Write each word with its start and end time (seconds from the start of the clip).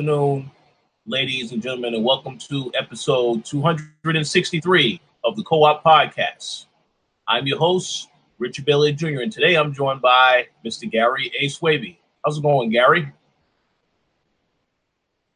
afternoon, 0.00 0.50
ladies 1.04 1.52
and 1.52 1.60
gentlemen, 1.60 1.94
and 1.94 2.02
welcome 2.02 2.38
to 2.38 2.72
episode 2.74 3.44
263 3.44 4.98
of 5.24 5.36
the 5.36 5.42
Co 5.42 5.64
op 5.64 5.84
Podcast. 5.84 6.64
I'm 7.28 7.46
your 7.46 7.58
host, 7.58 8.08
Richard 8.38 8.64
Bailey 8.64 8.94
Jr., 8.94 9.20
and 9.20 9.30
today 9.30 9.56
I'm 9.56 9.74
joined 9.74 10.00
by 10.00 10.46
Mr. 10.64 10.90
Gary 10.90 11.30
A. 11.38 11.48
Swaby. 11.48 11.98
How's 12.24 12.38
it 12.38 12.42
going, 12.42 12.70
Gary? 12.70 13.12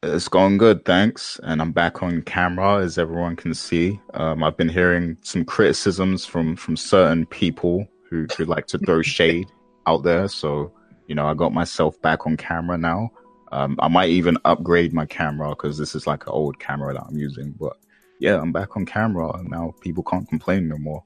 It's 0.02 0.28
going 0.28 0.56
good, 0.56 0.86
thanks. 0.86 1.38
And 1.42 1.60
I'm 1.60 1.72
back 1.72 2.02
on 2.02 2.22
camera, 2.22 2.78
as 2.78 2.96
everyone 2.96 3.36
can 3.36 3.52
see. 3.52 4.00
Um, 4.14 4.42
I've 4.42 4.56
been 4.56 4.70
hearing 4.70 5.18
some 5.20 5.44
criticisms 5.44 6.24
from 6.24 6.56
from 6.56 6.78
certain 6.78 7.26
people 7.26 7.86
who, 8.08 8.26
who 8.34 8.46
like 8.46 8.66
to 8.68 8.78
throw 8.78 9.02
shade 9.02 9.46
out 9.86 10.04
there. 10.04 10.26
So, 10.26 10.72
you 11.06 11.14
know, 11.14 11.26
I 11.26 11.34
got 11.34 11.52
myself 11.52 12.00
back 12.00 12.26
on 12.26 12.38
camera 12.38 12.78
now. 12.78 13.10
Um, 13.54 13.76
I 13.78 13.86
might 13.86 14.08
even 14.08 14.36
upgrade 14.44 14.92
my 14.92 15.06
camera 15.06 15.50
because 15.50 15.78
this 15.78 15.94
is 15.94 16.08
like 16.08 16.26
an 16.26 16.32
old 16.32 16.58
camera 16.58 16.92
that 16.92 17.04
I'm 17.08 17.16
using. 17.16 17.52
But 17.52 17.76
yeah, 18.18 18.40
I'm 18.40 18.50
back 18.50 18.76
on 18.76 18.84
camera 18.84 19.30
and 19.38 19.48
now. 19.48 19.72
People 19.80 20.02
can't 20.02 20.28
complain 20.28 20.66
no 20.66 20.76
more. 20.76 21.04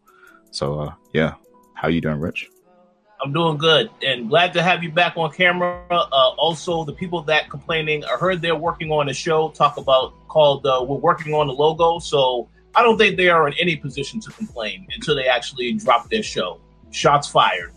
So 0.51 0.81
uh, 0.81 0.95
yeah, 1.13 1.35
how 1.75 1.89
you 1.89 2.01
doing, 2.01 2.19
Rich? 2.19 2.49
I'm 3.23 3.35
doing 3.35 3.59
good 3.59 3.91
and 4.03 4.31
glad 4.31 4.55
to 4.55 4.63
have 4.63 4.83
you 4.83 4.91
back 4.91 5.19
on 5.19 5.31
camera. 5.31 5.85
Uh, 5.91 6.31
also, 6.39 6.85
the 6.85 6.93
people 6.95 7.21
that 7.25 7.51
complaining, 7.51 8.03
I 8.05 8.17
heard 8.17 8.41
they're 8.41 8.57
working 8.57 8.91
on 8.93 9.11
a 9.11 9.15
show 9.15 9.51
talk 9.51 9.77
about 9.77 10.15
called 10.29 10.65
uh, 10.65 10.83
"We're 10.89 10.97
Working 10.97 11.35
on 11.35 11.49
the 11.49 11.53
Logo." 11.53 11.99
So 11.99 12.49
I 12.75 12.83
don't 12.83 12.97
think 12.97 13.19
they 13.19 13.29
are 13.29 13.47
in 13.47 13.55
any 13.61 13.77
position 13.77 14.21
to 14.21 14.31
complain 14.31 14.87
until 14.95 15.15
they 15.15 15.29
actually 15.29 15.75
drop 15.75 16.09
their 16.09 16.23
show. 16.23 16.61
Shots 16.93 17.29
fired. 17.29 17.75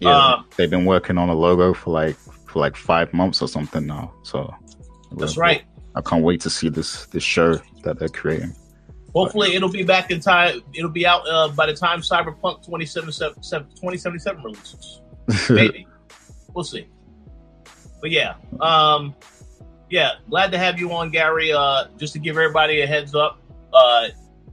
Yeah, 0.00 0.16
uh, 0.16 0.42
they've 0.56 0.70
been 0.70 0.86
working 0.86 1.18
on 1.18 1.28
a 1.28 1.34
logo 1.34 1.72
for 1.72 1.92
like 1.92 2.16
for 2.52 2.58
like 2.60 2.76
five 2.76 3.12
months 3.14 3.40
or 3.40 3.48
something 3.48 3.86
now. 3.86 4.12
So 4.22 4.54
that's 5.16 5.36
right. 5.36 5.62
I 5.94 6.02
can't 6.02 6.22
wait 6.22 6.40
to 6.42 6.50
see 6.50 6.68
this 6.68 7.06
this 7.06 7.22
show 7.22 7.58
that 7.82 7.98
they're 7.98 8.08
creating. 8.08 8.54
Hopefully, 9.14 9.48
but, 9.48 9.56
it'll 9.56 9.70
be 9.70 9.84
back 9.84 10.10
in 10.10 10.20
time. 10.20 10.60
It'll 10.74 10.90
be 10.90 11.06
out 11.06 11.28
uh, 11.28 11.48
by 11.48 11.66
the 11.66 11.74
time 11.74 12.00
Cyberpunk 12.00 12.64
2077, 12.64 13.34
2077 13.42 14.42
releases. 14.42 15.00
Maybe 15.50 15.86
we'll 16.54 16.64
see. 16.64 16.88
But 18.00 18.10
yeah, 18.10 18.34
um, 18.60 19.14
yeah, 19.90 20.12
glad 20.28 20.52
to 20.52 20.58
have 20.58 20.78
you 20.78 20.92
on, 20.92 21.10
Gary. 21.10 21.52
Uh, 21.52 21.86
just 21.96 22.12
to 22.14 22.18
give 22.18 22.36
everybody 22.36 22.82
a 22.82 22.86
heads 22.86 23.14
up, 23.14 23.40
uh, 23.72 24.08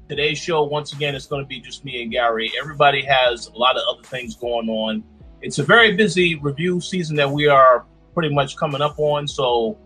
today's 0.08 0.38
show 0.38 0.63
once 0.63 0.94
again 0.94 1.16
is 1.16 1.25
going 1.25 1.41
to 1.41 1.47
be 1.47 1.59
just 1.59 1.84
me 1.84 2.03
and 2.03 2.11
Gary. 2.11 2.52
Everybody 2.59 3.02
has 3.03 3.47
a 3.47 3.58
lot 3.58 3.75
of 3.78 3.84
other 3.89 4.08
things 4.08 4.36
going 4.36 4.69
on. 4.69 5.03
It's 5.42 5.59
a 5.59 5.64
very 5.64 5.95
busy 5.95 6.36
review 6.36 6.82
season 6.82 7.16
that 7.18 7.32
we 7.32 7.48
are 7.48 7.86
pretty 8.14 8.34
much 8.34 8.58
coming 8.58 8.82
up 8.82 9.00
on. 9.00 9.28
So 9.28 9.78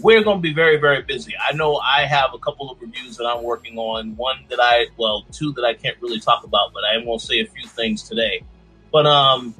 we're 0.00 0.22
going 0.22 0.38
to 0.38 0.42
be 0.42 0.52
very, 0.52 0.78
very 0.78 1.02
busy. 1.02 1.34
I 1.38 1.54
know 1.54 1.76
I 1.76 2.06
have 2.06 2.34
a 2.34 2.38
couple 2.38 2.70
of 2.70 2.80
reviews 2.80 3.16
that 3.16 3.24
I'm 3.24 3.42
working 3.42 3.78
on. 3.78 4.16
One 4.16 4.44
that 4.48 4.58
I, 4.60 4.86
well, 4.96 5.24
two 5.32 5.52
that 5.52 5.64
I 5.64 5.74
can't 5.74 5.96
really 6.00 6.20
talk 6.20 6.44
about, 6.44 6.72
but 6.72 6.84
I 6.84 6.94
am 6.96 7.04
going 7.04 7.18
to 7.18 7.24
say 7.24 7.40
a 7.40 7.46
few 7.46 7.66
things 7.68 8.02
today. 8.02 8.42
But 8.92 9.06
um, 9.06 9.54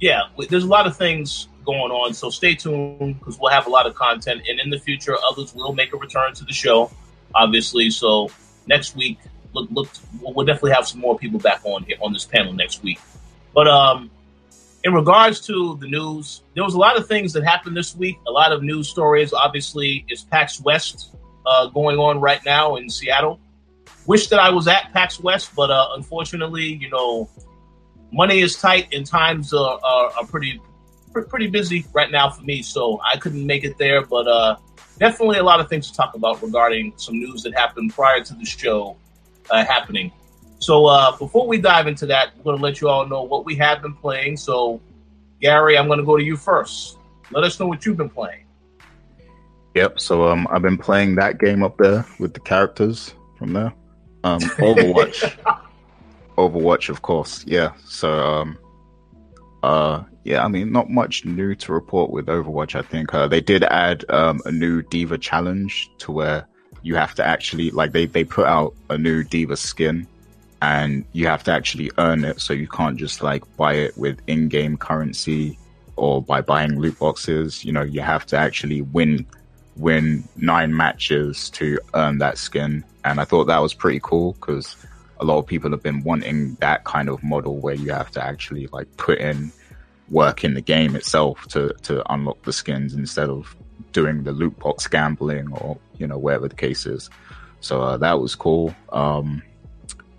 yeah, 0.00 0.22
there's 0.48 0.64
a 0.64 0.68
lot 0.68 0.86
of 0.86 0.96
things 0.96 1.48
going 1.64 1.92
on. 1.92 2.14
So 2.14 2.30
stay 2.30 2.54
tuned 2.54 3.18
because 3.18 3.38
we'll 3.38 3.52
have 3.52 3.66
a 3.66 3.70
lot 3.70 3.86
of 3.86 3.94
content. 3.94 4.42
And 4.48 4.60
in 4.60 4.70
the 4.70 4.78
future, 4.78 5.16
others 5.28 5.54
will 5.54 5.72
make 5.72 5.92
a 5.92 5.96
return 5.96 6.34
to 6.34 6.44
the 6.44 6.52
show, 6.52 6.90
obviously. 7.34 7.90
So 7.90 8.30
next 8.66 8.96
week, 8.96 9.18
look, 9.52 9.68
look, 9.70 9.88
we'll 10.20 10.46
definitely 10.46 10.72
have 10.72 10.86
some 10.86 11.00
more 11.00 11.18
people 11.18 11.38
back 11.38 11.60
on 11.64 11.84
here 11.84 11.96
on 12.00 12.12
this 12.12 12.24
panel 12.24 12.52
next 12.52 12.82
week. 12.82 12.98
But 13.54 13.68
um, 13.68 14.10
in 14.84 14.94
regards 14.94 15.40
to 15.42 15.76
the 15.80 15.86
news, 15.86 16.42
there 16.54 16.64
was 16.64 16.74
a 16.74 16.78
lot 16.78 16.96
of 16.96 17.06
things 17.06 17.32
that 17.34 17.44
happened 17.44 17.76
this 17.76 17.94
week. 17.94 18.18
A 18.26 18.30
lot 18.30 18.52
of 18.52 18.62
news 18.62 18.88
stories. 18.88 19.32
Obviously, 19.32 20.04
it's 20.08 20.22
PAX 20.22 20.60
West 20.60 21.14
uh, 21.44 21.66
going 21.66 21.98
on 21.98 22.20
right 22.20 22.40
now 22.44 22.76
in 22.76 22.88
Seattle. 22.88 23.38
Wish 24.06 24.28
that 24.28 24.40
I 24.40 24.50
was 24.50 24.66
at 24.68 24.92
PAX 24.92 25.20
West, 25.20 25.54
but 25.54 25.70
uh, 25.70 25.88
unfortunately, 25.94 26.64
you 26.64 26.88
know, 26.88 27.28
money 28.12 28.40
is 28.40 28.56
tight 28.56 28.88
and 28.92 29.06
times 29.06 29.52
are, 29.52 29.78
are, 29.84 30.12
are, 30.12 30.26
pretty 30.26 30.60
pretty 31.28 31.48
busy 31.48 31.84
right 31.92 32.10
now 32.10 32.30
for 32.30 32.42
me. 32.42 32.62
So 32.62 33.00
I 33.04 33.16
couldn't 33.18 33.46
make 33.46 33.64
it 33.64 33.76
there, 33.78 34.04
but 34.04 34.26
uh, 34.26 34.56
definitely 34.98 35.38
a 35.38 35.42
lot 35.42 35.60
of 35.60 35.68
things 35.68 35.90
to 35.90 35.96
talk 35.96 36.14
about 36.14 36.42
regarding 36.42 36.94
some 36.96 37.18
news 37.18 37.42
that 37.42 37.54
happened 37.54 37.92
prior 37.92 38.22
to 38.22 38.34
the 38.34 38.44
show 38.44 38.96
uh, 39.50 39.64
happening. 39.64 40.12
So 40.60 40.84
uh, 40.84 41.16
before 41.16 41.46
we 41.46 41.58
dive 41.58 41.86
into 41.86 42.06
that, 42.06 42.36
we're 42.36 42.44
going 42.44 42.58
to 42.58 42.62
let 42.62 42.80
you 42.82 42.88
all 42.88 43.06
know 43.06 43.22
what 43.22 43.46
we 43.46 43.56
have 43.56 43.80
been 43.80 43.94
playing. 43.94 44.36
So, 44.36 44.78
Gary, 45.40 45.76
I'm 45.78 45.86
going 45.86 45.98
to 45.98 46.04
go 46.04 46.18
to 46.18 46.22
you 46.22 46.36
first. 46.36 46.98
Let 47.30 47.44
us 47.44 47.58
know 47.58 47.66
what 47.66 47.84
you've 47.86 47.96
been 47.96 48.10
playing. 48.10 48.44
Yep. 49.74 50.00
So 50.00 50.28
um, 50.28 50.46
I've 50.50 50.60
been 50.60 50.76
playing 50.76 51.14
that 51.14 51.38
game 51.38 51.62
up 51.62 51.78
there 51.78 52.04
with 52.18 52.34
the 52.34 52.40
characters 52.40 53.14
from 53.38 53.54
there. 53.54 53.72
Um, 54.22 54.40
Overwatch. 54.40 55.38
Overwatch, 56.36 56.90
of 56.90 57.00
course. 57.00 57.42
Yeah. 57.46 57.72
So 57.86 58.12
um, 58.12 58.58
uh, 59.62 60.02
yeah. 60.24 60.44
I 60.44 60.48
mean, 60.48 60.72
not 60.72 60.90
much 60.90 61.24
new 61.24 61.54
to 61.54 61.72
report 61.72 62.10
with 62.10 62.26
Overwatch. 62.26 62.74
I 62.74 62.82
think 62.82 63.14
uh, 63.14 63.28
they 63.28 63.40
did 63.40 63.64
add 63.64 64.04
um, 64.10 64.42
a 64.44 64.52
new 64.52 64.82
D.Va 64.82 65.16
challenge 65.16 65.90
to 65.98 66.12
where 66.12 66.46
you 66.82 66.96
have 66.96 67.14
to 67.14 67.24
actually 67.24 67.70
like 67.70 67.92
they 67.92 68.06
they 68.06 68.24
put 68.24 68.46
out 68.46 68.74
a 68.90 68.98
new 68.98 69.22
D.Va 69.22 69.56
skin 69.56 70.06
and 70.62 71.04
you 71.12 71.26
have 71.26 71.42
to 71.44 71.52
actually 71.52 71.90
earn 71.98 72.24
it. 72.24 72.40
So 72.40 72.52
you 72.52 72.68
can't 72.68 72.96
just 72.96 73.22
like 73.22 73.44
buy 73.56 73.74
it 73.74 73.96
with 73.96 74.20
in-game 74.26 74.76
currency 74.76 75.58
or 75.96 76.22
by 76.22 76.40
buying 76.40 76.78
loot 76.78 76.98
boxes. 76.98 77.64
You 77.64 77.72
know, 77.72 77.82
you 77.82 78.00
have 78.00 78.26
to 78.26 78.36
actually 78.36 78.82
win 78.82 79.26
win 79.76 80.24
nine 80.36 80.76
matches 80.76 81.48
to 81.50 81.78
earn 81.94 82.18
that 82.18 82.36
skin. 82.36 82.84
And 83.04 83.20
I 83.20 83.24
thought 83.24 83.44
that 83.44 83.58
was 83.58 83.72
pretty 83.72 84.00
cool 84.02 84.32
because 84.34 84.76
a 85.20 85.24
lot 85.24 85.38
of 85.38 85.46
people 85.46 85.70
have 85.70 85.82
been 85.82 86.02
wanting 86.02 86.56
that 86.56 86.84
kind 86.84 87.08
of 87.08 87.22
model 87.22 87.58
where 87.58 87.74
you 87.74 87.92
have 87.92 88.10
to 88.12 88.24
actually 88.24 88.66
like 88.68 88.94
put 88.96 89.18
in 89.18 89.52
work 90.10 90.44
in 90.44 90.54
the 90.54 90.60
game 90.60 90.96
itself 90.96 91.46
to 91.48 91.72
to 91.82 92.12
unlock 92.12 92.42
the 92.42 92.52
skins 92.52 92.94
instead 92.94 93.28
of 93.28 93.56
doing 93.92 94.24
the 94.24 94.32
loot 94.32 94.58
box 94.58 94.86
gambling 94.86 95.52
or 95.52 95.78
you 95.98 96.06
know 96.06 96.18
whatever 96.18 96.48
the 96.48 96.54
case 96.54 96.84
is. 96.86 97.08
So 97.60 97.80
uh, 97.82 97.96
that 97.98 98.20
was 98.20 98.34
cool. 98.34 98.74
Um, 98.90 99.42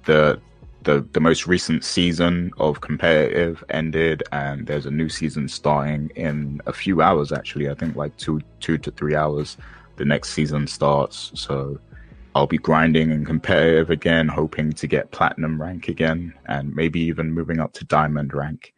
the 0.06 0.40
the 0.84 1.06
the 1.14 1.20
most 1.20 1.46
recent 1.46 1.84
season 1.84 2.52
of 2.58 2.82
competitive 2.82 3.64
ended 3.70 4.24
and 4.32 4.66
there's 4.66 4.86
a 4.86 4.92
new 4.92 5.10
season 5.10 5.48
starting 5.48 6.12
in 6.16 6.60
a 6.66 6.74
few 6.74 7.02
hours 7.02 7.32
actually. 7.32 7.70
I 7.70 7.76
think 7.76 7.96
like 7.96 8.16
two 8.18 8.42
two 8.60 8.78
to 8.80 8.92
three 8.92 9.16
hours 9.16 9.58
the 9.98 10.06
next 10.06 10.30
season 10.30 10.68
starts. 10.68 11.32
So 11.36 11.80
i'll 12.34 12.48
be 12.48 12.58
grinding 12.58 13.12
and 13.12 13.26
competitive 13.26 13.90
again 13.90 14.26
hoping 14.28 14.72
to 14.72 14.88
get 14.88 15.12
platinum 15.12 15.62
rank 15.62 15.90
again 15.90 16.34
and 16.46 16.74
maybe 16.74 17.02
even 17.02 17.30
moving 17.34 17.60
up 17.60 17.74
to 17.74 17.86
diamond 17.86 18.34
rank. 18.34 18.74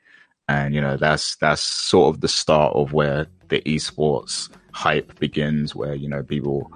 And 0.49 0.75
you 0.75 0.81
know 0.81 0.97
that's 0.97 1.35
that's 1.37 1.61
sort 1.61 2.13
of 2.13 2.21
the 2.21 2.27
start 2.27 2.75
of 2.75 2.91
where 2.91 3.27
the 3.47 3.61
esports 3.61 4.49
hype 4.73 5.17
begins 5.19 5.75
where 5.75 5.93
you 5.93 6.09
know 6.09 6.23
people 6.23 6.69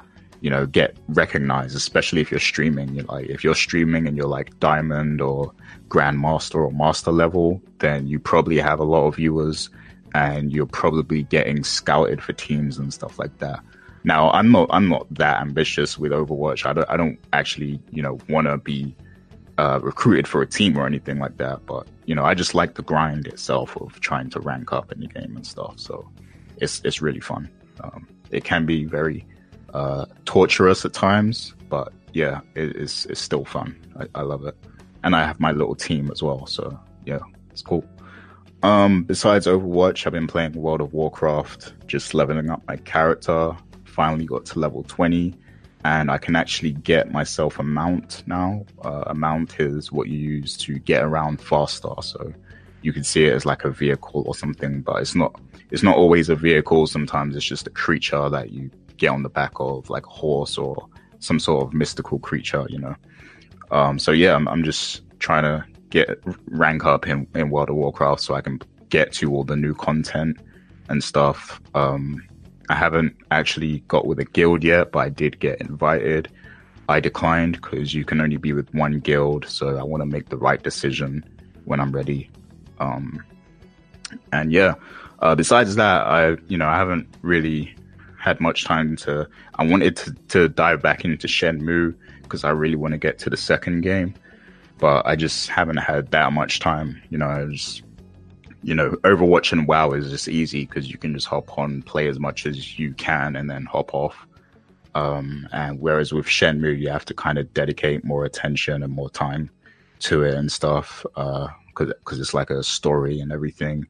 you 0.47 0.51
know, 0.51 0.65
get 0.65 0.95
recognized, 1.09 1.75
especially 1.75 2.21
if 2.21 2.31
you're 2.31 2.39
streaming. 2.39 2.95
You're 2.95 3.03
like, 3.03 3.25
if 3.27 3.43
you're 3.43 3.53
streaming 3.53 4.07
and 4.07 4.15
you're 4.15 4.29
like 4.29 4.57
diamond 4.61 5.19
or 5.19 5.51
grandmaster 5.89 6.55
or 6.55 6.71
master 6.71 7.11
level, 7.11 7.61
then 7.79 8.07
you 8.07 8.17
probably 8.17 8.57
have 8.57 8.79
a 8.79 8.85
lot 8.85 9.07
of 9.07 9.17
viewers 9.17 9.69
and 10.15 10.53
you're 10.53 10.65
probably 10.65 11.23
getting 11.23 11.65
scouted 11.65 12.23
for 12.23 12.31
teams 12.31 12.77
and 12.77 12.93
stuff 12.93 13.19
like 13.19 13.37
that. 13.39 13.59
Now, 14.05 14.31
I'm 14.31 14.49
not, 14.49 14.69
I'm 14.71 14.87
not 14.87 15.05
that 15.15 15.41
ambitious 15.41 15.97
with 15.97 16.13
Overwatch. 16.13 16.65
I 16.65 16.71
don't, 16.71 16.89
I 16.89 16.95
don't 16.95 17.19
actually, 17.33 17.81
you 17.91 18.01
know, 18.01 18.17
want 18.29 18.47
to 18.47 18.57
be 18.57 18.95
uh, 19.57 19.81
recruited 19.83 20.29
for 20.29 20.41
a 20.41 20.47
team 20.47 20.77
or 20.77 20.87
anything 20.87 21.19
like 21.19 21.35
that. 21.39 21.65
But 21.65 21.89
you 22.05 22.15
know, 22.15 22.23
I 22.23 22.35
just 22.35 22.55
like 22.55 22.75
the 22.75 22.83
grind 22.83 23.27
itself 23.27 23.75
of 23.81 23.99
trying 23.99 24.29
to 24.29 24.39
rank 24.39 24.71
up 24.71 24.93
in 24.93 25.01
the 25.01 25.07
game 25.07 25.35
and 25.35 25.45
stuff. 25.45 25.77
So 25.77 26.09
it's, 26.55 26.81
it's 26.85 27.01
really 27.01 27.19
fun. 27.19 27.49
Um, 27.83 28.07
it 28.31 28.45
can 28.45 28.65
be 28.65 28.85
very 28.85 29.25
uh, 29.73 30.05
torturous 30.25 30.85
at 30.85 30.93
times, 30.93 31.53
but 31.69 31.91
yeah, 32.13 32.41
it, 32.55 32.75
it's 32.75 33.05
it's 33.05 33.21
still 33.21 33.45
fun. 33.45 33.75
I, 33.99 34.19
I, 34.19 34.21
love 34.23 34.45
it, 34.45 34.55
and 35.03 35.15
I 35.15 35.25
have 35.25 35.39
my 35.39 35.51
little 35.51 35.75
team 35.75 36.09
as 36.11 36.23
well. 36.23 36.45
So 36.47 36.79
yeah, 37.05 37.19
it's 37.51 37.61
cool. 37.61 37.85
Um, 38.63 39.03
besides 39.03 39.45
Overwatch, 39.45 40.07
I've 40.07 40.13
been 40.13 40.27
playing 40.27 40.53
World 40.53 40.81
of 40.81 40.93
Warcraft, 40.93 41.73
just 41.87 42.13
leveling 42.13 42.49
up 42.49 42.61
my 42.67 42.77
character. 42.77 43.55
Finally 43.85 44.25
got 44.25 44.45
to 44.45 44.59
level 44.59 44.83
20, 44.83 45.33
and 45.83 46.09
I 46.11 46.17
can 46.17 46.35
actually 46.35 46.71
get 46.71 47.11
myself 47.11 47.59
a 47.59 47.63
mount 47.63 48.23
now. 48.27 48.65
Uh, 48.83 49.03
a 49.07 49.15
mount 49.15 49.59
is 49.59 49.91
what 49.91 50.07
you 50.07 50.17
use 50.17 50.57
to 50.57 50.79
get 50.79 51.03
around 51.03 51.41
faster. 51.41 51.93
So 52.01 52.33
you 52.81 52.93
can 52.93 53.03
see 53.03 53.25
it 53.25 53.33
as 53.33 53.45
like 53.45 53.63
a 53.63 53.69
vehicle 53.69 54.23
or 54.25 54.35
something, 54.35 54.81
but 54.81 55.01
it's 55.01 55.15
not. 55.15 55.39
It's 55.69 55.83
not 55.83 55.97
always 55.97 56.29
a 56.29 56.35
vehicle. 56.35 56.87
Sometimes 56.87 57.35
it's 57.35 57.45
just 57.45 57.67
a 57.67 57.71
creature 57.71 58.29
that 58.29 58.51
you 58.51 58.71
get 58.97 59.09
on 59.09 59.23
the 59.23 59.29
back 59.29 59.53
of, 59.55 59.89
like 59.89 60.05
a 60.05 60.09
horse 60.09 60.57
or 60.57 60.87
some 61.19 61.39
sort 61.39 61.65
of 61.65 61.73
mystical 61.73 62.19
creature. 62.19 62.65
You 62.69 62.79
know. 62.79 62.95
Um, 63.71 63.99
so 63.99 64.11
yeah, 64.11 64.35
I'm, 64.35 64.47
I'm 64.47 64.63
just 64.63 65.01
trying 65.19 65.43
to 65.43 65.65
get 65.89 66.21
rank 66.47 66.85
up 66.85 67.07
in, 67.07 67.27
in 67.35 67.49
World 67.49 67.69
of 67.69 67.75
Warcraft 67.75 68.21
so 68.21 68.35
I 68.35 68.41
can 68.41 68.61
get 68.89 69.13
to 69.13 69.31
all 69.33 69.43
the 69.43 69.55
new 69.55 69.73
content 69.73 70.37
and 70.89 71.03
stuff. 71.03 71.61
Um, 71.73 72.23
I 72.69 72.75
haven't 72.75 73.15
actually 73.31 73.79
got 73.87 74.05
with 74.05 74.19
a 74.19 74.25
guild 74.25 74.63
yet, 74.63 74.91
but 74.91 74.99
I 74.99 75.09
did 75.09 75.39
get 75.39 75.61
invited. 75.61 76.29
I 76.89 76.99
declined 76.99 77.61
because 77.61 77.93
you 77.93 78.05
can 78.05 78.21
only 78.21 78.37
be 78.37 78.53
with 78.53 78.73
one 78.73 78.99
guild, 78.99 79.45
so 79.47 79.77
I 79.77 79.83
want 79.83 80.01
to 80.01 80.05
make 80.05 80.29
the 80.29 80.37
right 80.37 80.61
decision 80.61 81.23
when 81.65 81.79
I'm 81.79 81.91
ready. 81.91 82.29
Um, 82.79 83.23
and 84.31 84.51
yeah, 84.51 84.75
uh, 85.19 85.35
besides 85.35 85.75
that, 85.75 86.07
I 86.07 86.37
you 86.47 86.57
know 86.57 86.67
I 86.67 86.77
haven't 86.77 87.07
really 87.21 87.75
had 88.27 88.39
much 88.39 88.65
time 88.65 88.95
to. 88.97 89.27
I 89.55 89.65
wanted 89.65 89.95
to, 89.97 90.13
to 90.29 90.49
dive 90.49 90.81
back 90.81 91.05
into 91.05 91.27
Shenmue 91.27 91.95
because 92.23 92.43
I 92.43 92.49
really 92.49 92.75
want 92.75 92.91
to 92.91 92.97
get 92.97 93.17
to 93.19 93.29
the 93.29 93.37
second 93.37 93.81
game 93.81 94.13
but 94.79 95.05
I 95.05 95.15
just 95.15 95.49
haven't 95.49 95.77
had 95.77 96.11
that 96.11 96.33
much 96.33 96.59
time. 96.59 97.01
You 97.09 97.17
know, 97.17 97.49
just, 97.51 97.83
you 98.63 98.75
know, 98.75 98.91
Overwatch 99.03 99.51
and 99.51 99.67
WoW 99.67 99.91
is 99.91 100.09
just 100.09 100.27
easy 100.27 100.65
because 100.65 100.89
you 100.89 100.97
can 100.97 101.13
just 101.13 101.27
hop 101.27 101.57
on, 101.57 101.81
play 101.83 102.07
as 102.07 102.19
much 102.19 102.45
as 102.45 102.77
you 102.77 102.93
can, 102.93 103.35
and 103.35 103.49
then 103.49 103.65
hop 103.65 103.93
off. 103.93 104.27
Um, 104.95 105.47
and 105.51 105.79
whereas 105.79 106.13
with 106.13 106.25
Shenmue, 106.25 106.79
you 106.79 106.89
have 106.89 107.05
to 107.05 107.13
kind 107.13 107.37
of 107.37 107.53
dedicate 107.53 108.03
more 108.03 108.25
attention 108.25 108.83
and 108.83 108.93
more 108.93 109.09
time 109.09 109.49
to 109.99 110.23
it 110.23 110.35
and 110.35 110.51
stuff 110.51 111.05
because 111.15 111.49
uh, 111.79 111.93
because 111.99 112.19
it's 112.19 112.33
like 112.33 112.49
a 112.49 112.63
story 112.63 113.19
and 113.19 113.31
everything. 113.31 113.87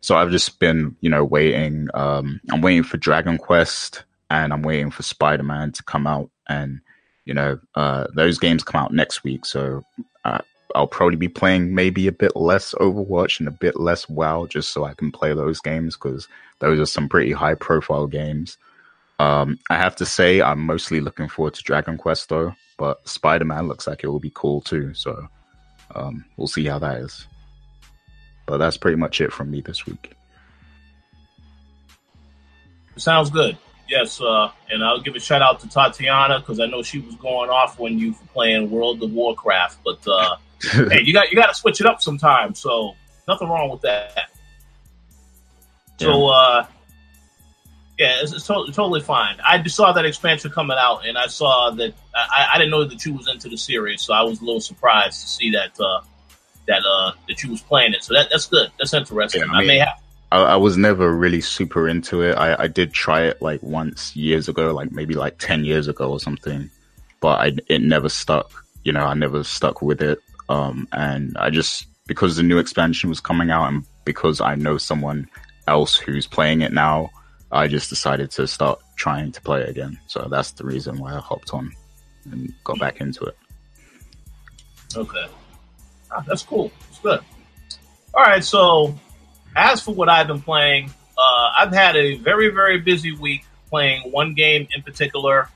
So 0.00 0.16
I've 0.16 0.30
just 0.30 0.58
been, 0.58 0.96
you 1.00 1.10
know, 1.10 1.24
waiting. 1.24 1.88
Um, 1.94 2.40
I'm 2.50 2.60
waiting 2.60 2.84
for 2.84 2.96
Dragon 2.96 3.38
Quest 3.38 4.04
and 4.30 4.52
I'm 4.52 4.62
waiting 4.62 4.90
for 4.90 5.02
Spider 5.02 5.42
Man 5.42 5.72
to 5.72 5.82
come 5.82 6.06
out 6.06 6.30
and 6.48 6.80
you 7.26 7.34
know, 7.34 7.58
uh, 7.74 8.06
those 8.14 8.38
games 8.38 8.62
come 8.62 8.80
out 8.80 8.94
next 8.94 9.24
week, 9.24 9.44
so 9.44 9.84
uh, 10.24 10.38
I'll 10.74 10.86
probably 10.86 11.16
be 11.16 11.28
playing 11.28 11.74
maybe 11.74 12.06
a 12.06 12.12
bit 12.12 12.36
less 12.36 12.72
Overwatch 12.74 13.40
and 13.40 13.48
a 13.48 13.52
bit 13.52 13.78
less 13.78 14.08
WoW 14.08 14.46
just 14.46 14.72
so 14.72 14.84
I 14.84 14.94
can 14.94 15.10
play 15.10 15.34
those 15.34 15.60
games 15.60 15.96
because 15.96 16.28
those 16.60 16.78
are 16.78 16.86
some 16.86 17.08
pretty 17.08 17.32
high 17.32 17.54
profile 17.54 18.06
games. 18.06 18.56
Um, 19.18 19.58
I 19.68 19.76
have 19.76 19.96
to 19.96 20.06
say, 20.06 20.40
I'm 20.40 20.60
mostly 20.60 21.00
looking 21.00 21.28
forward 21.28 21.54
to 21.54 21.62
Dragon 21.62 21.98
Quest 21.98 22.28
though, 22.28 22.54
but 22.78 23.06
Spider 23.08 23.44
Man 23.44 23.66
looks 23.66 23.88
like 23.88 24.04
it 24.04 24.08
will 24.08 24.20
be 24.20 24.32
cool 24.32 24.60
too, 24.60 24.94
so 24.94 25.28
um, 25.94 26.24
we'll 26.36 26.46
see 26.46 26.64
how 26.66 26.78
that 26.78 26.98
is. 26.98 27.26
But 28.46 28.58
that's 28.58 28.76
pretty 28.76 28.96
much 28.96 29.20
it 29.20 29.32
from 29.32 29.50
me 29.50 29.60
this 29.60 29.86
week. 29.86 30.12
Sounds 32.96 33.30
good. 33.30 33.58
Yes, 33.88 34.20
uh, 34.20 34.50
and 34.70 34.82
I'll 34.82 35.00
give 35.00 35.14
a 35.14 35.20
shout 35.20 35.42
out 35.42 35.60
to 35.60 35.68
Tatiana 35.68 36.40
because 36.40 36.58
I 36.58 36.66
know 36.66 36.82
she 36.82 36.98
was 36.98 37.14
going 37.16 37.50
off 37.50 37.78
when 37.78 37.98
you 37.98 38.12
were 38.12 38.26
playing 38.32 38.70
World 38.70 39.02
of 39.02 39.12
Warcraft. 39.12 39.78
But 39.84 40.06
uh, 40.08 40.36
hey, 40.88 41.02
you 41.04 41.12
got 41.12 41.30
you 41.30 41.36
got 41.36 41.48
to 41.48 41.54
switch 41.54 41.80
it 41.80 41.86
up 41.86 42.00
sometimes. 42.00 42.58
So 42.58 42.94
nothing 43.28 43.48
wrong 43.48 43.70
with 43.70 43.82
that. 43.82 44.12
Yeah. 45.98 46.06
So 46.06 46.26
uh, 46.26 46.66
yeah, 47.98 48.22
it's, 48.22 48.32
it's 48.32 48.46
to- 48.46 48.66
totally 48.72 49.00
fine. 49.00 49.36
I 49.46 49.58
just 49.58 49.76
saw 49.76 49.92
that 49.92 50.04
expansion 50.04 50.50
coming 50.50 50.76
out, 50.78 51.06
and 51.06 51.16
I 51.16 51.28
saw 51.28 51.70
that 51.70 51.94
I, 52.14 52.48
I, 52.54 52.58
didn't 52.58 52.70
know 52.70 52.84
that 52.84 53.04
you 53.04 53.14
was 53.14 53.28
into 53.28 53.48
the 53.48 53.56
series, 53.56 54.02
so 54.02 54.12
I 54.12 54.22
was 54.22 54.40
a 54.40 54.44
little 54.44 54.60
surprised 54.60 55.22
to 55.22 55.28
see 55.28 55.50
that 55.52 55.78
uh, 55.80 56.00
that 56.66 56.82
uh, 56.84 57.12
that 57.28 57.42
you 57.42 57.50
was 57.50 57.62
playing 57.62 57.94
it. 57.94 58.04
So 58.04 58.14
that 58.14 58.28
that's 58.30 58.46
good. 58.46 58.70
That's 58.78 58.94
interesting. 58.94 59.42
Yeah, 59.42 59.48
I, 59.48 59.60
mean, 59.60 59.64
I 59.64 59.66
may 59.66 59.78
have 59.78 60.00
I, 60.32 60.42
I, 60.42 60.56
was 60.56 60.76
never 60.76 61.14
really 61.14 61.40
super 61.40 61.88
into 61.88 62.22
it. 62.22 62.34
I, 62.34 62.64
I 62.64 62.66
did 62.66 62.92
try 62.92 63.22
it 63.22 63.40
like 63.40 63.62
once 63.62 64.16
years 64.16 64.48
ago, 64.48 64.74
like 64.74 64.90
maybe 64.90 65.14
like 65.14 65.38
10 65.38 65.64
years 65.64 65.86
ago 65.86 66.10
or 66.10 66.20
something, 66.20 66.68
but 67.20 67.40
I, 67.40 67.52
it 67.68 67.80
never 67.80 68.08
stuck. 68.08 68.50
You 68.82 68.92
know, 68.92 69.04
I 69.04 69.14
never 69.14 69.44
stuck 69.44 69.82
with 69.82 70.02
it. 70.02 70.18
Um, 70.48 70.88
and 70.92 71.36
I 71.38 71.50
just, 71.50 71.86
because 72.06 72.36
the 72.36 72.42
new 72.42 72.58
expansion 72.58 73.08
was 73.08 73.20
coming 73.20 73.50
out 73.50 73.68
and 73.68 73.84
because 74.04 74.40
I 74.40 74.56
know 74.56 74.78
someone 74.78 75.28
else 75.68 75.96
who's 75.96 76.26
playing 76.26 76.62
it 76.62 76.72
now, 76.72 77.10
I 77.52 77.68
just 77.68 77.88
decided 77.88 78.30
to 78.32 78.46
start 78.48 78.80
trying 78.96 79.30
to 79.32 79.40
play 79.40 79.62
it 79.62 79.68
again. 79.68 79.98
So 80.08 80.26
that's 80.28 80.52
the 80.52 80.64
reason 80.64 80.98
why 80.98 81.14
I 81.14 81.20
hopped 81.20 81.54
on 81.54 81.72
and 82.30 82.52
got 82.64 82.80
back 82.80 83.00
into 83.00 83.24
it. 83.24 83.36
Okay. 84.96 85.26
Ah, 86.10 86.24
that's 86.26 86.42
cool. 86.42 86.70
It's 86.88 86.98
good. 86.98 87.20
All 88.14 88.22
right. 88.22 88.44
So 88.44 88.94
as 89.54 89.80
for 89.80 89.94
what 89.94 90.08
I've 90.08 90.26
been 90.26 90.42
playing, 90.42 90.90
uh, 91.16 91.50
I've 91.58 91.72
had 91.72 91.96
a 91.96 92.16
very, 92.16 92.50
very 92.50 92.78
busy 92.78 93.12
week 93.12 93.44
playing 93.68 94.10
one 94.12 94.34
game 94.34 94.68
in 94.74 94.82
particular. 94.82 95.48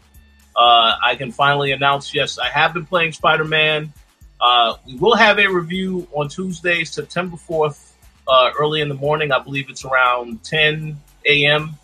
Uh, 0.57 0.97
I 1.03 1.15
can 1.17 1.33
finally 1.33 1.73
announce, 1.73 2.15
yes, 2.15 2.39
I 2.39 2.49
have 2.49 2.75
been 2.75 2.87
playing 2.87 3.13
Spider 3.13 3.45
Man. 3.45 3.93
Uh, 4.41 4.77
we 4.87 4.95
will 4.97 5.15
have 5.15 5.39
a 5.39 5.47
review 5.47 6.09
on 6.13 6.29
Tuesday, 6.29 6.85
September 6.85 7.37
4th, 7.37 7.93
uh, 8.27 8.51
early 8.59 8.81
in 8.81 8.89
the 8.89 8.95
morning. 8.95 9.33
I 9.33 9.39
believe 9.39 9.69
it's 9.69 9.85
around 9.85 10.43
10 10.45 10.99
a.m. 11.27 11.79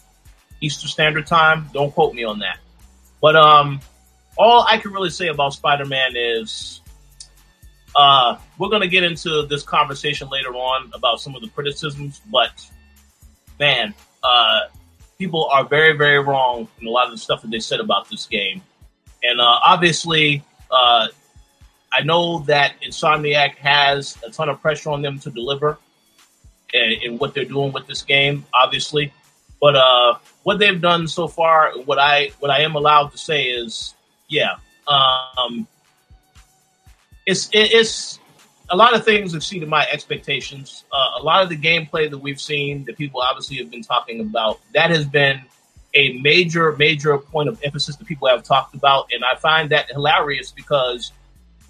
Eastern 0.61 0.89
Standard 0.89 1.27
Time. 1.27 1.69
Don't 1.73 1.93
quote 1.93 2.15
me 2.15 2.25
on 2.25 2.39
that. 2.41 2.59
But 3.21 3.37
um, 3.37 3.81
all 4.37 4.65
I 4.67 4.79
can 4.79 4.93
really 4.93 5.11
say 5.11 5.29
about 5.29 5.53
Spider 5.53 5.85
Man 5.85 6.17
is 6.17 6.81
uh, 7.97 8.39
we're 8.59 8.69
going 8.69 8.83
to 8.83 8.89
get 8.89 9.03
into 9.03 9.47
this 9.47 9.63
conversation 9.63 10.29
later 10.29 10.51
on 10.55 10.91
about 10.95 11.21
some 11.21 11.35
of 11.35 11.41
the 11.41 11.49
criticisms, 11.49 12.21
but 12.31 12.71
man, 13.59 13.95
uh, 14.23 14.61
people 15.19 15.47
are 15.47 15.65
very, 15.65 15.97
very 15.97 16.19
wrong 16.19 16.69
in 16.81 16.87
a 16.87 16.91
lot 16.91 17.07
of 17.07 17.13
the 17.13 17.19
stuff 17.19 17.41
that 17.43 17.51
they 17.51 17.59
said 17.59 17.81
about 17.81 18.09
this 18.11 18.27
game. 18.27 18.63
And 19.23 19.41
uh, 19.41 19.59
obviously, 19.65 20.45
uh, 20.71 21.09
I 21.93 22.03
know 22.03 22.41
that 22.41 22.75
Insomniac 22.83 23.55
has 23.57 24.19
a 24.27 24.31
ton 24.31 24.51
of 24.51 24.61
pressure 24.61 24.91
on 24.91 25.01
them 25.01 25.19
to 25.21 25.31
deliver 25.31 25.79
in, 26.75 26.93
in 27.03 27.19
what 27.19 27.33
they're 27.33 27.45
doing 27.47 27.73
with 27.73 27.87
this 27.87 28.03
game, 28.03 28.45
obviously. 28.53 29.13
But 29.59 29.75
uh, 29.77 30.19
what 30.43 30.59
they've 30.59 30.81
done 30.81 31.09
so 31.09 31.29
far, 31.29 31.73
what 31.87 31.99
I 31.99 32.31
what 32.41 32.51
I 32.51 32.61
am 32.61 32.75
allowed 32.75 33.09
to 33.13 33.19
say 33.19 33.45
is, 33.45 33.95
yeah, 34.29 34.57
um, 34.87 35.67
it's 37.27 37.51
it's 37.53 38.21
a 38.71 38.77
lot 38.77 38.95
of 38.95 39.05
things 39.05 39.35
exceeded 39.35 39.69
my 39.69 39.87
expectations. 39.93 40.85
Uh, 40.93 41.21
a 41.21 41.23
lot 41.23 41.43
of 41.43 41.49
the 41.49 41.57
gameplay 41.57 42.11
that 42.11 42.19
we've 42.19 42.41
seen 42.41 42.85
that 42.85 42.97
people 42.97 43.21
obviously 43.21 43.57
have 43.59 43.71
been 43.71 43.83
talking 43.83 44.21
about 44.21 44.61
that 44.73 44.91
has 44.91 45.05
been 45.05 45.41
a 45.95 46.19
major 46.19 46.73
major 46.77 47.19
point 47.19 47.49
of 47.49 47.61
emphasis 47.63 47.97
that 47.97 48.07
people 48.07 48.29
have 48.29 48.43
talked 48.43 48.75
about, 48.75 49.11
and 49.13 49.25
I 49.25 49.37
find 49.37 49.71
that 49.71 49.91
hilarious 49.91 50.53
because 50.53 51.13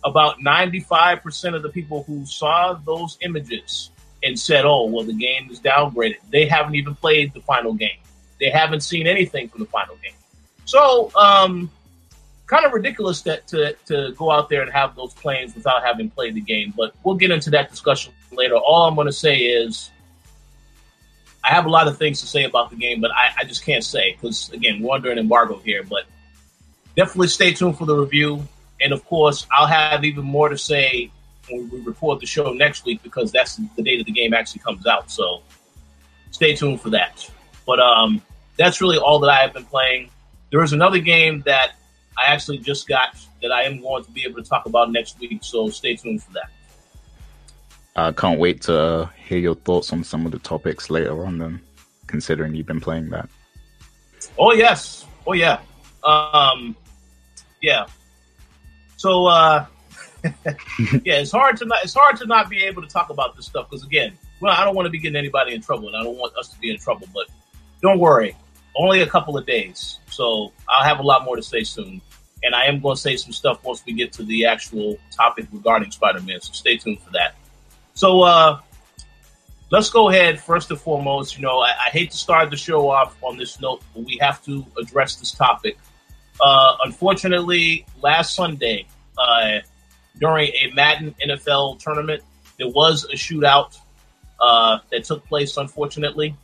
about 0.05 0.43
ninety 0.43 0.81
five 0.81 1.23
percent 1.23 1.57
of 1.57 1.63
the 1.63 1.71
people 1.71 2.03
who 2.05 2.25
saw 2.27 2.75
those 2.75 3.19
images 3.23 3.91
and 4.23 4.39
said, 4.39 4.65
"Oh, 4.65 4.87
well, 4.87 5.05
the 5.05 5.15
game 5.15 5.51
is 5.51 5.61
downgraded," 5.61 6.17
they 6.31 6.47
haven't 6.47 6.75
even 6.75 6.95
played 6.95 7.33
the 7.35 7.41
final 7.41 7.73
game. 7.73 7.99
They 8.41 8.51
haven't 8.51 8.81
seen 8.81 9.07
anything 9.07 9.49
from 9.49 9.61
the 9.61 9.67
final 9.67 9.97
game. 9.97 10.13
So, 10.67 11.11
um, 11.15 11.71
kind 12.47 12.65
of 12.65 12.73
ridiculous 12.73 13.23
that 13.23 13.47
to 13.49 13.75
to 13.87 14.13
go 14.17 14.31
out 14.31 14.49
there 14.49 14.63
and 14.63 14.71
have 14.73 14.97
those 14.97 15.13
claims 15.15 15.55
without 15.55 15.85
having 15.85 16.11
played 16.11 16.35
the 16.35 16.41
game. 16.41 16.73
But 16.77 16.95
we'll 17.03 17.17
get 17.17 17.31
into 17.31 17.51
that 17.51 17.71
discussion 17.71 18.13
later. 18.33 18.57
All 18.57 18.87
I'm 18.87 18.95
going 18.95 19.07
to 19.07 19.13
say 19.13 19.39
is 19.39 19.91
I 21.45 21.51
have 21.51 21.67
a 21.67 21.69
lot 21.69 21.89
of 21.89 21.99
things 21.99 22.21
to 22.21 22.27
say 22.27 22.45
about 22.45 22.71
the 22.71 22.77
game, 22.77 23.01
but 23.01 23.11
I, 23.11 23.31
I 23.39 23.45
just 23.45 23.65
can't 23.65 23.85
say 23.85 24.13
because 24.13 24.51
again 24.53 24.83
we're 24.83 24.95
under 24.95 25.11
an 25.11 25.19
embargo 25.19 25.59
here. 25.59 25.83
But 25.83 26.05
definitely 26.97 27.29
stay 27.29 27.53
tuned 27.53 27.79
for 27.79 27.87
the 27.87 27.97
review, 27.97 28.47
and 28.81 28.93
of 28.93 29.05
course 29.05 29.47
I'll 29.51 29.67
have 29.67 30.05
even 30.05 30.25
more 30.25 30.49
to 30.49 30.59
say 30.59 31.11
when 31.49 31.69
we 31.71 31.81
record 31.81 32.21
the 32.21 32.27
show 32.27 32.53
next 32.53 32.85
week 32.85 33.03
because 33.03 33.31
that's 33.31 33.57
the 33.57 33.83
day 33.83 33.99
that 33.99 34.05
the 34.05 34.13
game 34.13 34.35
actually 34.35 34.61
comes 34.61 34.87
out. 34.87 35.11
So 35.11 35.43
stay 36.31 36.55
tuned 36.55 36.81
for 36.81 36.91
that. 36.91 37.29
But 37.67 37.81
um, 37.81 38.23
that's 38.57 38.81
really 38.81 38.99
all 38.99 39.19
that 39.21 39.31
I 39.31 39.43
have 39.43 39.53
been 39.53 39.65
playing. 39.65 40.11
There 40.51 40.63
is 40.63 40.73
another 40.73 40.99
game 40.99 41.43
that 41.47 41.73
I 42.19 42.33
actually 42.33 42.59
just 42.59 42.89
got 42.89 43.17
that 43.43 43.53
I 43.53 43.63
am 43.63 43.81
going 43.81 44.05
to 44.05 44.11
be 44.11 44.25
able 44.25 44.43
to 44.43 44.49
talk 44.49 44.67
about 44.67 44.91
next 44.91 45.19
week. 45.21 45.39
So 45.43 45.69
stay 45.69 45.97
tuned 45.97 46.23
for 46.23 46.33
that. 46.33 46.51
I 47.95 48.13
can't 48.13 48.39
wait 48.39 48.63
to 48.63 49.11
hear 49.27 49.39
your 49.39 49.55
thoughts 49.55 49.93
on 49.93 50.05
some 50.05 50.27
of 50.27 50.33
the 50.33 50.39
topics 50.39 50.91
later 50.91 51.25
on. 51.25 51.39
Then, 51.39 51.61
considering 52.07 52.55
you've 52.55 52.67
been 52.67 52.81
playing 52.81 53.11
that. 53.11 53.29
Oh 54.39 54.53
yes. 54.53 55.07
Oh 55.27 55.33
yeah. 55.33 55.61
Um, 56.05 56.77
yeah. 57.63 57.87
So 58.97 59.27
uh, 59.27 59.67
yeah, 60.25 61.21
it's 61.21 61.33
hard 61.33 61.57
to 61.59 61.65
not 61.65 61.79
it's 61.83 61.95
hard 61.95 62.17
to 62.19 62.27
not 62.27 62.49
be 62.49 62.65
able 62.65 62.83
to 62.83 62.89
talk 62.89 63.11
about 63.11 63.37
this 63.37 63.47
stuff 63.47 63.69
because 63.71 63.85
again, 63.85 64.17
well, 64.41 64.55
I 64.55 64.65
don't 64.65 64.75
want 64.75 64.87
to 64.87 64.91
be 64.91 64.99
getting 64.99 65.17
anybody 65.17 65.55
in 65.55 65.61
trouble, 65.61 65.89
and 65.89 65.97
I 65.97 66.03
don't 66.03 66.19
want 66.19 66.37
us 66.37 66.49
to 66.49 66.59
be 66.59 66.71
in 66.71 66.79
trouble. 66.79 67.09
But 67.15 67.27
don't 67.83 67.99
worry, 67.99 68.37
only 68.77 69.03
a 69.03 69.07
couple 69.07 69.37
of 69.37 69.47
days, 69.47 70.01
so 70.11 70.53
I'll 70.69 70.85
have 70.85 70.99
a 70.99 71.03
lot 71.03 71.25
more 71.25 71.37
to 71.37 71.43
say 71.43 71.63
soon. 71.63 72.01
And 72.47 72.55
I 72.55 72.67
am 72.67 72.81
going 72.81 72.95
to 72.95 73.01
say 73.01 73.17
some 73.17 73.33
stuff 73.33 73.63
once 73.65 73.83
we 73.85 73.93
get 73.93 74.13
to 74.15 74.23
the 74.23 74.47
actual 74.47 74.97
topic 75.11 75.47
regarding 75.53 75.91
Spider-Man. 75.91 76.41
So 76.41 76.53
stay 76.53 76.77
tuned 76.77 77.01
for 77.01 77.11
that. 77.11 77.35
So 77.95 78.23
uh, 78.23 78.61
let's 79.71 79.91
go 79.91 80.09
ahead 80.09 80.41
first 80.41 80.71
and 80.71 80.81
foremost. 80.81 81.37
You 81.37 81.43
know, 81.43 81.59
I, 81.59 81.71
I, 81.71 81.91
hate 81.91 82.13
to 82.13 82.17
start 82.17 82.51
the 82.51 82.57
show 82.57 82.89
off 82.89 83.17
on 83.21 83.37
this 83.37 83.61
note, 83.61 83.83
but 83.93 84.05
we 84.05 84.17
have 84.21 84.45
to 84.45 84.65
address 84.81 85.17
this 85.17 85.33
topic. 85.33 85.77
Uh, 86.41 86.77
unfortunately, 86.85 87.85
last 88.01 88.37
Sunday 88.37 88.87
uh, 89.19 89.59
during 90.21 90.49
a 90.49 90.71
Madden 90.73 91.17
NFL 91.27 91.81
tournament, 91.81 92.23
there 92.59 92.69
was 92.69 93.05
a 93.05 93.17
shootout 93.17 93.77
uh, 94.41 94.79
that 94.93 95.03
took 95.05 95.27
place. 95.27 95.57
Unfortunately, 95.57 96.37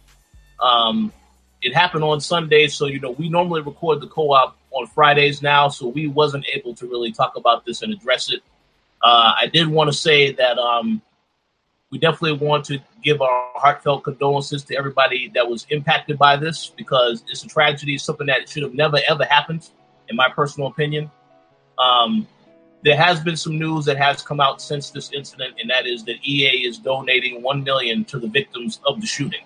um, 0.60 1.12
it 1.60 1.74
happened 1.74 2.02
on 2.02 2.20
Sunday, 2.20 2.66
so 2.66 2.86
you 2.86 2.98
know 2.98 3.12
we 3.12 3.28
normally 3.28 3.60
record 3.60 4.00
the 4.00 4.08
co-op 4.08 4.56
on 4.72 4.86
Fridays 4.86 5.42
now, 5.42 5.68
so 5.68 5.88
we 5.88 6.06
wasn't 6.06 6.44
able 6.52 6.74
to 6.74 6.86
really 6.86 7.12
talk 7.12 7.36
about 7.36 7.64
this 7.64 7.82
and 7.82 7.92
address 7.92 8.30
it. 8.32 8.40
Uh, 9.02 9.32
I 9.40 9.46
did 9.46 9.66
want 9.68 9.90
to 9.90 9.96
say 9.96 10.32
that 10.32 10.58
um, 10.58 11.02
we 11.90 11.98
definitely 11.98 12.46
want 12.46 12.64
to 12.66 12.78
give 13.02 13.20
our 13.20 13.50
heartfelt 13.54 14.04
condolences 14.04 14.64
to 14.64 14.76
everybody 14.76 15.30
that 15.34 15.48
was 15.48 15.66
impacted 15.70 16.18
by 16.18 16.36
this 16.36 16.72
because 16.76 17.22
it's 17.28 17.44
a 17.44 17.48
tragedy, 17.48 17.98
something 17.98 18.26
that 18.26 18.48
should 18.48 18.62
have 18.62 18.74
never 18.74 18.98
ever 19.08 19.24
happened, 19.24 19.68
in 20.08 20.16
my 20.16 20.28
personal 20.28 20.68
opinion. 20.68 21.10
Um, 21.78 22.26
there 22.84 22.96
has 22.96 23.20
been 23.20 23.36
some 23.36 23.58
news 23.58 23.84
that 23.84 23.96
has 23.96 24.22
come 24.22 24.40
out 24.40 24.60
since 24.60 24.90
this 24.90 25.12
incident, 25.12 25.54
and 25.60 25.70
that 25.70 25.86
is 25.86 26.04
that 26.04 26.16
EA 26.24 26.66
is 26.66 26.78
donating 26.78 27.42
one 27.42 27.62
million 27.62 28.04
to 28.06 28.18
the 28.18 28.26
victims 28.26 28.80
of 28.86 29.00
the 29.00 29.06
shooting. 29.06 29.44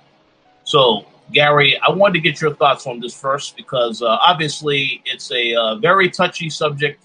So, 0.65 1.05
Gary, 1.33 1.79
I 1.79 1.91
wanted 1.91 2.15
to 2.15 2.21
get 2.21 2.41
your 2.41 2.55
thoughts 2.55 2.87
on 2.87 3.01
this 3.01 3.19
first 3.19 3.57
because 3.57 4.01
uh, 4.01 4.07
obviously 4.07 5.03
it's 5.05 5.31
a 5.33 5.55
uh, 5.55 5.75
very 5.77 6.09
touchy 6.09 6.49
subject 6.51 7.01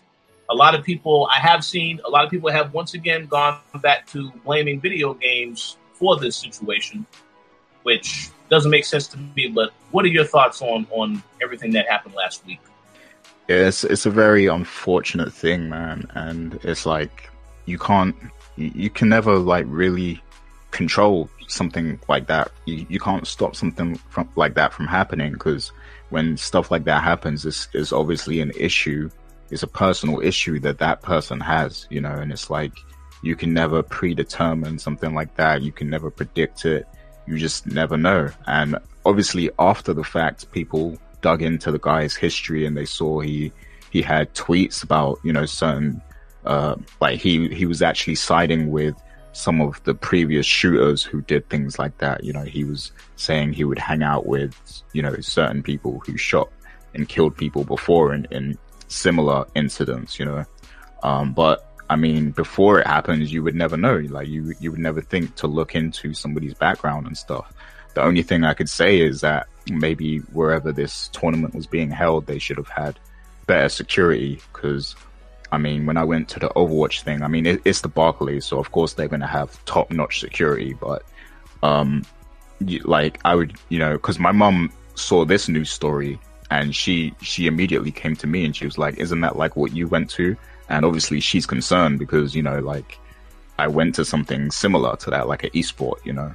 a 0.52 0.56
lot 0.56 0.76
of 0.76 0.84
people 0.84 1.28
I 1.34 1.40
have 1.40 1.64
seen, 1.64 2.02
a 2.06 2.10
lot 2.10 2.26
of 2.26 2.30
people 2.30 2.52
have 2.52 2.74
once 2.74 2.94
again 2.94 3.26
gone 3.26 3.60
back 3.82 4.06
to 4.08 4.32
blaming 4.44 4.82
video 4.82 5.14
games 5.14 5.78
for 5.94 6.20
this 6.20 6.36
situation, 6.36 7.06
which 7.84 8.30
doesn't 8.50 8.70
make 8.70 8.84
sense 8.84 9.08
to 9.08 9.18
me. 9.18 9.48
But 9.48 9.72
what 9.92 10.04
are 10.04 10.10
your 10.10 10.26
thoughts 10.26 10.62
on 10.62 10.86
on 10.92 11.24
everything 11.42 11.72
that 11.72 11.88
happened 11.88 12.16
last 12.16 12.46
week? 12.46 12.60
Yeah, 13.48 13.68
it's 13.68 13.86
it's 13.86 14.06
a 14.06 14.12
very 14.12 14.48
unfortunate 14.48 15.32
thing, 15.32 15.70
man, 15.70 16.06
and 16.16 16.60
it's 16.64 16.86
like 16.86 17.30
you 17.66 17.80
can't, 17.80 18.16
you, 18.58 18.72
you 18.76 18.90
can 18.90 19.08
never 19.08 19.38
like 19.38 19.66
really 19.70 20.22
control 20.72 21.30
something 21.52 22.00
like 22.08 22.28
that. 22.28 22.52
You, 22.66 22.86
you 22.90 23.00
can't 23.00 23.28
stop 23.28 23.56
something 23.56 23.96
from 24.10 24.30
like 24.36 24.56
that 24.56 24.74
from 24.74 24.88
happening 24.88 25.34
because 25.34 25.72
when 26.10 26.38
stuff 26.38 26.72
like 26.72 26.86
that 26.86 27.04
happens, 27.04 27.46
it's, 27.46 27.68
it's 27.74 27.94
obviously 27.94 28.42
an 28.42 28.52
issue 28.58 29.10
it's 29.52 29.64
a 29.64 29.68
personal 29.68 30.22
issue 30.22 30.60
that 30.62 30.80
that 30.80 31.02
person 31.02 31.40
has, 31.42 31.86
you 31.90 32.02
know, 32.02 32.14
and 32.14 32.32
it's 32.32 32.50
like 32.50 32.74
you 33.22 33.36
can 33.36 33.54
never 33.54 33.84
predetermine 33.84 34.80
something 34.80 35.14
like 35.14 35.36
that. 35.36 35.62
You 35.62 35.72
can 35.72 35.90
never 35.90 36.10
predict 36.10 36.66
it. 36.66 36.88
You 37.28 37.38
just 37.38 37.68
never 37.68 37.98
know. 37.98 38.30
And 38.48 38.78
obviously, 39.06 39.52
after 39.60 39.94
the 39.94 40.06
fact, 40.06 40.52
people 40.52 40.98
dug 41.20 41.42
into 41.42 41.72
the 41.72 41.80
guy's 41.80 42.16
history 42.16 42.66
and 42.66 42.76
they 42.76 42.86
saw 42.86 43.20
he 43.20 43.52
he 43.92 44.02
had 44.02 44.34
tweets 44.34 44.84
about 44.84 45.20
you 45.24 45.34
know 45.34 45.46
certain 45.46 46.02
uh, 46.46 46.76
like 47.00 47.20
he 47.20 47.50
he 47.50 47.66
was 47.66 47.82
actually 47.82 48.16
siding 48.16 48.72
with 48.72 48.96
some 49.34 49.62
of 49.62 49.82
the 49.84 49.94
previous 49.94 50.46
shooters 50.46 51.04
who 51.04 51.22
did 51.22 51.48
things 51.50 51.80
like 51.80 51.98
that. 52.00 52.24
You 52.24 52.34
know, 52.34 52.44
he 52.44 52.64
was 52.64 52.92
saying 53.16 53.54
he 53.54 53.64
would 53.64 53.80
hang 53.80 54.04
out 54.04 54.26
with 54.26 54.56
you 54.94 55.02
know 55.02 55.16
certain 55.22 55.64
people 55.64 56.02
who 56.06 56.18
shot 56.18 56.50
and 56.94 57.08
killed 57.08 57.38
people 57.38 57.64
before 57.64 58.14
and, 58.14 58.28
and 58.32 58.58
similar 58.88 59.46
incidents, 59.56 60.20
you 60.20 60.26
know. 60.26 60.46
Um, 61.04 61.34
but 61.34 61.72
I 61.90 61.98
mean, 61.98 62.32
before 62.32 62.80
it 62.80 62.88
happens, 62.88 63.34
you 63.34 63.44
would 63.44 63.56
never 63.56 63.76
know. 63.76 63.98
Like 63.98 64.30
you, 64.30 64.54
you 64.60 64.72
would 64.72 64.80
never 64.80 65.02
think 65.02 65.36
to 65.36 65.48
look 65.48 65.76
into 65.76 66.14
somebody's 66.14 66.54
background 66.54 67.06
and 67.06 67.18
stuff. 67.18 67.52
The 67.96 68.02
only 68.02 68.24
thing 68.24 68.46
I 68.46 68.54
could 68.54 68.70
say 68.70 69.02
is 69.02 69.20
that 69.22 69.48
maybe 69.70 70.20
wherever 70.32 70.72
this 70.72 71.10
tournament 71.10 71.54
was 71.54 71.68
being 71.68 71.92
held, 71.92 72.28
they 72.28 72.40
should 72.40 72.56
have 72.56 72.70
had 72.70 72.98
better 73.46 73.68
security. 73.68 74.40
Because, 74.54 74.96
I 75.52 75.58
mean, 75.58 75.86
when 75.86 75.98
I 75.98 76.04
went 76.04 76.30
to 76.30 76.40
the 76.40 76.50
Overwatch 76.50 77.02
thing, 77.02 77.22
I 77.24 77.28
mean, 77.28 77.46
it, 77.46 77.62
it's 77.66 77.82
the 77.82 77.90
Barclays, 77.90 78.46
so 78.46 78.60
of 78.60 78.72
course 78.72 78.94
they're 78.94 79.08
going 79.08 79.22
to 79.22 79.28
have 79.28 79.64
top 79.66 79.92
notch 79.92 80.20
security. 80.20 80.74
But, 80.74 81.04
um, 81.62 82.06
like 82.84 83.20
I 83.26 83.36
would, 83.36 83.58
you 83.70 83.80
know, 83.80 83.94
because 83.94 84.20
my 84.20 84.32
mom 84.32 84.72
saw 84.96 85.26
this 85.26 85.50
news 85.50 85.70
story 85.70 86.20
and 86.52 86.76
she 86.76 87.14
she 87.22 87.48
immediately 87.48 87.92
came 87.92 88.16
to 88.18 88.28
me 88.28 88.46
and 88.46 88.56
she 88.56 88.66
was 88.66 88.78
like, 88.78 88.98
"Isn't 88.98 89.22
that 89.22 89.38
like 89.38 89.56
what 89.56 89.74
you 89.74 89.88
went 89.88 90.10
to?" 90.12 90.36
And 90.70 90.86
obviously 90.86 91.20
she's 91.20 91.46
concerned 91.46 91.98
because 92.00 92.36
you 92.36 92.44
know 92.44 92.60
like 92.60 93.00
I 93.58 93.68
went 93.68 93.96
to 93.96 94.06
something 94.06 94.52
similar 94.52 94.96
to 94.98 95.10
that, 95.12 95.28
like 95.28 95.44
an 95.44 95.52
esport, 95.52 96.06
you 96.06 96.14
know. 96.14 96.34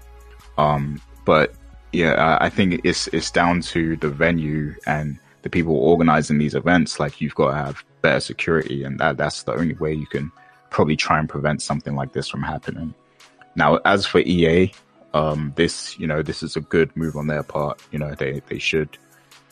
Um, 0.58 1.00
but 1.24 1.54
yeah, 1.92 2.38
I 2.40 2.48
think 2.48 2.80
it's 2.84 3.08
it's 3.08 3.30
down 3.30 3.60
to 3.72 3.96
the 3.96 4.08
venue 4.08 4.74
and 4.86 5.18
the 5.42 5.50
people 5.50 5.76
organizing 5.76 6.38
these 6.38 6.54
events. 6.54 6.98
Like 6.98 7.20
you've 7.20 7.34
got 7.34 7.50
to 7.50 7.56
have 7.56 7.84
better 8.06 8.20
security, 8.20 8.84
and 8.84 8.98
that 9.00 9.16
that's 9.16 9.42
the 9.42 9.54
only 9.60 9.74
way 9.74 9.92
you 9.92 10.06
can 10.06 10.30
probably 10.70 10.96
try 10.96 11.18
and 11.18 11.28
prevent 11.28 11.60
something 11.60 11.94
like 12.00 12.12
this 12.12 12.28
from 12.28 12.42
happening. 12.42 12.94
Now, 13.56 13.70
as 13.84 14.06
for 14.06 14.20
EA, 14.20 14.70
um, 15.14 15.52
this 15.56 15.98
you 15.98 16.06
know 16.06 16.22
this 16.22 16.42
is 16.42 16.56
a 16.56 16.60
good 16.60 16.88
move 16.96 17.16
on 17.16 17.26
their 17.26 17.42
part. 17.42 17.82
You 17.92 17.98
know 17.98 18.14
they 18.14 18.42
they 18.50 18.60
should 18.60 18.96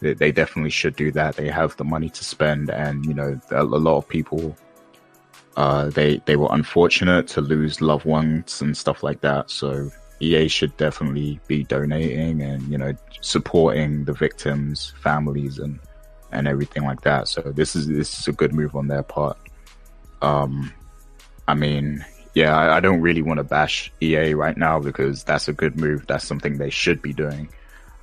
they, 0.01 0.15
they 0.15 0.33
definitely 0.33 0.71
should 0.71 0.97
do 0.97 1.11
that. 1.13 1.37
They 1.37 1.49
have 1.49 1.77
the 1.77 1.85
money 1.85 2.11
to 2.11 2.25
spend, 2.25 2.71
and 2.71 3.05
you 3.07 3.15
know, 3.15 3.41
a, 3.51 3.63
a 3.63 3.83
lot 3.89 3.97
of 3.97 4.09
people, 4.09 4.57
uh, 5.57 5.91
they 5.91 6.21
they 6.27 6.37
were 6.37 6.49
unfortunate 6.51 7.27
to 7.35 7.41
lose 7.41 7.81
loved 7.81 8.05
ones 8.05 8.61
and 8.63 8.77
stuff 8.77 9.03
like 9.03 9.21
that. 9.23 9.51
So 9.51 9.91
EA 10.21 10.47
should 10.49 10.77
definitely 10.77 11.41
be 11.49 11.65
donating 11.65 12.43
and 12.43 12.63
you 12.73 12.79
know 12.79 12.93
supporting 13.21 14.05
the 14.05 14.13
victims' 14.13 14.93
families 15.03 15.59
and 15.59 15.81
and 16.35 16.49
everything 16.49 16.85
like 16.85 17.03
that. 17.03 17.29
So 17.29 17.41
this 17.41 17.77
is 17.77 17.87
this 17.87 18.19
is 18.19 18.29
a 18.29 18.33
good 18.33 18.53
move 18.53 18.75
on 18.77 18.89
their 18.89 19.03
part. 19.03 19.39
Um, 20.23 20.73
I 21.47 21.55
mean, 21.55 22.05
yeah, 22.35 22.57
I, 22.57 22.77
I 22.77 22.81
don't 22.81 23.01
really 23.01 23.23
want 23.23 23.39
to 23.39 23.45
bash 23.45 23.93
EA 24.01 24.35
right 24.35 24.57
now 24.57 24.79
because 24.81 25.25
that's 25.25 25.49
a 25.49 25.53
good 25.53 25.79
move. 25.79 26.07
That's 26.07 26.27
something 26.27 26.59
they 26.59 26.71
should 26.71 27.01
be 27.01 27.13
doing. 27.13 27.49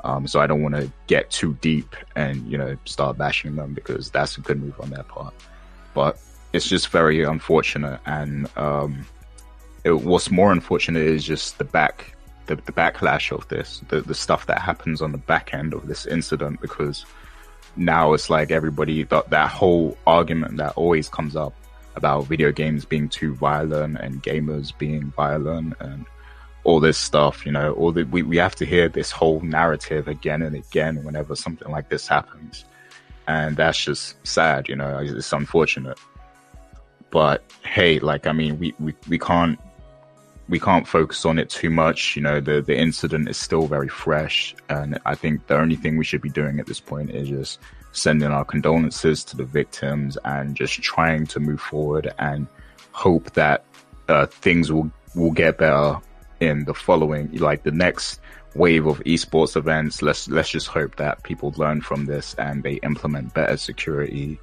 Um, 0.03 0.27
so 0.27 0.39
I 0.39 0.47
don't 0.47 0.63
want 0.63 0.75
to 0.75 0.91
get 1.07 1.29
too 1.29 1.53
deep 1.61 1.95
and 2.15 2.45
you 2.49 2.57
know 2.57 2.75
start 2.85 3.17
bashing 3.17 3.55
them 3.55 3.73
because 3.73 4.09
that's 4.09 4.37
a 4.37 4.41
good 4.41 4.61
move 4.61 4.79
on 4.79 4.89
their 4.89 5.03
part. 5.03 5.33
But 5.93 6.19
it's 6.53 6.67
just 6.67 6.89
very 6.89 7.23
unfortunate, 7.23 7.99
and 8.05 8.49
um, 8.57 9.05
it, 9.83 9.91
what's 9.91 10.31
more 10.31 10.51
unfortunate 10.51 11.03
is 11.03 11.23
just 11.23 11.57
the 11.57 11.63
back 11.63 12.15
the, 12.47 12.55
the 12.55 12.71
backlash 12.71 13.31
of 13.31 13.47
this, 13.47 13.81
the 13.89 14.01
the 14.01 14.15
stuff 14.15 14.45
that 14.47 14.59
happens 14.59 15.01
on 15.01 15.11
the 15.11 15.17
back 15.17 15.53
end 15.53 15.73
of 15.73 15.87
this 15.87 16.05
incident 16.05 16.61
because 16.61 17.05
now 17.75 18.13
it's 18.13 18.29
like 18.29 18.51
everybody 18.51 19.03
that 19.03 19.29
that 19.29 19.49
whole 19.49 19.97
argument 20.05 20.57
that 20.57 20.73
always 20.75 21.09
comes 21.09 21.35
up 21.35 21.53
about 21.95 22.25
video 22.25 22.51
games 22.51 22.85
being 22.85 23.09
too 23.09 23.33
violent 23.35 23.97
and 23.97 24.23
gamers 24.23 24.77
being 24.77 25.11
violent 25.11 25.73
and 25.79 26.05
all 26.63 26.79
this 26.79 26.97
stuff, 26.97 27.45
you 27.45 27.51
know, 27.51 27.73
all 27.73 27.91
the, 27.91 28.03
we, 28.03 28.21
we 28.21 28.37
have 28.37 28.55
to 28.55 28.65
hear 28.65 28.87
this 28.87 29.11
whole 29.11 29.41
narrative 29.41 30.07
again 30.07 30.41
and 30.41 30.55
again 30.55 31.03
whenever 31.03 31.35
something 31.35 31.71
like 31.71 31.89
this 31.89 32.07
happens. 32.07 32.65
And 33.27 33.57
that's 33.57 33.83
just 33.83 34.15
sad, 34.25 34.69
you 34.69 34.75
know, 34.75 34.99
it's 35.01 35.33
unfortunate. 35.33 35.97
But 37.09 37.43
hey, 37.63 37.99
like, 37.99 38.27
I 38.27 38.31
mean, 38.31 38.59
we, 38.59 38.73
we, 38.79 38.93
we 39.09 39.17
can't, 39.17 39.59
we 40.51 40.59
can't 40.59 40.85
focus 40.85 41.25
on 41.25 41.39
it 41.39 41.49
too 41.49 41.69
much. 41.69 42.17
You 42.17 42.21
know, 42.21 42.41
the, 42.41 42.61
the 42.61 42.77
incident 42.77 43.29
is 43.29 43.37
still 43.37 43.67
very 43.67 43.87
fresh. 43.87 44.53
And 44.67 44.99
I 45.05 45.15
think 45.15 45.47
the 45.47 45.57
only 45.57 45.77
thing 45.77 45.97
we 45.97 46.03
should 46.03 46.21
be 46.21 46.29
doing 46.29 46.59
at 46.59 46.65
this 46.65 46.81
point 46.81 47.09
is 47.09 47.29
just 47.29 47.59
sending 47.93 48.29
our 48.29 48.43
condolences 48.43 49.23
to 49.23 49.37
the 49.37 49.45
victims 49.45 50.17
and 50.25 50.53
just 50.53 50.81
trying 50.81 51.25
to 51.27 51.39
move 51.39 51.61
forward 51.61 52.13
and 52.19 52.47
hope 52.91 53.31
that 53.31 53.63
uh, 54.09 54.25
things 54.25 54.73
will, 54.73 54.91
will 55.15 55.31
get 55.31 55.57
better 55.57 55.97
in 56.41 56.65
the 56.65 56.73
following, 56.73 57.31
like 57.37 57.63
the 57.63 57.71
next 57.71 58.19
wave 58.53 58.87
of 58.87 58.99
esports 59.05 59.55
events. 59.55 60.01
Let's 60.01 60.27
let's 60.27 60.49
just 60.49 60.67
hope 60.67 60.97
that 60.97 61.23
people 61.23 61.53
learn 61.55 61.79
from 61.79 62.07
this 62.07 62.33
and 62.33 62.61
they 62.61 62.73
implement 62.83 63.33
better 63.33 63.55
security, 63.55 64.37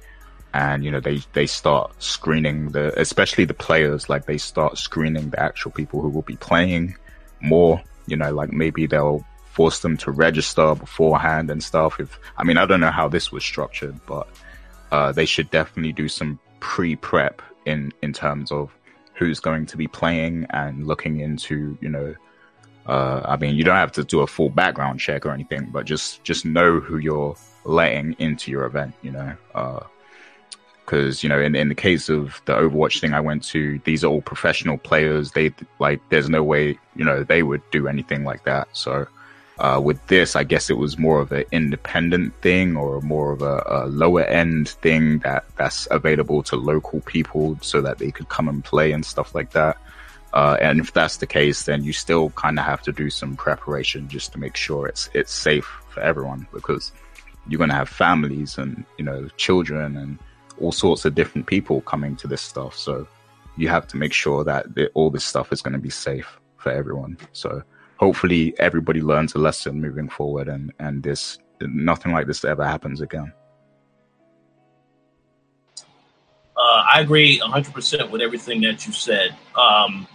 and 0.53 0.83
you 0.83 0.91
know 0.91 0.99
they 0.99 1.21
they 1.33 1.45
start 1.45 1.91
screening 2.01 2.71
the, 2.71 2.99
especially 2.99 3.45
the 3.45 3.53
players, 3.53 4.09
like 4.09 4.25
they 4.25 4.37
start 4.37 4.77
screening 4.77 5.29
the 5.29 5.39
actual 5.39 5.71
people 5.71 6.01
who 6.01 6.09
will 6.09 6.23
be 6.23 6.37
playing 6.37 6.95
more. 7.41 7.81
You 8.07 8.17
know, 8.17 8.31
like 8.33 8.51
maybe 8.51 8.87
they'll 8.87 9.23
force 9.51 9.79
them 9.79 9.97
to 9.97 10.11
register 10.11 10.75
beforehand 10.75 11.51
and 11.51 11.61
stuff. 11.63 11.99
If 11.99 12.19
I 12.37 12.43
mean, 12.43 12.57
I 12.57 12.65
don't 12.65 12.79
know 12.79 12.91
how 12.91 13.07
this 13.07 13.31
was 13.31 13.43
structured, 13.43 13.99
but 14.05 14.27
uh, 14.91 15.11
they 15.11 15.25
should 15.25 15.49
definitely 15.51 15.93
do 15.93 16.07
some 16.07 16.39
pre 16.59 16.95
prep 16.95 17.41
in 17.65 17.91
in 18.01 18.13
terms 18.13 18.51
of 18.51 18.71
who's 19.13 19.39
going 19.39 19.65
to 19.67 19.77
be 19.77 19.87
playing 19.87 20.47
and 20.49 20.87
looking 20.87 21.19
into, 21.19 21.77
you 21.81 21.89
know, 21.89 22.15
Uh, 22.89 23.21
I 23.33 23.37
mean, 23.37 23.53
you 23.55 23.63
don't 23.63 23.75
have 23.75 23.91
to 23.93 24.03
do 24.03 24.21
a 24.21 24.27
full 24.27 24.49
background 24.49 24.99
check 24.99 25.25
or 25.25 25.31
anything, 25.31 25.69
but 25.71 25.85
just 25.85 26.23
just 26.23 26.43
know 26.45 26.79
who 26.79 26.97
you're 26.97 27.35
letting 27.63 28.15
into 28.17 28.49
your 28.49 28.65
event. 28.65 28.93
You 29.03 29.11
know, 29.11 29.35
because 30.89 31.21
you 31.21 31.29
know, 31.29 31.39
in 31.39 31.55
in 31.55 31.69
the 31.69 31.75
case 31.75 32.09
of 32.09 32.41
the 32.45 32.53
Overwatch 32.53 32.99
thing 32.99 33.13
I 33.13 33.19
went 33.19 33.43
to, 33.45 33.79
these 33.83 34.03
are 34.03 34.07
all 34.07 34.21
professional 34.21 34.79
players. 34.79 35.33
They 35.33 35.53
like, 35.77 36.01
there's 36.09 36.29
no 36.29 36.43
way 36.43 36.79
you 36.95 37.05
know 37.05 37.23
they 37.23 37.43
would 37.43 37.61
do 37.71 37.87
anything 37.87 38.23
like 38.23 38.43
that. 38.45 38.67
So. 38.73 39.07
Uh, 39.59 39.77
with 39.77 39.99
this, 40.07 40.37
I 40.37 40.45
guess 40.45 40.69
it 40.69 40.77
was 40.77 40.97
more 40.97 41.19
of 41.19 41.33
an 41.33 41.43
independent 41.51 42.33
thing 42.41 42.77
or 42.77 43.01
more 43.01 43.33
of 43.33 43.41
a, 43.41 43.61
a, 43.67 43.87
lower 43.87 44.23
end 44.23 44.69
thing 44.69 45.19
that 45.19 45.43
that's 45.57 45.85
available 45.91 46.41
to 46.43 46.55
local 46.55 47.01
people 47.01 47.57
so 47.61 47.81
that 47.81 47.97
they 47.97 48.09
could 48.09 48.29
come 48.29 48.47
and 48.47 48.63
play 48.63 48.93
and 48.93 49.05
stuff 49.05 49.35
like 49.35 49.51
that. 49.51 49.75
Uh, 50.31 50.55
and 50.61 50.79
if 50.79 50.93
that's 50.93 51.17
the 51.17 51.27
case, 51.27 51.63
then 51.63 51.83
you 51.83 51.91
still 51.91 52.29
kind 52.37 52.57
of 52.57 52.63
have 52.63 52.81
to 52.83 52.93
do 52.93 53.09
some 53.09 53.35
preparation 53.35 54.07
just 54.07 54.31
to 54.31 54.39
make 54.39 54.55
sure 54.55 54.87
it's 54.87 55.09
it's 55.13 55.33
safe 55.33 55.69
for 55.89 55.99
everyone 55.99 56.47
because 56.53 56.93
you're 57.49 57.57
going 57.57 57.69
to 57.69 57.75
have 57.75 57.89
families 57.89 58.57
and 58.57 58.85
you 58.97 59.03
know 59.03 59.27
children 59.35 59.97
and 59.97 60.19
all 60.61 60.71
sorts 60.71 61.05
of 61.05 61.15
different 61.15 61.47
people 61.47 61.81
coming 61.81 62.15
to 62.17 62.27
this 62.27 62.41
stuff. 62.41 62.75
So 62.77 63.07
you 63.57 63.67
have 63.67 63.87
to 63.87 63.97
make 63.97 64.13
sure 64.13 64.43
that 64.43 64.65
all 64.93 65.09
this 65.09 65.25
stuff 65.25 65.51
is 65.51 65.61
going 65.61 65.73
to 65.73 65.79
be 65.79 65.89
safe 65.89 66.39
for 66.57 66.71
everyone. 66.71 67.17
So 67.33 67.63
hopefully 67.97 68.53
everybody 68.59 69.01
learns 69.01 69.35
a 69.35 69.39
lesson 69.39 69.81
moving 69.81 70.09
forward 70.09 70.47
and 70.47 70.71
and 70.79 71.03
this 71.03 71.37
nothing 71.61 72.13
like 72.13 72.27
this 72.27 72.45
ever 72.45 72.65
happens 72.65 73.01
again. 73.01 73.33
Uh, 76.55 76.83
I 76.93 77.01
agree 77.01 77.39
100% 77.39 78.09
with 78.09 78.21
everything 78.21 78.61
that 78.61 78.85
you 78.85 78.91
said. 78.91 79.35
Um, 79.55 80.07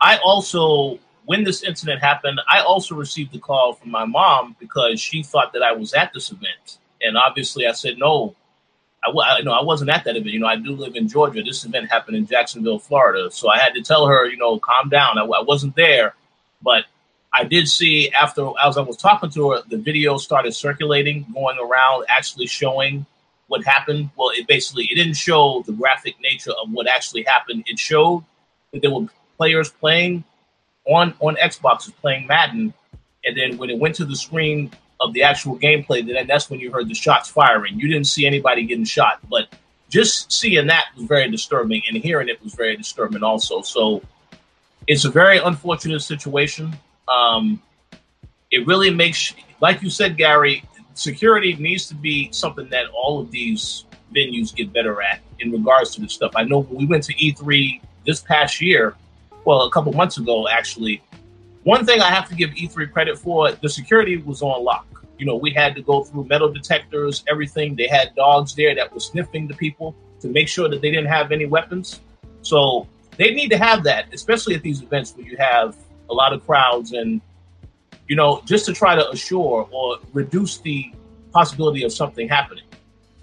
I 0.00 0.18
also, 0.18 0.98
when 1.24 1.42
this 1.42 1.64
incident 1.64 2.00
happened, 2.00 2.40
I 2.48 2.60
also 2.60 2.94
received 2.94 3.34
a 3.34 3.40
call 3.40 3.72
from 3.72 3.90
my 3.90 4.04
mom 4.04 4.54
because 4.60 5.00
she 5.00 5.24
thought 5.24 5.52
that 5.54 5.62
I 5.62 5.72
was 5.72 5.92
at 5.94 6.12
this 6.12 6.30
event, 6.30 6.78
and 7.02 7.16
obviously 7.16 7.66
I 7.66 7.72
said 7.72 7.98
no. 7.98 8.36
I, 9.08 9.38
I 9.38 9.40
no, 9.42 9.52
I 9.52 9.62
wasn't 9.62 9.90
at 9.90 10.04
that 10.04 10.16
event. 10.16 10.32
You 10.32 10.40
know, 10.40 10.46
I 10.46 10.56
do 10.56 10.72
live 10.72 10.96
in 10.96 11.08
Georgia. 11.08 11.42
This 11.42 11.64
event 11.64 11.90
happened 11.90 12.16
in 12.16 12.26
Jacksonville, 12.26 12.78
Florida. 12.78 13.30
So 13.30 13.48
I 13.48 13.58
had 13.58 13.74
to 13.74 13.82
tell 13.82 14.06
her, 14.06 14.26
you 14.26 14.36
know, 14.36 14.58
calm 14.58 14.88
down. 14.88 15.18
I, 15.18 15.22
I 15.22 15.42
wasn't 15.42 15.76
there, 15.76 16.14
but 16.62 16.84
I 17.32 17.44
did 17.44 17.68
see 17.68 18.10
after 18.10 18.50
as 18.62 18.78
I 18.78 18.82
was 18.82 18.96
talking 18.96 19.30
to 19.30 19.50
her, 19.50 19.62
the 19.68 19.78
video 19.78 20.16
started 20.18 20.54
circulating, 20.54 21.26
going 21.32 21.58
around, 21.58 22.06
actually 22.08 22.46
showing 22.46 23.06
what 23.46 23.64
happened. 23.64 24.10
Well, 24.16 24.30
it 24.34 24.46
basically 24.46 24.88
it 24.90 24.94
didn't 24.94 25.14
show 25.14 25.62
the 25.66 25.72
graphic 25.72 26.16
nature 26.20 26.52
of 26.52 26.70
what 26.70 26.88
actually 26.88 27.22
happened. 27.22 27.64
It 27.66 27.78
showed 27.78 28.24
that 28.72 28.82
there 28.82 28.90
were 28.90 29.06
players 29.36 29.70
playing 29.70 30.24
on 30.86 31.14
on 31.20 31.36
Xboxes 31.36 31.94
playing 31.96 32.26
Madden, 32.26 32.72
and 33.24 33.36
then 33.36 33.58
when 33.58 33.70
it 33.70 33.78
went 33.78 33.96
to 33.96 34.04
the 34.04 34.16
screen 34.16 34.70
of 35.00 35.12
the 35.12 35.22
actual 35.22 35.58
gameplay, 35.58 36.06
then 36.06 36.26
that's 36.26 36.50
when 36.50 36.60
you 36.60 36.72
heard 36.72 36.88
the 36.88 36.94
shots 36.94 37.28
firing. 37.28 37.78
You 37.78 37.88
didn't 37.88 38.06
see 38.06 38.26
anybody 38.26 38.64
getting 38.64 38.84
shot, 38.84 39.20
but 39.28 39.48
just 39.88 40.32
seeing 40.32 40.66
that 40.66 40.86
was 40.96 41.06
very 41.06 41.30
disturbing, 41.30 41.82
and 41.88 41.96
hearing 41.96 42.28
it 42.28 42.42
was 42.42 42.54
very 42.54 42.76
disturbing 42.76 43.22
also. 43.22 43.62
So 43.62 44.02
it's 44.86 45.04
a 45.04 45.10
very 45.10 45.38
unfortunate 45.38 46.00
situation. 46.00 46.76
Um, 47.06 47.62
it 48.50 48.66
really 48.66 48.90
makes, 48.90 49.34
like 49.60 49.82
you 49.82 49.90
said, 49.90 50.16
Gary, 50.16 50.64
security 50.94 51.54
needs 51.56 51.86
to 51.86 51.94
be 51.94 52.30
something 52.32 52.68
that 52.70 52.86
all 52.88 53.20
of 53.20 53.30
these 53.30 53.84
venues 54.14 54.54
get 54.54 54.72
better 54.72 55.00
at 55.02 55.20
in 55.40 55.52
regards 55.52 55.94
to 55.94 56.00
this 56.00 56.12
stuff. 56.12 56.32
I 56.34 56.44
know 56.44 56.60
when 56.62 56.78
we 56.78 56.86
went 56.86 57.04
to 57.04 57.14
E3 57.14 57.80
this 58.04 58.20
past 58.20 58.60
year, 58.60 58.96
well, 59.44 59.62
a 59.62 59.70
couple 59.70 59.92
months 59.92 60.18
ago, 60.18 60.48
actually. 60.48 61.02
One 61.68 61.84
thing 61.84 62.00
I 62.00 62.10
have 62.10 62.26
to 62.30 62.34
give 62.34 62.48
E3 62.52 62.90
credit 62.90 63.18
for, 63.18 63.52
the 63.52 63.68
security 63.68 64.16
was 64.16 64.40
on 64.40 64.64
lock. 64.64 65.04
You 65.18 65.26
know, 65.26 65.36
we 65.36 65.50
had 65.50 65.74
to 65.74 65.82
go 65.82 66.02
through 66.02 66.24
metal 66.24 66.50
detectors, 66.50 67.22
everything. 67.28 67.76
They 67.76 67.88
had 67.88 68.14
dogs 68.14 68.54
there 68.54 68.74
that 68.74 68.90
were 68.90 69.00
sniffing 69.00 69.46
the 69.46 69.52
people 69.52 69.94
to 70.20 70.28
make 70.28 70.48
sure 70.48 70.70
that 70.70 70.80
they 70.80 70.90
didn't 70.90 71.10
have 71.10 71.30
any 71.30 71.44
weapons. 71.44 72.00
So 72.40 72.88
they 73.18 73.34
need 73.34 73.50
to 73.50 73.58
have 73.58 73.84
that, 73.84 74.14
especially 74.14 74.54
at 74.54 74.62
these 74.62 74.80
events 74.80 75.14
where 75.14 75.26
you 75.26 75.36
have 75.36 75.76
a 76.08 76.14
lot 76.14 76.32
of 76.32 76.42
crowds 76.46 76.92
and, 76.92 77.20
you 78.08 78.16
know, 78.16 78.40
just 78.46 78.64
to 78.64 78.72
try 78.72 78.94
to 78.94 79.06
assure 79.10 79.68
or 79.70 79.98
reduce 80.14 80.56
the 80.60 80.90
possibility 81.34 81.84
of 81.84 81.92
something 81.92 82.30
happening. 82.30 82.64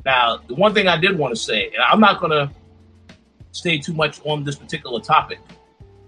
Now, 0.05 0.38
the 0.47 0.53
one 0.53 0.75
thing 0.75 0.88
I 0.88 0.97
did 0.97 1.17
want 1.17 1.34
to 1.34 1.41
say, 1.41 1.69
and 1.69 1.81
I'm 1.81 1.99
not 1.99 2.19
going 2.19 2.31
to 2.31 2.51
stay 3.53 3.79
too 3.79 3.93
much 3.93 4.21
on 4.23 4.43
this 4.43 4.55
particular 4.55 4.99
topic, 4.99 5.39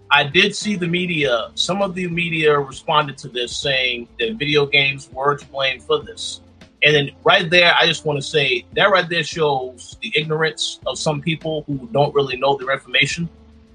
I 0.10 0.24
did 0.24 0.56
see 0.56 0.76
the 0.76 0.88
media, 0.88 1.52
some 1.56 1.82
of 1.82 1.94
the 1.94 2.08
media 2.08 2.58
responded 2.58 3.18
to 3.20 3.28
this 3.28 3.56
saying 3.56 4.08
that 4.20 4.36
video 4.36 4.66
games 4.66 5.10
were 5.12 5.36
to 5.38 5.46
blame 5.48 5.80
for 5.80 6.02
this. 6.02 6.42
And 6.84 6.96
then 6.96 7.12
right 7.24 7.50
there, 7.50 7.76
I 7.78 7.86
just 7.88 8.06
want 8.06 8.18
to 8.18 8.22
say 8.22 8.66
that 8.74 8.86
right 8.86 9.08
there 9.10 9.24
shows 9.24 9.98
the 10.02 10.14
ignorance 10.16 10.80
of 10.86 10.98
some 10.98 11.22
people 11.22 11.64
who 11.64 11.90
don't 11.92 12.14
really 12.14 12.38
know 12.38 12.56
their 12.56 12.72
information 12.72 13.28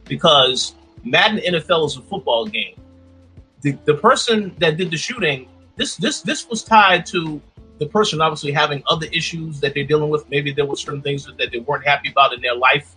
because 0.05 0.75
Madden 1.05 1.39
NFL 1.39 1.87
is 1.87 1.97
a 1.97 2.03
football 2.03 2.47
game. 2.47 2.81
The, 3.61 3.73
the 3.85 3.95
person 3.95 4.55
that 4.59 4.77
did 4.77 4.91
the 4.91 4.97
shooting, 4.97 5.49
this 5.77 5.97
this 5.97 6.21
this 6.23 6.49
was 6.49 6.63
tied 6.63 7.07
to 7.07 7.41
the 7.79 7.87
person 7.87 8.21
obviously 8.21 8.53
having 8.53 8.83
other 8.87 9.07
issues 9.13 9.61
that 9.61 9.75
they're 9.75 9.85
dealing 9.85 10.11
with. 10.11 10.29
Maybe 10.31 10.53
there 10.53 10.67
were 10.67 10.77
certain 10.77 11.03
things 11.03 11.27
that 11.27 11.51
they 11.51 11.59
weren't 11.59 11.87
happy 11.87 12.11
about 12.11 12.33
in 12.33 12.41
their 12.41 12.55
life 12.55 12.95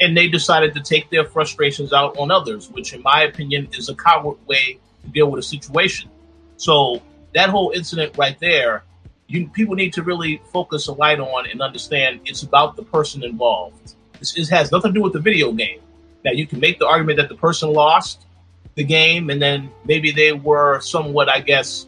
and 0.00 0.16
they 0.16 0.28
decided 0.28 0.74
to 0.74 0.80
take 0.80 1.10
their 1.10 1.24
frustrations 1.24 1.92
out 1.92 2.16
on 2.16 2.30
others, 2.30 2.70
which, 2.70 2.94
in 2.94 3.02
my 3.02 3.22
opinion, 3.22 3.68
is 3.76 3.88
a 3.88 3.94
coward 3.94 4.38
way 4.46 4.78
to 5.02 5.08
deal 5.10 5.30
with 5.30 5.40
a 5.40 5.42
situation. 5.42 6.10
So 6.56 7.02
that 7.34 7.50
whole 7.50 7.70
incident 7.74 8.16
right 8.16 8.38
there, 8.40 8.82
you, 9.26 9.48
people 9.48 9.74
need 9.74 9.92
to 9.92 10.02
really 10.02 10.40
focus 10.52 10.88
a 10.88 10.92
light 10.92 11.20
on 11.20 11.46
and 11.48 11.60
understand 11.60 12.20
it's 12.24 12.42
about 12.42 12.76
the 12.76 12.82
person 12.82 13.22
involved. 13.22 13.94
This 14.18 14.36
is, 14.36 14.48
has 14.48 14.72
nothing 14.72 14.92
to 14.92 14.98
do 14.98 15.02
with 15.02 15.12
the 15.12 15.20
video 15.20 15.52
game. 15.52 15.80
Now 16.24 16.32
you 16.32 16.46
can 16.46 16.60
make 16.60 16.78
the 16.78 16.86
argument 16.86 17.18
that 17.18 17.28
the 17.28 17.36
person 17.36 17.72
lost 17.72 18.26
the 18.74 18.84
game, 18.84 19.30
and 19.30 19.40
then 19.40 19.70
maybe 19.84 20.10
they 20.12 20.32
were 20.32 20.80
somewhat, 20.80 21.28
I 21.28 21.40
guess, 21.40 21.86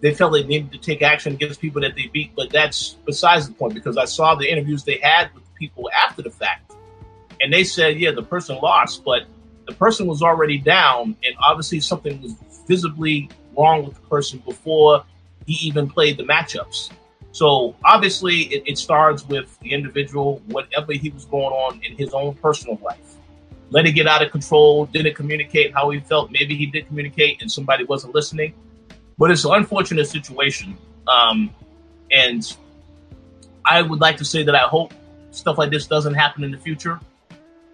they 0.00 0.14
felt 0.14 0.32
they 0.32 0.44
needed 0.44 0.72
to 0.72 0.78
take 0.78 1.00
action 1.00 1.32
against 1.32 1.60
people 1.60 1.80
that 1.80 1.94
they 1.96 2.06
beat. 2.08 2.32
But 2.36 2.50
that's 2.50 2.96
besides 3.06 3.48
the 3.48 3.54
point 3.54 3.74
because 3.74 3.96
I 3.96 4.04
saw 4.04 4.34
the 4.34 4.50
interviews 4.50 4.84
they 4.84 4.98
had 5.02 5.32
with 5.34 5.42
people 5.54 5.90
after 5.90 6.22
the 6.22 6.30
fact 6.30 6.66
and 7.40 7.52
they 7.52 7.64
said, 7.64 7.98
yeah, 7.98 8.12
the 8.12 8.22
person 8.22 8.58
lost, 8.62 9.04
but 9.04 9.24
the 9.66 9.74
person 9.74 10.06
was 10.06 10.22
already 10.22 10.58
down, 10.58 11.16
and 11.24 11.34
obviously 11.44 11.80
something 11.80 12.20
was 12.22 12.34
visibly 12.66 13.28
wrong 13.56 13.84
with 13.84 13.94
the 13.94 14.08
person 14.08 14.42
before 14.44 15.04
he 15.46 15.54
even 15.66 15.88
played 15.88 16.16
the 16.16 16.22
matchups. 16.22 16.90
So 17.32 17.76
obviously, 17.84 18.42
it, 18.44 18.62
it 18.66 18.78
starts 18.78 19.26
with 19.26 19.58
the 19.60 19.72
individual, 19.72 20.40
whatever 20.46 20.92
he 20.92 21.10
was 21.10 21.24
going 21.26 21.52
on 21.52 21.80
in 21.84 21.96
his 21.96 22.14
own 22.14 22.34
personal 22.34 22.78
life. 22.82 23.16
Let 23.70 23.84
it 23.84 23.92
get 23.92 24.06
out 24.06 24.22
of 24.22 24.30
control, 24.30 24.86
didn't 24.86 25.14
communicate 25.14 25.74
how 25.74 25.90
he 25.90 26.00
felt. 26.00 26.30
Maybe 26.30 26.56
he 26.56 26.66
did 26.66 26.86
communicate 26.86 27.42
and 27.42 27.50
somebody 27.50 27.84
wasn't 27.84 28.14
listening. 28.14 28.54
But 29.18 29.30
it's 29.30 29.44
an 29.44 29.52
unfortunate 29.54 30.06
situation. 30.06 30.78
Um, 31.08 31.50
and 32.10 32.56
I 33.64 33.82
would 33.82 34.00
like 34.00 34.16
to 34.18 34.24
say 34.24 34.44
that 34.44 34.54
I 34.54 34.66
hope 34.68 34.94
stuff 35.30 35.58
like 35.58 35.70
this 35.70 35.86
doesn't 35.86 36.14
happen 36.14 36.44
in 36.44 36.50
the 36.50 36.58
future. 36.58 37.00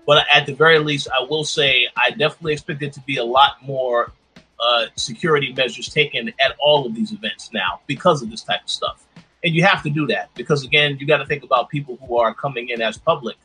But 0.07 0.27
at 0.33 0.47
the 0.47 0.55
very 0.55 0.79
least, 0.79 1.09
I 1.09 1.25
will 1.25 1.45
say 1.45 1.89
I 1.97 2.11
definitely 2.11 2.55
expect 2.55 2.83
it 2.83 2.93
to 2.95 3.01
be 3.01 3.19
a 3.19 3.25
lot 3.25 3.63
more 3.63 4.13
uh, 4.59 4.87
security 4.97 5.53
measures 5.53 5.89
taken 5.89 6.29
at 6.29 6.57
all 6.59 6.87
of 6.87 6.95
these 6.95 7.13
events 7.13 7.51
now 7.53 7.81
because 7.87 8.23
of 8.23 8.31
this 8.31 8.43
type 8.43 8.63
of 8.63 8.71
stuff. 8.71 9.05
And 9.45 9.55
you 9.55 9.65
have 9.65 9.83
to 9.83 9.91
do 9.91 10.07
that 10.09 10.31
because, 10.35 10.65
again, 10.65 10.99
you 11.01 11.07
got 11.07 11.19
to 11.19 11.27
think 11.27 11.43
about 11.43 11.69
people 11.69 11.99
who 12.07 12.17
are 12.19 12.33
coming 12.33 12.69
in 12.69 12.81
as 12.81 12.97
public. 12.97 13.37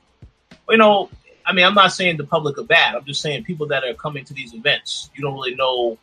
You 0.69 0.77
know, 0.77 1.09
I 1.45 1.53
mean, 1.53 1.65
I'm 1.65 1.73
not 1.73 1.91
saying 1.91 2.17
the 2.17 2.23
public 2.23 2.57
are 2.59 2.63
bad. 2.63 2.95
I'm 2.95 3.05
just 3.05 3.21
saying 3.21 3.45
people 3.45 3.67
that 3.67 3.83
are 3.83 3.93
coming 3.93 4.25
to 4.25 4.33
these 4.33 4.53
events, 4.53 5.09
you 5.15 5.23
don't 5.23 5.33
really 5.33 5.55
know 5.55 5.97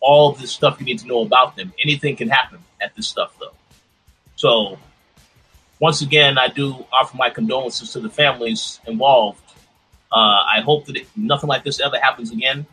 all 0.00 0.32
of 0.32 0.40
this 0.40 0.50
stuff 0.50 0.78
you 0.80 0.84
need 0.84 0.98
to 0.98 1.06
know 1.06 1.22
about 1.22 1.56
them. 1.56 1.72
Anything 1.82 2.16
can 2.16 2.28
happen 2.28 2.58
at 2.80 2.94
this 2.94 3.08
stuff, 3.08 3.34
though. 3.40 3.54
So, 4.34 4.78
once 5.80 6.02
again, 6.02 6.36
I 6.36 6.48
do 6.48 6.84
offer 6.92 7.16
my 7.16 7.30
condolences 7.30 7.92
to 7.92 8.00
the 8.00 8.10
families 8.10 8.80
involved 8.86 9.45
uh, 10.12 10.44
I 10.56 10.60
hope 10.64 10.86
that 10.86 10.96
it, 10.96 11.06
nothing 11.16 11.48
like 11.48 11.64
this 11.64 11.80
ever 11.80 11.98
happens 11.98 12.30
again. 12.30 12.66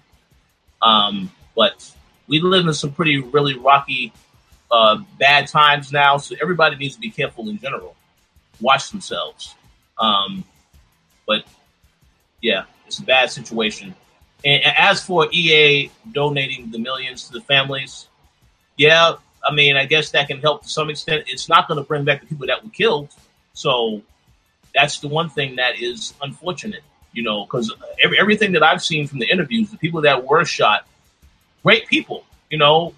Um, 0.82 1.32
but 1.56 1.92
we 2.28 2.40
live 2.40 2.68
in 2.68 2.74
some 2.74 2.92
pretty 2.92 3.20
really 3.20 3.58
rocky, 3.58 4.14
uh, 4.72 4.98
bad 5.20 5.48
times 5.48 5.92
now, 5.92 6.18
so 6.18 6.36
everybody 6.42 6.76
needs 6.76 6.96
to 6.96 7.02
be 7.02 7.10
careful 7.10 7.50
in 7.50 7.58
general. 7.58 7.96
Watch 8.62 8.92
themselves. 8.92 9.56
Um, 9.98 10.44
but 11.28 11.46
yeah, 12.42 12.66
it's 12.86 13.00
a 13.00 13.04
bad 13.04 13.32
situation. 13.32 13.96
And 14.46 14.62
as 14.78 15.04
for 15.04 15.28
EA 15.32 15.90
donating 16.12 16.70
the 16.70 16.80
millions 16.80 17.28
to 17.28 17.34
the 17.34 17.42
families, 17.42 18.08
yeah, 18.78 19.16
I 19.48 19.54
mean, 19.54 19.78
I 19.78 19.86
guess 19.86 20.12
that 20.12 20.28
can 20.28 20.40
help 20.40 20.64
to 20.64 20.70
some 20.70 20.90
extent. 20.90 21.26
It's 21.28 21.48
not 21.48 21.68
going 21.68 21.78
to 21.78 21.88
bring 21.88 22.04
back 22.04 22.22
the 22.22 22.28
people 22.28 22.48
that 22.48 22.64
were 22.64 22.70
killed. 22.70 23.10
So 23.54 24.02
that's 24.74 25.00
the 25.00 25.08
one 25.08 25.30
thing 25.30 25.56
that 25.58 25.80
is 25.80 26.14
unfortunate 26.22 26.84
you 27.14 27.24
know, 27.24 27.46
because 27.46 27.74
every, 28.04 28.20
everything 28.20 28.52
that 28.54 28.64
I've 28.64 28.84
seen 28.84 29.08
from 29.08 29.20
the 29.20 29.30
interviews, 29.30 29.72
the 29.72 29.78
people 29.78 30.02
that 30.02 30.26
were 30.26 30.44
shot, 30.46 30.88
great 31.64 31.88
people. 31.88 32.26
you 32.50 32.58
know, 32.58 32.94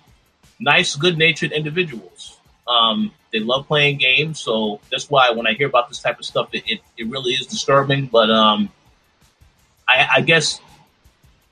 nice, 0.59 0.95
good 0.95 1.17
natured 1.17 1.51
individuals. 1.51 2.39
Um, 2.67 3.11
they 3.31 3.39
love 3.39 3.67
playing 3.67 3.97
games, 3.97 4.39
so 4.39 4.79
that's 4.91 5.09
why 5.09 5.29
when 5.31 5.45
I 5.45 5.53
hear 5.53 5.67
about 5.67 5.89
this 5.89 6.01
type 6.01 6.17
of 6.17 6.25
stuff, 6.25 6.49
it, 6.53 6.63
it, 6.65 6.79
it 6.97 7.07
really 7.07 7.33
is 7.33 7.45
disturbing. 7.45 8.07
But 8.07 8.31
um, 8.31 8.69
I, 9.87 10.07
I 10.15 10.21
guess 10.21 10.59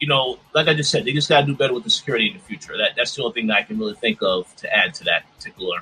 you 0.04 0.10
know, 0.10 0.38
like 0.54 0.68
I 0.68 0.74
just 0.74 0.92
said, 0.92 1.06
they 1.06 1.14
just 1.14 1.30
got 1.30 1.40
to 1.40 1.46
do 1.46 1.56
better 1.56 1.74
with 1.74 1.86
the 1.86 1.90
security 1.90 2.28
in 2.28 2.34
the 2.34 2.40
future. 2.40 2.76
That 2.76 2.92
that's 2.98 3.16
the 3.16 3.24
only 3.24 3.36
thing 3.36 3.48
that 3.48 3.56
I 3.56 3.64
can 3.64 3.80
really 3.80 3.94
think 3.94 4.22
of 4.22 4.54
to 4.58 4.76
add 4.76 4.94
to 4.96 5.06
that 5.06 5.24
particular 5.34 5.78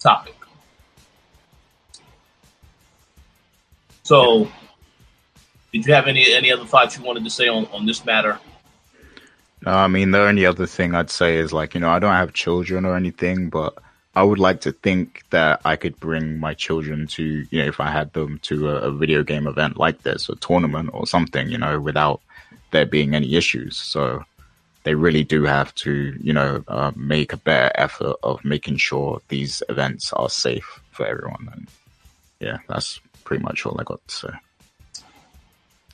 topic. 0.00 0.34
So, 4.02 4.48
did 5.72 5.86
you 5.86 5.94
have 5.94 6.06
any 6.06 6.32
any 6.32 6.52
other 6.52 6.64
thoughts 6.64 6.96
you 6.96 7.04
wanted 7.04 7.24
to 7.24 7.30
say 7.30 7.48
on 7.48 7.66
on 7.66 7.86
this 7.86 8.04
matter? 8.04 8.38
No, 9.64 9.72
I 9.72 9.88
mean 9.88 10.10
the 10.10 10.20
only 10.20 10.46
other 10.46 10.66
thing 10.66 10.94
I'd 10.94 11.10
say 11.10 11.36
is 11.36 11.52
like 11.52 11.74
you 11.74 11.80
know 11.80 11.90
I 11.90 11.98
don't 11.98 12.12
have 12.12 12.32
children 12.32 12.84
or 12.84 12.96
anything, 12.96 13.50
but 13.50 13.74
I 14.14 14.22
would 14.22 14.38
like 14.38 14.60
to 14.62 14.72
think 14.72 15.24
that 15.30 15.60
I 15.64 15.76
could 15.76 15.98
bring 16.00 16.38
my 16.38 16.54
children 16.54 17.06
to 17.08 17.46
you 17.50 17.58
know 17.58 17.66
if 17.66 17.80
I 17.80 17.90
had 17.90 18.12
them 18.12 18.38
to 18.42 18.70
a, 18.70 18.74
a 18.88 18.92
video 18.92 19.22
game 19.22 19.46
event 19.46 19.76
like 19.76 20.02
this, 20.02 20.28
a 20.28 20.36
tournament 20.36 20.90
or 20.92 21.06
something, 21.06 21.48
you 21.48 21.58
know, 21.58 21.80
without 21.80 22.20
there 22.70 22.86
being 22.86 23.14
any 23.14 23.34
issues. 23.34 23.76
So 23.76 24.24
they 24.84 24.94
really 24.94 25.24
do 25.24 25.42
have 25.44 25.74
to, 25.74 26.16
you 26.20 26.32
know, 26.32 26.62
uh, 26.68 26.92
make 26.94 27.32
a 27.32 27.36
better 27.36 27.72
effort 27.74 28.16
of 28.22 28.44
making 28.44 28.76
sure 28.76 29.20
these 29.28 29.62
events 29.68 30.12
are 30.12 30.28
safe 30.28 30.80
for 30.92 31.04
everyone. 31.04 31.48
And 31.52 31.68
yeah, 32.38 32.58
that's 32.68 33.00
pretty 33.24 33.42
much 33.42 33.66
all 33.66 33.80
I 33.80 33.84
got 33.84 34.06
to 34.06 34.14
say. 34.14 34.28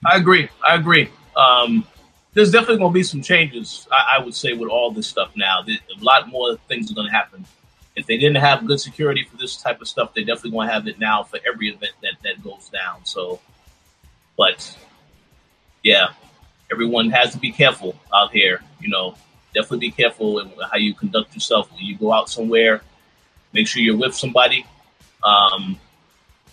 I 0.04 0.16
agree. 0.16 0.48
I 0.66 0.74
agree. 0.74 1.08
Um, 1.36 1.86
there's 2.34 2.50
definitely 2.50 2.78
going 2.78 2.92
to 2.92 2.94
be 2.94 3.02
some 3.02 3.22
changes, 3.22 3.86
I, 3.90 4.16
I, 4.18 4.24
would 4.24 4.34
say, 4.34 4.52
with 4.54 4.68
all 4.68 4.90
this 4.90 5.06
stuff 5.06 5.32
now. 5.36 5.64
A 5.66 6.04
lot 6.04 6.28
more 6.28 6.56
things 6.68 6.90
are 6.90 6.94
going 6.94 7.06
to 7.06 7.12
happen. 7.12 7.44
If 7.94 8.06
they 8.06 8.16
didn't 8.16 8.40
have 8.40 8.66
good 8.66 8.80
security 8.80 9.24
for 9.30 9.36
this 9.36 9.56
type 9.56 9.80
of 9.80 9.88
stuff, 9.88 10.14
they 10.14 10.24
definitely 10.24 10.52
going 10.52 10.68
to 10.68 10.74
have 10.74 10.88
it 10.88 10.98
now 10.98 11.22
for 11.22 11.38
every 11.46 11.68
event 11.68 11.92
that, 12.02 12.14
that 12.24 12.42
goes 12.42 12.70
down. 12.70 13.04
So, 13.04 13.40
but 14.36 14.76
yeah, 15.82 16.08
everyone 16.70 17.10
has 17.10 17.32
to 17.32 17.38
be 17.38 17.52
careful 17.52 17.94
out 18.14 18.32
here. 18.32 18.62
You 18.80 18.88
know, 18.88 19.14
definitely 19.54 19.88
be 19.88 19.90
careful 19.90 20.38
in 20.38 20.50
how 20.70 20.78
you 20.78 20.94
conduct 20.94 21.34
yourself 21.34 21.70
when 21.70 21.84
you 21.84 21.96
go 21.96 22.12
out 22.12 22.30
somewhere. 22.30 22.80
Make 23.52 23.68
sure 23.68 23.82
you're 23.82 23.96
with 23.96 24.14
somebody. 24.14 24.64
Um, 25.22 25.78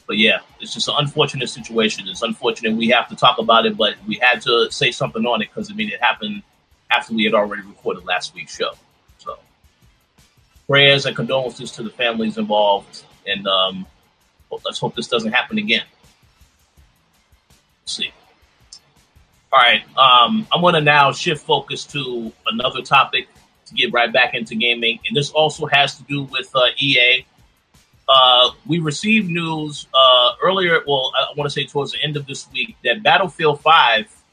but 0.10 0.18
yeah, 0.18 0.40
it's 0.60 0.74
just 0.74 0.88
an 0.88 0.96
unfortunate 0.98 1.50
situation. 1.52 2.08
It's 2.08 2.24
unfortunate 2.24 2.76
we 2.76 2.88
have 2.88 3.08
to 3.10 3.16
talk 3.16 3.38
about 3.38 3.68
it, 3.68 3.78
but 3.78 3.94
we 4.08 4.16
had 4.16 4.42
to 4.42 4.68
say 4.72 4.90
something 4.90 5.24
on 5.24 5.44
it 5.44 5.50
because 5.54 5.70
I 5.70 5.76
mean 5.76 5.90
it 5.90 6.02
happened 6.02 6.42
after 6.90 7.14
we 7.14 7.26
had 7.26 7.36
already 7.36 7.62
recorded 7.62 8.06
last 8.06 8.34
week's 8.34 8.58
show. 8.58 8.72
So 9.20 9.38
prayers 10.66 11.06
and 11.06 11.16
condolences 11.16 11.72
to 11.74 11.84
the 11.84 11.92
families 11.92 12.40
involved, 12.40 13.04
and 13.28 13.48
um, 13.48 13.86
let's 14.66 14.80
hope 14.80 14.96
this 14.96 15.08
doesn't 15.08 15.32
happen 15.32 15.60
again. 15.60 15.86
Let's 17.84 17.96
see. 17.96 18.12
All 19.54 19.60
right. 19.60 19.84
Um, 19.96 20.48
I'm 20.52 20.62
going 20.62 20.74
to 20.74 20.82
now 20.82 21.12
shift 21.12 21.46
focus 21.46 21.86
to 21.86 22.34
another 22.48 22.82
topic 22.82 23.28
to 23.68 23.76
get 23.76 23.94
right 23.94 24.12
back 24.12 24.34
into 24.34 24.56
gaming. 24.56 24.98
And 25.08 25.16
this 25.16 25.30
also 25.30 25.68
has 25.68 25.98
to 25.98 26.04
do 26.06 26.24
with 26.24 26.50
uh, 26.56 26.66
EA. 26.80 27.26
Uh, 28.10 28.50
we 28.66 28.80
received 28.80 29.30
news 29.30 29.86
uh, 29.94 30.32
earlier, 30.44 30.80
well, 30.88 31.12
I 31.16 31.32
want 31.38 31.46
to 31.46 31.52
say 31.52 31.66
towards 31.66 31.92
the 31.92 32.02
end 32.02 32.18
of 32.18 32.26
this 32.26 32.50
week, 32.52 32.76
that 32.84 33.04
Battlefield 33.04 33.62
5 33.62 34.24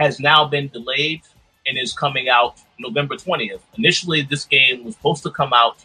has 0.00 0.18
now 0.18 0.46
been 0.46 0.68
delayed 0.68 1.20
and 1.66 1.76
is 1.76 1.92
coming 1.92 2.30
out 2.30 2.58
November 2.78 3.16
20th. 3.16 3.60
Initially, 3.76 4.22
this 4.22 4.46
game 4.46 4.82
was 4.82 4.94
supposed 4.94 5.22
to 5.24 5.30
come 5.30 5.52
out, 5.52 5.84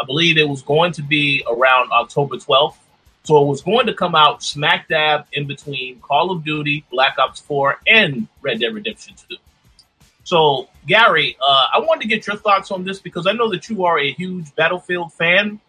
I 0.00 0.04
believe 0.06 0.38
it 0.38 0.48
was 0.48 0.62
going 0.62 0.92
to 0.92 1.02
be 1.02 1.44
around 1.50 1.90
October 1.90 2.36
12th. 2.36 2.76
So 3.24 3.42
it 3.42 3.46
was 3.46 3.62
going 3.62 3.86
to 3.86 3.94
come 3.94 4.14
out 4.14 4.44
smack 4.44 4.86
dab 4.86 5.26
in 5.32 5.48
between 5.48 5.98
Call 6.00 6.30
of 6.30 6.44
Duty, 6.44 6.84
Black 6.92 7.18
Ops 7.18 7.40
4, 7.40 7.80
and 7.88 8.28
Red 8.40 8.60
Dead 8.60 8.72
Redemption 8.72 9.14
2. 9.30 9.36
So, 10.22 10.68
Gary, 10.86 11.36
uh, 11.44 11.66
I 11.74 11.80
wanted 11.80 12.02
to 12.02 12.08
get 12.08 12.26
your 12.26 12.36
thoughts 12.36 12.70
on 12.70 12.84
this 12.84 13.00
because 13.00 13.26
I 13.26 13.32
know 13.32 13.50
that 13.50 13.68
you 13.68 13.84
are 13.84 13.98
a 13.98 14.12
huge 14.12 14.54
Battlefield 14.54 15.12
fan. 15.12 15.60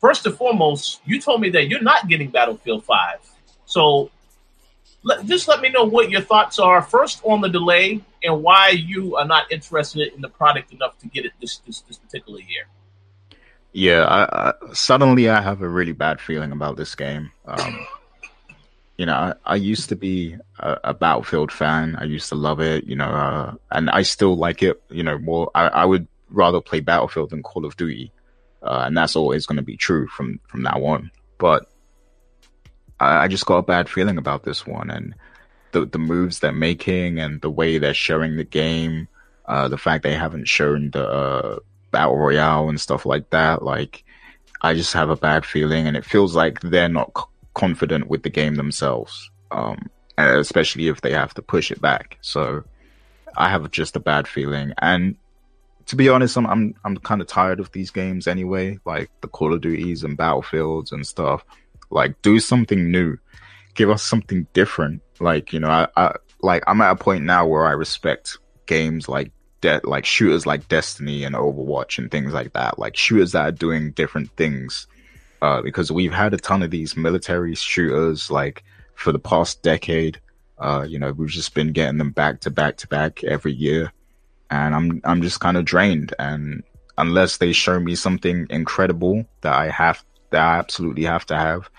First 0.00 0.26
and 0.26 0.34
foremost, 0.36 1.00
you 1.04 1.20
told 1.20 1.40
me 1.40 1.50
that 1.50 1.68
you're 1.68 1.82
not 1.82 2.08
getting 2.08 2.30
Battlefield 2.30 2.84
5. 2.84 3.18
So, 3.64 4.10
let, 5.02 5.24
just 5.26 5.48
let 5.48 5.60
me 5.60 5.68
know 5.68 5.84
what 5.84 6.10
your 6.10 6.20
thoughts 6.20 6.58
are 6.58 6.82
first 6.82 7.20
on 7.24 7.40
the 7.40 7.48
delay 7.48 8.02
and 8.22 8.42
why 8.42 8.70
you 8.70 9.16
are 9.16 9.26
not 9.26 9.50
interested 9.52 10.12
in 10.12 10.20
the 10.20 10.28
product 10.28 10.72
enough 10.72 10.98
to 10.98 11.08
get 11.08 11.24
it 11.24 11.32
this, 11.40 11.58
this, 11.58 11.80
this 11.82 11.96
particular 11.96 12.40
year. 12.40 12.66
Yeah, 13.72 14.04
I, 14.04 14.48
I, 14.48 14.72
suddenly 14.72 15.28
I 15.28 15.40
have 15.40 15.60
a 15.60 15.68
really 15.68 15.92
bad 15.92 16.20
feeling 16.20 16.50
about 16.50 16.76
this 16.76 16.94
game. 16.94 17.30
Um, 17.44 17.86
you 18.96 19.06
know, 19.06 19.12
I, 19.12 19.34
I, 19.44 19.56
used 19.56 19.90
to 19.90 19.96
be 19.96 20.36
a, 20.58 20.78
a, 20.84 20.94
Battlefield 20.94 21.52
fan. 21.52 21.96
I 21.96 22.04
used 22.04 22.30
to 22.30 22.34
love 22.34 22.60
it, 22.60 22.84
you 22.84 22.96
know, 22.96 23.10
uh, 23.10 23.54
and 23.70 23.90
I 23.90 24.00
still 24.02 24.34
like 24.36 24.62
it. 24.62 24.82
You 24.88 25.02
know, 25.02 25.18
more. 25.18 25.50
I, 25.54 25.68
I 25.68 25.84
would 25.84 26.08
rather 26.30 26.60
play 26.60 26.80
Battlefield 26.80 27.30
than 27.30 27.42
Call 27.42 27.66
of 27.66 27.76
Duty, 27.76 28.10
uh, 28.66 28.84
and 28.86 28.96
that's 28.96 29.16
always 29.16 29.46
going 29.46 29.56
to 29.56 29.62
be 29.62 29.76
true 29.76 30.06
from 30.08 30.40
from 30.48 30.62
now 30.62 30.84
on. 30.84 31.10
But 31.38 31.70
I, 32.98 33.24
I, 33.24 33.28
just 33.28 33.46
got 33.46 33.58
a 33.58 33.62
bad 33.62 33.88
feeling 33.88 34.18
about 34.18 34.42
this 34.42 34.66
one, 34.66 34.90
and 34.90 35.14
the 35.72 35.86
the 35.86 35.98
moves 35.98 36.40
they're 36.40 36.52
making, 36.52 37.18
and 37.18 37.40
the 37.40 37.50
way 37.50 37.78
they're 37.78 37.94
showing 37.94 38.36
the 38.36 38.44
game. 38.44 39.08
Uh, 39.46 39.68
the 39.68 39.78
fact 39.78 40.02
they 40.02 40.14
haven't 40.14 40.48
shown 40.48 40.90
the 40.90 41.08
uh, 41.08 41.58
battle 41.92 42.16
royale 42.16 42.68
and 42.68 42.80
stuff 42.80 43.06
like 43.06 43.30
that. 43.30 43.62
Like, 43.62 44.02
I 44.60 44.74
just 44.74 44.92
have 44.94 45.08
a 45.08 45.16
bad 45.16 45.46
feeling, 45.46 45.86
and 45.86 45.96
it 45.96 46.04
feels 46.04 46.34
like 46.34 46.60
they're 46.60 46.88
not 46.88 47.12
c- 47.16 47.24
confident 47.54 48.08
with 48.08 48.24
the 48.24 48.30
game 48.30 48.56
themselves, 48.56 49.30
um, 49.52 49.88
especially 50.18 50.88
if 50.88 51.00
they 51.00 51.12
have 51.12 51.32
to 51.34 51.42
push 51.42 51.70
it 51.70 51.80
back. 51.80 52.18
So, 52.22 52.64
I 53.36 53.50
have 53.50 53.70
just 53.70 53.94
a 53.94 54.00
bad 54.00 54.26
feeling, 54.26 54.72
and 54.78 55.16
to 55.86 55.96
be 55.96 56.08
honest, 56.08 56.36
I'm 56.36 56.46
I'm 56.46 56.74
I'm 56.84 56.96
kind 56.98 57.20
of 57.20 57.26
tired 57.26 57.60
of 57.60 57.72
these 57.72 57.90
games 57.90 58.26
anyway, 58.26 58.78
like 58.84 59.10
the 59.20 59.28
Call 59.28 59.54
of 59.54 59.60
Duties 59.60 60.04
and 60.04 60.16
Battlefields 60.16 60.92
and 60.92 61.06
stuff. 61.06 61.44
Like, 61.90 62.20
do 62.22 62.40
something 62.40 62.90
new, 62.90 63.16
give 63.74 63.90
us 63.90 64.02
something 64.02 64.46
different. 64.52 65.02
Like, 65.20 65.52
you 65.52 65.60
know, 65.60 65.68
I, 65.68 65.88
I 65.96 66.16
like 66.40 66.64
I'm 66.66 66.80
at 66.80 66.92
a 66.92 66.96
point 66.96 67.24
now 67.24 67.46
where 67.46 67.66
I 67.66 67.72
respect 67.72 68.38
games 68.66 69.08
like 69.08 69.30
de- 69.60 69.80
like 69.84 70.04
shooters 70.04 70.46
like 70.46 70.68
Destiny 70.68 71.24
and 71.24 71.34
Overwatch 71.34 71.98
and 71.98 72.10
things 72.10 72.32
like 72.32 72.52
that, 72.54 72.78
like 72.78 72.96
shooters 72.96 73.32
that 73.32 73.46
are 73.46 73.52
doing 73.52 73.92
different 73.92 74.30
things. 74.36 74.86
Uh, 75.42 75.60
because 75.60 75.92
we've 75.92 76.14
had 76.14 76.32
a 76.32 76.38
ton 76.38 76.62
of 76.62 76.70
these 76.70 76.96
military 76.96 77.54
shooters 77.54 78.30
like 78.30 78.64
for 78.94 79.12
the 79.12 79.18
past 79.18 79.62
decade. 79.62 80.20
Uh, 80.58 80.86
you 80.88 80.98
know, 80.98 81.12
we've 81.12 81.28
just 81.28 81.54
been 81.54 81.72
getting 81.72 81.98
them 81.98 82.10
back 82.10 82.40
to 82.40 82.50
back 82.50 82.78
to 82.78 82.88
back 82.88 83.22
every 83.22 83.52
year, 83.52 83.92
and 84.50 84.74
I'm 84.74 85.00
I'm 85.04 85.22
just 85.22 85.40
kind 85.40 85.56
of 85.56 85.64
drained. 85.64 86.14
And 86.18 86.62
unless 86.98 87.38
they 87.38 87.52
show 87.52 87.80
me 87.80 87.94
something 87.94 88.46
incredible 88.50 89.24
that 89.42 89.54
I 89.54 89.70
have 89.70 90.04
that 90.30 90.42
I 90.42 90.58
absolutely 90.58 91.04
have 91.04 91.26
to 91.26 91.36
have, 91.36 91.70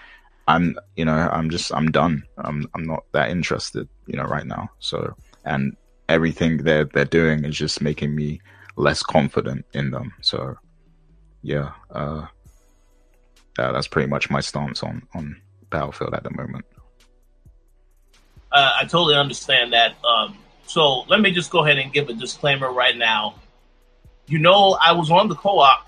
I'm 0.47 0.75
you 0.95 1.05
know 1.05 1.29
I'm 1.31 1.49
just 1.49 1.73
I'm 1.73 1.91
done. 1.91 2.23
I'm 2.37 2.69
I'm 2.73 2.83
not 2.83 3.03
that 3.13 3.29
interested, 3.29 3.87
you 4.05 4.17
know, 4.17 4.23
right 4.23 4.45
now. 4.45 4.69
So 4.79 5.13
and 5.45 5.75
everything 6.09 6.57
they're 6.57 6.85
they're 6.85 7.05
doing 7.05 7.45
is 7.45 7.57
just 7.57 7.81
making 7.81 8.15
me 8.15 8.41
less 8.75 9.03
confident 9.03 9.65
in 9.73 9.91
them. 9.91 10.13
So 10.21 10.55
yeah, 11.41 11.71
uh, 11.91 12.27
that's 13.55 13.87
pretty 13.87 14.09
much 14.09 14.29
my 14.29 14.41
stance 14.41 14.83
on 14.83 15.01
on 15.15 15.41
Battlefield 15.69 16.13
at 16.13 16.23
the 16.23 16.31
moment. 16.31 16.65
Uh, 18.51 18.71
I 18.79 18.83
totally 18.83 19.15
understand 19.15 19.73
that. 19.73 19.95
Um, 20.05 20.37
so 20.67 21.01
let 21.03 21.19
me 21.21 21.31
just 21.31 21.49
go 21.49 21.63
ahead 21.63 21.77
and 21.77 21.91
give 21.91 22.09
a 22.09 22.13
disclaimer 22.13 22.71
right 22.71 22.95
now. 22.95 23.35
You 24.27 24.39
know, 24.39 24.77
I 24.81 24.91
was 24.91 25.09
on 25.09 25.29
the 25.29 25.35
co-op 25.35 25.87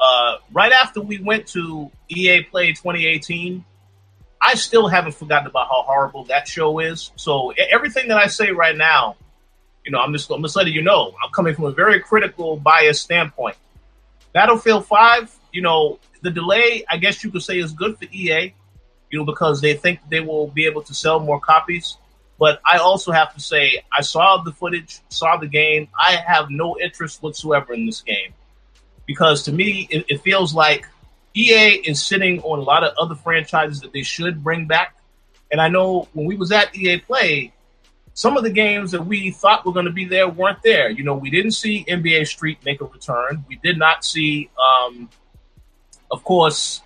uh, 0.00 0.36
right 0.52 0.72
after 0.72 1.00
we 1.00 1.18
went 1.18 1.46
to 1.48 1.90
EA 2.08 2.42
Play 2.42 2.72
2018. 2.72 3.64
I 4.40 4.54
still 4.54 4.88
haven't 4.88 5.14
forgotten 5.14 5.46
about 5.46 5.68
how 5.68 5.82
horrible 5.82 6.24
that 6.24 6.48
show 6.48 6.78
is. 6.78 7.12
So 7.16 7.52
everything 7.70 8.08
that 8.08 8.18
I 8.18 8.26
say 8.26 8.50
right 8.50 8.76
now 8.76 9.16
you 9.84 9.92
know, 9.92 9.98
I'm 9.98 10.12
just, 10.12 10.30
I'm 10.30 10.42
just 10.42 10.56
letting 10.56 10.72
you 10.72 10.82
know, 10.82 11.14
I'm 11.22 11.30
coming 11.30 11.54
from 11.54 11.66
a 11.66 11.72
very 11.72 12.00
critical, 12.00 12.56
biased 12.56 13.02
standpoint. 13.02 13.56
Battlefield 14.32 14.86
5, 14.86 15.36
you 15.52 15.62
know, 15.62 15.98
the 16.22 16.30
delay, 16.30 16.84
I 16.88 16.96
guess 16.96 17.22
you 17.22 17.30
could 17.30 17.42
say, 17.42 17.58
is 17.58 17.72
good 17.72 17.98
for 17.98 18.06
EA, 18.10 18.54
you 19.10 19.18
know, 19.18 19.24
because 19.24 19.60
they 19.60 19.74
think 19.74 20.00
they 20.08 20.20
will 20.20 20.48
be 20.48 20.64
able 20.66 20.82
to 20.82 20.94
sell 20.94 21.20
more 21.20 21.38
copies. 21.38 21.98
But 22.44 22.60
I 22.70 22.76
also 22.76 23.10
have 23.10 23.32
to 23.32 23.40
say, 23.40 23.82
I 23.90 24.02
saw 24.02 24.36
the 24.36 24.52
footage, 24.52 25.00
saw 25.08 25.38
the 25.38 25.46
game. 25.46 25.88
I 25.98 26.16
have 26.16 26.50
no 26.50 26.78
interest 26.78 27.22
whatsoever 27.22 27.72
in 27.72 27.86
this 27.86 28.02
game 28.02 28.34
because 29.06 29.44
to 29.44 29.52
me, 29.52 29.88
it, 29.90 30.04
it 30.10 30.20
feels 30.20 30.52
like 30.52 30.86
EA 31.34 31.80
is 31.88 32.02
sitting 32.02 32.42
on 32.42 32.58
a 32.58 32.62
lot 32.62 32.84
of 32.84 32.92
other 32.98 33.14
franchises 33.14 33.80
that 33.80 33.94
they 33.94 34.02
should 34.02 34.44
bring 34.44 34.66
back. 34.66 34.94
And 35.50 35.58
I 35.58 35.68
know 35.68 36.06
when 36.12 36.26
we 36.26 36.36
was 36.36 36.52
at 36.52 36.76
EA 36.76 36.98
Play, 36.98 37.54
some 38.12 38.36
of 38.36 38.42
the 38.42 38.50
games 38.50 38.90
that 38.90 39.06
we 39.06 39.30
thought 39.30 39.64
were 39.64 39.72
going 39.72 39.86
to 39.86 39.90
be 39.90 40.04
there 40.04 40.28
weren't 40.28 40.62
there. 40.62 40.90
You 40.90 41.02
know, 41.02 41.14
we 41.14 41.30
didn't 41.30 41.52
see 41.52 41.86
NBA 41.88 42.26
Street 42.26 42.58
make 42.62 42.82
a 42.82 42.84
return. 42.84 43.46
We 43.48 43.56
did 43.56 43.78
not 43.78 44.04
see, 44.04 44.50
um, 44.62 45.08
of 46.10 46.22
course, 46.24 46.82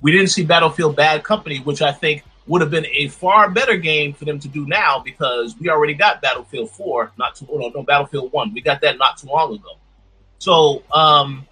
we 0.00 0.10
didn't 0.10 0.30
see 0.30 0.44
Battlefield 0.44 0.96
Bad 0.96 1.22
Company, 1.22 1.58
which 1.60 1.80
I 1.80 1.92
think 1.92 2.24
would 2.48 2.62
have 2.62 2.70
been 2.70 2.86
a 2.86 3.08
far 3.08 3.50
better 3.50 3.76
game 3.76 4.14
for 4.14 4.24
them 4.24 4.38
to 4.40 4.48
do 4.48 4.66
now 4.66 4.98
because 4.98 5.54
we 5.60 5.68
already 5.68 5.94
got 5.94 6.22
Battlefield 6.22 6.70
4, 6.70 7.12
not 7.18 7.36
too, 7.36 7.46
oh, 7.50 7.58
no, 7.58 7.68
no, 7.68 7.82
Battlefield 7.82 8.32
1. 8.32 8.54
We 8.54 8.62
got 8.62 8.80
that 8.80 8.96
not 8.98 9.18
too 9.18 9.28
long 9.28 9.54
ago. 9.54 9.76
So, 10.38 10.82
um, 10.92 11.46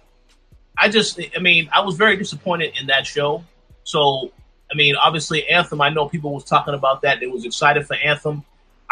I 0.77 0.89
just, 0.89 1.19
I 1.35 1.39
mean, 1.39 1.69
I 1.71 1.81
was 1.81 1.95
very 1.95 2.17
disappointed 2.17 2.73
in 2.79 2.87
that 2.87 3.05
show. 3.05 3.43
So, 3.83 4.31
I 4.71 4.75
mean, 4.75 4.95
obviously, 4.95 5.47
Anthem, 5.47 5.81
I 5.81 5.89
know 5.89 6.09
people 6.09 6.33
was 6.33 6.43
talking 6.43 6.73
about 6.73 7.03
that. 7.03 7.19
They 7.19 7.27
was 7.27 7.45
excited 7.45 7.85
for 7.85 7.95
Anthem. 7.95 8.43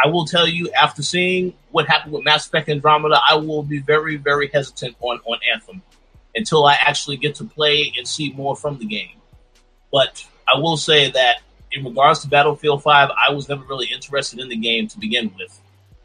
I 0.04 0.08
will 0.10 0.26
tell 0.26 0.48
you, 0.48 0.72
after 0.72 1.02
seeing 1.02 1.54
what 1.72 1.88
happened 1.88 2.14
with 2.14 2.24
Mass 2.24 2.48
Effect 2.48 2.70
Andromeda, 2.70 3.20
I 3.28 3.36
will 3.36 3.64
be 3.64 3.80
very, 3.80 4.18
very 4.18 4.50
hesitant 4.54 4.96
on, 5.00 5.20
on 5.26 5.40
Anthem 5.52 5.82
until 6.36 6.66
I 6.66 6.74
actually 6.74 7.18
get 7.18 7.36
to 7.36 7.46
play 7.46 7.94
and 7.98 8.08
see 8.08 8.32
more 8.34 8.56
from 8.56 8.78
the 8.78 8.86
game. 8.86 9.18
But 9.92 10.26
I 10.48 10.60
will 10.60 10.78
say 10.78 11.10
that 11.12 11.38
in 11.76 11.84
regards 11.84 12.22
to 12.22 12.28
Battlefield 12.28 12.82
5, 12.82 13.10
I 13.10 13.34
was 13.34 13.50
never 13.50 13.64
really 13.66 13.88
interested 13.94 14.40
in 14.40 14.50
the 14.50 14.56
game 14.56 14.88
to 14.88 15.00
begin 15.00 15.32
with. 15.38 15.60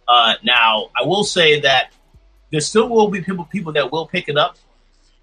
Uh, 0.06 0.34
now, 0.42 0.90
I 1.00 1.06
will 1.06 1.22
say 1.22 1.60
that 1.60 1.92
there 2.50 2.60
still 2.60 2.88
will 2.88 3.08
be 3.08 3.20
people 3.20 3.44
people 3.44 3.72
that 3.74 3.92
will 3.92 4.06
pick 4.06 4.28
it 4.28 4.36
up 4.36 4.56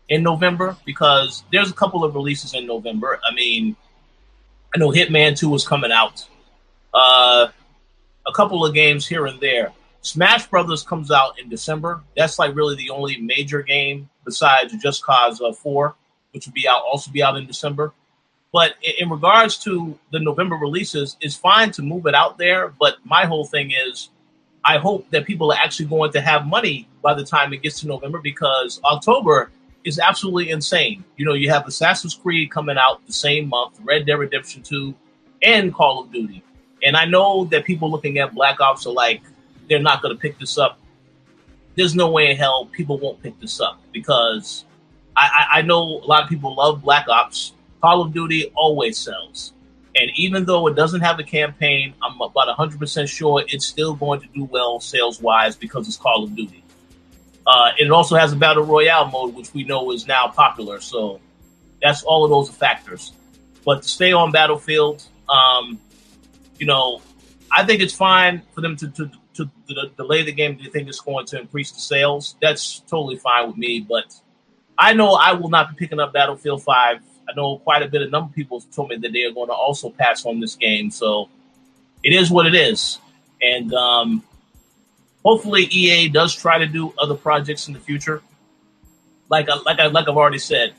in 0.07 0.23
November 0.23 0.77
because 0.85 1.43
there's 1.51 1.69
a 1.69 1.73
couple 1.73 2.05
of 2.05 2.15
releases 2.15 2.53
in 2.53 2.65
November. 2.65 3.19
I 3.29 3.33
mean, 3.33 3.75
I 4.73 4.77
know 4.77 4.91
Hitman 4.91 5.37
2 5.37 5.53
is 5.55 5.67
coming 5.67 5.91
out. 5.91 6.25
Uh, 6.93 7.49
a 8.25 8.31
couple 8.33 8.65
of 8.65 8.73
games 8.73 9.05
here 9.05 9.25
and 9.25 9.39
there. 9.41 9.73
Smash 10.01 10.47
Brothers 10.47 10.83
comes 10.83 11.11
out 11.11 11.37
in 11.37 11.49
December. 11.49 12.01
That's 12.15 12.39
like 12.39 12.55
really 12.55 12.75
the 12.75 12.91
only 12.91 13.17
major 13.17 13.61
game 13.61 14.09
besides 14.23 14.73
Just 14.81 15.03
Cause 15.03 15.41
uh, 15.41 15.51
4, 15.51 15.95
which 16.31 16.45
will 16.45 16.53
be 16.53 16.67
out 16.67 16.81
also 16.81 17.11
be 17.11 17.21
out 17.21 17.35
in 17.35 17.45
December. 17.45 17.91
But 18.57 18.73
in 18.97 19.07
regards 19.11 19.59
to 19.65 19.95
the 20.09 20.19
November 20.19 20.55
releases, 20.55 21.15
it's 21.21 21.35
fine 21.35 21.69
to 21.73 21.83
move 21.83 22.07
it 22.07 22.15
out 22.15 22.39
there. 22.39 22.69
But 22.69 22.95
my 23.03 23.23
whole 23.23 23.45
thing 23.45 23.69
is, 23.69 24.09
I 24.65 24.79
hope 24.79 25.07
that 25.11 25.27
people 25.27 25.51
are 25.51 25.57
actually 25.59 25.85
going 25.85 26.11
to 26.13 26.21
have 26.21 26.47
money 26.47 26.87
by 27.03 27.13
the 27.13 27.23
time 27.23 27.53
it 27.53 27.61
gets 27.61 27.81
to 27.81 27.87
November 27.87 28.17
because 28.17 28.81
October 28.83 29.51
is 29.83 29.99
absolutely 29.99 30.49
insane. 30.49 31.03
You 31.17 31.25
know, 31.27 31.35
you 31.35 31.51
have 31.51 31.67
Assassin's 31.67 32.15
Creed 32.15 32.49
coming 32.49 32.79
out 32.79 33.05
the 33.05 33.13
same 33.13 33.47
month, 33.47 33.79
Red 33.83 34.07
Dead 34.07 34.15
Redemption 34.15 34.63
2, 34.63 34.91
and 35.43 35.71
Call 35.71 36.01
of 36.01 36.11
Duty. 36.11 36.43
And 36.83 36.97
I 36.97 37.05
know 37.05 37.45
that 37.51 37.63
people 37.63 37.91
looking 37.91 38.17
at 38.17 38.33
Black 38.33 38.59
Ops 38.59 38.87
are 38.87 38.91
like, 38.91 39.21
they're 39.69 39.83
not 39.83 40.01
going 40.01 40.15
to 40.15 40.19
pick 40.19 40.39
this 40.39 40.57
up. 40.57 40.79
There's 41.75 41.93
no 41.93 42.09
way 42.09 42.31
in 42.31 42.37
hell 42.37 42.65
people 42.65 42.97
won't 42.97 43.21
pick 43.21 43.39
this 43.39 43.61
up 43.61 43.79
because 43.91 44.65
I, 45.15 45.47
I, 45.51 45.59
I 45.59 45.61
know 45.61 46.01
a 46.03 46.07
lot 46.07 46.23
of 46.23 46.29
people 46.29 46.55
love 46.55 46.81
Black 46.81 47.07
Ops 47.07 47.53
Call 47.81 48.01
of 48.01 48.13
Duty 48.13 48.51
always 48.55 48.97
sells. 48.97 49.53
And 49.99 50.11
even 50.15 50.45
though 50.45 50.67
it 50.67 50.75
doesn't 50.75 51.01
have 51.01 51.19
a 51.19 51.23
campaign, 51.23 51.93
I'm 52.03 52.21
about 52.21 52.55
100% 52.55 53.09
sure 53.09 53.43
it's 53.47 53.65
still 53.65 53.95
going 53.95 54.21
to 54.21 54.27
do 54.27 54.43
well 54.45 54.79
sales 54.79 55.21
wise 55.21 55.55
because 55.55 55.87
it's 55.87 55.97
Call 55.97 56.23
of 56.23 56.35
Duty. 56.35 56.63
Uh, 57.47 57.71
it 57.79 57.89
also 57.89 58.15
has 58.15 58.33
a 58.33 58.35
battle 58.35 58.63
royale 58.63 59.09
mode, 59.09 59.33
which 59.33 59.53
we 59.53 59.63
know 59.63 59.91
is 59.91 60.05
now 60.05 60.27
popular. 60.27 60.79
So 60.81 61.19
that's 61.81 62.03
all 62.03 62.23
of 62.25 62.29
those 62.29 62.49
factors. 62.49 63.13
But 63.65 63.83
to 63.83 63.87
stay 63.87 64.11
on 64.11 64.31
Battlefield, 64.31 65.03
um, 65.29 65.79
you 66.59 66.67
know, 66.67 67.01
I 67.51 67.65
think 67.65 67.81
it's 67.81 67.93
fine 67.93 68.41
for 68.53 68.61
them 68.61 68.75
to, 68.77 68.89
to, 68.89 69.11
to, 69.35 69.49
to 69.69 69.91
delay 69.95 70.23
the 70.23 70.31
game. 70.31 70.57
Do 70.57 70.63
you 70.63 70.69
think 70.69 70.89
it's 70.89 70.99
going 70.99 71.25
to 71.27 71.39
increase 71.39 71.71
the 71.71 71.79
sales? 71.79 72.35
That's 72.41 72.81
totally 72.81 73.17
fine 73.17 73.47
with 73.47 73.57
me. 73.57 73.79
But 73.79 74.13
I 74.77 74.93
know 74.93 75.13
I 75.13 75.33
will 75.33 75.49
not 75.49 75.69
be 75.69 75.75
picking 75.75 75.99
up 75.99 76.13
Battlefield 76.13 76.63
5 76.63 77.01
I 77.29 77.33
know 77.35 77.57
quite 77.57 77.83
a 77.83 77.87
bit 77.87 78.01
of 78.01 78.11
number 78.11 78.29
of 78.29 78.35
people 78.35 78.61
told 78.61 78.89
me 78.89 78.97
that 78.97 79.11
they 79.11 79.23
are 79.23 79.31
going 79.31 79.47
to 79.47 79.53
also 79.53 79.89
pass 79.89 80.25
on 80.25 80.39
this 80.39 80.55
game. 80.55 80.91
So 80.91 81.29
it 82.03 82.13
is 82.13 82.31
what 82.31 82.45
it 82.45 82.55
is. 82.55 82.99
And 83.41 83.73
um, 83.73 84.23
hopefully 85.23 85.63
EA 85.63 86.09
does 86.09 86.33
try 86.33 86.57
to 86.57 86.65
do 86.65 86.93
other 86.97 87.15
projects 87.15 87.67
in 87.67 87.73
the 87.73 87.79
future. 87.79 88.21
Like 89.29 89.49
I, 89.49 89.57
like 89.65 89.79
I, 89.79 89.87
like 89.87 90.07
I've 90.07 90.15
already 90.15 90.39
said, 90.39 90.73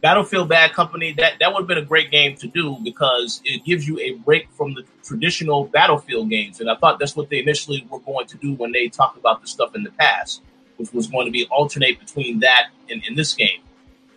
Battlefield 0.00 0.48
Bad 0.48 0.72
Company 0.72 1.12
that 1.12 1.34
that 1.38 1.52
would 1.52 1.60
have 1.60 1.68
been 1.68 1.78
a 1.78 1.84
great 1.84 2.10
game 2.10 2.36
to 2.38 2.48
do 2.48 2.76
because 2.82 3.40
it 3.44 3.64
gives 3.64 3.86
you 3.86 4.00
a 4.00 4.14
break 4.14 4.50
from 4.50 4.74
the 4.74 4.82
traditional 5.04 5.66
Battlefield 5.66 6.28
games, 6.28 6.60
and 6.60 6.68
I 6.68 6.74
thought 6.74 6.98
that's 6.98 7.14
what 7.14 7.30
they 7.30 7.38
initially 7.38 7.86
were 7.88 8.00
going 8.00 8.26
to 8.26 8.36
do 8.38 8.54
when 8.54 8.72
they 8.72 8.88
talked 8.88 9.16
about 9.16 9.40
the 9.40 9.46
stuff 9.46 9.76
in 9.76 9.84
the 9.84 9.92
past, 9.92 10.42
which 10.76 10.92
was 10.92 11.06
going 11.06 11.26
to 11.26 11.30
be 11.30 11.46
alternate 11.52 12.00
between 12.00 12.40
that 12.40 12.70
and 12.90 13.04
in 13.04 13.14
this 13.14 13.32
game. 13.34 13.60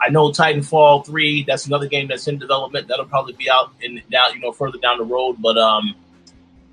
I 0.01 0.09
know 0.09 0.29
Titanfall 0.29 1.05
three. 1.05 1.43
That's 1.43 1.65
another 1.65 1.87
game 1.87 2.07
that's 2.07 2.27
in 2.27 2.37
development. 2.37 2.87
That'll 2.87 3.05
probably 3.05 3.33
be 3.33 3.49
out 3.49 3.71
in 3.81 4.01
down, 4.11 4.33
you 4.33 4.39
know, 4.39 4.51
further 4.51 4.77
down 4.77 4.97
the 4.97 5.05
road. 5.05 5.37
But 5.39 5.57
um, 5.57 5.95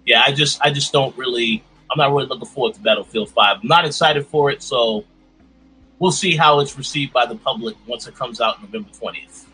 yeah, 0.05 0.23
I 0.27 0.33
just 0.33 0.61
I 0.61 0.71
just 0.71 0.93
don't 0.93 1.17
really. 1.17 1.65
I'm 1.91 1.99
not 1.99 2.11
really 2.13 2.27
looking 2.27 2.49
forward 2.49 2.75
to 2.75 2.81
Battlefield 2.81 3.31
Five. 3.31 3.59
I'm 3.63 3.69
not 3.69 3.85
excited 3.85 4.27
for 4.27 4.51
it, 4.51 4.63
so 4.63 5.05
we'll 5.99 6.11
see 6.11 6.37
how 6.37 6.61
it's 6.61 6.77
received 6.79 7.13
by 7.13 7.27
the 7.27 7.37
public 7.37 7.77
once 7.87 8.07
it 8.07 8.15
comes 8.15 8.41
out 8.41 8.61
November 8.63 8.89
twentieth. 8.99 9.47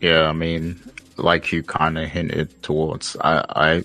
Yeah, 0.00 0.28
I 0.28 0.32
mean, 0.32 0.78
like 1.16 1.52
you 1.52 1.62
kind 1.62 1.96
of 1.98 2.08
hinted 2.08 2.62
towards, 2.62 3.16
I 3.20 3.44
I 3.48 3.84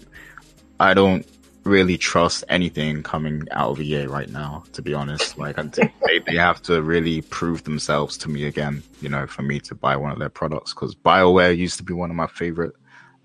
I 0.80 0.94
don't 0.94 1.26
really 1.64 1.98
trust 1.98 2.44
anything 2.50 3.04
coming 3.04 3.44
out 3.52 3.72
of 3.72 3.82
EA 3.82 4.06
right 4.08 4.30
now, 4.30 4.64
to 4.74 4.82
be 4.82 4.94
honest. 4.94 5.38
Like, 5.38 5.56
they, 5.74 6.20
they 6.26 6.36
have 6.36 6.62
to 6.64 6.82
really 6.82 7.22
prove 7.22 7.64
themselves 7.64 8.18
to 8.20 8.30
me 8.30 8.46
again, 8.46 8.84
you 9.02 9.10
know, 9.10 9.28
for 9.28 9.44
me 9.44 9.60
to 9.62 9.76
buy 9.76 9.96
one 9.96 10.12
of 10.12 10.20
their 10.20 10.30
products. 10.30 10.74
Because 10.74 10.96
BioWare 10.96 11.56
used 11.56 11.78
to 11.78 11.84
be 11.84 11.94
one 11.94 12.10
of 12.10 12.16
my 12.16 12.28
favorite 12.28 12.74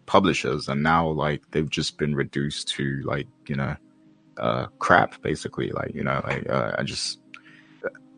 publishers, 0.07 0.69
and 0.69 0.83
now, 0.83 1.09
like, 1.09 1.51
they've 1.51 1.71
just 1.71 1.99
been 1.99 2.15
reduced 2.15 2.69
to, 2.69 3.03
like, 3.05 3.27
you 3.47 3.57
know, 3.57 3.77
uh, 4.39 4.67
crap, 4.79 5.21
basically. 5.23 5.71
Like, 5.71 5.95
you 5.95 6.05
know, 6.05 6.21
like, 6.25 6.49
uh, 6.49 6.75
I 6.79 6.83
just. 6.83 7.19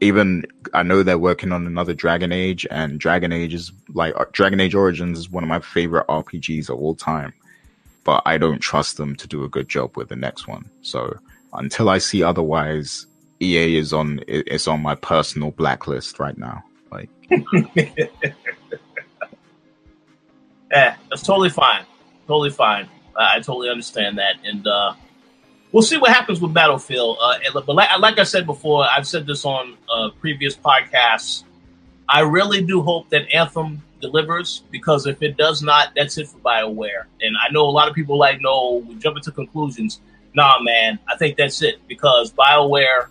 Even 0.01 0.45
I 0.75 0.85
know 0.85 1.03
they're 1.03 1.19
working 1.19 1.51
on 1.51 1.67
another 1.67 1.93
Dragon 1.93 2.31
Age, 2.31 2.65
and 2.71 3.01
Dragon 3.01 3.33
Age 3.33 3.53
is 3.53 3.73
like 3.93 4.15
Dragon 4.31 4.61
Age 4.61 4.77
Origins 4.77 5.19
is 5.19 5.29
one 5.29 5.43
of 5.43 5.49
my 5.49 5.59
favorite 5.59 6.07
RPGs 6.07 6.71
of 6.71 6.79
all 6.79 6.95
time 6.95 7.35
but 8.09 8.23
I 8.25 8.39
don't 8.39 8.59
trust 8.59 8.97
them 8.97 9.17
to 9.17 9.29
do 9.29 9.45
a 9.45 9.51
good 9.51 9.69
job 9.69 9.99
with 9.99 10.09
the 10.09 10.17
next 10.17 10.49
one. 10.49 10.71
So 10.81 11.19
until 11.53 11.91
I 11.91 11.99
see 11.99 12.23
otherwise, 12.23 13.07
EA 13.39 13.77
is 13.77 13.93
on 13.93 14.21
it's 14.27 14.67
on 14.67 14.81
my 14.81 14.95
personal 14.95 15.51
blacklist 15.51 16.19
right 16.19 16.39
now. 16.39 16.65
Like, 16.91 17.11
yeah, 20.71 20.97
that's 21.11 21.23
totally 21.23 21.51
fine, 21.51 21.85
totally 22.27 22.49
fine. 22.49 22.89
I, 23.15 23.37
I 23.37 23.41
totally 23.41 23.69
understand 23.69 24.17
that, 24.17 24.37
and 24.43 24.67
uh, 24.67 24.95
we'll 25.71 25.83
see 25.83 25.99
what 25.99 26.11
happens 26.11 26.41
with 26.41 26.55
Battlefield. 26.55 27.19
Uh, 27.21 27.61
but 27.61 27.75
like, 27.75 27.91
like 27.99 28.19
I 28.19 28.25
said 28.25 28.47
before, 28.47 28.87
I've 28.91 29.07
said 29.07 29.27
this 29.27 29.45
on 29.45 29.77
uh, 29.95 30.09
previous 30.19 30.57
podcasts. 30.57 31.45
I 32.09 32.21
really 32.21 32.63
do 32.65 32.81
hope 32.81 33.11
that 33.11 33.31
Anthem 33.35 33.83
delivers 34.01 34.63
because 34.71 35.07
if 35.07 35.23
it 35.23 35.37
does 35.37 35.63
not, 35.63 35.93
that's 35.97 36.19
it 36.19 36.29
for 36.29 36.39
BioWare. 36.39 37.05
And 37.21 37.37
I 37.37 37.53
know 37.53 37.63
a 37.63 37.71
lot 37.71 37.89
of 37.89 37.95
people 37.95 38.19
like, 38.19 38.41
no, 38.41 38.85
we 38.87 38.95
jump 38.97 39.17
into 39.17 39.31
conclusions. 39.31 40.01
Nah, 40.35 40.61
man, 40.61 40.99
I 41.09 41.17
think 41.17 41.37
that's 41.37 41.63
it 41.63 41.87
because 41.89 42.33
BioWare, 42.33 43.09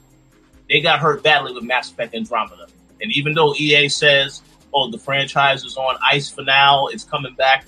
they 0.69 0.82
got 0.82 1.00
hurt 1.00 1.23
badly 1.23 1.54
with 1.54 1.63
Mass 1.63 1.91
Effect 1.91 2.13
Andromeda. 2.15 2.67
And 3.02 3.12
even 3.12 3.34
though 3.34 3.54
EA 3.56 3.89
says, 3.89 4.41
oh, 4.73 4.89
the 4.89 4.97
franchise 4.97 5.63
is 5.63 5.78
on 5.78 5.97
ice 6.04 6.30
for 6.30 6.43
now, 6.43 6.88
it's 6.88 7.04
coming 7.04 7.36
back, 7.36 7.65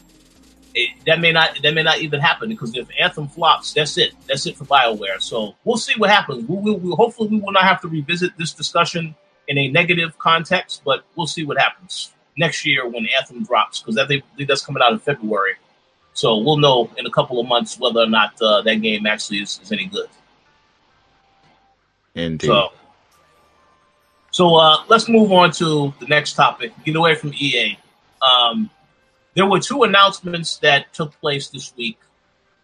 it, 0.76 0.90
that 1.08 1.20
may 1.20 1.32
not 1.32 1.60
that 1.64 1.74
may 1.74 1.82
not 1.82 2.00
even 2.00 2.20
happen 2.20 2.48
because 2.48 2.76
if 2.76 2.88
Anthem 3.00 3.28
flops, 3.28 3.74
that's 3.74 3.98
it. 3.98 4.14
That's 4.28 4.46
it 4.46 4.56
for 4.56 4.66
BioWare. 4.66 5.20
So 5.20 5.56
we'll 5.64 5.78
see 5.78 5.94
what 5.98 6.12
happens. 6.12 6.48
We 6.48 6.58
will 6.58 6.78
we, 6.78 6.92
hopefully 6.92 7.30
we 7.30 7.40
will 7.40 7.52
not 7.52 7.64
have 7.64 7.82
to 7.82 7.88
revisit 7.88 8.38
this 8.38 8.54
discussion 8.54 9.16
in 9.48 9.58
a 9.58 9.68
negative 9.68 10.18
context, 10.20 10.84
but 10.86 11.06
we'll 11.16 11.26
see 11.26 11.44
what 11.44 11.58
happens 11.58 12.14
next 12.40 12.66
year 12.66 12.88
when 12.88 13.06
Anthem 13.18 13.44
drops 13.44 13.82
because 13.82 13.98
I 13.98 14.08
think, 14.08 14.24
that's 14.48 14.66
coming 14.66 14.82
out 14.82 14.94
in 14.94 15.00
February. 15.00 15.54
So 16.14 16.38
we'll 16.38 16.58
know 16.58 16.90
in 16.98 17.06
a 17.06 17.12
couple 17.12 17.40
of 17.40 17.48
months 17.48 17.78
whether 17.78 18.00
or 18.00 18.08
not 18.08 18.42
uh, 18.42 18.62
that 18.64 18.76
game 18.82 19.06
actually 19.06 19.40
is, 19.40 19.60
is, 19.62 19.72
any 19.72 19.86
good. 19.86 20.10
Indeed. 22.16 22.48
So, 22.48 22.70
so 24.32 24.56
uh, 24.56 24.84
let's 24.88 25.08
move 25.08 25.32
on 25.32 25.52
to 25.54 25.94
the 26.00 26.08
next 26.08 26.34
topic. 26.34 26.72
Get 26.84 26.96
away 26.96 27.16
from 27.16 27.34
EA. 27.34 27.78
Um, 28.22 28.70
there 29.36 29.46
were 29.46 29.60
two 29.60 29.84
announcements 29.84 30.58
that 30.58 30.92
took 30.94 31.12
place 31.22 31.50
this 31.50 31.74
week. 31.78 32.00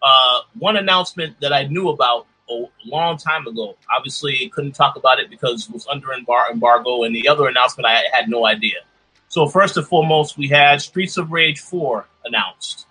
Uh, 0.02 0.40
one 0.58 0.76
announcement 0.76 1.38
that 1.40 1.52
I 1.52 1.64
knew 1.64 1.88
about 1.88 2.26
a 2.50 2.64
long 2.84 3.16
time 3.16 3.46
ago. 3.46 3.76
Obviously, 3.96 4.48
couldn't 4.50 4.72
talk 4.72 4.96
about 4.96 5.18
it 5.18 5.30
because 5.30 5.68
it 5.68 5.72
was 5.72 5.86
under 5.86 6.12
embargo, 6.12 7.04
and 7.04 7.14
the 7.14 7.28
other 7.28 7.48
announcement 7.48 7.86
I 7.86 8.02
had 8.12 8.28
no 8.28 8.46
idea. 8.46 8.80
So 9.28 9.46
first 9.46 9.76
and 9.76 9.86
foremost, 9.86 10.38
we 10.38 10.48
had 10.48 10.80
Streets 10.80 11.16
of 11.16 11.32
Rage 11.32 11.60
4 11.60 12.06
announced, 12.24 12.86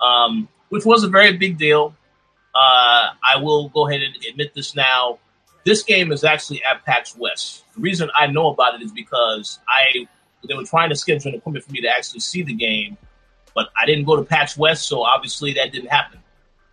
um, 0.00 0.48
which 0.68 0.84
was 0.84 1.04
a 1.04 1.08
very 1.08 1.36
big 1.36 1.58
deal. 1.58 1.94
Uh, 2.54 3.10
I 3.24 3.36
will 3.40 3.68
go 3.68 3.88
ahead 3.88 4.02
and 4.02 4.14
admit 4.28 4.54
this 4.54 4.74
now. 4.74 5.18
This 5.64 5.82
game 5.82 6.10
is 6.10 6.24
actually 6.24 6.62
at 6.64 6.84
PAX 6.84 7.16
West. 7.16 7.64
The 7.74 7.80
reason 7.80 8.10
I 8.14 8.26
know 8.26 8.48
about 8.48 8.74
it 8.74 8.82
is 8.82 8.92
because 8.92 9.58
I 9.68 10.06
they 10.48 10.54
were 10.54 10.64
trying 10.64 10.88
to 10.88 10.96
schedule 10.96 11.32
an 11.32 11.38
appointment 11.38 11.66
for 11.66 11.72
me 11.72 11.82
to 11.82 11.88
actually 11.88 12.20
see 12.20 12.42
the 12.42 12.54
game, 12.54 12.96
but 13.54 13.68
I 13.80 13.84
didn't 13.84 14.04
go 14.04 14.16
to 14.16 14.22
PAX 14.22 14.56
West, 14.56 14.88
so 14.88 15.02
obviously 15.02 15.52
that 15.54 15.70
didn't 15.70 15.90
happen. 15.90 16.18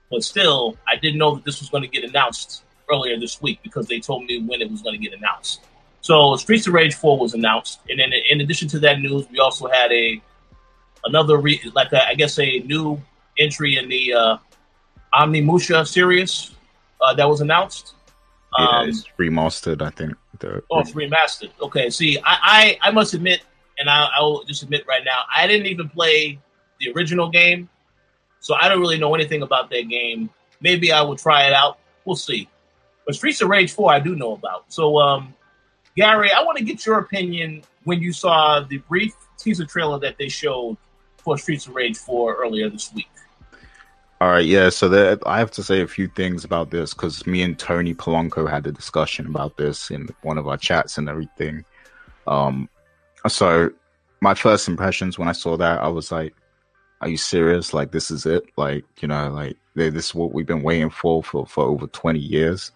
But 0.10 0.24
still, 0.24 0.78
I 0.88 0.96
didn't 0.96 1.18
know 1.18 1.36
that 1.36 1.44
this 1.44 1.60
was 1.60 1.70
going 1.70 1.84
to 1.84 1.90
get 1.90 2.06
announced 2.06 2.64
earlier 2.90 3.20
this 3.20 3.42
week 3.42 3.60
because 3.62 3.88
they 3.88 4.00
told 4.00 4.24
me 4.26 4.42
when 4.42 4.62
it 4.62 4.72
was 4.72 4.82
going 4.82 5.00
to 5.00 5.06
get 5.06 5.18
announced. 5.18 5.66
So 6.02 6.36
Streets 6.36 6.68
of 6.68 6.74
Rage 6.74 6.96
4 6.96 7.18
was 7.18 7.34
announced, 7.34 7.80
and 7.90 8.00
then 8.00 8.12
in 8.30 8.42
addition 8.42 8.68
to 8.70 8.80
that 8.80 9.00
news, 9.00 9.28
we 9.32 9.40
also 9.40 9.68
had 9.68 9.92
a 9.92 10.22
another 11.06 11.38
re- 11.38 11.62
like 11.74 11.92
a, 11.94 12.08
I 12.08 12.16
guess 12.16 12.38
a 12.40 12.60
new 12.60 13.02
entry 13.40 13.78
in 13.78 13.90
the 13.90 14.14
uh, 14.14 14.38
Onimusha 15.14 15.88
series 15.88 16.52
uh, 17.02 17.14
that 17.16 17.28
was 17.28 17.42
announced. 17.42 17.94
Um, 18.58 18.68
yeah, 18.68 18.90
it's 18.90 19.04
remastered, 19.18 19.82
I 19.82 19.90
think. 19.90 20.14
The, 20.40 20.64
oh, 20.72 20.80
it's 20.80 20.92
remastered. 20.92 21.52
Okay, 21.62 21.90
see, 21.90 22.18
I, 22.20 22.78
I, 22.82 22.90
I 22.90 22.92
must 22.92 23.14
admit, 23.14 23.42
and 23.78 23.90
I, 23.90 24.08
I 24.18 24.22
will 24.22 24.44
just 24.44 24.64
admit 24.64 24.86
right 24.88 25.04
now, 25.04 25.24
I 25.34 25.48
didn't 25.48 25.68
even 25.68 25.90
play 25.90 26.40
the 26.80 26.92
original 26.94 27.30
game, 27.30 27.70
so 28.40 28.56
I 28.56 28.70
don't 28.70 28.80
really 28.80 29.00
know 29.00 29.14
anything 29.16 29.42
about 29.42 29.70
that 29.72 29.90
game. 29.90 30.30
Maybe 30.62 30.92
I 30.92 31.02
will 31.02 31.16
try 31.16 31.48
it 31.48 31.54
out. 31.54 31.80
We'll 32.06 32.16
see. 32.16 32.48
But 33.06 33.16
Streets 33.16 33.42
of 33.42 33.50
Rage 33.50 33.72
4, 33.72 33.94
I 33.94 34.00
do 34.00 34.16
know 34.16 34.34
about. 34.34 34.66
So, 34.72 35.00
um, 35.00 35.34
Gary, 35.98 36.32
I 36.32 36.44
want 36.44 36.60
to 36.60 36.64
get 36.64 36.86
your 36.86 37.00
opinion 37.00 37.64
when 37.84 38.02
you 38.02 38.14
saw 38.14 38.60
the 38.60 38.78
brief 38.78 39.16
teaser 39.40 39.66
trailer 39.66 40.00
that 40.00 40.20
they 40.20 40.30
showed 40.30 40.78
for 41.18 41.40
Streets 41.40 41.66
of 41.66 41.74
Rage 41.74 41.98
4 41.98 42.36
earlier 42.36 42.70
this 42.70 42.94
week. 42.94 43.10
All 44.22 44.30
right, 44.30 44.46
yeah. 44.46 44.70
So 44.70 44.90
there, 44.90 45.18
I 45.26 45.40
have 45.40 45.50
to 45.52 45.64
say 45.64 45.82
a 45.82 45.88
few 45.88 46.08
things 46.08 46.44
about 46.46 46.70
this 46.70 46.94
because 46.94 47.26
me 47.26 47.42
and 47.42 47.58
Tony 47.58 47.96
Polanco 47.96 48.48
had 48.48 48.68
a 48.68 48.72
discussion 48.72 49.26
about 49.26 49.58
this 49.58 49.90
in 49.90 50.08
one 50.22 50.38
of 50.38 50.48
our 50.48 50.58
chats 50.58 51.00
and 51.00 51.10
everything. 51.10 51.66
Um, 52.28 52.70
so 53.28 53.72
my 54.22 54.36
first 54.36 54.68
impressions 54.68 55.18
when 55.18 55.28
I 55.28 55.34
saw 55.34 55.58
that, 55.58 55.82
I 55.82 55.88
was 55.88 56.12
like, 56.12 56.36
"Are 57.02 57.10
you 57.10 57.18
serious? 57.18 57.74
Like 57.74 57.92
this 57.92 58.10
is 58.10 58.26
it? 58.26 58.44
Like 58.56 58.86
you 59.02 59.08
know, 59.08 59.30
like 59.30 59.58
this 59.76 59.94
is 59.94 60.16
what 60.16 60.34
we've 60.34 60.48
been 60.48 60.64
waiting 60.64 60.90
for 60.90 61.24
for 61.24 61.46
for 61.46 61.64
over 61.66 61.88
twenty 61.88 62.20
years." 62.20 62.72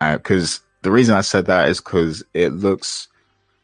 Because 0.00 0.58
uh, 0.58 0.67
the 0.88 0.92
reason 0.92 1.14
I 1.14 1.20
said 1.20 1.44
that 1.44 1.68
is 1.68 1.82
because 1.82 2.24
it 2.32 2.48
looks, 2.48 3.08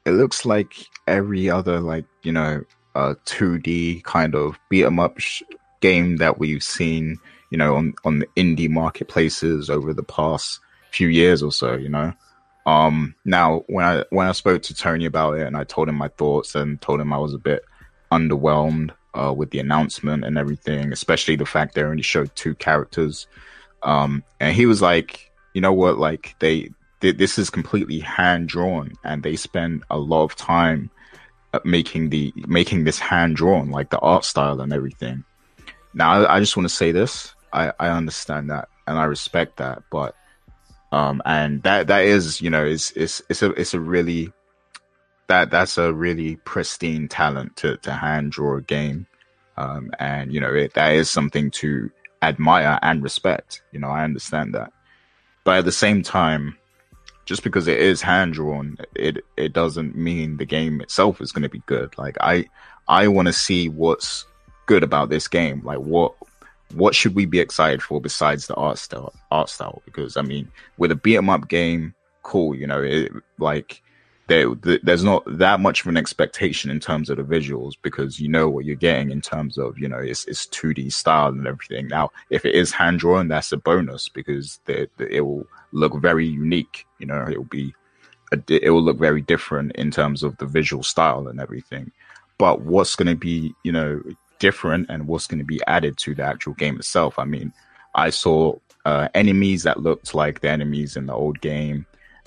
it 0.04 0.10
looks 0.10 0.44
like 0.44 0.74
every 1.06 1.48
other 1.48 1.80
like 1.80 2.04
you 2.22 2.32
know, 2.32 2.62
uh, 2.94 3.14
two 3.24 3.58
D 3.58 4.02
kind 4.04 4.34
of 4.34 4.58
beat 4.68 4.84
'em 4.84 5.00
up 5.00 5.18
sh- 5.18 5.42
game 5.80 6.18
that 6.18 6.38
we've 6.38 6.62
seen, 6.62 7.16
you 7.50 7.56
know, 7.56 7.76
on 7.76 7.94
on 8.04 8.18
the 8.18 8.26
indie 8.36 8.68
marketplaces 8.68 9.70
over 9.70 9.94
the 9.94 10.02
past 10.02 10.60
few 10.92 11.08
years 11.08 11.42
or 11.42 11.50
so, 11.50 11.72
you 11.76 11.88
know. 11.88 12.12
Um, 12.66 13.14
now 13.24 13.64
when 13.68 13.86
I 13.86 14.04
when 14.10 14.28
I 14.28 14.32
spoke 14.32 14.60
to 14.64 14.74
Tony 14.74 15.06
about 15.06 15.38
it 15.38 15.46
and 15.46 15.56
I 15.56 15.64
told 15.64 15.88
him 15.88 15.94
my 15.94 16.08
thoughts 16.08 16.54
and 16.54 16.78
told 16.82 17.00
him 17.00 17.10
I 17.10 17.16
was 17.16 17.32
a 17.32 17.38
bit 17.38 17.64
underwhelmed 18.12 18.90
uh, 19.14 19.32
with 19.32 19.50
the 19.50 19.60
announcement 19.60 20.26
and 20.26 20.36
everything, 20.36 20.92
especially 20.92 21.36
the 21.36 21.46
fact 21.46 21.74
they 21.74 21.84
only 21.84 22.02
showed 22.02 22.36
two 22.36 22.54
characters. 22.54 23.26
Um, 23.82 24.24
and 24.40 24.54
he 24.54 24.66
was 24.66 24.82
like, 24.82 25.30
you 25.54 25.62
know 25.62 25.72
what, 25.72 25.96
like 25.96 26.34
they, 26.40 26.68
they 27.00 27.12
this 27.12 27.38
is 27.38 27.50
completely 27.50 28.00
hand 28.00 28.48
drawn 28.48 28.92
and 29.04 29.22
they 29.22 29.36
spend 29.36 29.84
a 29.90 29.98
lot 29.98 30.24
of 30.24 30.36
time 30.36 30.90
making 31.64 32.10
the 32.10 32.32
making 32.46 32.84
this 32.84 32.98
hand 32.98 33.36
drawn, 33.36 33.70
like 33.70 33.90
the 33.90 33.98
art 33.98 34.24
style 34.24 34.60
and 34.60 34.72
everything. 34.72 35.24
Now, 35.92 36.24
I, 36.24 36.36
I 36.36 36.40
just 36.40 36.56
want 36.56 36.68
to 36.68 36.74
say 36.74 36.90
this. 36.90 37.34
I, 37.52 37.72
I 37.78 37.88
understand 37.88 38.50
that 38.50 38.68
and 38.86 38.98
I 38.98 39.04
respect 39.04 39.58
that, 39.58 39.82
but 39.90 40.16
um, 40.90 41.22
and 41.24 41.62
that 41.62 41.86
that 41.88 42.04
is, 42.04 42.40
you 42.40 42.50
know, 42.50 42.64
it's 42.64 42.90
it's 42.92 43.22
it's 43.28 43.42
a 43.42 43.50
it's 43.52 43.74
a 43.74 43.80
really 43.80 44.32
that 45.28 45.50
that's 45.50 45.78
a 45.78 45.92
really 45.92 46.36
pristine 46.44 47.08
talent 47.08 47.56
to 47.56 47.76
to 47.78 47.92
hand 47.92 48.32
draw 48.32 48.56
a 48.56 48.62
game, 48.62 49.06
um, 49.56 49.90
and 49.98 50.32
you 50.32 50.40
know, 50.40 50.52
it, 50.52 50.74
that 50.74 50.94
is 50.94 51.10
something 51.10 51.50
to 51.52 51.90
admire 52.22 52.78
and 52.82 53.02
respect. 53.02 53.62
You 53.72 53.80
know, 53.80 53.88
I 53.88 54.04
understand 54.04 54.54
that, 54.54 54.72
but 55.44 55.58
at 55.58 55.64
the 55.64 55.72
same 55.72 56.02
time, 56.02 56.56
just 57.24 57.42
because 57.42 57.66
it 57.68 57.78
is 57.78 58.02
hand 58.02 58.34
drawn, 58.34 58.76
it 58.94 59.24
it 59.36 59.52
doesn't 59.52 59.96
mean 59.96 60.36
the 60.36 60.44
game 60.44 60.80
itself 60.80 61.20
is 61.20 61.32
going 61.32 61.42
to 61.42 61.48
be 61.48 61.62
good. 61.66 61.96
Like 61.98 62.16
I 62.20 62.46
I 62.88 63.08
want 63.08 63.26
to 63.26 63.32
see 63.32 63.68
what's 63.68 64.26
good 64.66 64.82
about 64.82 65.08
this 65.08 65.28
game? 65.28 65.62
Like 65.64 65.78
what 65.78 66.14
what 66.74 66.94
should 66.94 67.14
we 67.14 67.26
be 67.26 67.40
excited 67.40 67.82
for 67.82 68.00
besides 68.00 68.46
the 68.46 68.54
art 68.54 68.78
style? 68.78 69.12
Art 69.30 69.48
style, 69.48 69.82
because 69.84 70.16
I 70.16 70.22
mean, 70.22 70.50
with 70.78 70.90
a 70.90 70.96
beat 70.96 71.16
'em 71.16 71.30
up 71.30 71.48
game, 71.48 71.94
cool. 72.22 72.54
You 72.54 72.66
know, 72.66 72.82
it, 72.82 73.12
like 73.38 73.82
there, 74.26 74.54
there's 74.54 75.04
not 75.04 75.22
that 75.26 75.60
much 75.60 75.82
of 75.82 75.86
an 75.88 75.96
expectation 75.96 76.70
in 76.70 76.80
terms 76.80 77.10
of 77.10 77.18
the 77.18 77.22
visuals 77.22 77.74
because 77.82 78.18
you 78.18 78.28
know 78.28 78.48
what 78.48 78.64
you're 78.64 78.74
getting 78.74 79.10
in 79.10 79.20
terms 79.20 79.58
of 79.58 79.78
you 79.78 79.88
know 79.88 79.98
it's 79.98 80.24
it's 80.26 80.46
2D 80.46 80.92
style 80.92 81.28
and 81.28 81.46
everything. 81.46 81.88
Now, 81.88 82.10
if 82.30 82.44
it 82.44 82.54
is 82.54 82.72
hand 82.72 83.00
drawn, 83.00 83.28
that's 83.28 83.52
a 83.52 83.56
bonus 83.56 84.08
because 84.08 84.60
the, 84.64 84.88
the, 84.96 85.14
it 85.14 85.20
will 85.20 85.46
look 85.74 86.00
very 86.00 86.26
unique. 86.26 86.86
You 86.98 87.06
know, 87.06 87.26
it 87.28 87.36
will 87.36 87.44
be 87.44 87.74
it 88.48 88.70
will 88.70 88.82
look 88.82 88.98
very 88.98 89.20
different 89.20 89.72
in 89.72 89.90
terms 89.90 90.22
of 90.22 90.36
the 90.38 90.46
visual 90.46 90.82
style 90.82 91.28
and 91.28 91.40
everything. 91.40 91.92
But 92.38 92.62
what's 92.62 92.96
going 92.96 93.08
to 93.08 93.14
be, 93.14 93.54
you 93.62 93.70
know, 93.70 94.02
different 94.38 94.86
and 94.88 95.06
what's 95.06 95.26
going 95.26 95.38
to 95.38 95.44
be 95.44 95.60
added 95.66 95.96
to 95.98 96.14
the 96.14 96.22
actual 96.22 96.54
game 96.54 96.76
itself. 96.76 97.18
I 97.18 97.24
mean, 97.24 97.52
I 97.94 98.10
saw 98.10 98.56
uh, 98.84 99.08
enemies 99.14 99.62
that 99.62 99.80
looked 99.80 100.14
like 100.14 100.40
the 100.40 100.50
enemies 100.50 100.96
in 100.96 101.06
the 101.06 101.14
old 101.14 101.40
game, 101.40 101.86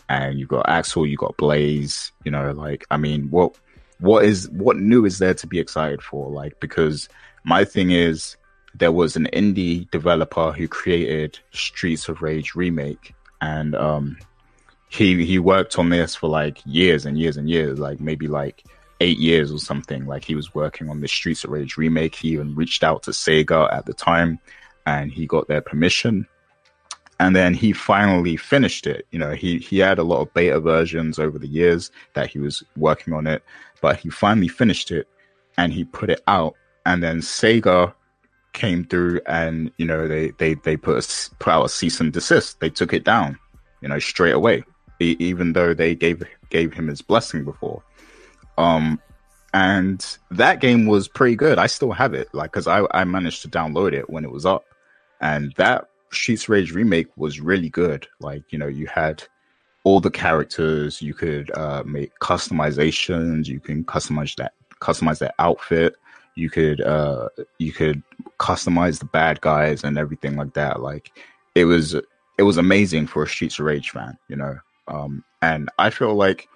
and 0.10 0.39
you 0.39 0.47
got 0.47 0.69
Axel, 0.69 1.05
you 1.05 1.17
got 1.17 1.38
Blaze. 1.38 2.12
You 2.23 2.31
know, 2.31 2.51
like 2.51 2.86
I 2.89 2.97
mean, 2.97 3.29
what 3.29 3.57
what 3.99 4.23
is 4.23 4.49
what 4.49 4.77
new 4.77 5.05
is 5.05 5.19
there 5.19 5.33
to 5.33 5.47
be 5.47 5.60
excited 5.60 6.01
for? 6.01 6.29
Like 6.29 6.60
because 6.60 7.10
my 7.43 7.65
thing 7.65 7.91
is 7.91 8.38
there 8.75 8.91
was 8.91 9.15
an 9.15 9.27
indie 9.33 9.89
developer 9.91 10.51
who 10.51 10.67
created 10.67 11.39
Streets 11.51 12.07
of 12.10 12.21
Rage 12.21 12.55
remake, 12.55 13.13
and 13.41 13.76
um, 13.76 14.17
he 14.89 15.26
he 15.26 15.39
worked 15.39 15.78
on 15.78 15.89
this 15.89 16.15
for 16.15 16.30
like 16.30 16.60
years 16.65 17.06
and 17.06 17.17
years 17.17 17.38
and 17.38 17.50
years, 17.50 17.80
like 17.80 18.00
maybe 18.00 18.28
like 18.28 18.63
eight 19.00 19.17
years 19.19 19.52
or 19.52 19.60
something. 19.60 20.06
Like 20.06 20.23
he 20.23 20.36
was 20.36 20.54
working 20.54 20.89
on 20.89 21.02
the 21.02 21.08
Streets 21.08 21.43
of 21.43 21.52
Rage 21.52 21.78
remake. 21.78 22.15
He 22.15 22.30
even 22.30 22.56
reached 22.56 22.84
out 22.84 23.04
to 23.04 23.12
Sega 23.12 23.71
at 23.73 23.86
the 23.86 23.93
time 23.93 24.39
and 24.86 25.12
he 25.12 25.26
got 25.26 25.47
their 25.47 25.62
permission. 25.62 26.28
And 27.19 27.36
then 27.36 27.54
he 27.54 27.73
finally 27.73 28.38
finished 28.38 28.86
it. 28.86 29.08
You 29.12 29.19
know, 29.19 29.32
he, 29.32 29.58
he 29.58 29.80
had 29.80 29.97
a 29.97 30.04
lot 30.04 30.21
of 30.21 30.34
beta 30.34 30.60
versions 30.60 31.17
over 31.17 31.39
the 31.39 31.47
years 31.47 31.91
that 32.13 32.30
he 32.30 32.38
was 32.38 32.63
working 32.76 33.13
on 33.13 33.26
it, 33.26 33.43
but 33.82 33.97
he 33.97 34.10
finally 34.10 34.47
finished 34.47 34.91
it 34.91 35.08
and 35.58 35.73
he 35.73 35.84
put 35.84 36.12
it 36.12 36.21
out. 36.28 36.54
And 36.86 37.04
then 37.04 37.19
Sega 37.19 37.93
came 38.57 38.83
through 38.83 39.21
and, 39.27 39.71
you 39.77 39.85
know, 39.85 40.07
they, 40.07 40.31
they, 40.31 40.55
they 40.55 40.75
put, 40.75 40.97
a, 40.97 41.35
put 41.39 41.53
out 41.53 41.65
a 41.65 41.69
cease 41.69 42.01
and 42.01 42.11
desist. 42.11 42.59
They 42.59 42.69
took 42.69 42.91
it 42.91 43.05
down, 43.05 43.37
you 43.81 43.87
know, 43.87 43.99
straight 43.99 44.33
away, 44.33 44.63
even 44.99 45.53
though 45.53 45.73
they 45.73 45.95
gave, 45.95 46.23
gave 46.49 46.73
him 46.73 46.87
his 46.87 47.01
blessing 47.01 47.45
before. 47.45 47.83
Um, 48.57 48.99
and 49.53 50.05
that 50.31 50.59
game 50.59 50.87
was 50.87 51.07
pretty 51.07 51.35
good. 51.35 51.59
I 51.59 51.67
still 51.67 51.91
have 51.91 52.13
it, 52.13 52.27
like, 52.33 52.51
cause 52.51 52.67
I, 52.67 52.85
I 52.91 53.05
managed 53.05 53.43
to 53.43 53.47
download 53.49 53.93
it 53.93 54.09
when 54.09 54.25
it 54.25 54.31
was 54.31 54.45
up. 54.45 54.65
And 55.21 55.53
that 55.57 55.89
Streets 56.11 56.49
Rage 56.49 56.73
remake 56.73 57.07
was 57.15 57.39
really 57.39 57.69
good. 57.69 58.07
Like, 58.19 58.43
you 58.51 58.57
know, 58.57 58.67
you 58.67 58.87
had 58.87 59.23
all 59.83 59.99
the 59.99 60.11
characters, 60.11 61.01
you 61.01 61.13
could 61.13 61.51
uh, 61.55 61.83
make 61.85 62.11
customizations, 62.19 63.47
you 63.47 63.59
can 63.59 63.85
customize 63.85 64.35
that, 64.35 64.53
customize 64.81 65.19
that 65.19 65.35
outfit. 65.39 65.95
You 66.38 66.50
could, 66.50 66.82
uh, 66.82 67.30
you 67.58 67.73
could 67.73 68.04
customize 68.40 69.00
the 69.00 69.06
bad 69.06 69.42
guys 69.42 69.83
and 69.83 69.98
everything 69.98 70.38
like 70.38 70.54
that. 70.54 70.81
Like, 70.81 71.12
it 71.56 71.65
was, 71.65 71.96
it 72.38 72.44
was 72.44 72.58
amazing 72.58 73.08
for 73.08 73.23
a 73.23 73.27
Streets 73.27 73.60
of 73.60 73.65
Rage 73.65 73.90
fan, 73.90 74.17
you 74.29 74.35
know. 74.35 74.58
Um, 74.88 75.23
and 75.42 75.69
I 75.77 75.90
feel 75.90 76.15
like 76.15 76.48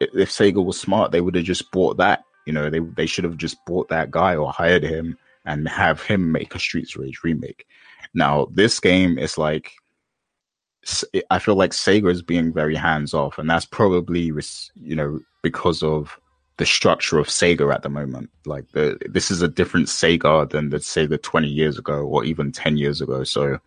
if 0.00 0.30
Sega 0.30 0.64
was 0.64 0.80
smart, 0.80 1.12
they 1.12 1.20
would 1.20 1.34
have 1.34 1.44
just 1.44 1.70
bought 1.70 1.96
that. 1.98 2.24
You 2.46 2.52
know, 2.52 2.70
they 2.70 2.78
they 2.78 3.06
should 3.06 3.24
have 3.24 3.36
just 3.36 3.56
bought 3.66 3.88
that 3.88 4.10
guy 4.10 4.36
or 4.36 4.52
hired 4.52 4.84
him 4.84 5.18
and 5.44 5.68
have 5.68 6.02
him 6.02 6.32
make 6.32 6.54
a 6.54 6.58
Streets 6.58 6.96
Rage 6.96 7.20
remake. 7.24 7.66
Now, 8.14 8.48
this 8.52 8.78
game 8.80 9.18
is 9.18 9.36
like, 9.36 9.72
I 11.30 11.38
feel 11.38 11.56
like 11.56 11.72
Sega 11.72 12.10
is 12.10 12.22
being 12.22 12.52
very 12.52 12.76
hands 12.76 13.14
off, 13.14 13.38
and 13.38 13.50
that's 13.50 13.66
probably 13.66 14.32
you 14.80 14.96
know 14.96 15.20
because 15.42 15.82
of 15.82 16.18
the 16.58 16.66
structure 16.66 17.18
of 17.18 17.26
Sega 17.26 17.72
at 17.74 17.82
the 17.82 17.88
moment. 17.88 18.30
Like 18.44 18.70
the 18.72 18.98
this 19.08 19.30
is 19.30 19.42
a 19.42 19.48
different 19.48 19.88
Sega 19.88 20.48
than 20.48 20.70
the 20.70 20.78
Sega 20.78 21.20
20 21.20 21.48
years 21.48 21.78
ago 21.78 22.02
or 22.02 22.24
even 22.24 22.52
10 22.52 22.76
years 22.76 23.00
ago. 23.00 23.24
So 23.24 23.58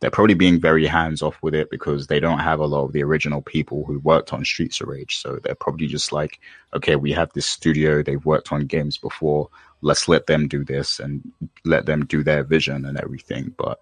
they're 0.00 0.10
probably 0.10 0.34
being 0.34 0.60
very 0.60 0.86
hands 0.86 1.22
off 1.22 1.38
with 1.42 1.54
it 1.54 1.70
because 1.70 2.08
they 2.08 2.20
don't 2.20 2.40
have 2.40 2.60
a 2.60 2.66
lot 2.66 2.84
of 2.84 2.92
the 2.92 3.02
original 3.02 3.40
people 3.40 3.84
who 3.86 3.98
worked 4.00 4.32
on 4.32 4.44
Streets 4.44 4.80
of 4.80 4.88
Rage. 4.88 5.16
So 5.16 5.38
they're 5.42 5.54
probably 5.54 5.86
just 5.86 6.12
like, 6.12 6.40
okay, 6.74 6.96
we 6.96 7.12
have 7.12 7.32
this 7.32 7.46
studio, 7.46 8.02
they've 8.02 8.24
worked 8.24 8.52
on 8.52 8.66
games 8.66 8.98
before, 8.98 9.48
let's 9.80 10.08
let 10.08 10.26
them 10.26 10.48
do 10.48 10.64
this 10.64 10.98
and 10.98 11.22
let 11.64 11.86
them 11.86 12.04
do 12.04 12.22
their 12.22 12.42
vision 12.42 12.84
and 12.84 12.98
everything. 12.98 13.54
But 13.56 13.78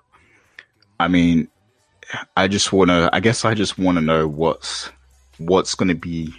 I 1.00 1.08
mean, 1.08 1.48
I 2.36 2.48
just 2.48 2.72
want 2.72 2.90
to. 2.90 3.08
I 3.12 3.20
guess 3.20 3.44
I 3.44 3.54
just 3.54 3.78
want 3.78 3.98
to 3.98 4.02
know 4.02 4.28
what's 4.28 4.90
what's 5.38 5.74
going 5.74 5.88
to 5.88 5.94
be. 5.94 6.34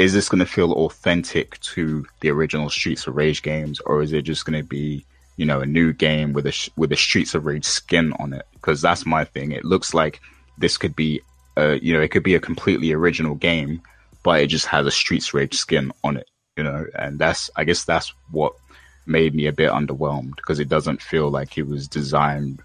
Is 0.00 0.14
this 0.14 0.30
going 0.30 0.38
to 0.38 0.46
feel 0.46 0.72
authentic 0.72 1.60
to 1.60 2.06
the 2.20 2.30
original 2.30 2.70
Streets 2.70 3.06
of 3.06 3.16
Rage 3.16 3.42
games, 3.42 3.80
or 3.80 4.00
is 4.00 4.14
it 4.14 4.22
just 4.22 4.46
going 4.46 4.58
to 4.58 4.66
be, 4.66 5.04
you 5.36 5.44
know, 5.44 5.60
a 5.60 5.66
new 5.66 5.92
game 5.92 6.32
with 6.32 6.46
a 6.46 6.70
with 6.74 6.90
a 6.90 6.96
Streets 6.96 7.34
of 7.34 7.44
Rage 7.44 7.66
skin 7.66 8.14
on 8.18 8.32
it? 8.32 8.46
Because 8.54 8.80
that's 8.80 9.04
my 9.04 9.26
thing. 9.26 9.52
It 9.52 9.66
looks 9.66 9.92
like 9.92 10.22
this 10.56 10.78
could 10.78 10.96
be, 10.96 11.20
a, 11.58 11.74
you 11.80 11.92
know, 11.92 12.00
it 12.00 12.12
could 12.12 12.22
be 12.22 12.34
a 12.34 12.40
completely 12.40 12.94
original 12.94 13.34
game, 13.34 13.82
but 14.22 14.40
it 14.40 14.46
just 14.46 14.64
has 14.68 14.86
a 14.86 14.90
Streets 14.90 15.28
of 15.28 15.34
Rage 15.34 15.54
skin 15.54 15.92
on 16.02 16.16
it, 16.16 16.30
you 16.56 16.64
know, 16.64 16.86
and 16.94 17.18
that's 17.18 17.50
I 17.54 17.64
guess 17.64 17.84
that's 17.84 18.14
what 18.30 18.54
made 19.04 19.34
me 19.34 19.48
a 19.48 19.52
bit 19.52 19.70
underwhelmed 19.70 20.36
because 20.36 20.60
it 20.60 20.70
doesn't 20.70 21.02
feel 21.02 21.30
like 21.30 21.58
it 21.58 21.66
was 21.66 21.86
designed 21.86 22.62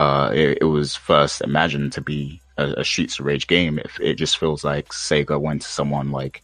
uh, 0.00 0.32
it, 0.34 0.58
it, 0.60 0.64
was 0.64 0.96
first 0.96 1.40
imagined 1.40 1.92
to 1.92 2.00
be 2.00 2.40
a, 2.56 2.64
a 2.78 2.84
Streets 2.84 3.18
of 3.18 3.26
Rage 3.26 3.46
game. 3.46 3.78
If 3.78 4.00
it 4.00 4.14
just 4.14 4.38
feels 4.38 4.64
like 4.64 4.88
Sega 4.88 5.40
went 5.40 5.62
to 5.62 5.68
someone 5.68 6.10
like, 6.10 6.42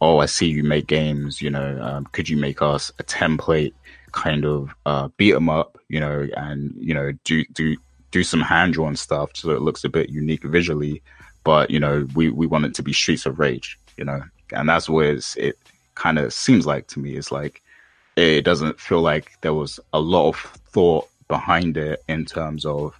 "Oh, 0.00 0.18
I 0.18 0.26
see 0.26 0.46
you 0.48 0.64
make 0.64 0.86
games. 0.86 1.40
You 1.40 1.50
know, 1.50 1.78
um, 1.80 2.06
could 2.12 2.28
you 2.28 2.36
make 2.36 2.62
us 2.62 2.92
a 2.98 3.04
template 3.04 3.72
kind 4.12 4.44
of 4.44 4.74
uh, 4.86 5.08
beat 5.16 5.34
'em 5.34 5.48
up? 5.48 5.78
You 5.88 6.00
know, 6.00 6.28
and 6.36 6.74
you 6.78 6.94
know, 6.94 7.12
do 7.24 7.44
do 7.52 7.76
do 8.10 8.22
some 8.22 8.40
hand 8.40 8.74
drawn 8.74 8.94
stuff 8.96 9.30
so 9.34 9.50
it 9.50 9.62
looks 9.62 9.84
a 9.84 9.88
bit 9.88 10.08
unique 10.08 10.44
visually, 10.44 11.02
but 11.42 11.70
you 11.70 11.80
know, 11.80 12.06
we 12.14 12.30
we 12.30 12.46
want 12.46 12.64
it 12.64 12.74
to 12.74 12.82
be 12.82 12.92
Streets 12.92 13.26
of 13.26 13.38
Rage. 13.38 13.78
You 13.96 14.04
know, 14.04 14.22
and 14.52 14.68
that's 14.68 14.88
where 14.88 15.18
it 15.36 15.58
kind 15.94 16.18
of 16.18 16.32
seems 16.32 16.66
like 16.66 16.86
to 16.88 16.98
me. 16.98 17.14
It's 17.16 17.32
like 17.32 17.62
it 18.16 18.42
doesn't 18.42 18.80
feel 18.80 19.00
like 19.00 19.32
there 19.40 19.54
was 19.54 19.80
a 19.92 20.00
lot 20.00 20.28
of 20.28 20.36
thought 20.72 21.08
behind 21.28 21.76
it 21.76 22.02
in 22.08 22.24
terms 22.24 22.64
of 22.64 22.98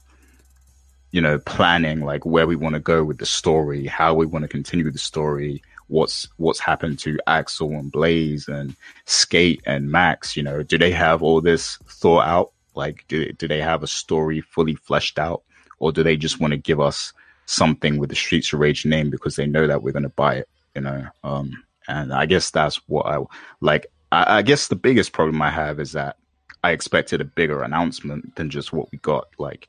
you 1.14 1.20
know 1.20 1.38
planning 1.38 2.00
like 2.00 2.26
where 2.26 2.44
we 2.44 2.56
want 2.56 2.74
to 2.74 2.80
go 2.80 3.04
with 3.04 3.18
the 3.18 3.26
story 3.26 3.86
how 3.86 4.12
we 4.12 4.26
want 4.26 4.42
to 4.42 4.48
continue 4.48 4.90
the 4.90 4.98
story 4.98 5.62
what's 5.86 6.26
what's 6.38 6.58
happened 6.58 6.98
to 6.98 7.16
axel 7.28 7.70
and 7.70 7.92
blaze 7.92 8.48
and 8.48 8.74
skate 9.04 9.62
and 9.64 9.92
max 9.92 10.36
you 10.36 10.42
know 10.42 10.64
do 10.64 10.76
they 10.76 10.90
have 10.90 11.22
all 11.22 11.40
this 11.40 11.76
thought 11.86 12.26
out? 12.26 12.50
Like 12.74 13.04
do, 13.06 13.30
do 13.32 13.46
they 13.46 13.60
have 13.60 13.84
a 13.84 13.86
story 13.86 14.40
fully 14.40 14.74
fleshed 14.74 15.20
out? 15.20 15.44
Or 15.78 15.92
do 15.92 16.02
they 16.02 16.16
just 16.16 16.40
want 16.40 16.50
to 16.50 16.56
give 16.56 16.80
us 16.80 17.12
something 17.46 17.98
with 17.98 18.10
the 18.10 18.16
streets 18.16 18.52
of 18.52 18.58
rage 18.58 18.84
name 18.84 19.10
because 19.10 19.36
they 19.36 19.46
know 19.46 19.68
that 19.68 19.82
we're 19.82 19.92
going 19.92 20.02
to 20.02 20.08
buy 20.08 20.34
it 20.34 20.48
you 20.74 20.82
know? 20.82 21.06
Um 21.22 21.62
and 21.86 22.12
i 22.12 22.26
guess 22.26 22.50
that's 22.50 22.76
what 22.88 23.06
i 23.06 23.22
like 23.60 23.86
I, 24.10 24.38
I 24.38 24.42
guess 24.42 24.66
the 24.66 24.74
biggest 24.74 25.12
problem 25.12 25.40
i 25.42 25.50
have 25.50 25.78
is 25.78 25.92
that 25.92 26.16
I 26.64 26.70
expected 26.70 27.20
a 27.20 27.26
bigger 27.26 27.62
announcement 27.62 28.36
than 28.36 28.48
just 28.48 28.72
what 28.72 28.90
we 28.90 28.96
got. 28.96 29.28
Like 29.38 29.68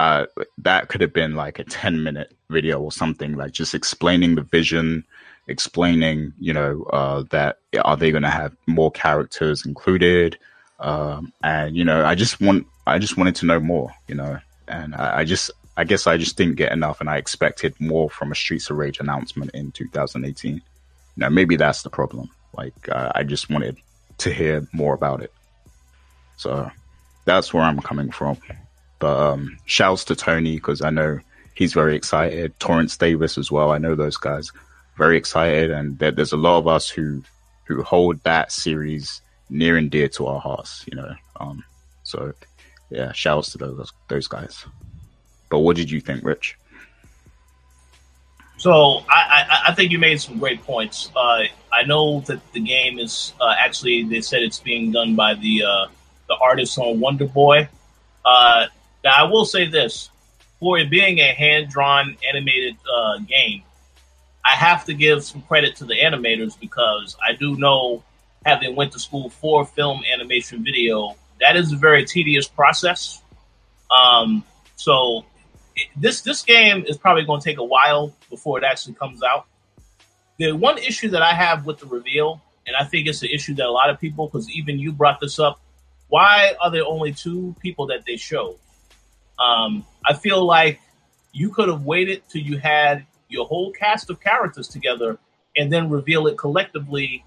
uh, 0.00 0.24
that 0.56 0.88
could 0.88 1.02
have 1.02 1.12
been 1.12 1.34
like 1.34 1.58
a 1.58 1.64
10 1.64 2.02
minute 2.02 2.34
video 2.48 2.80
or 2.80 2.90
something, 2.90 3.36
like 3.36 3.52
just 3.52 3.74
explaining 3.74 4.34
the 4.34 4.40
vision, 4.40 5.04
explaining, 5.46 6.32
you 6.40 6.54
know, 6.54 6.84
uh, 6.84 7.22
that 7.28 7.58
are 7.84 7.98
they 7.98 8.10
going 8.10 8.22
to 8.22 8.30
have 8.30 8.56
more 8.66 8.90
characters 8.90 9.66
included? 9.66 10.38
Um, 10.78 11.34
and, 11.42 11.76
you 11.76 11.84
know, 11.84 12.02
I 12.02 12.14
just 12.14 12.40
want, 12.40 12.66
I 12.86 12.98
just 12.98 13.18
wanted 13.18 13.34
to 13.36 13.46
know 13.46 13.60
more, 13.60 13.90
you 14.08 14.14
know, 14.14 14.38
and 14.68 14.94
I, 14.94 15.18
I 15.18 15.24
just, 15.24 15.50
I 15.76 15.84
guess 15.84 16.06
I 16.06 16.16
just 16.16 16.38
didn't 16.38 16.56
get 16.56 16.72
enough 16.72 17.02
and 17.02 17.10
I 17.10 17.18
expected 17.18 17.78
more 17.78 18.08
from 18.08 18.32
a 18.32 18.34
Streets 18.34 18.70
of 18.70 18.78
Rage 18.78 19.00
announcement 19.00 19.50
in 19.52 19.70
2018. 19.72 20.54
You 20.54 20.62
know, 21.18 21.28
maybe 21.28 21.56
that's 21.56 21.82
the 21.82 21.90
problem. 21.90 22.30
Like, 22.56 22.88
uh, 22.88 23.12
I 23.14 23.22
just 23.22 23.50
wanted 23.50 23.76
to 24.16 24.32
hear 24.32 24.66
more 24.72 24.94
about 24.94 25.20
it. 25.20 25.32
So 26.38 26.70
that's 27.26 27.52
where 27.52 27.64
I'm 27.64 27.80
coming 27.80 28.10
from. 28.10 28.38
But 29.00 29.18
um, 29.18 29.58
shouts 29.64 30.04
to 30.04 30.14
Tony 30.14 30.54
because 30.56 30.82
I 30.82 30.90
know 30.90 31.18
he's 31.54 31.72
very 31.72 31.96
excited. 31.96 32.58
Torrance 32.60 32.96
Davis 32.96 33.36
as 33.36 33.50
well. 33.50 33.72
I 33.72 33.78
know 33.78 33.96
those 33.96 34.16
guys 34.16 34.52
very 34.96 35.16
excited, 35.16 35.70
and 35.70 35.98
there, 35.98 36.12
there's 36.12 36.32
a 36.32 36.36
lot 36.36 36.58
of 36.58 36.68
us 36.68 36.88
who 36.88 37.22
who 37.64 37.82
hold 37.82 38.22
that 38.24 38.52
series 38.52 39.22
near 39.48 39.76
and 39.76 39.90
dear 39.90 40.08
to 40.08 40.26
our 40.26 40.40
hearts. 40.40 40.84
You 40.86 40.96
know, 40.96 41.14
um, 41.40 41.64
so 42.04 42.32
yeah, 42.90 43.10
shouts 43.12 43.52
to 43.52 43.58
those 43.58 43.92
those 44.08 44.28
guys. 44.28 44.64
But 45.48 45.60
what 45.60 45.76
did 45.76 45.90
you 45.90 46.00
think, 46.00 46.22
Rich? 46.22 46.56
So 48.58 49.02
I, 49.08 49.20
I, 49.48 49.62
I 49.68 49.74
think 49.74 49.90
you 49.90 49.98
made 49.98 50.20
some 50.20 50.38
great 50.38 50.62
points. 50.64 51.10
Uh, 51.16 51.44
I 51.72 51.84
know 51.86 52.20
that 52.20 52.40
the 52.52 52.60
game 52.60 52.98
is 52.98 53.32
uh, 53.40 53.54
actually 53.58 54.04
they 54.04 54.20
said 54.20 54.42
it's 54.42 54.60
being 54.60 54.92
done 54.92 55.16
by 55.16 55.34
the 55.34 55.64
uh, 55.64 55.86
the 56.28 56.36
artist 56.36 56.78
on 56.78 57.00
Wonder 57.00 57.26
Boy. 57.26 57.68
Now, 59.04 59.12
I 59.16 59.22
will 59.24 59.44
say 59.44 59.66
this 59.66 60.10
for 60.58 60.78
it 60.78 60.90
being 60.90 61.18
a 61.18 61.32
hand 61.34 61.70
drawn 61.70 62.16
animated 62.28 62.76
uh, 62.94 63.18
game, 63.18 63.62
I 64.44 64.54
have 64.56 64.84
to 64.86 64.94
give 64.94 65.24
some 65.24 65.42
credit 65.42 65.76
to 65.76 65.84
the 65.84 65.94
animators 65.94 66.58
because 66.58 67.16
I 67.26 67.32
do 67.32 67.56
know, 67.56 68.02
having 68.44 68.76
went 68.76 68.92
to 68.92 68.98
school 68.98 69.30
for 69.30 69.64
film 69.64 70.02
animation 70.12 70.64
video, 70.64 71.16
that 71.40 71.56
is 71.56 71.72
a 71.72 71.76
very 71.76 72.04
tedious 72.04 72.46
process. 72.46 73.22
Um, 73.90 74.44
so 74.76 75.24
it, 75.76 75.88
this 75.96 76.20
this 76.20 76.42
game 76.42 76.84
is 76.86 76.96
probably 76.96 77.24
going 77.24 77.40
to 77.40 77.44
take 77.44 77.58
a 77.58 77.64
while 77.64 78.14
before 78.28 78.58
it 78.58 78.64
actually 78.64 78.94
comes 78.94 79.22
out. 79.22 79.46
The 80.38 80.52
one 80.52 80.78
issue 80.78 81.08
that 81.10 81.22
I 81.22 81.34
have 81.34 81.66
with 81.66 81.80
the 81.80 81.86
reveal, 81.86 82.40
and 82.66 82.76
I 82.76 82.84
think 82.84 83.06
it's 83.06 83.22
an 83.22 83.28
issue 83.28 83.54
that 83.54 83.66
a 83.66 83.70
lot 83.70 83.90
of 83.90 84.00
people, 84.00 84.26
because 84.26 84.48
even 84.50 84.78
you 84.78 84.92
brought 84.92 85.20
this 85.20 85.38
up, 85.38 85.60
why 86.08 86.54
are 86.60 86.70
there 86.70 86.84
only 86.84 87.12
two 87.12 87.54
people 87.60 87.86
that 87.88 88.04
they 88.06 88.16
showed? 88.16 88.56
Um, 89.40 89.86
I 90.04 90.14
feel 90.14 90.44
like 90.44 90.80
you 91.32 91.50
could 91.50 91.68
have 91.68 91.84
waited 91.84 92.22
till 92.28 92.42
you 92.42 92.58
had 92.58 93.06
your 93.28 93.46
whole 93.46 93.72
cast 93.72 94.10
of 94.10 94.20
characters 94.20 94.68
together 94.68 95.18
and 95.56 95.72
then 95.72 95.88
reveal 95.88 96.26
it 96.26 96.36
collectively 96.36 97.24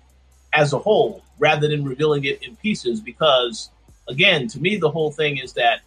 as 0.54 0.74
a 0.74 0.80
whole 0.80 1.24
rather 1.40 1.68
than 1.68 1.84
revealing 1.84 2.24
it 2.26 2.44
in 2.44 2.56
pieces 2.58 3.02
because 3.02 3.70
again 4.08 4.48
to 4.48 4.60
me 4.60 4.76
the 4.76 4.90
whole 4.90 5.12
thing 5.12 5.38
is 5.38 5.54
that 5.54 5.80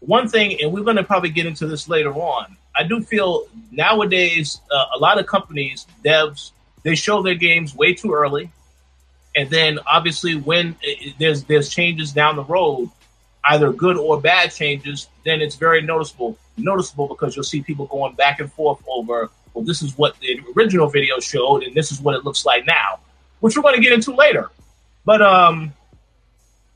one 0.00 0.28
thing 0.28 0.60
and 0.60 0.72
we're 0.72 0.84
going 0.84 0.96
to 0.96 1.04
probably 1.04 1.30
get 1.30 1.46
into 1.46 1.66
this 1.66 1.88
later 1.88 2.12
on 2.12 2.56
i 2.76 2.82
do 2.82 3.00
feel 3.00 3.46
nowadays 3.70 4.60
uh, 4.70 4.86
a 4.94 4.98
lot 4.98 5.18
of 5.18 5.26
companies 5.26 5.86
devs 6.04 6.50
they 6.82 6.94
show 6.94 7.22
their 7.22 7.34
games 7.34 7.74
way 7.74 7.94
too 7.94 8.12
early. 8.12 8.50
And 9.36 9.48
then 9.50 9.78
obviously 9.90 10.34
when 10.34 10.76
there's 11.18 11.44
there's 11.44 11.68
changes 11.68 12.12
down 12.12 12.36
the 12.36 12.44
road, 12.44 12.90
either 13.48 13.72
good 13.72 13.96
or 13.96 14.20
bad 14.20 14.52
changes, 14.52 15.08
then 15.24 15.40
it's 15.40 15.56
very 15.56 15.82
noticeable. 15.82 16.38
Noticeable 16.56 17.08
because 17.08 17.36
you'll 17.36 17.44
see 17.44 17.62
people 17.62 17.86
going 17.86 18.14
back 18.14 18.40
and 18.40 18.52
forth 18.52 18.82
over, 18.88 19.30
well, 19.54 19.64
this 19.64 19.82
is 19.82 19.96
what 19.96 20.18
the 20.20 20.40
original 20.56 20.88
video 20.88 21.18
showed, 21.20 21.62
and 21.62 21.74
this 21.74 21.90
is 21.90 22.00
what 22.00 22.14
it 22.14 22.24
looks 22.24 22.44
like 22.44 22.66
now, 22.66 23.00
which 23.40 23.56
we're 23.56 23.62
going 23.62 23.76
to 23.76 23.80
get 23.80 23.92
into 23.92 24.14
later. 24.14 24.50
But 25.04 25.22
um, 25.22 25.72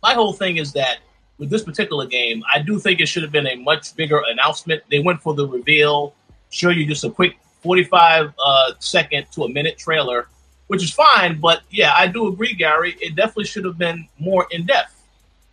my 0.02 0.14
whole 0.14 0.32
thing 0.32 0.56
is 0.56 0.72
that 0.72 0.98
with 1.38 1.50
this 1.50 1.62
particular 1.62 2.06
game, 2.06 2.42
I 2.52 2.60
do 2.60 2.78
think 2.78 3.00
it 3.00 3.06
should 3.06 3.22
have 3.22 3.32
been 3.32 3.46
a 3.46 3.56
much 3.56 3.94
bigger 3.96 4.22
announcement. 4.28 4.82
They 4.90 5.00
went 5.00 5.20
for 5.20 5.34
the 5.34 5.46
reveal, 5.46 6.14
show 6.50 6.70
you 6.70 6.86
just 6.86 7.04
a 7.04 7.10
quick 7.10 7.36
45 7.62 8.32
uh, 8.42 8.72
second 8.78 9.26
to 9.32 9.44
a 9.44 9.48
minute 9.48 9.76
trailer 9.76 10.28
which 10.66 10.82
is 10.82 10.92
fine. 10.92 11.40
But 11.40 11.62
yeah, 11.70 11.92
I 11.96 12.06
do 12.06 12.28
agree, 12.28 12.54
Gary. 12.54 12.96
It 13.00 13.14
definitely 13.14 13.44
should 13.44 13.64
have 13.64 13.78
been 13.78 14.08
more 14.18 14.46
in 14.50 14.66
depth. 14.66 15.02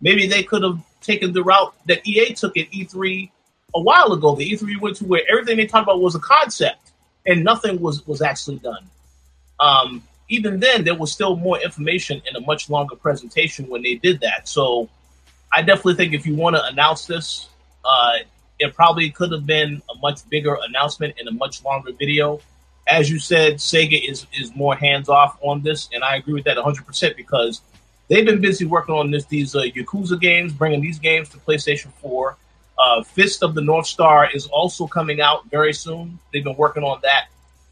Maybe 0.00 0.26
they 0.26 0.42
could 0.42 0.62
have 0.62 0.80
taken 1.02 1.32
the 1.32 1.42
route 1.42 1.74
that 1.86 2.06
EA 2.06 2.32
took 2.34 2.56
at 2.56 2.70
E3 2.70 3.30
a 3.74 3.80
while 3.80 4.12
ago. 4.12 4.34
The 4.34 4.50
E3 4.50 4.80
went 4.80 4.96
to 4.96 5.04
where 5.04 5.22
everything 5.30 5.56
they 5.56 5.66
talked 5.66 5.84
about 5.84 6.00
was 6.00 6.14
a 6.14 6.20
concept 6.20 6.92
and 7.26 7.44
nothing 7.44 7.80
was 7.80 8.06
was 8.06 8.22
actually 8.22 8.58
done. 8.58 8.88
Um, 9.60 10.02
even 10.28 10.60
then, 10.60 10.84
there 10.84 10.94
was 10.94 11.12
still 11.12 11.36
more 11.36 11.60
information 11.60 12.22
in 12.28 12.36
a 12.36 12.40
much 12.40 12.70
longer 12.70 12.96
presentation 12.96 13.68
when 13.68 13.82
they 13.82 13.96
did 13.96 14.20
that. 14.20 14.48
So 14.48 14.88
I 15.52 15.62
definitely 15.62 15.94
think 15.94 16.14
if 16.14 16.26
you 16.26 16.34
want 16.34 16.56
to 16.56 16.64
announce 16.64 17.06
this, 17.06 17.48
uh, 17.84 18.14
it 18.58 18.74
probably 18.74 19.10
could 19.10 19.32
have 19.32 19.46
been 19.46 19.82
a 19.94 19.98
much 19.98 20.28
bigger 20.30 20.56
announcement 20.68 21.14
in 21.18 21.28
a 21.28 21.32
much 21.32 21.62
longer 21.64 21.92
video 21.92 22.40
as 22.86 23.10
you 23.10 23.18
said, 23.18 23.54
Sega 23.54 24.08
is 24.08 24.26
is 24.38 24.54
more 24.54 24.74
hands 24.74 25.08
off 25.08 25.38
on 25.40 25.62
this, 25.62 25.88
and 25.92 26.02
I 26.02 26.16
agree 26.16 26.34
with 26.34 26.44
that 26.44 26.56
100 26.56 26.86
percent 26.86 27.16
because 27.16 27.60
they've 28.08 28.26
been 28.26 28.40
busy 28.40 28.64
working 28.64 28.94
on 28.94 29.10
this 29.10 29.24
these 29.26 29.54
uh, 29.54 29.62
Yakuza 29.62 30.20
games, 30.20 30.52
bringing 30.52 30.80
these 30.80 30.98
games 30.98 31.28
to 31.30 31.38
PlayStation 31.38 31.92
4. 31.94 32.36
Uh, 32.78 33.02
Fist 33.02 33.42
of 33.42 33.54
the 33.54 33.60
North 33.60 33.86
Star 33.86 34.28
is 34.32 34.46
also 34.46 34.86
coming 34.86 35.20
out 35.20 35.44
very 35.50 35.72
soon. 35.72 36.18
They've 36.32 36.44
been 36.44 36.56
working 36.56 36.82
on 36.82 37.00
that. 37.02 37.26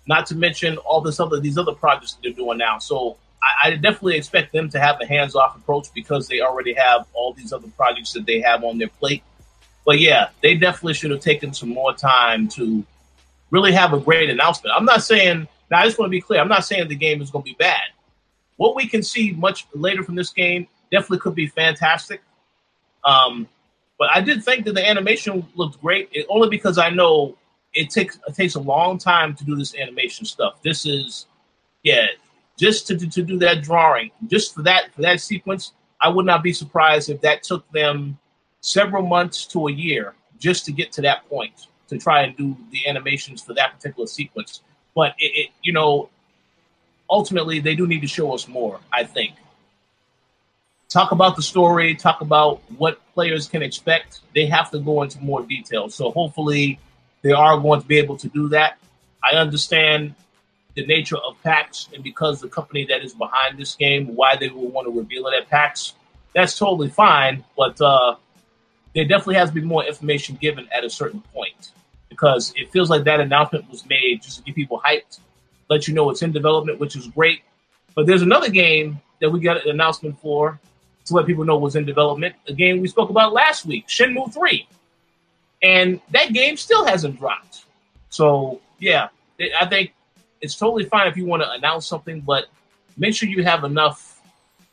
Not 0.07 0.27
to 0.27 0.35
mention 0.35 0.77
all 0.79 1.01
this 1.01 1.21
other 1.21 1.41
these 1.41 1.59
other 1.59 1.73
projects 1.73 2.15
that 2.15 2.23
they're 2.23 2.33
doing 2.33 2.59
now. 2.59 2.79
So 2.79 3.17
I, 3.43 3.69
I 3.69 3.71
definitely 3.77 4.17
expect 4.17 4.53
them 4.53 4.69
to 4.71 4.81
have 4.81 5.01
a 5.01 5.07
hands 5.07 5.35
off 5.35 5.57
approach 5.57 5.89
because 5.95 6.29
they 6.29 6.41
already 6.41 6.75
have 6.75 7.07
all 7.13 7.33
these 7.33 7.53
other 7.53 7.69
projects 7.77 8.13
that 8.13 8.27
they 8.27 8.41
have 8.41 8.65
on 8.65 8.79
their 8.79 8.89
plate. 8.89 9.23
But 9.85 9.99
yeah, 9.99 10.29
they 10.43 10.55
definitely 10.55 10.95
should 10.95 11.11
have 11.11 11.21
taken 11.21 11.53
some 11.55 11.71
more 11.71 11.95
time 11.95 12.49
to 12.49 12.85
really 13.51 13.73
have 13.73 13.93
a 13.93 14.01
great 14.01 14.31
announcement. 14.31 14.75
I'm 14.77 14.85
not 14.85 15.03
saying 15.03 15.49
now. 15.71 15.79
I 15.79 15.85
just 15.85 15.99
want 15.99 16.09
to 16.09 16.11
be 16.11 16.21
clear. 16.21 16.41
I'm 16.41 16.49
not 16.49 16.65
saying 16.65 16.89
the 16.89 16.95
game 16.95 17.23
is 17.23 17.31
going 17.31 17.45
to 17.45 17.51
be 17.51 17.57
bad. 17.59 17.83
What 18.61 18.77
we 18.77 18.87
can 18.87 19.03
see 19.03 19.33
much 19.33 19.67
later 19.73 20.03
from 20.03 20.17
this 20.17 20.33
game 20.43 20.69
definitely 20.93 21.21
could 21.21 21.35
be 21.35 21.47
fantastic. 21.47 22.21
Um, 23.05 23.49
But 24.01 24.09
I 24.17 24.21
did 24.23 24.43
think 24.43 24.65
that 24.65 24.75
the 24.75 24.87
animation 24.95 25.47
looked 25.55 25.81
great, 25.81 26.09
it, 26.13 26.27
only 26.29 26.49
because 26.49 26.79
I 26.79 26.89
know 26.89 27.37
it 27.75 27.91
takes 27.91 28.19
it 28.29 28.35
takes 28.35 28.55
a 28.57 28.61
long 28.61 28.99
time 28.99 29.35
to 29.37 29.45
do 29.45 29.55
this 29.55 29.75
animation 29.75 30.25
stuff. 30.25 30.55
This 30.63 30.87
is, 30.87 31.27
yeah, 31.83 32.07
just 32.59 32.87
to, 32.89 32.97
to 32.97 33.23
do 33.23 33.39
that 33.39 33.63
drawing, 33.63 34.11
just 34.27 34.55
for 34.55 34.63
that 34.63 34.93
for 34.95 35.03
that 35.03 35.21
sequence, 35.21 35.73
I 36.01 36.09
would 36.09 36.27
not 36.27 36.43
be 36.43 36.53
surprised 36.53 37.11
if 37.11 37.21
that 37.21 37.43
took 37.43 37.71
them 37.73 38.19
several 38.63 39.05
months 39.07 39.47
to 39.53 39.69
a 39.69 39.73
year 39.73 40.15
just 40.39 40.65
to 40.67 40.73
get 40.73 40.93
to 40.93 41.03
that 41.03 41.29
point 41.29 41.69
to 41.89 41.99
try 41.99 42.23
and 42.25 42.37
do 42.37 42.57
the 42.73 42.89
animations 42.89 43.43
for 43.43 43.55
that 43.55 43.75
particular 43.75 44.07
sequence. 44.07 44.63
But 44.95 45.15
it, 45.19 45.33
it 45.41 45.49
you 45.63 45.73
know, 45.73 46.09
ultimately 47.11 47.61
they 47.61 47.75
do 47.75 47.87
need 47.87 48.01
to 48.01 48.07
show 48.07 48.33
us 48.33 48.49
more. 48.49 48.81
I 48.93 49.05
think 49.05 49.35
talk 50.91 51.13
about 51.13 51.37
the 51.37 51.43
story, 51.43 51.95
talk 51.95 52.21
about 52.21 52.61
what 52.77 53.01
players 53.15 53.49
can 53.49 53.63
expect. 53.63 54.21
They 54.35 54.47
have 54.47 54.71
to 54.73 54.79
go 54.79 55.03
into 55.03 55.21
more 55.21 55.43
detail. 55.43 55.89
So 55.89 56.11
hopefully 56.11 56.79
they 57.23 57.33
are 57.33 57.59
going 57.59 57.81
to 57.81 57.87
be 57.87 57.99
able 57.99 58.17
to 58.19 58.29
do 58.29 58.49
that. 58.51 58.79
I 59.23 59.37
understand 59.37 60.15
the 60.75 60.87
nature 60.87 61.17
of 61.17 61.41
PAX 61.43 61.89
and 61.95 62.03
because 62.03 62.41
the 62.41 62.49
company 62.49 62.87
that 62.87 63.05
is 63.05 63.15
behind 63.15 63.59
this 63.59 63.75
game, 63.75 64.15
why 64.15 64.37
they 64.37 64.49
will 64.49 64.69
want 64.69 64.87
to 64.87 64.93
reveal 64.93 65.27
it 65.29 65.35
at 65.35 65.49
PAX. 65.49 65.95
That's 66.35 66.59
totally 66.59 66.91
fine, 66.91 67.45
but 67.57 67.81
uh, 67.81 68.17
there 68.95 69.05
definitely 69.05 69.37
has 69.37 69.51
to 69.51 69.55
be 69.55 69.63
more 69.63 69.85
information 69.85 70.39
given 70.41 70.69
at 70.73 70.85
a 70.85 70.91
certain 70.91 71.23
point 71.35 71.73
because 72.09 72.53
it 72.57 72.71
feels 72.73 72.91
like 72.91 73.05
that 73.05 73.21
announcement 73.21 73.69
was 73.71 73.87
made 73.87 74.23
just 74.23 74.39
to 74.39 74.43
get 74.45 74.55
people 74.55 74.81
hyped, 74.85 75.21
let 75.71 75.89
you 75.89 75.95
know 75.95 76.11
it's 76.11 76.23
in 76.23 76.33
development, 76.33 76.81
which 76.81 76.97
is 76.97 77.07
great. 77.07 77.41
But 77.95 78.07
there's 78.07 78.23
another 78.23 78.51
game 78.51 79.01
that 79.21 79.31
we 79.31 79.41
got 79.41 79.65
an 79.65 79.71
announcement 79.71 80.21
for 80.21 80.61
to 81.07 81.15
let 81.15 81.27
people 81.27 81.45
know 81.45 81.57
was 81.57 81.77
in 81.77 81.87
development. 81.87 82.35
A 82.49 82.53
game 82.53 82.81
we 82.81 82.89
spoke 82.89 83.09
about 83.09 83.33
last 83.33 83.65
week, 83.65 83.87
Shenmue 83.87 84.35
3. 84.35 84.69
And 85.63 86.01
that 86.11 86.33
game 86.33 86.57
still 86.57 86.85
hasn't 86.85 87.19
dropped. 87.19 87.65
So, 88.09 88.61
yeah, 88.79 89.09
I 89.59 89.67
think 89.67 89.93
it's 90.41 90.57
totally 90.57 90.85
fine 90.85 91.07
if 91.07 91.17
you 91.17 91.25
want 91.25 91.43
to 91.43 91.51
announce 91.53 91.87
something, 91.87 92.21
but 92.21 92.47
make 92.97 93.15
sure 93.15 93.29
you 93.29 93.45
have 93.45 93.65
enough 93.65 94.21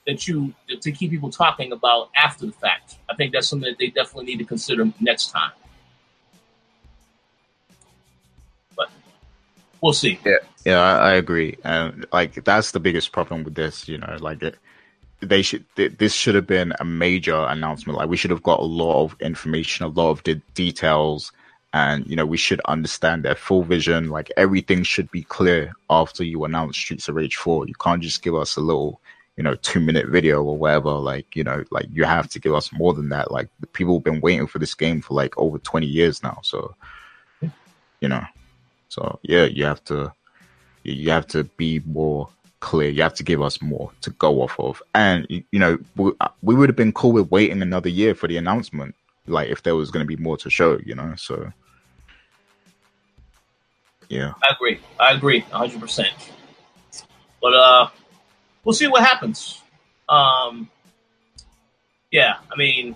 that 0.08 0.28
you 0.28 0.54
to 0.82 0.92
keep 0.92 1.12
people 1.12 1.30
talking 1.30 1.74
about 1.74 2.10
after 2.16 2.46
the 2.46 2.54
fact. 2.54 2.96
I 3.10 3.16
think 3.16 3.34
that's 3.34 3.48
something 3.48 3.70
that 3.70 3.78
they 3.78 3.88
definitely 3.88 4.26
need 4.26 4.40
to 4.40 4.46
consider 4.46 4.90
next 5.02 5.32
time. 5.32 5.52
We'll 9.88 9.94
see. 9.94 10.20
Yeah, 10.26 10.38
yeah, 10.66 10.80
I, 10.80 11.12
I 11.12 11.14
agree, 11.14 11.58
and 11.64 12.06
like 12.12 12.44
that's 12.44 12.72
the 12.72 12.80
biggest 12.80 13.14
problem 13.14 13.44
with 13.44 13.56
this. 13.56 13.88
You 13.88 13.98
know, 13.98 14.18
like 14.20 14.44
it, 14.44 14.58
they 15.22 15.42
should 15.42 15.64
this 15.76 16.14
should 16.14 16.36
have 16.36 16.46
been 16.46 16.74
a 16.80 16.86
major 16.86 17.38
announcement. 17.38 17.98
Like 17.98 18.10
we 18.10 18.18
should 18.18 18.32
have 18.32 18.44
got 18.44 18.60
a 18.60 18.66
lot 18.66 19.04
of 19.04 19.16
information 19.22 19.86
a 19.86 19.90
lot 19.90 20.12
of 20.12 20.24
the 20.24 20.36
details 20.54 21.32
and 21.74 22.06
you 22.06 22.16
know 22.16 22.26
we 22.26 22.38
should 22.38 22.62
understand 22.66 23.24
their 23.24 23.36
full 23.36 23.64
vision. 23.64 24.10
Like 24.10 24.30
everything 24.36 24.84
should 24.84 25.10
be 25.10 25.24
clear 25.24 25.72
after 25.90 26.24
you 26.24 26.44
announce 26.44 26.78
streets 26.78 27.08
of 27.08 27.16
rage 27.16 27.38
4 27.38 27.68
you 27.68 27.74
can't 27.76 28.04
just 28.04 28.22
give 28.22 28.36
us 28.36 28.58
a 28.58 28.62
little 28.62 29.00
you 29.38 29.44
know 29.44 29.56
two 29.56 29.80
minute 29.80 30.08
video 30.08 30.44
or 30.44 30.58
whatever. 30.58 30.92
Like 30.92 31.34
you 31.36 31.46
know 31.46 31.64
like 31.72 31.88
you 31.92 32.04
have 32.04 32.30
to 32.32 32.40
give 32.40 32.54
us 32.54 32.74
more 32.74 32.94
than 32.94 33.10
that. 33.10 33.32
Like 33.32 33.48
the 33.62 33.68
people 33.68 33.96
have 33.96 34.04
been 34.04 34.22
waiting 34.22 34.48
for 34.48 34.60
this 34.60 34.76
game 34.76 35.02
for 35.02 35.14
like 35.14 35.38
over 35.38 35.58
20 35.58 35.88
years 35.88 36.22
now. 36.22 36.40
So 36.44 36.76
you 38.02 38.10
know 38.10 38.24
so 38.90 39.20
yeah 39.24 39.46
you 39.46 39.64
have 39.66 39.84
to 39.84 40.12
you 40.84 41.10
have 41.12 41.28
to 41.28 41.44
be 41.44 41.82
more 41.86 42.30
clear. 42.60 42.90
You 42.90 43.04
have 43.04 43.14
to 43.16 43.24
give 43.24 43.42
us 43.42 43.62
more 43.62 43.92
to 44.02 44.10
go 44.12 44.42
off 44.42 44.60
of. 44.60 44.82
And, 44.96 45.28
you 45.30 45.60
know, 45.60 45.78
we, 45.96 46.12
we 46.42 46.56
would 46.56 46.70
have 46.70 46.76
been 46.76 46.92
cool 46.92 47.12
with 47.12 47.32
waiting 47.32 47.62
another 47.62 47.90
year 47.90 48.16
for 48.16 48.28
the 48.28 48.38
announcement, 48.38 48.96
like 49.28 49.50
if 49.50 49.64
there 49.64 49.76
was 49.76 49.92
going 49.92 50.04
to 50.04 50.08
be 50.08 50.22
more 50.22 50.38
to 50.38 50.50
show, 50.50 50.80
you 50.86 50.96
know? 50.96 51.14
So, 51.16 51.52
yeah. 54.10 54.34
I 54.42 54.54
agree. 54.54 54.80
I 55.00 55.14
agree 55.14 55.42
100%. 55.42 56.08
But, 57.42 57.54
uh, 57.54 57.90
we'll 58.64 58.74
see 58.74 58.88
what 58.88 59.04
happens. 59.04 59.62
Um, 60.10 60.70
yeah, 62.12 62.38
I 62.52 62.58
mean, 62.58 62.96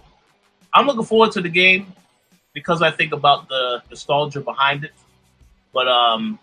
I'm 0.73 0.87
looking 0.87 1.03
forward 1.03 1.33
to 1.33 1.41
the 1.41 1.49
game 1.49 1.93
because 2.53 2.81
I 2.81 2.91
think 2.91 3.13
about 3.13 3.49
the 3.49 3.83
nostalgia 3.89 4.41
behind 4.41 4.85
it. 4.85 4.93
But, 5.73 5.87
um, 5.87 6.39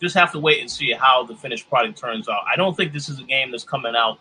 just 0.00 0.14
have 0.14 0.32
to 0.32 0.38
wait 0.38 0.60
and 0.60 0.70
see 0.70 0.92
how 0.92 1.24
the 1.24 1.36
finished 1.36 1.68
product 1.68 1.98
turns 1.98 2.28
out. 2.28 2.42
I 2.50 2.56
don't 2.56 2.76
think 2.76 2.92
this 2.92 3.08
is 3.08 3.20
a 3.20 3.24
game 3.24 3.50
that's 3.50 3.64
coming 3.64 3.94
out. 3.94 4.18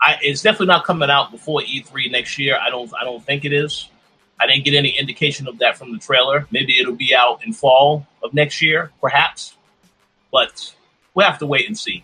I, 0.00 0.16
it's 0.22 0.40
definitely 0.40 0.68
not 0.68 0.84
coming 0.84 1.10
out 1.10 1.30
before 1.30 1.60
E3 1.60 2.10
next 2.10 2.38
year. 2.38 2.58
I 2.58 2.70
don't. 2.70 2.90
I 2.98 3.04
don't 3.04 3.22
think 3.22 3.44
it 3.44 3.52
is. 3.52 3.90
I 4.40 4.46
didn't 4.46 4.64
get 4.64 4.72
any 4.72 4.98
indication 4.98 5.46
of 5.46 5.58
that 5.58 5.76
from 5.76 5.92
the 5.92 5.98
trailer. 5.98 6.46
Maybe 6.50 6.80
it'll 6.80 6.94
be 6.94 7.14
out 7.14 7.44
in 7.44 7.52
fall 7.52 8.06
of 8.22 8.32
next 8.32 8.62
year, 8.62 8.90
perhaps. 9.00 9.54
But 10.32 10.74
we'll 11.14 11.26
have 11.26 11.38
to 11.40 11.46
wait 11.46 11.66
and 11.66 11.78
see 11.78 12.02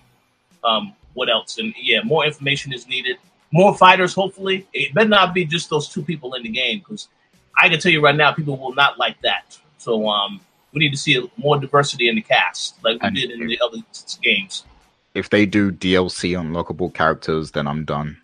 um, 0.63 0.93
what 1.15 1.31
else. 1.31 1.57
And 1.57 1.75
yeah, 1.81 2.03
more 2.03 2.27
information 2.27 2.75
is 2.75 2.87
needed. 2.87 3.17
More 3.53 3.75
fighters, 3.75 4.13
hopefully. 4.13 4.69
It 4.75 4.93
better 4.93 5.09
not 5.09 5.33
be 5.33 5.47
just 5.47 5.71
those 5.71 5.89
two 5.89 6.03
people 6.03 6.35
in 6.35 6.43
the 6.43 6.51
game 6.51 6.81
because 6.81 7.09
I 7.57 7.71
can 7.71 7.81
tell 7.81 7.93
you 7.93 8.03
right 8.03 8.15
now, 8.15 8.33
people 8.33 8.59
will 8.59 8.75
not 8.75 8.99
like 8.99 9.19
that. 9.23 9.59
So 9.79 10.07
um, 10.07 10.41
we 10.77 10.81
need 10.81 10.93
to 10.93 10.99
see 10.99 11.29
more 11.39 11.59
diversity 11.59 12.07
in 12.09 12.15
the 12.17 12.21
cast, 12.21 12.77
like 12.85 13.01
we 13.01 13.09
and 13.09 13.17
did 13.17 13.31
in 13.31 13.41
if, 13.43 13.49
the 13.49 13.59
other 13.65 13.79
games. 14.23 14.67
If 15.15 15.31
they 15.31 15.47
do 15.47 15.73
DLC 15.73 16.33
unlockable 16.39 16.93
characters, 16.93 17.53
then 17.53 17.67
I'm 17.67 17.87
done. 17.87 18.19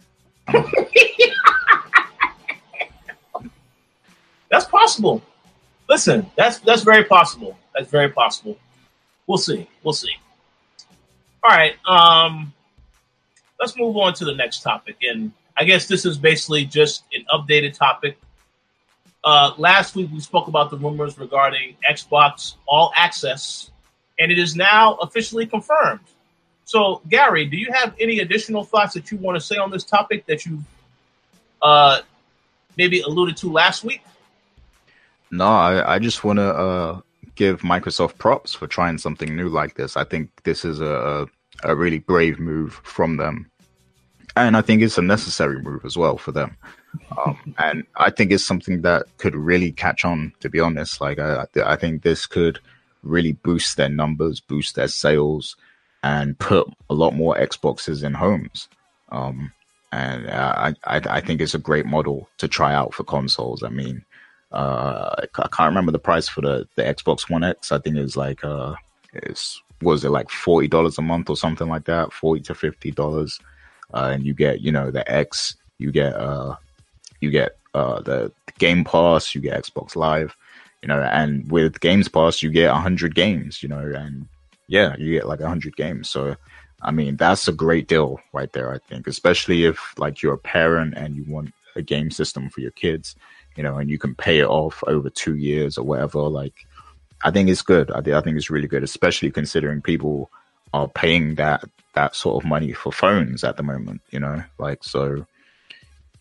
that's 4.50 4.66
possible. 4.66 5.22
Listen, 5.88 6.30
that's 6.36 6.58
that's 6.58 6.82
very 6.82 7.04
possible. 7.04 7.56
That's 7.74 7.88
very 7.88 8.10
possible. 8.10 8.58
We'll 9.26 9.38
see. 9.38 9.66
We'll 9.82 9.94
see. 9.94 10.14
All 11.42 11.50
right. 11.50 11.74
Um, 11.88 12.52
let's 13.58 13.78
move 13.78 13.96
on 13.96 14.12
to 14.14 14.26
the 14.26 14.34
next 14.34 14.60
topic, 14.60 14.96
and 15.00 15.32
I 15.56 15.64
guess 15.64 15.88
this 15.88 16.04
is 16.04 16.18
basically 16.18 16.66
just 16.66 17.04
an 17.14 17.24
updated 17.32 17.72
topic 17.78 18.18
uh, 19.24 19.52
last 19.58 19.94
week 19.94 20.10
we 20.12 20.20
spoke 20.20 20.48
about 20.48 20.70
the 20.70 20.76
rumors 20.76 21.18
regarding 21.18 21.76
Xbox 21.88 22.54
All 22.66 22.92
Access, 22.96 23.70
and 24.18 24.32
it 24.32 24.38
is 24.38 24.56
now 24.56 24.94
officially 24.94 25.46
confirmed. 25.46 26.00
So, 26.64 27.02
Gary, 27.08 27.46
do 27.46 27.56
you 27.56 27.70
have 27.72 27.94
any 28.00 28.20
additional 28.20 28.64
thoughts 28.64 28.94
that 28.94 29.10
you 29.10 29.18
want 29.18 29.36
to 29.36 29.40
say 29.40 29.56
on 29.56 29.70
this 29.70 29.84
topic 29.84 30.26
that 30.26 30.46
you 30.46 30.60
uh, 31.60 32.00
maybe 32.76 33.00
alluded 33.00 33.36
to 33.38 33.50
last 33.50 33.84
week? 33.84 34.02
No, 35.30 35.46
I, 35.46 35.94
I 35.94 35.98
just 35.98 36.24
want 36.24 36.38
to 36.38 36.54
uh, 36.54 37.00
give 37.34 37.60
Microsoft 37.60 38.18
props 38.18 38.54
for 38.54 38.66
trying 38.66 38.98
something 38.98 39.34
new 39.34 39.48
like 39.48 39.74
this. 39.74 39.96
I 39.96 40.04
think 40.04 40.30
this 40.44 40.64
is 40.64 40.80
a, 40.80 41.26
a 41.62 41.74
really 41.74 41.98
brave 41.98 42.38
move 42.38 42.80
from 42.84 43.16
them. 43.16 43.50
And 44.36 44.56
I 44.56 44.62
think 44.62 44.82
it's 44.82 44.98
a 44.98 45.02
necessary 45.02 45.60
move 45.60 45.84
as 45.84 45.96
well 45.96 46.16
for 46.16 46.32
them. 46.32 46.56
Um, 47.16 47.54
and 47.58 47.84
I 47.96 48.10
think 48.10 48.32
it's 48.32 48.44
something 48.44 48.82
that 48.82 49.06
could 49.18 49.34
really 49.34 49.72
catch 49.72 50.04
on. 50.04 50.32
To 50.40 50.48
be 50.48 50.60
honest, 50.60 51.00
like 51.00 51.18
I, 51.18 51.46
I 51.64 51.76
think 51.76 52.02
this 52.02 52.26
could 52.26 52.58
really 53.02 53.32
boost 53.32 53.76
their 53.76 53.88
numbers, 53.88 54.40
boost 54.40 54.74
their 54.74 54.88
sales, 54.88 55.56
and 56.02 56.38
put 56.38 56.68
a 56.90 56.94
lot 56.94 57.14
more 57.14 57.36
Xboxes 57.36 58.02
in 58.04 58.14
homes. 58.14 58.68
Um, 59.10 59.52
and 59.92 60.30
I, 60.30 60.74
I, 60.84 61.00
I 61.08 61.20
think 61.20 61.40
it's 61.40 61.54
a 61.54 61.58
great 61.58 61.86
model 61.86 62.28
to 62.38 62.48
try 62.48 62.74
out 62.74 62.94
for 62.94 63.04
consoles. 63.04 63.62
I 63.62 63.68
mean, 63.68 64.04
uh, 64.50 65.14
I 65.18 65.48
can't 65.48 65.70
remember 65.70 65.92
the 65.92 65.98
price 65.98 66.28
for 66.28 66.40
the, 66.40 66.66
the 66.76 66.82
Xbox 66.82 67.28
One 67.28 67.44
X. 67.44 67.72
I 67.72 67.78
think 67.78 67.96
it 67.96 68.02
was 68.02 68.16
like 68.16 68.44
uh, 68.44 68.74
it's 69.12 69.60
was 69.82 70.04
it 70.04 70.10
like 70.10 70.30
forty 70.30 70.68
dollars 70.68 70.98
a 70.98 71.02
month 71.02 71.28
or 71.28 71.36
something 71.36 71.68
like 71.68 71.84
that, 71.84 72.12
forty 72.12 72.42
to 72.42 72.54
fifty 72.54 72.90
dollars, 72.90 73.38
uh, 73.92 74.10
and 74.12 74.24
you 74.24 74.34
get 74.34 74.60
you 74.60 74.72
know 74.72 74.90
the 74.90 75.10
X, 75.10 75.56
you 75.78 75.90
get 75.90 76.14
uh 76.14 76.56
you 77.22 77.30
get 77.30 77.56
uh, 77.74 78.00
the, 78.02 78.32
Game 78.58 78.84
Pass, 78.84 79.34
you 79.34 79.40
get 79.40 79.60
Xbox 79.64 79.96
Live, 79.96 80.36
you 80.82 80.88
know, 80.88 81.00
and 81.00 81.50
with 81.50 81.80
Games 81.80 82.08
Pass, 82.08 82.42
you 82.42 82.50
get 82.50 82.70
100 82.70 83.14
games, 83.14 83.62
you 83.62 83.68
know, 83.68 83.78
and 83.80 84.28
yeah, 84.68 84.94
you 84.98 85.12
get 85.12 85.26
like 85.26 85.40
100 85.40 85.74
games. 85.76 86.08
So, 86.10 86.36
I 86.80 86.90
mean, 86.90 87.16
that's 87.16 87.48
a 87.48 87.52
great 87.52 87.88
deal 87.88 88.20
right 88.32 88.52
there, 88.52 88.72
I 88.72 88.78
think, 88.78 89.06
especially 89.06 89.64
if 89.64 89.98
like 89.98 90.22
you're 90.22 90.34
a 90.34 90.38
parent 90.38 90.94
and 90.96 91.16
you 91.16 91.24
want 91.26 91.52
a 91.74 91.82
game 91.82 92.10
system 92.10 92.50
for 92.50 92.60
your 92.60 92.70
kids, 92.72 93.16
you 93.56 93.62
know, 93.62 93.78
and 93.78 93.90
you 93.90 93.98
can 93.98 94.14
pay 94.14 94.38
it 94.38 94.46
off 94.46 94.84
over 94.86 95.10
two 95.10 95.36
years 95.36 95.78
or 95.78 95.84
whatever. 95.84 96.20
Like, 96.20 96.54
I 97.24 97.30
think 97.30 97.48
it's 97.48 97.62
good. 97.62 97.90
I, 97.90 97.98
I 97.98 98.20
think 98.20 98.36
it's 98.36 98.50
really 98.50 98.68
good, 98.68 98.82
especially 98.84 99.30
considering 99.30 99.82
people 99.82 100.30
are 100.72 100.88
paying 100.88 101.34
that 101.36 101.64
that 101.94 102.16
sort 102.16 102.42
of 102.42 102.48
money 102.48 102.72
for 102.72 102.92
phones 102.92 103.44
at 103.44 103.56
the 103.56 103.62
moment, 103.62 104.00
you 104.10 104.20
know, 104.20 104.42
like 104.58 104.82
so 104.82 105.26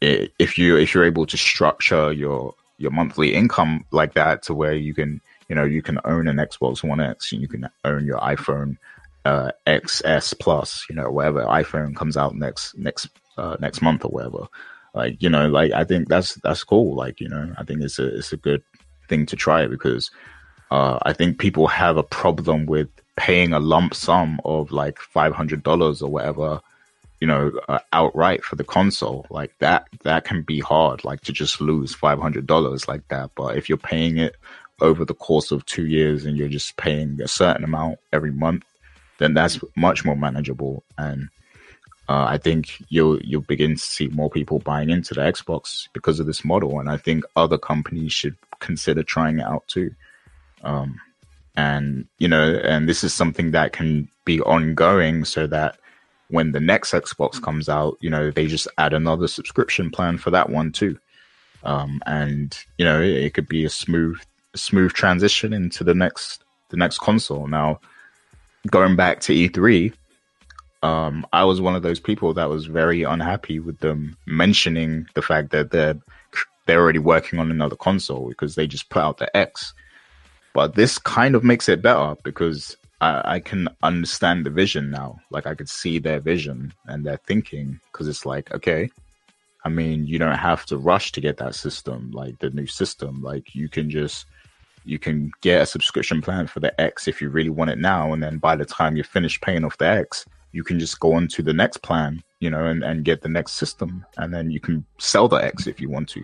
if 0.02 0.58
you 0.58 0.78
if 0.78 0.93
you're 0.93 1.06
able 1.06 1.26
to 1.26 1.38
structure 1.38 2.12
your 2.12 2.54
your 2.78 2.91
monthly 2.91 3.34
income 3.34 3.86
like 3.91 4.14
that 4.16 4.41
to 4.43 4.54
where 4.54 4.74
you 4.74 4.93
can 4.93 5.22
you 5.47 5.56
know 5.56 5.64
you 5.64 5.82
can 5.82 5.99
own 6.06 6.28
an 6.28 6.38
Xbox 6.38 6.84
One 6.84 6.99
X 6.99 7.32
and 7.32 7.41
you 7.41 7.47
can 7.47 7.70
own 7.86 8.06
your 8.06 8.20
iPhone 8.20 8.78
uh, 9.26 9.52
XS 9.68 10.38
Plus, 10.39 10.86
you 10.89 10.95
know 10.95 11.12
whatever 11.12 11.45
iPhone 11.45 11.95
comes 11.95 12.18
out 12.18 12.36
next 12.36 12.78
next 12.78 13.10
uh, 13.38 13.58
next 13.60 13.82
month 13.82 14.04
or 14.06 14.10
whatever. 14.10 14.47
Like, 14.93 15.22
you 15.22 15.30
know, 15.30 15.47
like 15.47 15.72
I 15.72 15.84
think 15.84 16.10
that's 16.10 16.36
that's 16.36 16.64
cool. 16.64 16.95
Like, 16.95 17.22
you 17.22 17.30
know, 17.30 17.54
I 17.58 17.64
think 17.64 17.82
it's 17.82 17.99
a 17.99 18.18
it's 18.18 18.34
a 18.34 18.38
good 18.38 18.64
thing 19.08 19.26
to 19.28 19.36
try 19.36 19.68
because 19.68 20.12
uh, 20.70 20.99
I 21.04 21.14
think 21.14 21.39
people 21.39 21.68
have 21.68 21.97
a 21.97 22.04
problem 22.04 22.66
with 22.66 22.89
paying 23.16 23.54
a 23.54 23.60
lump 23.60 23.93
sum 23.93 24.39
of 24.43 24.72
like 24.72 24.99
five 24.99 25.34
hundred 25.34 25.64
dollars 25.64 26.02
or 26.02 26.10
whatever, 26.10 26.62
you 27.22 27.28
know, 27.28 27.51
uh, 27.69 27.80
outright 27.93 28.43
for 28.43 28.57
the 28.57 28.63
console. 28.63 29.28
Like 29.30 29.53
that, 29.59 29.88
that 30.03 30.26
can 30.26 30.41
be 30.41 30.59
hard. 30.59 31.05
Like 31.05 31.22
to 31.22 31.32
just 31.32 31.61
lose 31.61 31.93
five 31.93 32.19
hundred 32.19 32.47
dollars 32.47 32.88
like 32.88 33.07
that. 33.09 33.30
But 33.36 33.55
if 33.55 33.69
you're 33.69 33.78
paying 33.78 34.17
it 34.17 34.36
over 34.82 35.05
the 35.05 35.13
course 35.13 35.51
of 35.51 35.65
two 35.65 35.86
years 35.86 36.26
and 36.26 36.36
you're 36.36 36.49
just 36.49 36.76
paying 36.76 37.22
a 37.22 37.28
certain 37.28 37.63
amount 37.63 37.99
every 38.11 38.32
month, 38.32 38.63
then 39.19 39.36
that's 39.36 39.59
much 39.76 40.03
more 40.03 40.15
manageable. 40.17 40.84
And 40.97 41.30
uh, 42.09 42.26
I 42.28 42.39
think 42.39 42.84
you'll 42.89 43.19
you'll 43.22 43.41
begin 43.41 43.76
to 43.76 43.82
see 43.82 44.07
more 44.07 44.32
people 44.32 44.57
buying 44.57 44.89
into 44.89 45.13
the 45.13 45.22
Xbox 45.22 45.88
because 45.93 46.19
of 46.19 46.26
this 46.26 46.43
model. 46.43 46.80
And 46.80 46.89
I 46.89 46.97
think 46.97 47.24
other 47.36 47.59
companies 47.59 48.13
should 48.13 48.36
consider 48.59 49.03
trying 49.03 49.39
it 49.39 49.45
out 49.45 49.67
too. 49.67 49.91
Um, 50.63 50.99
and 51.55 52.07
you 52.17 52.28
know, 52.28 52.59
and 52.63 52.89
this 52.89 53.03
is 53.03 53.13
something 53.13 53.51
that 53.51 53.74
can 53.74 54.09
be 54.26 54.41
ongoing, 54.41 55.24
so 55.24 55.45
that 55.47 55.78
when 56.32 56.53
the 56.53 56.59
next 56.59 56.91
Xbox 56.91 57.41
comes 57.41 57.69
out, 57.69 57.97
you 58.01 58.09
know, 58.09 58.32
they 58.32 58.47
just 58.47 58.67
add 58.77 58.93
another 58.93 59.27
subscription 59.27 59.91
plan 59.91 60.17
for 60.17 60.32
that 60.32 60.49
one 60.49 60.71
too. 60.71 60.97
Um, 61.63 62.01
and 62.05 62.57
you 62.77 62.86
know, 62.86 63.01
it, 63.01 63.11
it 63.11 63.34
could 63.34 63.47
be 63.47 63.65
a 63.65 63.69
smooth 63.69 64.17
smooth 64.55 64.93
transition 64.93 65.53
into 65.53 65.84
the 65.84 65.93
next 65.93 66.43
the 66.69 66.77
next 66.77 66.99
console. 66.99 67.47
Now, 67.47 67.79
going 68.69 68.95
back 68.95 69.19
to 69.21 69.34
E3, 69.34 69.93
um, 70.84 71.25
I 71.34 71.43
was 71.43 71.61
one 71.61 71.75
of 71.75 71.84
those 71.84 71.99
people 71.99 72.34
that 72.34 72.49
was 72.49 72.65
very 72.65 73.03
unhappy 73.03 73.59
with 73.59 73.79
them 73.79 74.17
mentioning 74.25 75.05
the 75.13 75.21
fact 75.21 75.51
that 75.51 75.71
they're 75.71 75.99
they're 76.65 76.82
already 76.82 76.99
working 76.99 77.39
on 77.39 77.51
another 77.51 77.75
console 77.75 78.29
because 78.29 78.55
they 78.55 78.67
just 78.67 78.89
put 78.89 79.01
out 79.01 79.17
the 79.17 79.36
X. 79.36 79.73
But 80.53 80.75
this 80.75 80.97
kind 80.97 81.36
of 81.36 81.43
makes 81.43 81.69
it 81.69 81.82
better 81.82 82.15
because 82.23 82.75
I, 83.02 83.22
I 83.36 83.39
can 83.39 83.68
understand 83.82 84.45
the 84.45 84.52
vision 84.52 84.89
now. 84.91 85.20
Like 85.32 85.47
I 85.47 85.56
could 85.56 85.68
see 85.68 85.99
their 85.99 86.20
vision 86.20 86.74
and 86.86 87.04
their 87.04 87.18
thinking 87.18 87.80
because 87.91 88.08
it's 88.08 88.26
like, 88.26 88.54
okay, 88.54 88.89
I 89.66 89.70
mean, 89.70 90.06
you 90.06 90.18
don't 90.20 90.38
have 90.38 90.66
to 90.68 90.78
rush 90.78 91.12
to 91.14 91.22
get 91.22 91.38
that 91.38 91.56
system, 91.56 92.12
like 92.12 92.39
the 92.39 92.52
new 92.52 92.68
system. 92.68 93.22
Like 93.22 93.54
you 93.54 93.68
can 93.68 93.89
just 93.89 94.26
you 94.84 94.97
can 94.97 95.32
get 95.41 95.62
a 95.62 95.66
subscription 95.66 96.22
plan 96.22 96.47
for 96.47 96.60
the 96.60 96.80
X 96.82 97.08
if 97.08 97.22
you 97.22 97.30
really 97.30 97.49
want 97.49 97.70
it 97.70 97.78
now, 97.78 98.14
and 98.14 98.24
then 98.24 98.38
by 98.38 98.56
the 98.56 98.66
time 98.66 98.95
you 98.95 99.04
finish 99.04 99.39
paying 99.41 99.64
off 99.64 99.78
the 99.78 99.86
X, 99.86 100.26
you 100.54 100.64
can 100.64 100.80
just 100.80 100.99
go 100.99 101.14
on 101.14 101.28
to 101.28 101.43
the 101.43 101.54
next 101.54 101.78
plan, 101.84 102.24
you 102.39 102.49
know, 102.49 102.66
and, 102.66 102.84
and 102.84 103.06
get 103.06 103.22
the 103.22 103.30
next 103.30 103.54
system, 103.54 104.04
and 104.18 104.34
then 104.34 104.49
you 104.49 104.60
can 104.60 104.84
sell 104.97 105.28
the 105.28 105.36
X 105.36 105.68
if 105.68 105.80
you 105.80 105.88
want 105.88 106.10
to, 106.10 106.24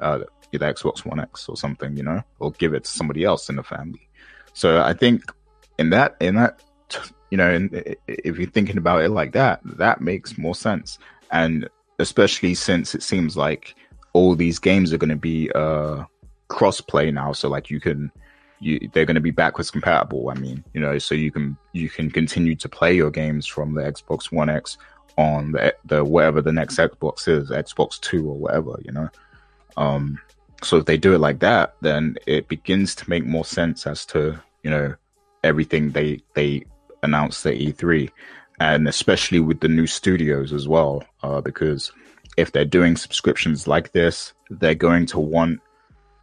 uh, 0.00 0.18
the 0.50 0.58
Xbox 0.58 1.04
One 1.04 1.20
X 1.20 1.48
or 1.48 1.56
something, 1.56 1.96
you 1.96 2.02
know, 2.02 2.20
or 2.40 2.50
give 2.52 2.74
it 2.74 2.84
to 2.84 2.90
somebody 2.90 3.22
else 3.22 3.48
in 3.48 3.54
the 3.54 3.62
family. 3.62 4.08
So 4.52 4.82
I 4.82 4.94
think 4.94 5.22
in 5.78 5.90
that 5.90 6.16
in 6.20 6.34
that 6.36 6.60
you 7.30 7.38
know, 7.38 7.68
if 8.06 8.38
you're 8.38 8.50
thinking 8.50 8.76
about 8.76 9.02
it 9.02 9.08
like 9.08 9.32
that, 9.32 9.60
that 9.64 10.02
makes 10.02 10.36
more 10.36 10.54
sense, 10.54 10.98
and 11.30 11.68
especially 11.98 12.54
since 12.54 12.94
it 12.94 13.02
seems 13.02 13.36
like 13.36 13.74
all 14.12 14.34
these 14.34 14.58
games 14.58 14.92
are 14.92 14.98
going 14.98 15.08
to 15.08 15.16
be 15.16 15.50
uh 15.54 16.04
cross-play 16.48 17.10
now, 17.10 17.32
so 17.32 17.48
like 17.48 17.70
you 17.70 17.80
can 17.80 18.12
you, 18.60 18.88
they're 18.92 19.06
going 19.06 19.14
to 19.14 19.20
be 19.20 19.30
backwards 19.30 19.70
compatible. 19.70 20.30
I 20.30 20.34
mean, 20.34 20.62
you 20.74 20.80
know, 20.80 20.98
so 20.98 21.14
you 21.14 21.30
can 21.30 21.56
you 21.72 21.88
can 21.88 22.10
continue 22.10 22.54
to 22.56 22.68
play 22.68 22.94
your 22.94 23.10
games 23.10 23.46
from 23.46 23.74
the 23.74 23.82
Xbox 23.82 24.30
One 24.30 24.50
X 24.50 24.78
on 25.16 25.52
the 25.52 25.74
the 25.86 26.04
whatever 26.04 26.40
the 26.40 26.52
next 26.52 26.76
Xbox 26.76 27.26
is, 27.28 27.50
Xbox 27.50 27.98
Two 28.00 28.28
or 28.28 28.36
whatever, 28.36 28.78
you 28.84 28.92
know. 28.92 29.08
Um, 29.76 30.18
so 30.62 30.76
if 30.76 30.84
they 30.84 30.96
do 30.96 31.14
it 31.14 31.18
like 31.18 31.40
that, 31.40 31.74
then 31.80 32.16
it 32.26 32.48
begins 32.48 32.94
to 32.96 33.10
make 33.10 33.24
more 33.24 33.44
sense 33.44 33.86
as 33.86 34.06
to 34.06 34.38
you 34.62 34.70
know 34.70 34.94
everything 35.44 35.90
they 35.90 36.20
they 36.34 36.64
announced 37.02 37.44
at 37.46 37.54
E3, 37.54 38.10
and 38.60 38.88
especially 38.88 39.40
with 39.40 39.60
the 39.60 39.68
new 39.68 39.86
studios 39.86 40.52
as 40.52 40.68
well, 40.68 41.04
uh, 41.22 41.40
because 41.40 41.92
if 42.36 42.52
they're 42.52 42.64
doing 42.64 42.96
subscriptions 42.96 43.66
like 43.66 43.92
this, 43.92 44.32
they're 44.50 44.74
going 44.74 45.06
to 45.06 45.18
want 45.18 45.60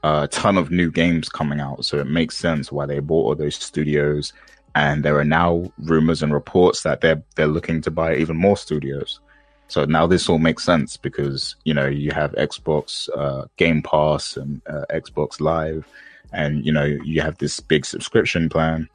a 0.04 0.28
ton 0.32 0.58
of 0.58 0.72
new 0.72 0.90
games 0.90 1.30
coming 1.30 1.60
out. 1.60 1.86
So 1.86 2.00
it 2.00 2.08
makes 2.08 2.38
sense 2.38 2.72
why 2.72 2.86
they 2.86 3.00
bought 3.00 3.26
all 3.26 3.36
those 3.36 3.56
studios. 3.56 4.34
And 4.76 5.04
there 5.04 5.18
are 5.18 5.26
now 5.26 5.72
rumors 5.80 6.24
and 6.24 6.34
reports 6.34 6.84
that 6.84 7.02
they're 7.02 7.22
they're 7.36 7.48
looking 7.48 7.82
to 7.82 7.92
buy 7.92 8.16
even 8.16 8.38
more 8.38 8.58
studios. 8.58 9.20
So 9.68 9.86
now 9.86 10.08
this 10.08 10.30
all 10.30 10.40
makes 10.40 10.64
sense 10.64 10.98
because 10.98 11.56
you 11.64 11.74
know 11.74 11.88
you 11.88 12.12
have 12.12 12.32
Xbox 12.34 13.10
uh, 13.16 13.46
Game 13.58 13.82
Pass 13.82 14.38
and 14.38 14.62
uh, 14.68 14.86
Xbox 14.90 15.42
Live, 15.42 15.88
and 16.32 16.66
you 16.66 16.72
know 16.72 16.86
you 16.86 17.22
have 17.22 17.38
this 17.40 17.60
big 17.60 17.86
subscription 17.86 18.48
plan, 18.50 18.88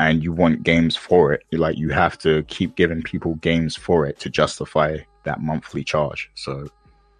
and 0.00 0.22
you 0.22 0.32
want 0.32 0.62
games 0.62 0.96
for 0.96 1.32
it. 1.32 1.44
Like 1.52 1.76
you 1.76 1.90
have 1.90 2.18
to 2.18 2.42
keep 2.44 2.76
giving 2.76 3.02
people 3.02 3.34
games 3.36 3.76
for 3.76 4.06
it 4.06 4.18
to 4.20 4.30
justify 4.30 4.98
that 5.24 5.40
monthly 5.40 5.84
charge. 5.84 6.30
So 6.34 6.68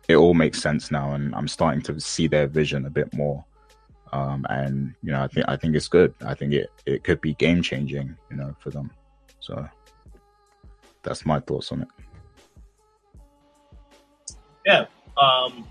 it 0.09 0.17
all 0.17 0.35
makes 0.35 0.61
sense 0.63 0.91
now, 0.91 1.13
and 1.13 1.35
I'm 1.35 1.49
starting 1.49 1.83
to 1.83 2.01
see 2.01 2.27
their 2.27 2.47
vision 2.47 2.87
a 2.87 2.91
bit 2.91 3.13
more. 3.15 3.45
Um, 4.13 4.47
and 4.49 4.95
you 5.03 5.13
know, 5.13 5.23
I 5.23 5.27
think 5.29 5.47
I 5.49 5.57
think 5.57 5.77
it's 5.77 5.89
good. 5.89 6.15
I 6.25 6.35
think 6.35 6.55
it 6.55 6.71
it 6.87 7.05
could 7.05 7.21
be 7.21 7.35
game 7.35 7.63
changing, 7.63 8.17
you 8.31 8.37
know, 8.37 8.55
for 8.59 8.71
them. 8.71 8.91
So 9.41 9.69
that's 11.03 11.27
my 11.27 11.41
thoughts 11.41 11.73
on 11.73 11.83
it. 11.83 11.89
Yeah, 14.65 14.87
um, 15.21 15.67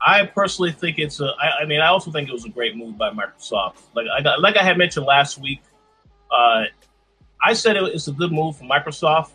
I 0.00 0.26
personally 0.26 0.72
think 0.72 0.98
it's 0.98 1.20
a. 1.20 1.34
I, 1.40 1.62
I 1.62 1.64
mean, 1.66 1.80
I 1.80 1.88
also 1.88 2.10
think 2.12 2.28
it 2.28 2.32
was 2.32 2.44
a 2.44 2.48
great 2.48 2.76
move 2.76 2.96
by 2.96 3.10
Microsoft. 3.10 3.78
Like 3.94 4.06
I 4.06 4.36
like 4.36 4.56
I 4.56 4.62
had 4.62 4.78
mentioned 4.78 5.06
last 5.06 5.38
week, 5.38 5.62
uh, 6.34 6.64
I 7.42 7.52
said 7.52 7.76
it, 7.76 7.82
it's 7.84 8.08
a 8.08 8.12
good 8.12 8.32
move 8.32 8.56
for 8.56 8.64
Microsoft. 8.64 9.30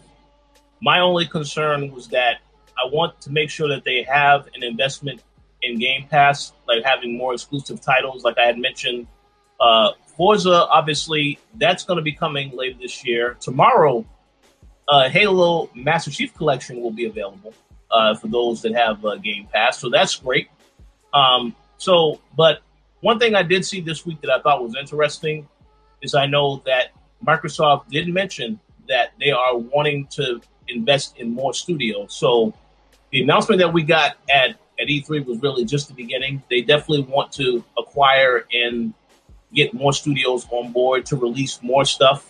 My 0.81 0.99
only 0.99 1.25
concern 1.27 1.91
was 1.91 2.07
that 2.09 2.37
I 2.77 2.87
want 2.91 3.19
to 3.21 3.31
make 3.31 3.49
sure 3.49 3.67
that 3.69 3.83
they 3.83 4.03
have 4.03 4.47
an 4.55 4.63
investment 4.63 5.21
in 5.61 5.77
Game 5.77 6.07
Pass, 6.07 6.53
like 6.67 6.83
having 6.83 7.17
more 7.17 7.33
exclusive 7.33 7.81
titles, 7.81 8.23
like 8.23 8.37
I 8.37 8.45
had 8.45 8.57
mentioned. 8.57 9.07
Uh, 9.59 9.91
Forza, 10.15 10.67
obviously, 10.69 11.37
that's 11.55 11.83
going 11.83 11.97
to 11.97 12.03
be 12.03 12.13
coming 12.13 12.55
later 12.55 12.77
this 12.81 13.05
year. 13.05 13.37
Tomorrow, 13.39 14.05
uh, 14.87 15.09
Halo 15.09 15.69
Master 15.75 16.11
Chief 16.11 16.33
Collection 16.33 16.81
will 16.81 16.91
be 16.91 17.05
available 17.05 17.53
uh, 17.91 18.15
for 18.15 18.27
those 18.27 18.61
that 18.61 18.73
have 18.73 19.03
uh, 19.05 19.15
Game 19.17 19.47
Pass, 19.53 19.79
so 19.79 19.89
that's 19.89 20.15
great. 20.15 20.47
Um, 21.13 21.55
so, 21.77 22.19
but 22.35 22.59
one 23.01 23.19
thing 23.19 23.35
I 23.35 23.43
did 23.43 23.65
see 23.65 23.81
this 23.81 24.05
week 24.05 24.21
that 24.21 24.31
I 24.31 24.41
thought 24.41 24.63
was 24.63 24.75
interesting 24.75 25.47
is 26.01 26.15
I 26.15 26.25
know 26.25 26.61
that 26.65 26.91
Microsoft 27.25 27.89
did 27.89 28.07
mention 28.07 28.59
that 28.87 29.11
they 29.19 29.31
are 29.31 29.57
wanting 29.57 30.07
to 30.07 30.41
invest 30.67 31.17
in 31.17 31.33
more 31.33 31.53
studios. 31.53 32.15
So 32.15 32.53
the 33.11 33.21
announcement 33.21 33.59
that 33.59 33.73
we 33.73 33.83
got 33.83 34.17
at, 34.33 34.51
at 34.79 34.87
E3 34.87 35.25
was 35.25 35.41
really 35.41 35.65
just 35.65 35.87
the 35.87 35.93
beginning. 35.93 36.41
They 36.49 36.61
definitely 36.61 37.03
want 37.03 37.31
to 37.33 37.63
acquire 37.77 38.45
and 38.53 38.93
get 39.53 39.73
more 39.73 39.93
studios 39.93 40.47
on 40.51 40.71
board 40.71 41.05
to 41.07 41.15
release 41.15 41.61
more 41.61 41.85
stuff 41.85 42.29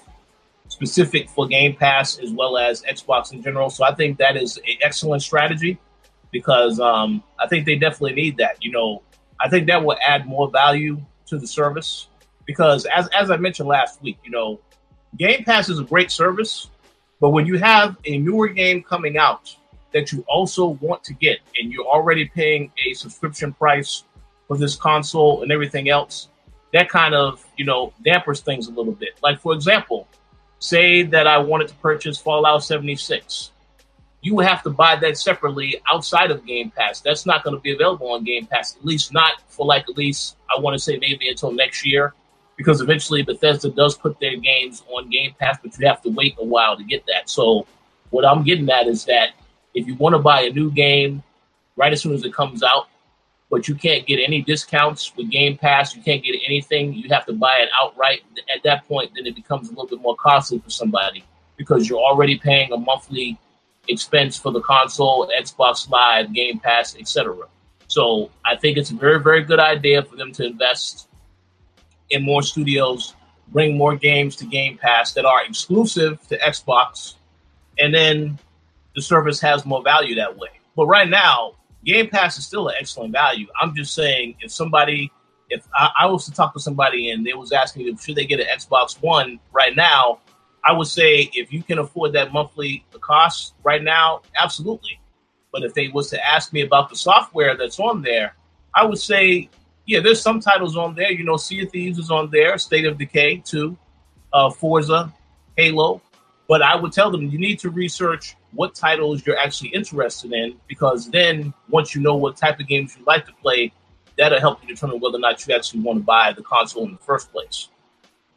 specific 0.70 1.30
for 1.30 1.47
Game 1.47 1.76
Pass 1.76 2.20
as 2.20 2.32
well 2.32 2.57
as 2.57 2.84
Xbox 2.84 3.34
in 3.34 3.41
general. 3.41 3.70
So 3.70 3.84
I 3.84 3.93
think 3.93 4.17
that 4.20 4.38
is 4.38 4.57
an 4.57 4.63
excellent 4.82 5.22
strategy 5.22 5.80
because 6.32 6.80
um, 6.80 7.24
I 7.39 7.47
think 7.47 7.65
they 7.65 7.76
definitely 7.76 8.13
need 8.13 8.38
that. 8.38 8.63
You 8.63 8.72
know, 8.72 9.01
I 9.39 9.49
think 9.49 9.67
that 9.67 9.84
will 9.84 9.97
add 10.05 10.28
more 10.28 10.49
value 10.49 11.01
to 11.28 11.38
the 11.38 11.47
service 11.47 12.07
because 12.50 12.88
as 12.88 13.08
as 13.10 13.30
I 13.30 13.38
mentioned 13.38 13.70
last 13.70 14.02
week, 14.02 14.18
you 14.24 14.32
know, 14.32 14.60
Game 15.20 15.43
Pass 15.43 15.70
is 15.70 15.78
a 15.78 15.84
great 15.84 16.10
service, 16.10 16.72
but 17.22 17.30
when 17.30 17.45
you 17.45 17.60
have 17.60 17.95
a 18.06 18.18
newer 18.18 18.47
game 18.47 18.82
coming 18.82 19.20
out 19.20 19.56
that 19.93 20.12
you 20.12 20.26
also 20.28 20.70
want 20.82 21.04
to 21.04 21.14
get 21.14 21.38
and 21.60 21.72
you're 21.72 21.86
already 21.86 22.26
paying 22.26 22.72
a 22.88 22.95
subscription 22.95 23.54
price 23.54 24.04
for 24.47 24.58
this 24.58 24.76
console 24.76 25.43
and 25.43 25.52
everything 25.52 25.89
else, 25.89 26.30
that 26.74 26.89
kind 26.89 27.14
of, 27.14 27.45
you 27.56 27.66
know, 27.66 27.93
dampers 28.04 28.39
things 28.39 28.66
a 28.66 28.72
little 28.72 28.93
bit. 28.93 29.10
Like, 29.22 29.39
for 29.39 29.54
example, 29.54 30.08
say 30.58 31.04
that 31.04 31.28
I 31.28 31.38
wanted 31.38 31.68
to 31.68 31.76
purchase 31.76 32.18
Fallout 32.18 32.64
76. 32.64 33.52
You 34.22 34.34
would 34.34 34.47
have 34.47 34.64
to 34.64 34.72
buy 34.72 34.95
that 34.95 35.20
separately 35.20 35.80
outside 35.88 36.32
of 36.32 36.47
Game 36.47 36.72
Pass. 36.72 37.00
That's 37.00 37.28
not 37.28 37.43
going 37.43 37.56
to 37.56 37.62
be 37.62 37.74
available 37.74 38.12
on 38.12 38.24
Game 38.24 38.47
Pass, 38.47 38.76
at 38.76 38.84
least 38.84 39.14
not 39.14 39.34
for 39.50 39.68
like 39.68 39.84
at 39.88 39.95
least, 39.95 40.36
I 40.50 40.60
want 40.60 40.74
to 40.74 40.80
say 40.80 40.97
maybe 40.97 41.30
until 41.30 41.52
next 41.52 41.86
year, 41.86 42.16
because 42.60 42.82
eventually 42.82 43.24
Bethesda 43.24 43.70
does 43.70 43.97
put 43.97 44.20
their 44.20 44.36
games 44.36 44.84
on 44.89 45.10
Game 45.10 45.34
Pass, 45.39 45.57
but 45.64 45.80
you 45.80 45.88
have 45.88 46.01
to 46.01 46.10
wait 46.10 46.36
a 46.38 46.43
while 46.43 46.76
to 46.76 46.84
get 46.84 47.05
that. 47.07 47.30
So, 47.30 47.66
what 48.10 48.26
I'm 48.26 48.43
getting 48.43 48.70
at 48.70 48.86
is 48.86 49.05
that 49.05 49.30
if 49.74 49.88
you 49.88 49.95
want 49.95 50.14
to 50.14 50.20
buy 50.20 50.41
a 50.41 50.49
new 50.51 50.70
game 50.70 51.24
right 51.78 51.93
as 51.93 52.01
soon 52.01 52.14
as 52.14 52.26
it 52.26 52.34
comes 52.34 52.62
out, 52.62 52.88
but 53.49 53.70
you 53.70 53.76
can't 53.76 54.05
get 54.05 54.20
any 54.20 54.41
discounts 54.41 55.16
with 55.16 55.30
Game 55.30 55.57
Pass, 55.57 55.95
you 55.95 56.01
can't 56.01 56.22
get 56.22 56.36
anything, 56.45 56.91
you 56.93 57.07
have 57.07 57.26
to 57.28 57.34
buy 57.34 57.60
it 57.62 57.70
outright. 57.82 58.24
At 58.53 58.62
that 58.64 58.86
point, 58.89 59.12
then 59.16 59.26
it 59.26 59.36
becomes 59.36 59.70
a 59.70 59.72
little 59.72 59.88
bit 59.88 60.01
more 60.01 60.18
costly 60.18 60.60
for 60.60 60.70
somebody 60.70 61.24
because 61.55 61.88
you're 61.88 61.99
already 61.99 62.38
paying 62.38 62.74
a 62.74 62.78
monthly 62.78 63.39
expense 63.88 64.38
for 64.38 64.51
the 64.51 64.60
console, 64.60 65.32
Xbox 65.39 65.89
Live, 65.89 66.34
Game 66.34 66.60
Pass, 66.60 66.97
etc. 66.99 67.38
So 67.88 68.32
I 68.43 68.57
think 68.57 68.78
it's 68.78 68.91
a 68.91 68.95
very, 68.95 69.22
very 69.22 69.43
good 69.43 69.62
idea 69.62 70.03
for 70.03 70.18
them 70.18 70.34
to 70.34 70.45
invest 70.45 71.09
in 72.10 72.24
more 72.24 72.41
studios, 72.41 73.16
bring 73.49 73.78
more 73.78 73.95
games 73.95 74.36
to 74.38 74.45
Game 74.45 74.78
Pass 74.78 75.14
that 75.14 75.26
are 75.26 75.43
exclusive 75.43 76.26
to 76.28 76.38
Xbox, 76.39 77.16
and 77.80 77.93
then 77.93 78.38
the 78.95 79.01
service 79.01 79.39
has 79.39 79.66
more 79.66 79.82
value 79.82 80.16
that 80.16 80.38
way. 80.38 80.49
But 80.76 80.88
right 80.88 81.10
now, 81.10 81.55
Game 81.86 82.10
Pass 82.10 82.38
is 82.38 82.45
still 82.45 82.68
an 82.68 82.76
excellent 82.80 83.14
value. 83.14 83.47
I'm 83.60 83.76
just 83.76 83.93
saying, 83.93 84.36
if 84.41 84.51
somebody, 84.51 85.12
if 85.49 85.66
I, 85.74 85.89
I 86.01 86.05
was 86.07 86.26
to 86.26 86.32
talk 86.32 86.53
to 86.53 86.60
somebody 86.60 87.12
and 87.12 87.26
they 87.26 87.34
was 87.34 87.51
asking 87.51 87.86
me 87.86 87.95
should 87.97 88.16
they 88.16 88.26
get 88.26 88.39
an 88.39 88.47
Xbox 88.47 89.01
One 89.01 89.39
right 89.51 89.76
now, 89.76 90.20
I 90.64 90.74
would 90.74 90.88
say 90.88 91.30
if 91.34 91.53
you 91.53 91.64
can 91.64 91.80
afford 91.80 92.14
that 92.14 92.34
monthly 92.34 92.86
cost 92.99 93.53
right 93.64 93.82
now, 93.82 94.22
absolutely. 94.39 94.99
But 95.51 95.64
if 95.64 95.74
they 95.74 95.88
was 95.88 96.10
to 96.10 96.26
ask 96.26 96.53
me 96.53 96.62
about 96.62 96.89
the 96.89 96.95
software 96.95 97.55
that's 97.55 97.80
on 97.80 98.01
there, 98.01 98.36
I 98.76 98.86
would 98.86 98.99
say, 98.99 99.49
yeah, 99.90 100.00
there's 100.00 100.22
some 100.22 100.40
titles 100.40 100.78
on 100.78 100.94
there. 100.94 101.12
You 101.12 101.24
know, 101.24 101.36
Sea 101.36 101.64
of 101.64 101.72
Thieves 101.72 101.98
is 101.98 102.12
on 102.12 102.30
there, 102.30 102.60
State 102.60 102.86
of 102.86 103.00
Decay 103.00 103.42
2, 103.44 103.76
uh, 104.32 104.52
Forza, 104.52 105.12
Halo. 105.58 106.00
But 106.48 106.62
I 106.62 106.76
would 106.76 106.94
tell 106.94 107.10
them 107.10 107.28
you 107.28 107.40
need 107.40 107.58
to 107.60 107.72
research 107.72 108.36
what 108.52 108.76
titles 108.76 109.26
you're 109.26 109.38
actually 109.38 109.70
interested 109.70 110.32
in 110.32 110.58
because 110.68 111.10
then 111.10 111.56
once 111.70 111.96
you 111.96 112.02
know 112.02 112.16
what 112.16 112.38
type 112.38 112.60
of 112.60 112.68
games 112.68 112.96
you 112.96 113.04
like 113.06 113.26
to 113.26 113.34
play, 113.42 113.74
that'll 114.16 114.40
help 114.40 114.62
you 114.62 114.68
determine 114.68 115.00
whether 115.00 115.18
or 115.18 115.22
not 115.22 115.48
you 115.48 115.56
actually 115.56 115.80
want 115.80 115.98
to 115.98 116.04
buy 116.04 116.34
the 116.34 116.44
console 116.44 116.86
in 116.86 116.92
the 116.92 117.00
first 117.00 117.32
place. 117.32 117.70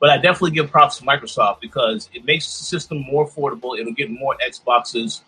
But 0.01 0.09
I 0.09 0.17
definitely 0.17 0.53
give 0.53 0.71
props 0.71 0.97
to 0.99 1.05
Microsoft 1.05 1.61
because 1.61 2.09
it 2.15 2.25
makes 2.25 2.47
the 2.47 2.65
system 2.65 3.03
more 3.03 3.29
affordable. 3.29 3.79
It'll 3.79 3.93
get 3.93 4.11
more 4.11 4.39
Xboxes 4.43 5.21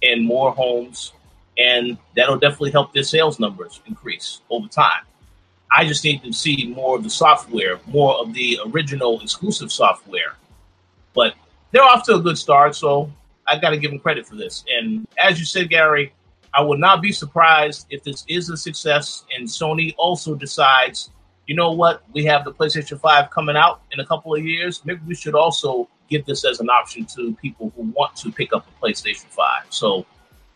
and 0.00 0.24
more 0.24 0.52
homes, 0.52 1.12
and 1.58 1.98
that'll 2.14 2.38
definitely 2.38 2.70
help 2.70 2.94
their 2.94 3.02
sales 3.02 3.40
numbers 3.40 3.80
increase 3.86 4.42
over 4.48 4.68
time. 4.68 5.02
I 5.74 5.86
just 5.86 6.04
need 6.04 6.22
to 6.24 6.32
see 6.32 6.72
more 6.74 6.96
of 6.96 7.02
the 7.02 7.10
software, 7.10 7.80
more 7.86 8.14
of 8.16 8.34
the 8.34 8.58
original 8.66 9.20
exclusive 9.20 9.72
software. 9.72 10.34
But 11.14 11.34
they're 11.70 11.82
off 11.82 12.04
to 12.04 12.16
a 12.16 12.20
good 12.20 12.38
start, 12.38 12.74
so 12.74 13.10
I 13.46 13.58
got 13.58 13.70
to 13.70 13.78
give 13.78 13.90
them 13.90 14.00
credit 14.00 14.26
for 14.26 14.36
this. 14.36 14.64
And 14.72 15.06
as 15.22 15.38
you 15.38 15.46
said, 15.46 15.68
Gary, 15.68 16.12
I 16.54 16.62
would 16.62 16.78
not 16.78 17.00
be 17.00 17.12
surprised 17.12 17.86
if 17.90 18.02
this 18.02 18.24
is 18.28 18.50
a 18.50 18.56
success 18.56 19.24
and 19.34 19.48
Sony 19.48 19.94
also 19.96 20.34
decides 20.34 21.10
you 21.46 21.56
know 21.56 21.72
what? 21.72 22.02
We 22.12 22.24
have 22.24 22.44
the 22.44 22.52
PlayStation 22.52 23.00
5 23.00 23.30
coming 23.30 23.56
out 23.56 23.82
in 23.90 24.00
a 24.00 24.06
couple 24.06 24.34
of 24.34 24.44
years. 24.44 24.80
Maybe 24.84 25.00
we 25.06 25.14
should 25.14 25.34
also 25.34 25.88
give 26.08 26.24
this 26.24 26.44
as 26.44 26.60
an 26.60 26.70
option 26.70 27.04
to 27.16 27.34
people 27.42 27.72
who 27.76 27.82
want 27.82 28.16
to 28.16 28.30
pick 28.30 28.52
up 28.52 28.66
a 28.66 28.84
PlayStation 28.84 29.26
5. 29.26 29.66
So 29.70 30.06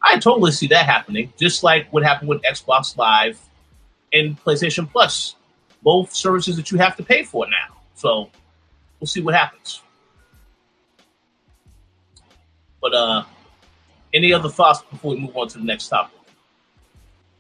I 0.02 0.18
totally 0.18 0.52
see 0.52 0.66
that 0.68 0.86
happening, 0.86 1.32
just 1.38 1.62
like 1.62 1.92
what 1.92 2.02
happened 2.02 2.28
with 2.28 2.42
Xbox 2.42 2.96
Live 2.96 3.40
and 4.18 4.42
PlayStation 4.44 4.90
Plus, 4.90 5.36
both 5.82 6.14
services 6.14 6.56
that 6.56 6.70
you 6.70 6.78
have 6.78 6.96
to 6.96 7.02
pay 7.02 7.22
for 7.22 7.46
now. 7.46 7.76
So 7.94 8.30
we'll 9.00 9.06
see 9.06 9.22
what 9.22 9.34
happens. 9.34 9.82
But 12.80 12.94
uh 12.94 13.24
any 14.14 14.32
other 14.32 14.48
thoughts 14.48 14.82
before 14.90 15.14
we 15.14 15.20
move 15.20 15.36
on 15.36 15.48
to 15.48 15.58
the 15.58 15.64
next 15.64 15.88
topic? 15.88 16.18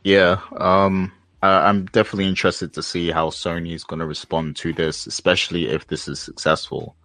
Yeah, 0.02 0.40
um 0.56 1.12
uh, 1.42 1.62
I'm 1.64 1.84
definitely 1.86 2.26
interested 2.26 2.72
to 2.72 2.82
see 2.82 3.10
how 3.10 3.28
Sony 3.28 3.72
is 3.72 3.84
going 3.84 4.00
to 4.00 4.06
respond 4.06 4.56
to 4.56 4.72
this, 4.72 5.06
especially 5.06 5.68
if 5.68 5.86
this 5.86 6.08
is 6.08 6.18
successful. 6.18 6.96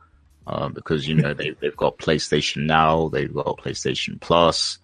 Uh, 0.48 0.70
because 0.70 1.08
you 1.08 1.14
know 1.14 1.34
they 1.36 1.52
they've 1.60 1.78
got 1.78 2.00
PlayStation 2.00 2.66
Now, 2.66 3.10
they've 3.10 3.32
got 3.32 3.60
PlayStation 3.60 4.20
Plus, 4.20 4.80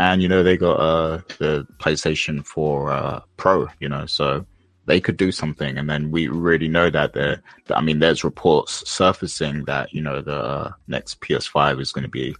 and 0.00 0.22
you 0.22 0.28
know 0.28 0.42
they 0.42 0.56
got 0.56 0.80
uh, 0.80 1.18
the 1.38 1.66
PlayStation 1.78 2.44
4 2.44 2.90
uh, 2.90 3.20
Pro. 3.36 3.68
You 3.80 3.90
know, 3.90 4.06
so 4.06 4.46
they 4.86 4.98
could 4.98 5.18
do 5.18 5.30
something. 5.30 5.76
And 5.76 5.90
then 5.90 6.10
we 6.10 6.28
already 6.28 6.68
know 6.68 6.88
that 6.88 7.12
there. 7.12 7.42
I 7.68 7.82
mean, 7.82 7.98
there's 7.98 8.24
reports 8.24 8.88
surfacing 8.90 9.64
that 9.66 9.92
you 9.92 10.00
know 10.00 10.22
the 10.22 10.36
uh, 10.36 10.72
next 10.88 11.20
PS5 11.20 11.80
is 11.82 11.92
going 11.92 12.04
to 12.04 12.08
be, 12.08 12.34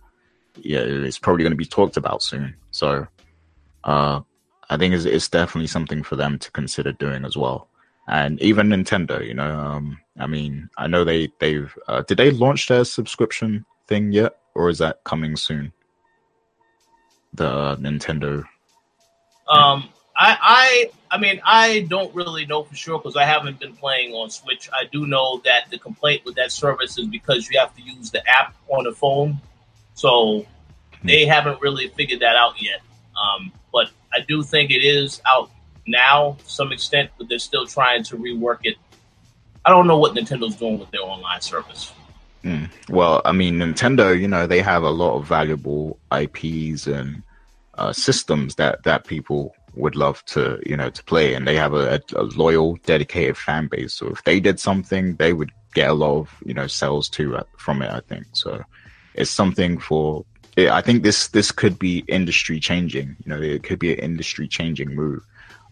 yeah, 0.57 0.81
it's 0.81 1.19
probably 1.19 1.45
going 1.45 1.53
to 1.53 1.57
be 1.57 1.67
talked 1.67 1.99
about 1.99 2.23
soon. 2.23 2.57
So, 2.71 3.07
uh, 3.85 4.21
I 4.71 4.77
think 4.79 4.95
it's, 4.95 5.05
it's 5.05 5.29
definitely 5.29 5.67
something 5.67 6.03
for 6.03 6.17
them 6.17 6.39
to 6.39 6.51
consider 6.53 6.93
doing 6.93 7.27
as 7.27 7.37
well. 7.37 7.69
And 8.09 8.41
even 8.41 8.69
Nintendo, 8.69 9.25
you 9.25 9.35
know, 9.35 9.55
um, 9.55 10.01
I 10.19 10.27
mean, 10.27 10.71
I 10.79 10.87
know 10.87 11.05
they 11.05 11.29
they've 11.41 11.77
uh, 11.89 12.03
did 12.09 12.17
they 12.17 12.31
launch 12.31 12.69
their 12.69 12.85
subscription 12.87 13.67
thing 13.87 14.13
yet, 14.13 14.37
or 14.55 14.71
is 14.71 14.79
that 14.79 15.05
coming 15.05 15.37
soon? 15.37 15.75
The 17.35 17.49
uh, 17.49 17.77
Nintendo. 17.77 18.45
Um, 19.49 19.89
I 20.17 20.37
I 20.41 20.91
I 21.11 21.19
mean, 21.19 21.41
I 21.45 21.87
don't 21.89 22.15
really 22.15 22.47
know 22.47 22.63
for 22.63 22.75
sure 22.75 22.99
because 22.99 23.17
I 23.17 23.25
haven't 23.25 23.59
been 23.59 23.75
playing 23.75 24.13
on 24.13 24.31
Switch. 24.31 24.69
I 24.73 24.85
do 24.93 25.07
know 25.07 25.41
that 25.45 25.71
the 25.71 25.79
complaint 25.79 26.23
with 26.25 26.37
that 26.37 26.53
service 26.53 26.99
is 26.99 27.07
because 27.07 27.49
you 27.51 27.59
have 27.59 27.75
to 27.77 27.83
use 27.83 28.11
the 28.11 28.23
app 28.29 28.55
on 28.69 28.85
the 28.85 28.93
phone, 28.93 29.41
so 29.95 30.47
they 31.03 31.25
haven't 31.25 31.61
really 31.61 31.89
figured 31.89 32.21
that 32.21 32.37
out 32.37 32.61
yet. 32.61 32.81
Um, 33.21 33.53
but 33.73 33.91
I 34.13 34.21
do 34.21 34.43
think 34.43 34.71
it 34.71 34.85
is 34.85 35.21
out 35.27 35.51
now 35.87 36.37
to 36.39 36.51
some 36.51 36.73
extent, 36.73 37.11
but 37.19 37.29
they're 37.29 37.39
still 37.39 37.67
trying 37.67 38.05
to 38.05 38.17
rework 38.17 38.61
it. 38.65 38.77
I 39.65 39.71
don't 39.71 39.87
know 39.87 39.99
what 39.99 40.15
Nintendo's 40.15 40.57
doing 40.57 40.79
with 40.79 40.91
their 40.91 41.03
online 41.03 41.41
service. 41.41 41.93
Mm. 42.45 42.71
Well, 42.89 43.21
I 43.25 43.33
mean, 43.33 43.59
Nintendo, 43.59 44.19
you 44.19 44.29
know, 44.29 44.47
they 44.47 44.61
have 44.61 44.83
a 44.83 44.91
lot 44.91 45.17
of 45.17 45.27
valuable 45.27 45.99
IPs 46.13 46.87
and 46.87 47.23
uh, 47.75 47.93
systems 47.93 48.55
that 48.57 48.83
that 48.85 49.07
people 49.07 49.55
would 49.75 49.95
love 49.95 50.25
to, 50.27 50.61
you 50.67 50.77
know, 50.77 50.91
to 50.91 51.05
play, 51.05 51.35
and 51.35 51.47
they 51.47 51.57
have 51.57 51.75
a, 51.75 52.01
a, 52.17 52.23
loyal, 52.23 52.77
dedicated 52.87 53.37
fan 53.37 53.69
base. 53.69 53.95
So 53.95 54.09
if 54.09 54.25
they 54.25 54.41
did 54.41 54.59
something, 54.59 55.17
they 55.17 55.33
would 55.33 55.53
get 55.75 55.91
a 55.91 55.95
lot 55.95 56.19
of, 56.19 56.35
you 56.45 56.55
know, 56.55 56.67
sales 56.67 57.09
too 57.09 57.37
uh, 57.37 57.45
from 57.57 57.83
it. 57.83 57.91
I 57.91 58.01
think 58.01 58.27
so. 58.33 58.63
It's 59.15 59.31
something 59.31 59.79
for 59.79 60.25
I 60.57 60.81
think 60.81 61.03
this 61.03 61.29
this 61.29 61.53
could 61.53 61.79
be 61.79 62.05
industry 62.09 62.61
changing. 62.61 63.17
You 63.25 63.35
know, 63.35 63.41
it 63.41 63.63
could 63.63 63.79
be 63.79 63.93
an 63.93 64.01
industry 64.01 64.49
changing 64.49 64.95
move. 64.95 65.25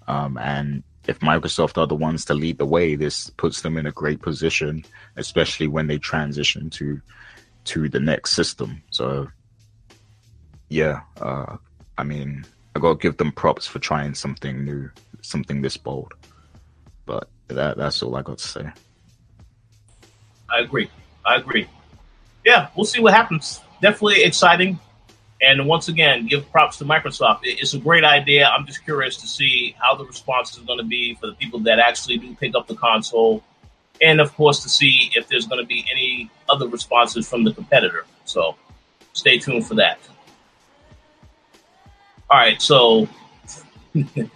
Um, 0.06 0.38
and 0.38 0.82
if 1.08 1.18
Microsoft 1.20 1.78
are 1.78 1.86
the 1.86 1.94
ones 1.94 2.24
to 2.26 2.34
lead 2.34 2.58
the 2.58 2.66
way, 2.66 2.94
this 2.94 3.30
puts 3.30 3.62
them 3.62 3.76
in 3.76 3.86
a 3.86 3.92
great 3.92 4.22
position, 4.22 4.84
especially 5.16 5.66
when 5.66 5.86
they 5.88 5.98
transition 5.98 6.70
to 6.70 7.00
to 7.64 7.88
the 7.88 8.00
next 8.00 8.32
system. 8.32 8.82
So, 8.90 9.28
yeah, 10.68 11.00
uh, 11.20 11.56
I 11.98 12.04
mean, 12.04 12.44
I 12.76 12.80
got 12.80 12.92
to 12.92 13.02
give 13.02 13.16
them 13.16 13.32
props 13.32 13.66
for 13.66 13.78
trying 13.78 14.14
something 14.14 14.64
new, 14.64 14.90
something 15.20 15.60
this 15.60 15.76
bold. 15.76 16.14
But 17.04 17.28
that 17.48 17.76
that's 17.76 18.02
all 18.02 18.14
I 18.14 18.22
got 18.22 18.38
to 18.38 18.46
say. 18.46 18.70
I 20.50 20.60
agree. 20.60 20.90
I 21.26 21.36
agree. 21.36 21.68
Yeah, 22.44 22.68
we'll 22.76 22.86
see 22.86 23.00
what 23.00 23.12
happens 23.12 23.60
definitely 23.80 24.22
exciting. 24.22 24.78
And 25.40 25.66
once 25.66 25.88
again, 25.88 26.26
give 26.26 26.50
props 26.50 26.78
to 26.78 26.84
Microsoft. 26.84 27.40
It's 27.44 27.72
a 27.72 27.78
great 27.78 28.04
idea. 28.04 28.48
I'm 28.48 28.66
just 28.66 28.84
curious 28.84 29.16
to 29.18 29.28
see 29.28 29.76
how 29.78 29.94
the 29.94 30.04
response 30.04 30.56
is 30.56 30.64
going 30.64 30.78
to 30.78 30.84
be 30.84 31.14
for 31.14 31.28
the 31.28 31.34
people 31.34 31.60
that 31.60 31.78
actually 31.78 32.18
do 32.18 32.34
pick 32.34 32.56
up 32.56 32.66
the 32.66 32.74
console. 32.74 33.44
And 34.00 34.20
of 34.20 34.34
course, 34.34 34.62
to 34.64 34.68
see 34.68 35.10
if 35.14 35.28
there's 35.28 35.46
going 35.46 35.60
to 35.60 35.66
be 35.66 35.84
any 35.90 36.30
other 36.48 36.66
responses 36.66 37.28
from 37.28 37.44
the 37.44 37.52
competitor. 37.52 38.04
So 38.24 38.56
stay 39.12 39.38
tuned 39.38 39.66
for 39.66 39.74
that. 39.76 39.98
All 42.30 42.36
right, 42.36 42.60
so 42.60 43.08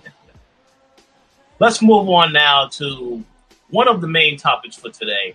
let's 1.58 1.82
move 1.82 2.08
on 2.08 2.32
now 2.32 2.68
to 2.68 3.22
one 3.70 3.88
of 3.88 4.00
the 4.00 4.08
main 4.08 4.38
topics 4.38 4.76
for 4.76 4.90
today. 4.90 5.34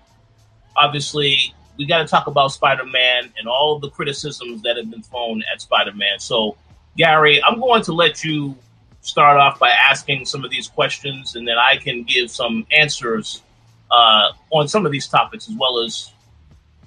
Obviously, 0.75 1.53
we 1.77 1.85
got 1.85 1.99
to 1.99 2.07
talk 2.07 2.27
about 2.27 2.51
Spider 2.51 2.85
Man 2.85 3.31
and 3.37 3.47
all 3.47 3.79
the 3.79 3.89
criticisms 3.89 4.61
that 4.63 4.77
have 4.77 4.89
been 4.89 5.03
thrown 5.03 5.43
at 5.51 5.61
Spider 5.61 5.93
Man. 5.93 6.19
So, 6.19 6.57
Gary, 6.97 7.41
I'm 7.43 7.59
going 7.59 7.83
to 7.83 7.93
let 7.93 8.23
you 8.23 8.55
start 9.01 9.37
off 9.37 9.59
by 9.59 9.69
asking 9.69 10.25
some 10.25 10.43
of 10.43 10.51
these 10.51 10.67
questions, 10.67 11.35
and 11.35 11.47
then 11.47 11.57
I 11.57 11.77
can 11.77 12.03
give 12.03 12.31
some 12.31 12.65
answers 12.71 13.41
uh, 13.91 14.31
on 14.49 14.67
some 14.67 14.85
of 14.85 14.91
these 14.91 15.07
topics 15.07 15.47
as 15.47 15.55
well 15.55 15.79
as 15.79 16.11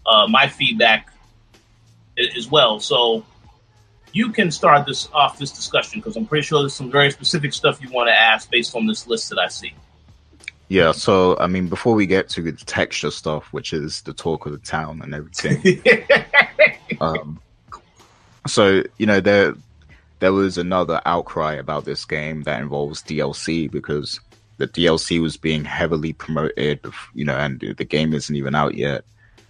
uh, 0.06 0.26
my 0.28 0.48
feedback 0.48 1.12
as 2.36 2.50
well. 2.50 2.80
So, 2.80 3.24
you 4.12 4.30
can 4.30 4.50
start 4.50 4.86
this 4.86 5.08
off 5.12 5.38
this 5.38 5.52
discussion 5.52 6.00
because 6.00 6.16
I'm 6.16 6.26
pretty 6.26 6.44
sure 6.44 6.60
there's 6.60 6.74
some 6.74 6.90
very 6.90 7.10
specific 7.10 7.52
stuff 7.52 7.80
you 7.80 7.90
want 7.90 8.08
to 8.08 8.14
ask 8.14 8.50
based 8.50 8.74
on 8.74 8.86
this 8.86 9.06
list 9.06 9.28
that 9.30 9.38
I 9.38 9.48
see. 9.48 9.72
Yeah, 10.70 10.92
so 10.92 11.36
I 11.38 11.48
mean, 11.48 11.66
before 11.66 11.94
we 11.96 12.06
get 12.06 12.28
to 12.30 12.42
the 12.42 12.52
texture 12.52 13.10
stuff, 13.10 13.52
which 13.52 13.72
is 13.72 14.02
the 14.02 14.12
talk 14.12 14.46
of 14.46 14.52
the 14.52 14.58
town 14.58 15.02
and 15.02 15.12
everything, 15.12 15.82
um, 17.00 17.40
so 18.46 18.84
you 18.96 19.04
know 19.04 19.18
there 19.18 19.54
there 20.20 20.32
was 20.32 20.58
another 20.58 21.00
outcry 21.04 21.54
about 21.54 21.86
this 21.86 22.04
game 22.04 22.44
that 22.44 22.60
involves 22.60 23.02
DLC 23.02 23.68
because 23.68 24.20
the 24.58 24.68
DLC 24.68 25.20
was 25.20 25.36
being 25.36 25.64
heavily 25.64 26.12
promoted, 26.12 26.78
you 27.14 27.24
know, 27.24 27.36
and 27.36 27.58
the 27.58 27.84
game 27.84 28.14
isn't 28.14 28.36
even 28.36 28.54
out 28.54 28.76
yet, 28.76 29.02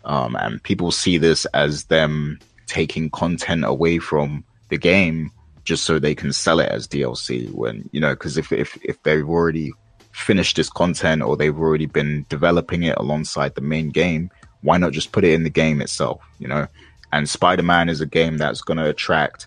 um, 0.07 0.37
and 0.37 0.63
people 0.63 0.91
see 0.91 1.19
this 1.19 1.45
as 1.53 1.85
them 1.85 2.39
taking 2.67 3.11
content 3.11 3.67
away 3.67 3.99
from 3.99 4.43
the 4.71 4.79
game 4.79 5.31
just 5.65 5.85
so 5.85 5.99
they 5.99 6.15
can 6.15 6.33
sell 6.33 6.61
it 6.61 6.71
as 6.71 6.89
DLC 6.89 7.53
when 7.53 7.91
you 7.93 8.01
know 8.01 8.15
because 8.15 8.39
if 8.39 8.51
if 8.53 8.79
if 8.83 9.03
they've 9.03 9.29
already 9.29 9.75
finished 10.13 10.57
this 10.57 10.71
content 10.71 11.23
or 11.23 11.37
they've 11.37 11.59
already 11.59 11.87
been 11.87 12.27
developing 12.29 12.83
it 12.83 12.97
alongside 12.97 13.55
the 13.55 13.61
main 13.61 13.91
game, 13.91 14.31
why 14.63 14.77
not 14.77 14.93
just 14.93 15.13
put 15.13 15.25
it 15.25 15.33
in 15.33 15.45
the 15.45 15.51
game 15.51 15.81
itself? 15.81 16.21
You 16.39 16.49
know, 16.49 16.67
and 17.13 17.29
Spider 17.29 17.63
Man 17.63 17.89
is 17.89 18.01
a 18.01 18.07
game 18.07 18.39
that's 18.39 18.63
going 18.63 18.79
to 18.79 18.89
attract 18.89 19.47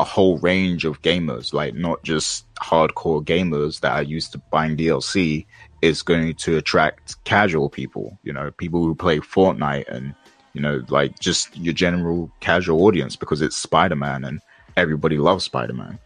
a 0.00 0.04
whole 0.04 0.38
range 0.38 0.84
of 0.84 1.02
gamers, 1.02 1.52
like 1.52 1.74
not 1.74 2.02
just 2.02 2.52
hardcore 2.54 3.24
gamers 3.24 3.80
that 3.80 3.92
are 3.92 4.02
used 4.02 4.32
to 4.32 4.38
buying 4.50 4.76
DLC. 4.76 5.46
Is 5.80 6.02
going 6.02 6.36
to 6.36 6.56
attract 6.58 7.16
casual 7.24 7.68
people, 7.68 8.16
you 8.22 8.32
know, 8.32 8.52
people 8.52 8.84
who 8.84 8.94
play 8.94 9.18
Fortnite 9.18 9.88
and 9.88 10.14
you 10.52 10.60
know, 10.60 10.84
like 10.88 11.18
just 11.18 11.56
your 11.56 11.74
general 11.74 12.30
casual 12.40 12.84
audience 12.84 13.16
because 13.16 13.42
it's 13.42 13.56
Spider 13.56 13.96
Man 13.96 14.24
and 14.24 14.40
everybody 14.76 15.18
loves 15.18 15.44
Spider 15.44 15.72
Man. 15.72 15.98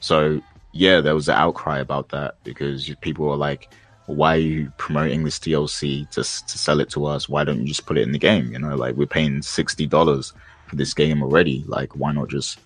So 0.00 0.42
yeah, 0.76 1.00
there 1.00 1.14
was 1.14 1.28
an 1.28 1.36
outcry 1.36 1.78
about 1.78 2.10
that 2.10 2.36
because 2.44 2.90
people 3.00 3.26
were 3.26 3.36
like, 3.36 3.72
"Why 4.06 4.36
are 4.36 4.38
you 4.38 4.72
promoting 4.76 5.24
this 5.24 5.38
DLC 5.38 6.08
to 6.10 6.22
to 6.22 6.58
sell 6.58 6.80
it 6.80 6.90
to 6.90 7.06
us? 7.06 7.28
Why 7.28 7.44
don't 7.44 7.60
you 7.60 7.68
just 7.68 7.86
put 7.86 7.98
it 7.98 8.02
in 8.02 8.12
the 8.12 8.18
game? 8.18 8.52
You 8.52 8.58
know, 8.58 8.76
like 8.76 8.94
we're 8.96 9.06
paying 9.06 9.42
sixty 9.42 9.86
dollars 9.86 10.32
for 10.66 10.76
this 10.76 10.94
game 10.94 11.22
already. 11.22 11.64
Like, 11.66 11.96
why 11.96 12.12
not 12.12 12.28
just 12.28 12.58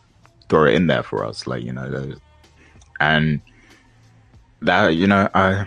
throw 0.48 0.66
it 0.66 0.74
in 0.74 0.86
there 0.88 1.02
for 1.02 1.24
us? 1.24 1.46
Like, 1.46 1.62
you 1.62 1.72
know, 1.72 2.14
and 2.98 3.40
that 4.62 4.96
you 4.96 5.06
know, 5.06 5.28
I 5.34 5.66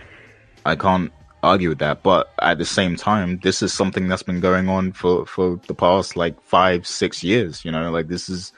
I 0.66 0.76
can't 0.76 1.12
argue 1.42 1.70
with 1.70 1.78
that. 1.78 2.02
But 2.02 2.32
at 2.42 2.58
the 2.58 2.64
same 2.64 2.96
time, 2.96 3.38
this 3.42 3.62
is 3.62 3.72
something 3.72 4.08
that's 4.08 4.22
been 4.22 4.40
going 4.40 4.68
on 4.68 4.92
for 4.92 5.26
for 5.26 5.60
the 5.66 5.74
past 5.74 6.16
like 6.16 6.40
five 6.42 6.86
six 6.86 7.24
years. 7.24 7.64
You 7.64 7.70
know, 7.70 7.90
like 7.90 8.08
this 8.08 8.28
is 8.28 8.52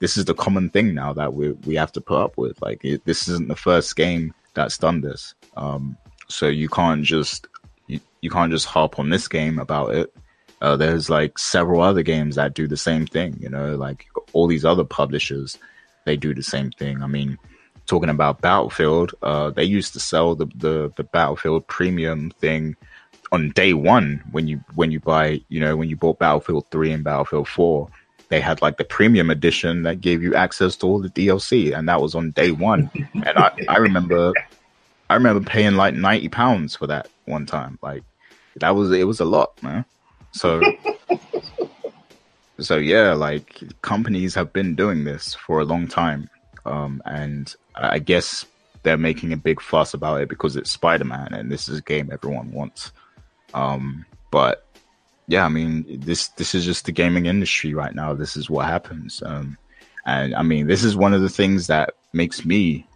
this 0.00 0.16
is 0.16 0.24
the 0.24 0.34
common 0.34 0.70
thing 0.70 0.94
now 0.94 1.12
that 1.12 1.34
we 1.34 1.52
we 1.66 1.74
have 1.74 1.92
to 1.92 2.00
put 2.00 2.20
up 2.20 2.36
with. 2.36 2.60
Like 2.62 2.84
it, 2.84 3.04
this 3.04 3.28
isn't 3.28 3.48
the 3.48 3.56
first 3.56 3.96
game 3.96 4.34
that's 4.54 4.78
done 4.78 5.00
this. 5.00 5.34
Um, 5.56 5.96
so 6.28 6.46
you 6.46 6.68
can't 6.68 7.04
just 7.04 7.46
you, 7.86 8.00
you 8.20 8.30
can't 8.30 8.52
just 8.52 8.66
harp 8.66 8.98
on 8.98 9.10
this 9.10 9.28
game 9.28 9.58
about 9.58 9.94
it. 9.94 10.14
Uh, 10.60 10.76
there's 10.76 11.08
like 11.08 11.38
several 11.38 11.82
other 11.82 12.02
games 12.02 12.34
that 12.36 12.54
do 12.54 12.66
the 12.66 12.76
same 12.76 13.06
thing. 13.06 13.36
You 13.40 13.48
know, 13.48 13.76
like 13.76 14.06
all 14.32 14.46
these 14.46 14.64
other 14.64 14.84
publishers, 14.84 15.58
they 16.04 16.16
do 16.16 16.34
the 16.34 16.42
same 16.42 16.70
thing. 16.70 17.02
I 17.02 17.06
mean, 17.06 17.38
talking 17.86 18.10
about 18.10 18.40
Battlefield, 18.40 19.14
uh, 19.22 19.50
they 19.50 19.64
used 19.64 19.92
to 19.94 20.00
sell 20.00 20.34
the, 20.34 20.46
the 20.54 20.92
the 20.96 21.04
Battlefield 21.04 21.66
Premium 21.66 22.30
thing 22.30 22.76
on 23.32 23.50
day 23.50 23.74
one 23.74 24.22
when 24.30 24.48
you 24.48 24.62
when 24.74 24.90
you 24.90 25.00
buy 25.00 25.40
you 25.48 25.60
know 25.60 25.76
when 25.76 25.88
you 25.88 25.96
bought 25.96 26.18
Battlefield 26.18 26.66
three 26.70 26.92
and 26.92 27.04
Battlefield 27.04 27.48
four 27.48 27.88
they 28.28 28.40
had 28.40 28.60
like 28.60 28.76
the 28.76 28.84
premium 28.84 29.30
edition 29.30 29.82
that 29.84 30.00
gave 30.00 30.22
you 30.22 30.34
access 30.34 30.76
to 30.76 30.86
all 30.86 30.98
the 30.98 31.08
DLC, 31.08 31.76
and 31.76 31.88
that 31.88 32.00
was 32.00 32.14
on 32.14 32.30
day 32.32 32.50
one. 32.50 32.90
and 33.14 33.38
I, 33.38 33.52
I 33.68 33.76
remember, 33.78 34.32
I 35.08 35.14
remember 35.14 35.48
paying 35.48 35.74
like 35.74 35.94
ninety 35.94 36.28
pounds 36.28 36.76
for 36.76 36.86
that 36.86 37.08
one 37.24 37.46
time. 37.46 37.78
Like 37.82 38.02
that 38.56 38.70
was 38.70 38.92
it 38.92 39.06
was 39.06 39.20
a 39.20 39.24
lot, 39.24 39.60
man. 39.62 39.84
So, 40.32 40.60
so 42.60 42.76
yeah, 42.76 43.14
like 43.14 43.62
companies 43.82 44.34
have 44.34 44.52
been 44.52 44.74
doing 44.74 45.04
this 45.04 45.34
for 45.34 45.60
a 45.60 45.64
long 45.64 45.88
time, 45.88 46.28
um, 46.66 47.02
and 47.06 47.54
I 47.74 47.98
guess 47.98 48.44
they're 48.82 48.98
making 48.98 49.32
a 49.32 49.36
big 49.36 49.60
fuss 49.60 49.94
about 49.94 50.20
it 50.20 50.28
because 50.28 50.56
it's 50.56 50.70
Spider 50.70 51.04
Man, 51.04 51.32
and 51.32 51.50
this 51.50 51.68
is 51.68 51.78
a 51.78 51.82
game 51.82 52.10
everyone 52.12 52.52
wants. 52.52 52.92
Um, 53.54 54.04
but 54.30 54.66
yeah, 55.28 55.44
I 55.44 55.50
mean, 55.50 55.84
this 56.00 56.28
this 56.28 56.54
is 56.54 56.64
just 56.64 56.86
the 56.86 56.92
gaming 56.92 57.26
industry 57.26 57.74
right 57.74 57.94
now. 57.94 58.14
This 58.14 58.34
is 58.34 58.48
what 58.48 58.66
happens, 58.66 59.22
um, 59.24 59.58
and 60.06 60.34
I 60.34 60.42
mean, 60.42 60.66
this 60.66 60.82
is 60.82 60.96
one 60.96 61.12
of 61.12 61.20
the 61.20 61.28
things 61.28 61.66
that 61.66 61.94
makes 62.14 62.46
me 62.46 62.86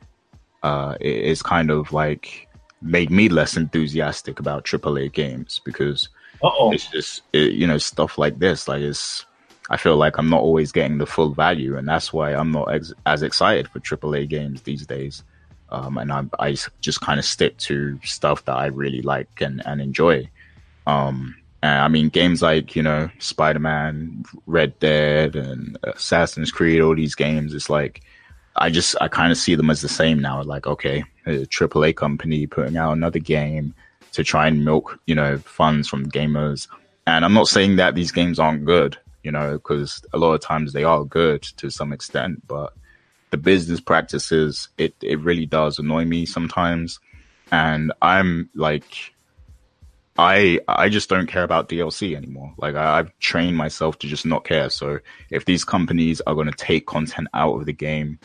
uh, 0.63 0.97
is 0.99 1.43
kind 1.43 1.71
of 1.71 1.93
like 1.93 2.49
made 2.81 3.11
me 3.11 3.29
less 3.29 3.57
enthusiastic 3.57 4.41
about 4.41 4.65
AAA 4.65 5.13
games 5.13 5.61
because 5.65 6.09
Uh-oh. 6.43 6.73
it's 6.73 6.89
just 6.89 7.21
it, 7.35 7.53
you 7.53 7.67
know 7.67 7.77
stuff 7.77 8.17
like 8.17 8.39
this. 8.39 8.67
Like 8.67 8.81
it's, 8.81 9.27
I 9.69 9.77
feel 9.77 9.97
like 9.97 10.17
I'm 10.17 10.31
not 10.31 10.41
always 10.41 10.73
getting 10.73 10.97
the 10.97 11.07
full 11.07 11.35
value, 11.35 11.77
and 11.77 11.87
that's 11.87 12.15
why 12.15 12.33
I'm 12.33 12.51
not 12.51 12.73
ex- 12.73 12.95
as 13.05 13.23
excited 13.23 13.69
for 13.69 13.79
AAA 13.81 14.27
games 14.31 14.63
these 14.63 14.87
days. 14.87 15.23
Um, 15.69 15.99
and 15.99 16.11
I, 16.11 16.25
I 16.39 16.57
just 16.81 17.03
kind 17.03 17.19
of 17.19 17.27
stick 17.27 17.57
to 17.59 17.99
stuff 18.05 18.45
that 18.47 18.57
I 18.57 18.67
really 18.67 19.01
like 19.03 19.41
and, 19.41 19.63
and 19.67 19.81
enjoy. 19.81 20.29
Um, 20.87 21.35
I 21.63 21.89
mean, 21.89 22.09
games 22.09 22.43
like, 22.43 22.75
you 22.75 22.83
know, 22.83 23.09
Spider 23.19 23.61
Man, 23.61 24.25
Red 24.47 24.79
Dead, 24.81 25.37
and 25.37 25.79
Assassin's 25.85 26.51
Creed, 26.51 26.81
all 26.81 26.97
these 26.97 27.15
games, 27.15 27.55
it's 27.55 27.71
like, 27.71 28.03
I 28.57 28.69
just, 28.69 28.97
I 29.01 29.09
kind 29.09 29.31
of 29.31 29.39
see 29.39 29.55
them 29.55 29.71
as 29.71 29.81
the 29.81 29.89
same 29.89 30.19
now. 30.19 30.43
Like, 30.43 30.67
okay, 30.67 31.05
a 31.27 31.47
AAA 31.47 31.95
company 31.97 32.47
putting 32.47 32.77
out 32.77 32.93
another 32.93 33.21
game 33.21 33.75
to 34.13 34.25
try 34.25 34.47
and 34.49 34.65
milk, 34.65 34.99
you 35.07 35.15
know, 35.15 35.39
funds 35.39 35.89
from 35.89 36.11
gamers. 36.11 36.69
And 37.07 37.25
I'm 37.25 37.33
not 37.33 37.49
saying 37.49 37.77
that 37.77 37.95
these 37.95 38.13
games 38.13 38.39
aren't 38.39 38.65
good, 38.65 38.99
you 39.23 39.31
know, 39.31 39.53
because 39.53 40.05
a 40.13 40.19
lot 40.19 40.35
of 40.35 40.41
times 40.41 40.73
they 40.73 40.85
are 40.85 41.05
good 41.05 41.43
to 41.59 41.71
some 41.71 41.93
extent, 41.93 42.47
but 42.47 42.75
the 43.31 43.39
business 43.39 43.81
practices, 43.81 44.69
it, 44.79 44.95
it 45.01 45.19
really 45.21 45.47
does 45.47 45.79
annoy 45.79 46.05
me 46.05 46.27
sometimes. 46.27 47.01
And 47.51 47.93
I'm 48.03 48.51
like, 48.55 49.15
I 50.19 50.61
I 50.69 50.89
just 50.89 51.09
don't 51.09 51.27
care 51.27 51.43
about 51.43 51.69
DLC 51.69 52.15
anymore. 52.15 52.53
Like 52.59 52.75
I, 52.75 52.99
have 52.99 53.19
trained 53.19 53.57
myself 53.57 53.99
to 54.01 54.07
just 54.07 54.27
not 54.27 54.45
care. 54.45 54.69
So 54.69 55.01
if 55.31 55.45
these 55.45 55.65
companies 55.65 56.21
are 56.23 56.35
going 56.35 56.51
to 56.51 56.57
take 56.57 56.87
content 56.87 57.29
out 57.33 57.55
of 57.55 57.67
the 57.67 57.73
game 57.73 58.19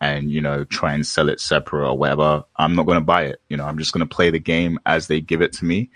and 0.00 0.30
you 0.30 0.40
know 0.40 0.64
try 0.64 0.94
and 0.94 1.06
sell 1.06 1.28
it 1.28 1.40
separate 1.40 1.86
or 1.86 1.98
whatever, 1.98 2.44
I'm 2.56 2.74
not 2.74 2.86
going 2.86 2.98
to 2.98 3.04
buy 3.04 3.24
it. 3.24 3.40
You 3.48 3.58
know, 3.58 3.66
I'm 3.66 3.78
just 3.78 3.92
going 3.92 4.06
to 4.06 4.14
play 4.14 4.30
the 4.30 4.38
game 4.38 4.78
as 4.86 5.06
they 5.06 5.20
give 5.20 5.42
it 5.42 5.52
to 5.54 5.64
me. 5.66 5.90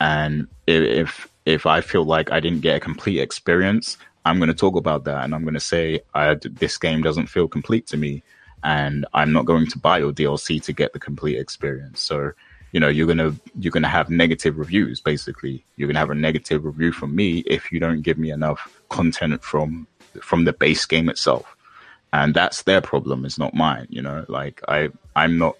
And 0.00 0.46
if 0.66 1.28
if 1.46 1.66
I 1.66 1.80
feel 1.80 2.04
like 2.04 2.30
I 2.30 2.38
didn't 2.38 2.60
get 2.60 2.76
a 2.76 2.80
complete 2.80 3.18
experience, 3.18 3.98
I'm 4.24 4.38
going 4.38 4.48
to 4.48 4.54
talk 4.54 4.76
about 4.76 5.04
that 5.04 5.24
and 5.24 5.34
I'm 5.34 5.42
going 5.42 5.54
to 5.54 5.60
say 5.60 6.00
this 6.42 6.78
game 6.78 7.02
doesn't 7.02 7.26
feel 7.26 7.48
complete 7.48 7.88
to 7.88 7.96
me, 7.96 8.22
and 8.62 9.04
I'm 9.12 9.32
not 9.32 9.46
going 9.46 9.66
to 9.66 9.78
buy 9.80 9.98
your 9.98 10.12
DLC 10.12 10.62
to 10.62 10.72
get 10.72 10.92
the 10.92 11.00
complete 11.00 11.38
experience. 11.38 12.00
So 12.00 12.32
you 12.72 12.80
know 12.80 12.88
you're 12.88 13.06
gonna 13.06 13.34
you're 13.58 13.70
gonna 13.70 13.88
have 13.88 14.10
negative 14.10 14.58
reviews 14.58 15.00
basically. 15.00 15.64
You're 15.76 15.88
gonna 15.88 15.98
have 15.98 16.10
a 16.10 16.14
negative 16.14 16.64
review 16.64 16.92
from 16.92 17.14
me 17.14 17.38
if 17.40 17.70
you 17.70 17.80
don't 17.80 18.02
give 18.02 18.18
me 18.18 18.30
enough 18.30 18.80
content 18.88 19.42
from 19.42 19.86
from 20.20 20.44
the 20.44 20.52
base 20.52 20.84
game 20.86 21.08
itself. 21.08 21.56
And 22.12 22.34
that's 22.34 22.62
their 22.62 22.82
problem 22.82 23.24
it's 23.24 23.38
not 23.38 23.54
mine 23.54 23.86
you 23.88 24.02
know? 24.02 24.26
Like 24.28 24.60
i 24.68 24.90
i'm 25.16 25.38
not 25.38 25.56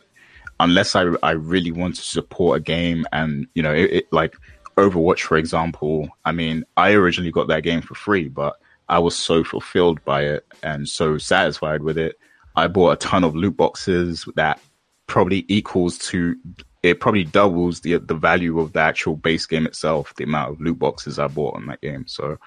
unless 0.61 0.95
i 0.95 1.05
i 1.23 1.31
really 1.31 1.73
want 1.73 1.97
to 1.97 2.03
support 2.03 2.59
a 2.59 2.61
game 2.61 3.07
and 3.11 3.47
you 3.55 3.63
know 3.63 3.73
it, 3.73 3.91
it 3.91 4.13
like 4.13 4.37
overwatch 4.77 5.21
for 5.21 5.39
example 5.39 6.09
i 6.27 6.33
mean 6.33 6.65
i 6.77 6.93
originally 6.93 7.31
got 7.31 7.49
that 7.49 7.63
game 7.63 7.81
for 7.81 7.95
free 7.95 8.29
but 8.29 8.57
i 8.91 8.99
was 8.99 9.17
so 9.17 9.43
fulfilled 9.43 10.03
by 10.05 10.23
it 10.25 10.47
and 10.63 10.89
so 10.89 11.19
satisfied 11.19 11.83
with 11.83 11.99
it. 11.99 12.19
I 12.55 12.69
bought 12.69 12.93
a 12.93 12.97
ton 12.97 13.25
of 13.25 13.35
loot 13.35 13.57
boxes 13.57 14.27
that 14.37 14.61
probably 15.07 15.45
equals 15.49 15.99
to 15.99 16.37
it 16.83 17.01
probably 17.01 17.25
doubles 17.25 17.81
the 17.81 17.99
the 17.99 18.15
value 18.15 18.59
of 18.59 18.73
the 18.73 18.81
actual 18.81 19.17
base 19.17 19.47
game 19.47 19.67
itself, 19.67 20.15
the 20.17 20.25
amount 20.25 20.53
of 20.53 20.61
loot 20.61 20.79
boxes 20.79 21.19
I 21.19 21.29
bought 21.29 21.55
on 21.55 21.67
that 21.67 21.81
game. 21.81 22.07
So, 22.07 22.39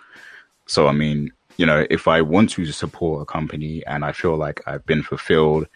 so 0.67 0.88
I 0.88 0.91
mean, 0.91 1.31
you 1.57 1.65
know, 1.65 1.86
if 1.89 2.07
I 2.07 2.21
want 2.21 2.49
to 2.51 2.65
support 2.71 3.21
a 3.21 3.25
company 3.25 3.86
and 3.86 4.03
I 4.03 4.11
feel 4.11 4.36
like 4.36 4.61
I've 4.67 4.86
been 4.86 5.03
fulfilled 5.03 5.67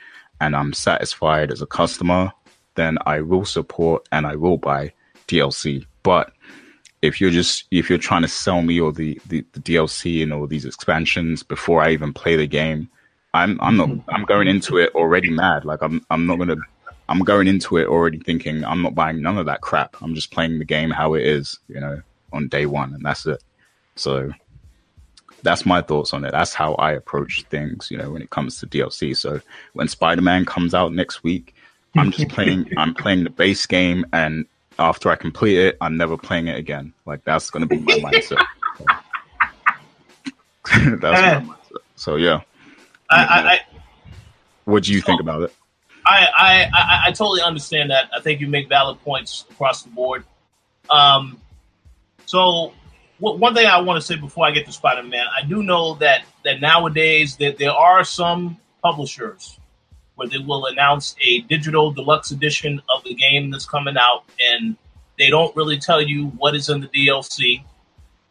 and 0.42 0.56
I'm 0.56 0.74
satisfied 0.74 1.52
as 1.52 1.62
a 1.62 1.68
customer, 1.68 2.32
then 2.76 2.98
I 3.06 3.22
will 3.22 3.46
support 3.46 4.08
and 4.12 4.26
I 4.28 4.36
will 4.36 4.58
buy 4.58 4.94
DLC. 5.28 5.86
But 6.04 6.34
if 7.02 7.22
you're 7.22 7.32
just 7.32 7.66
if 7.72 7.90
you're 7.90 7.98
trying 7.98 8.24
to 8.24 8.28
sell 8.28 8.62
me 8.62 8.82
all 8.82 8.92
the, 8.92 9.20
the, 9.28 9.46
the 9.54 9.62
DLC 9.62 10.22
and 10.22 10.34
all 10.34 10.48
these 10.48 10.66
expansions 10.66 11.44
before 11.44 11.82
I 11.82 11.92
even 11.92 12.14
play 12.14 12.36
the 12.36 12.48
game, 12.48 12.90
I'm 13.34 13.58
I'm 13.62 13.78
not 13.78 13.90
I'm 14.10 14.26
going 14.26 14.50
into 14.50 14.78
it 14.78 14.94
already 14.96 15.30
mad. 15.30 15.64
Like 15.64 15.82
I'm 15.82 16.06
I'm 16.10 16.26
not 16.26 16.40
gonna 16.40 16.58
I'm 17.10 17.22
going 17.22 17.48
into 17.48 17.78
it 17.78 17.88
already 17.88 18.20
thinking 18.20 18.64
I'm 18.64 18.84
not 18.84 18.94
buying 18.94 19.20
none 19.20 19.40
of 19.40 19.48
that 19.48 19.62
crap. 19.62 19.98
I'm 20.02 20.14
just 20.14 20.30
playing 20.30 20.60
the 20.60 20.66
game 20.66 20.92
how 20.92 21.16
it 21.16 21.26
is, 21.26 21.60
you 21.68 21.80
know, 21.80 22.00
on 22.32 22.48
day 22.48 22.68
one, 22.68 22.94
and 22.94 23.04
that's 23.04 23.26
it. 23.26 23.44
So 23.96 24.32
that's 25.42 25.66
my 25.66 25.82
thoughts 25.82 26.14
on 26.14 26.24
it. 26.24 26.32
That's 26.32 26.54
how 26.54 26.76
I 26.76 26.92
approach 26.92 27.44
things, 27.50 27.90
you 27.90 27.98
know, 27.98 28.12
when 28.12 28.22
it 28.22 28.30
comes 28.30 28.60
to 28.60 28.68
DLC. 28.68 29.18
So 29.18 29.42
when 29.74 29.88
Spider 29.88 30.22
Man 30.22 30.46
comes 30.46 30.76
out 30.76 30.94
next 30.94 31.24
week, 31.24 31.56
I'm 31.96 32.12
just 32.12 32.30
playing. 32.36 32.72
I'm 32.78 32.94
playing 32.94 33.24
the 33.24 33.32
base 33.32 33.66
game, 33.66 34.06
and 34.14 34.46
after 34.78 35.10
I 35.10 35.16
complete 35.16 35.58
it, 35.58 35.78
I'm 35.82 35.98
never 35.98 36.16
playing 36.16 36.48
it 36.48 36.60
again. 36.60 36.94
Like 37.08 37.24
that's 37.24 37.50
going 37.50 37.68
to 37.68 37.76
be 37.76 37.80
my 37.80 38.12
mindset. 38.12 38.46
that's 41.02 41.02
my 41.02 41.34
uh, 41.34 41.42
mindset. 41.42 41.78
So 41.96 42.18
yeah. 42.18 42.42
I, 43.10 43.24
I, 43.24 43.52
I, 43.54 43.60
what 44.66 44.84
do 44.84 44.94
you 44.94 45.02
think 45.02 45.20
about 45.20 45.42
it? 45.42 45.56
I, 46.10 46.70
I, 46.74 47.02
I, 47.08 47.12
totally 47.12 47.42
understand 47.42 47.92
that. 47.92 48.10
I 48.16 48.20
think 48.20 48.42
you 48.42 48.48
make 48.48 48.68
valid 48.68 49.00
points 49.02 49.46
across 49.52 49.84
the 49.84 49.90
board. 49.90 50.24
Um, 50.90 51.40
so 52.26 52.74
one 53.20 53.54
thing 53.54 53.66
I 53.68 53.82
want 53.82 54.00
to 54.00 54.06
say 54.06 54.16
before 54.16 54.46
I 54.46 54.52
get 54.52 54.66
to 54.66 54.72
Spider 54.72 55.04
Man, 55.04 55.26
I 55.36 55.46
do 55.46 55.62
know 55.62 55.96
that 55.96 56.24
that 56.46 56.62
nowadays 56.62 57.36
that 57.38 57.58
there 57.58 57.72
are 57.72 58.04
some 58.04 58.58
publishers 58.82 59.60
where 60.16 60.28
they 60.28 60.38
will 60.38 60.66
announce 60.66 61.16
a 61.22 61.42
digital 61.42 61.92
deluxe 61.92 62.32
edition 62.32 62.82
of 62.96 63.04
the 63.04 63.14
game 63.14 63.52
that's 63.52 63.66
coming 63.66 63.98
out, 63.98 64.24
and 64.52 64.78
they 65.18 65.30
don't 65.30 65.56
really 65.56 65.78
tell 65.78 66.02
you 66.02 66.28
what 66.38 66.56
is 66.56 66.70
in 66.70 66.82
the 66.82 66.88
DLC. 66.88 67.64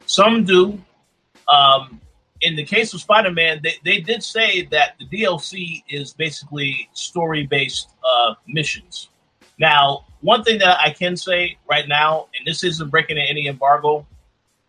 Some 0.06 0.44
do. 0.44 0.80
Um, 1.48 2.00
in 2.40 2.56
the 2.56 2.64
case 2.64 2.94
of 2.94 3.00
Spider 3.00 3.30
Man, 3.30 3.60
they, 3.62 3.74
they 3.84 4.00
did 4.00 4.22
say 4.22 4.62
that 4.66 4.94
the 4.98 5.06
DLC 5.06 5.82
is 5.88 6.12
basically 6.12 6.88
story 6.92 7.46
based 7.46 7.90
uh, 8.04 8.34
missions. 8.46 9.08
Now, 9.58 10.04
one 10.20 10.44
thing 10.44 10.58
that 10.60 10.78
I 10.78 10.90
can 10.90 11.16
say 11.16 11.58
right 11.68 11.88
now, 11.88 12.28
and 12.36 12.46
this 12.46 12.62
isn't 12.62 12.90
breaking 12.90 13.18
any 13.18 13.48
embargo, 13.48 14.06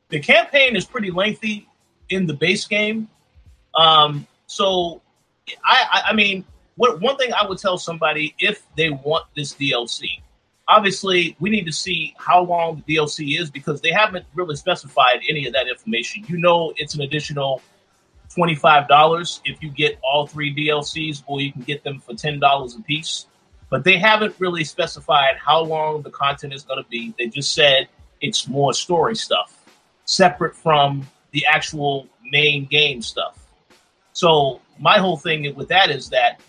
the 0.09 0.19
campaign 0.19 0.75
is 0.75 0.85
pretty 0.85 1.11
lengthy 1.11 1.67
in 2.09 2.25
the 2.25 2.33
base 2.33 2.65
game. 2.65 3.07
Um, 3.75 4.25
so, 4.47 5.01
I, 5.63 5.85
I, 5.91 6.01
I 6.09 6.13
mean, 6.13 6.43
what 6.75 6.99
one 7.01 7.17
thing 7.17 7.31
I 7.33 7.47
would 7.47 7.59
tell 7.59 7.77
somebody 7.77 8.33
if 8.39 8.63
they 8.75 8.89
want 8.89 9.25
this 9.35 9.53
DLC, 9.53 10.21
obviously 10.69 11.35
we 11.39 11.49
need 11.49 11.65
to 11.65 11.71
see 11.71 12.13
how 12.17 12.41
long 12.41 12.81
the 12.85 12.95
DLC 12.95 13.39
is 13.39 13.49
because 13.49 13.81
they 13.81 13.91
haven't 13.91 14.25
really 14.35 14.55
specified 14.55 15.19
any 15.27 15.47
of 15.47 15.53
that 15.53 15.67
information. 15.67 16.23
You 16.27 16.37
know, 16.37 16.73
it's 16.77 16.93
an 16.95 17.01
additional 17.01 17.61
twenty 18.33 18.55
five 18.55 18.87
dollars 18.87 19.41
if 19.43 19.61
you 19.61 19.69
get 19.71 19.99
all 20.03 20.27
three 20.27 20.55
DLCs, 20.55 21.23
or 21.25 21.41
you 21.41 21.51
can 21.51 21.63
get 21.63 21.83
them 21.83 21.99
for 21.99 22.13
ten 22.13 22.39
dollars 22.39 22.75
a 22.75 22.81
piece. 22.81 23.25
But 23.69 23.83
they 23.83 23.97
haven't 23.97 24.35
really 24.39 24.63
specified 24.63 25.35
how 25.37 25.61
long 25.61 26.01
the 26.01 26.09
content 26.09 26.53
is 26.53 26.63
going 26.63 26.81
to 26.81 26.89
be. 26.89 27.13
They 27.17 27.27
just 27.27 27.53
said 27.53 27.87
it's 28.21 28.47
more 28.47 28.73
story 28.73 29.15
stuff, 29.15 29.63
separate 30.05 30.55
from 30.55 31.07
the 31.31 31.45
actual 31.45 32.07
main 32.31 32.65
game 32.65 33.01
stuff. 33.01 33.47
So 34.13 34.61
my 34.79 34.97
whole 34.97 35.17
thing 35.17 35.53
with 35.55 35.67
that 35.69 35.91
is 35.91 36.09
that 36.09 36.41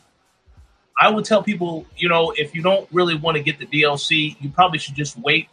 I 1.00 1.08
would 1.08 1.24
tell 1.24 1.42
people, 1.42 1.86
you 1.96 2.10
know, 2.10 2.32
if 2.36 2.54
you 2.54 2.62
don't 2.62 2.86
really 2.92 3.14
want 3.14 3.38
to 3.38 3.42
get 3.42 3.58
the 3.58 3.64
DLC, 3.64 4.36
you 4.38 4.50
probably 4.50 4.78
should 4.78 4.94
just 4.94 5.18
wait 5.18 5.48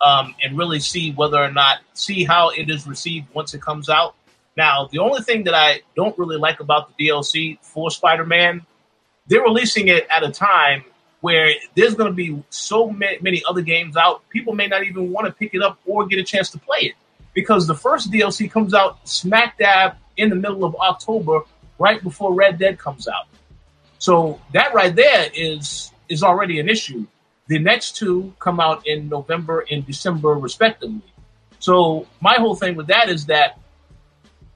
um, 0.00 0.36
and 0.40 0.56
really 0.56 0.78
see 0.78 1.10
whether 1.12 1.38
or 1.38 1.50
not 1.50 1.78
see 1.94 2.22
how 2.22 2.50
it 2.50 2.70
is 2.70 2.86
received 2.86 3.26
once 3.34 3.54
it 3.54 3.60
comes 3.60 3.88
out. 3.88 4.14
Now, 4.56 4.88
the 4.92 5.00
only 5.00 5.20
thing 5.22 5.44
that 5.44 5.54
I 5.54 5.80
don't 5.96 6.16
really 6.16 6.36
like 6.36 6.60
about 6.60 6.96
the 6.96 7.08
DLC 7.08 7.58
for 7.60 7.90
Spider-Man, 7.90 8.64
they're 9.26 9.42
releasing 9.42 9.88
it 9.88 10.06
at 10.08 10.22
a 10.22 10.30
time 10.30 10.84
where 11.22 11.50
there's 11.74 11.94
going 11.94 12.10
to 12.10 12.14
be 12.14 12.40
so 12.50 12.90
many 12.90 13.42
other 13.48 13.62
games 13.62 13.96
out. 13.96 14.28
People 14.28 14.54
may 14.54 14.68
not 14.68 14.84
even 14.84 15.10
want 15.10 15.26
to 15.26 15.32
pick 15.32 15.54
it 15.54 15.62
up 15.62 15.80
or 15.86 16.06
get 16.06 16.20
a 16.20 16.24
chance 16.24 16.50
to 16.50 16.58
play 16.58 16.80
it 16.80 16.94
because 17.34 17.66
the 17.66 17.74
first 17.74 18.12
DLC 18.12 18.50
comes 18.50 18.74
out 18.74 19.08
smack 19.08 19.58
dab 19.58 19.96
in 20.16 20.28
the 20.28 20.36
middle 20.36 20.64
of 20.64 20.76
October, 20.76 21.40
right 21.78 22.02
before 22.02 22.32
Red 22.32 22.58
Dead 22.58 22.78
comes 22.78 23.08
out. 23.08 23.26
So 24.02 24.40
that 24.52 24.74
right 24.74 24.92
there 24.92 25.30
is 25.32 25.92
is 26.08 26.24
already 26.24 26.58
an 26.58 26.68
issue. 26.68 27.06
The 27.46 27.60
next 27.60 27.94
two 27.94 28.34
come 28.40 28.58
out 28.58 28.84
in 28.84 29.08
November 29.08 29.64
and 29.70 29.86
December 29.86 30.30
respectively. 30.34 31.04
So 31.60 32.08
my 32.20 32.34
whole 32.34 32.56
thing 32.56 32.74
with 32.74 32.88
that 32.88 33.08
is 33.08 33.26
that 33.26 33.60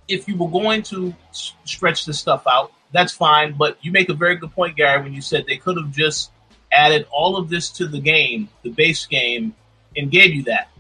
if 0.09 0.27
you 0.27 0.37
were 0.37 0.49
going 0.49 0.83
to 0.91 1.15
stretch 1.31 2.07
this 2.07 2.19
stuff 2.19 2.43
out, 2.49 2.73
that's 2.91 3.13
fine. 3.13 3.53
But 3.57 3.79
you 3.83 3.93
make 3.93 4.09
a 4.09 4.15
very 4.15 4.35
good 4.35 4.51
point, 4.51 4.77
Gary, 4.77 5.01
when 5.01 5.13
you 5.13 5.23
said 5.23 5.47
they 5.47 5.59
could 5.59 5.77
have 5.77 5.93
just 5.93 6.33
added 6.73 7.07
all 7.13 7.37
of 7.37 7.49
this 7.49 7.71
to 7.79 7.87
the 7.87 8.01
game, 8.01 8.49
the 8.65 8.71
base 8.71 9.07
game, 9.07 9.55
and 9.97 10.11
gave 10.11 10.35
you 10.35 10.43
that. 10.43 10.71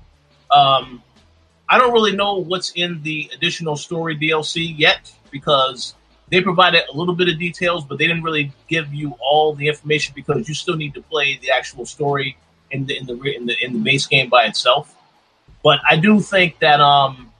Um, 0.51 1.05
I 1.69 1.79
don't 1.79 1.93
really 1.93 2.17
know 2.17 2.39
what's 2.39 2.73
in 2.73 3.01
the 3.05 3.31
additional 3.33 3.77
story 3.77 4.17
DLC 4.19 4.77
yet 4.77 5.13
because 5.31 5.95
they 6.29 6.41
provided 6.41 6.83
a 6.93 6.97
little 6.97 7.15
bit 7.15 7.29
of 7.29 7.39
details, 7.39 7.85
but 7.85 7.99
they 7.99 8.07
didn't 8.07 8.23
really 8.23 8.53
give 8.69 8.93
you 8.93 9.17
all 9.21 9.55
the 9.55 9.69
information 9.69 10.13
because 10.17 10.49
you 10.49 10.55
still 10.55 10.77
need 10.77 10.95
to 10.95 11.03
play 11.03 11.39
the 11.41 11.51
actual 11.51 11.87
story 11.87 12.37
in 12.71 12.87
the 12.87 12.99
in 12.99 13.07
the 13.07 13.15
in 13.37 13.47
the 13.47 13.65
in 13.65 13.73
the 13.73 13.79
base 13.79 14.07
game 14.07 14.29
by 14.29 14.45
itself. 14.45 14.95
But 15.63 15.81
I 15.89 15.97
do 15.97 16.21
think 16.21 16.59
that 16.61 16.81
um, 16.81 17.33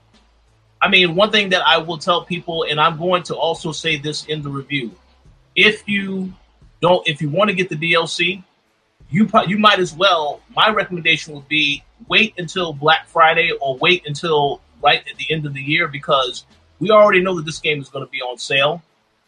I 0.81 0.89
mean, 0.89 1.15
one 1.15 1.31
thing 1.31 1.49
that 1.49 1.65
I 1.65 1.77
will 1.77 1.97
tell 1.97 2.23
people, 2.23 2.63
and 2.63 2.79
I'm 2.79 2.97
going 2.97 3.23
to 3.23 3.35
also 3.35 3.71
say 3.71 3.97
this 3.97 4.25
in 4.25 4.41
the 4.41 4.49
review: 4.49 4.91
if 5.55 5.87
you 5.87 6.33
don't, 6.81 7.05
if 7.07 7.21
you 7.21 7.29
want 7.29 7.49
to 7.49 7.55
get 7.55 7.69
the 7.69 7.75
DLC, 7.75 8.43
you 9.09 9.29
you 9.47 9.57
might 9.57 9.79
as 9.79 9.93
well. 9.93 10.41
My 10.55 10.69
recommendation 10.69 11.33
would 11.33 11.47
be 11.47 11.83
wait 12.07 12.35
until 12.37 12.73
Black 12.73 13.07
Friday 13.07 13.51
or 13.59 13.77
wait 13.77 14.07
until 14.07 14.61
right 14.81 15.03
at 15.09 15.17
the 15.17 15.31
end 15.31 15.45
of 15.45 15.53
the 15.53 15.61
year 15.61 15.87
because 15.87 16.45
we 16.79 16.91
already 16.91 17.21
know 17.21 17.35
that 17.35 17.45
this 17.45 17.59
game 17.59 17.81
is 17.81 17.89
going 17.89 18.05
to 18.05 18.11
be 18.11 18.21
on 18.21 18.37
sale. 18.37 18.81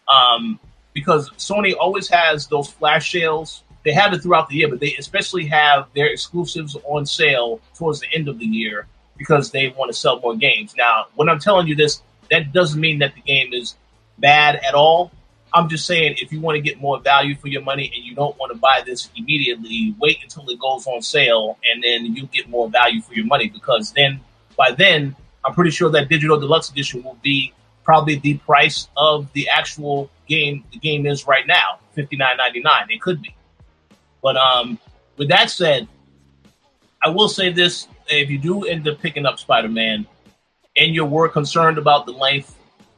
Um, 0.08 0.60
because 0.93 1.30
Sony 1.32 1.76
always 1.78 2.10
has 2.10 2.47
those 2.47 2.70
flash 2.70 3.12
sales. 3.12 3.64
They 3.86 3.93
have 3.93 4.14
it 4.14 4.22
throughout 4.22 4.50
the 4.50 4.56
year, 4.56 4.68
but 4.68 4.80
they 4.80 4.95
especially 4.95 5.45
have 5.45 5.88
their 5.95 6.08
exclusives 6.08 6.76
on 6.84 7.06
sale 7.06 7.62
towards 7.76 8.02
the 8.02 8.08
end 8.14 8.28
of 8.28 8.39
the 8.39 8.45
year 8.45 8.88
because 9.18 9.52
they 9.52 9.70
want 9.70 9.91
to 9.91 9.97
sell 9.97 10.20
more 10.20 10.36
games. 10.36 10.76
Now, 10.76 11.08
when 11.16 11.30
I'm 11.30 11.39
telling 11.39 11.68
you 11.68 11.76
this, 11.76 12.02
that 12.32 12.52
doesn't 12.54 12.80
mean 12.80 13.00
that 13.00 13.16
the 13.16 13.22
game 13.22 13.54
is 13.54 13.76
bad 14.18 14.56
at 14.56 14.74
all. 14.74 15.12
I'm 15.54 15.68
just 15.68 15.86
saying 15.86 16.18
if 16.20 16.32
you 16.32 16.41
want 16.41 16.58
to 16.58 16.62
get 16.62 16.80
more 16.80 17.00
value 17.00 17.36
for 17.36 17.47
your 17.47 17.62
money 17.62 17.91
and 17.95 18.04
you 18.06 18.14
don't 18.14 18.38
want 18.38 18.52
to 18.54 18.58
buy 18.58 18.84
this 18.86 19.10
immediately, 19.16 19.95
wait 20.00 20.20
until 20.22 20.47
it 20.50 20.60
goes 20.60 20.86
on 20.86 21.02
sale 21.02 21.58
and 21.72 21.84
then 21.84 22.16
you 22.16 22.28
get 22.28 22.50
more 22.50 22.70
value 22.70 23.02
for 23.02 23.14
your 23.14 23.26
money 23.26 23.50
because 23.50 23.91
then 23.93 24.20
by 24.56 24.72
then 24.72 25.16
I'm 25.50 25.56
pretty 25.56 25.72
sure 25.72 25.89
that 25.89 26.10
digital 26.10 26.39
deluxe 26.39 26.70
edition 26.70 27.02
will 27.02 27.18
be 27.24 27.54
probably 27.84 28.18
the 28.18 28.38
price 28.38 28.88
of 28.95 29.34
the 29.34 29.50
actual 29.50 30.12
game 30.28 30.64
the 30.72 30.78
game 30.78 31.08
is 31.08 31.26
right 31.26 31.47
now, 31.47 31.80
fifty 31.93 32.16
nine 32.16 32.38
ninety 32.38 32.62
nine. 32.62 32.86
It 32.89 33.02
could 33.02 33.20
be. 33.20 33.36
But 34.22 34.38
um 34.38 34.78
with 35.18 35.30
that 35.30 35.50
said, 35.50 35.88
I 37.04 37.10
will 37.10 37.30
say 37.30 37.52
this 37.52 37.88
if 38.08 38.30
you 38.30 38.38
do 38.38 38.66
end 38.66 38.88
up 38.88 39.02
picking 39.02 39.26
up 39.26 39.39
Spider 39.39 39.70
Man 39.70 40.06
and 40.78 40.93
you 40.93 41.04
were 41.04 41.28
concerned 41.28 41.80
about 41.80 42.06
the 42.06 42.12
length, 42.12 42.56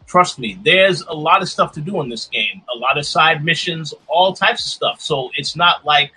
trust 0.08 0.38
me, 0.38 0.60
there's 0.62 1.02
a 1.04 1.14
lot 1.14 1.42
of 1.42 1.48
stuff 1.48 1.72
to 1.74 1.80
do 1.80 2.02
in 2.02 2.10
this 2.10 2.26
game. 2.26 2.62
A 2.76 2.78
lot 2.78 2.98
of 2.98 3.06
side 3.06 3.46
missions, 3.46 3.94
all 4.08 4.34
types 4.34 4.66
of 4.66 4.72
stuff. 4.72 5.00
So 5.00 5.32
it's 5.36 5.56
not 5.56 5.86
like 5.86 6.12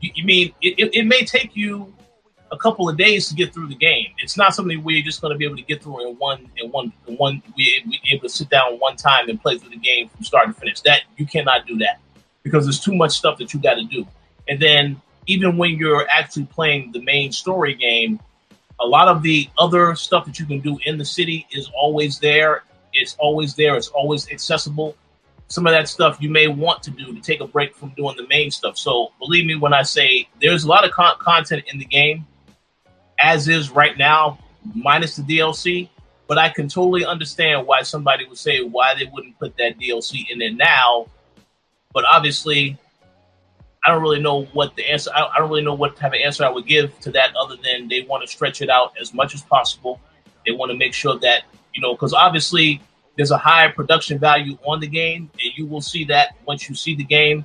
you, 0.00 0.10
you 0.14 0.24
mean 0.24 0.52
it, 0.60 0.74
it, 0.78 0.94
it 0.94 1.06
may 1.06 1.24
take 1.24 1.56
you 1.56 1.94
a 2.52 2.56
couple 2.56 2.88
of 2.88 2.96
days 2.96 3.28
to 3.28 3.34
get 3.34 3.54
through 3.54 3.68
the 3.68 3.74
game. 3.74 4.08
It's 4.18 4.36
not 4.36 4.54
something 4.54 4.82
you're 4.84 5.02
just 5.02 5.20
going 5.20 5.32
to 5.32 5.38
be 5.38 5.44
able 5.44 5.56
to 5.56 5.62
get 5.62 5.82
through 5.82 6.08
in 6.08 6.16
one 6.16 6.50
in 6.56 6.70
one 6.70 6.92
in 7.06 7.16
one. 7.16 7.42
We 7.56 7.84
able 8.10 8.22
to 8.22 8.28
sit 8.28 8.50
down 8.50 8.78
one 8.78 8.96
time 8.96 9.28
and 9.28 9.40
play 9.40 9.58
through 9.58 9.70
the 9.70 9.76
game 9.76 10.08
from 10.08 10.24
start 10.24 10.48
to 10.48 10.54
finish. 10.54 10.80
That 10.80 11.02
you 11.16 11.26
cannot 11.26 11.66
do 11.66 11.78
that 11.78 12.00
because 12.42 12.64
there's 12.64 12.80
too 12.80 12.94
much 12.94 13.12
stuff 13.12 13.38
that 13.38 13.54
you 13.54 13.60
got 13.60 13.74
to 13.74 13.84
do. 13.84 14.06
And 14.48 14.60
then 14.60 15.00
even 15.26 15.56
when 15.56 15.76
you're 15.76 16.08
actually 16.08 16.46
playing 16.46 16.92
the 16.92 17.02
main 17.02 17.32
story 17.32 17.74
game, 17.74 18.20
a 18.80 18.86
lot 18.86 19.08
of 19.08 19.22
the 19.22 19.48
other 19.58 19.94
stuff 19.94 20.24
that 20.26 20.38
you 20.38 20.46
can 20.46 20.60
do 20.60 20.78
in 20.86 20.98
the 20.98 21.04
city 21.04 21.46
is 21.52 21.70
always 21.74 22.18
there. 22.18 22.64
It's 22.92 23.14
always 23.18 23.54
there. 23.54 23.76
It's 23.76 23.88
always 23.88 24.28
accessible. 24.30 24.96
Some 25.48 25.66
of 25.66 25.72
that 25.72 25.88
stuff 25.88 26.18
you 26.20 26.30
may 26.30 26.48
want 26.48 26.82
to 26.84 26.90
do 26.90 27.12
to 27.12 27.20
take 27.20 27.40
a 27.40 27.46
break 27.46 27.76
from 27.76 27.90
doing 27.90 28.16
the 28.16 28.26
main 28.28 28.50
stuff. 28.50 28.78
So 28.78 29.12
believe 29.18 29.46
me 29.46 29.56
when 29.56 29.74
I 29.74 29.82
say 29.82 30.28
there's 30.40 30.64
a 30.64 30.68
lot 30.68 30.84
of 30.84 30.92
con- 30.92 31.16
content 31.18 31.64
in 31.72 31.78
the 31.78 31.84
game 31.84 32.26
as 33.20 33.48
is 33.48 33.70
right 33.70 33.96
now, 33.96 34.38
minus 34.74 35.16
the 35.16 35.22
DLC. 35.22 35.88
But 36.26 36.38
I 36.38 36.48
can 36.48 36.68
totally 36.68 37.04
understand 37.04 37.66
why 37.66 37.82
somebody 37.82 38.24
would 38.24 38.38
say 38.38 38.62
why 38.62 38.94
they 38.94 39.04
wouldn't 39.06 39.38
put 39.38 39.56
that 39.56 39.78
DLC 39.78 40.30
in 40.30 40.38
there 40.38 40.52
now. 40.52 41.06
But 41.92 42.04
obviously, 42.04 42.78
I 43.84 43.90
don't 43.90 44.00
really 44.00 44.20
know 44.20 44.44
what 44.44 44.76
the 44.76 44.88
answer. 44.88 45.10
I 45.14 45.38
don't 45.38 45.48
really 45.50 45.64
know 45.64 45.74
what 45.74 45.96
type 45.96 46.12
of 46.12 46.20
answer 46.24 46.44
I 46.44 46.50
would 46.50 46.66
give 46.66 46.98
to 47.00 47.10
that, 47.12 47.34
other 47.34 47.56
than 47.56 47.88
they 47.88 48.02
want 48.02 48.22
to 48.22 48.28
stretch 48.28 48.62
it 48.62 48.70
out 48.70 48.92
as 49.00 49.12
much 49.12 49.34
as 49.34 49.42
possible. 49.42 50.00
They 50.46 50.52
want 50.52 50.70
to 50.70 50.78
make 50.78 50.94
sure 50.94 51.18
that 51.18 51.42
you 51.74 51.82
know, 51.82 51.94
because 51.94 52.12
obviously 52.12 52.80
there's 53.16 53.30
a 53.30 53.38
high 53.38 53.68
production 53.68 54.18
value 54.18 54.56
on 54.64 54.80
the 54.80 54.86
game, 54.86 55.30
and 55.42 55.52
you 55.56 55.66
will 55.66 55.80
see 55.80 56.04
that 56.04 56.36
once 56.46 56.68
you 56.68 56.74
see 56.74 56.94
the 56.94 57.04
game. 57.04 57.44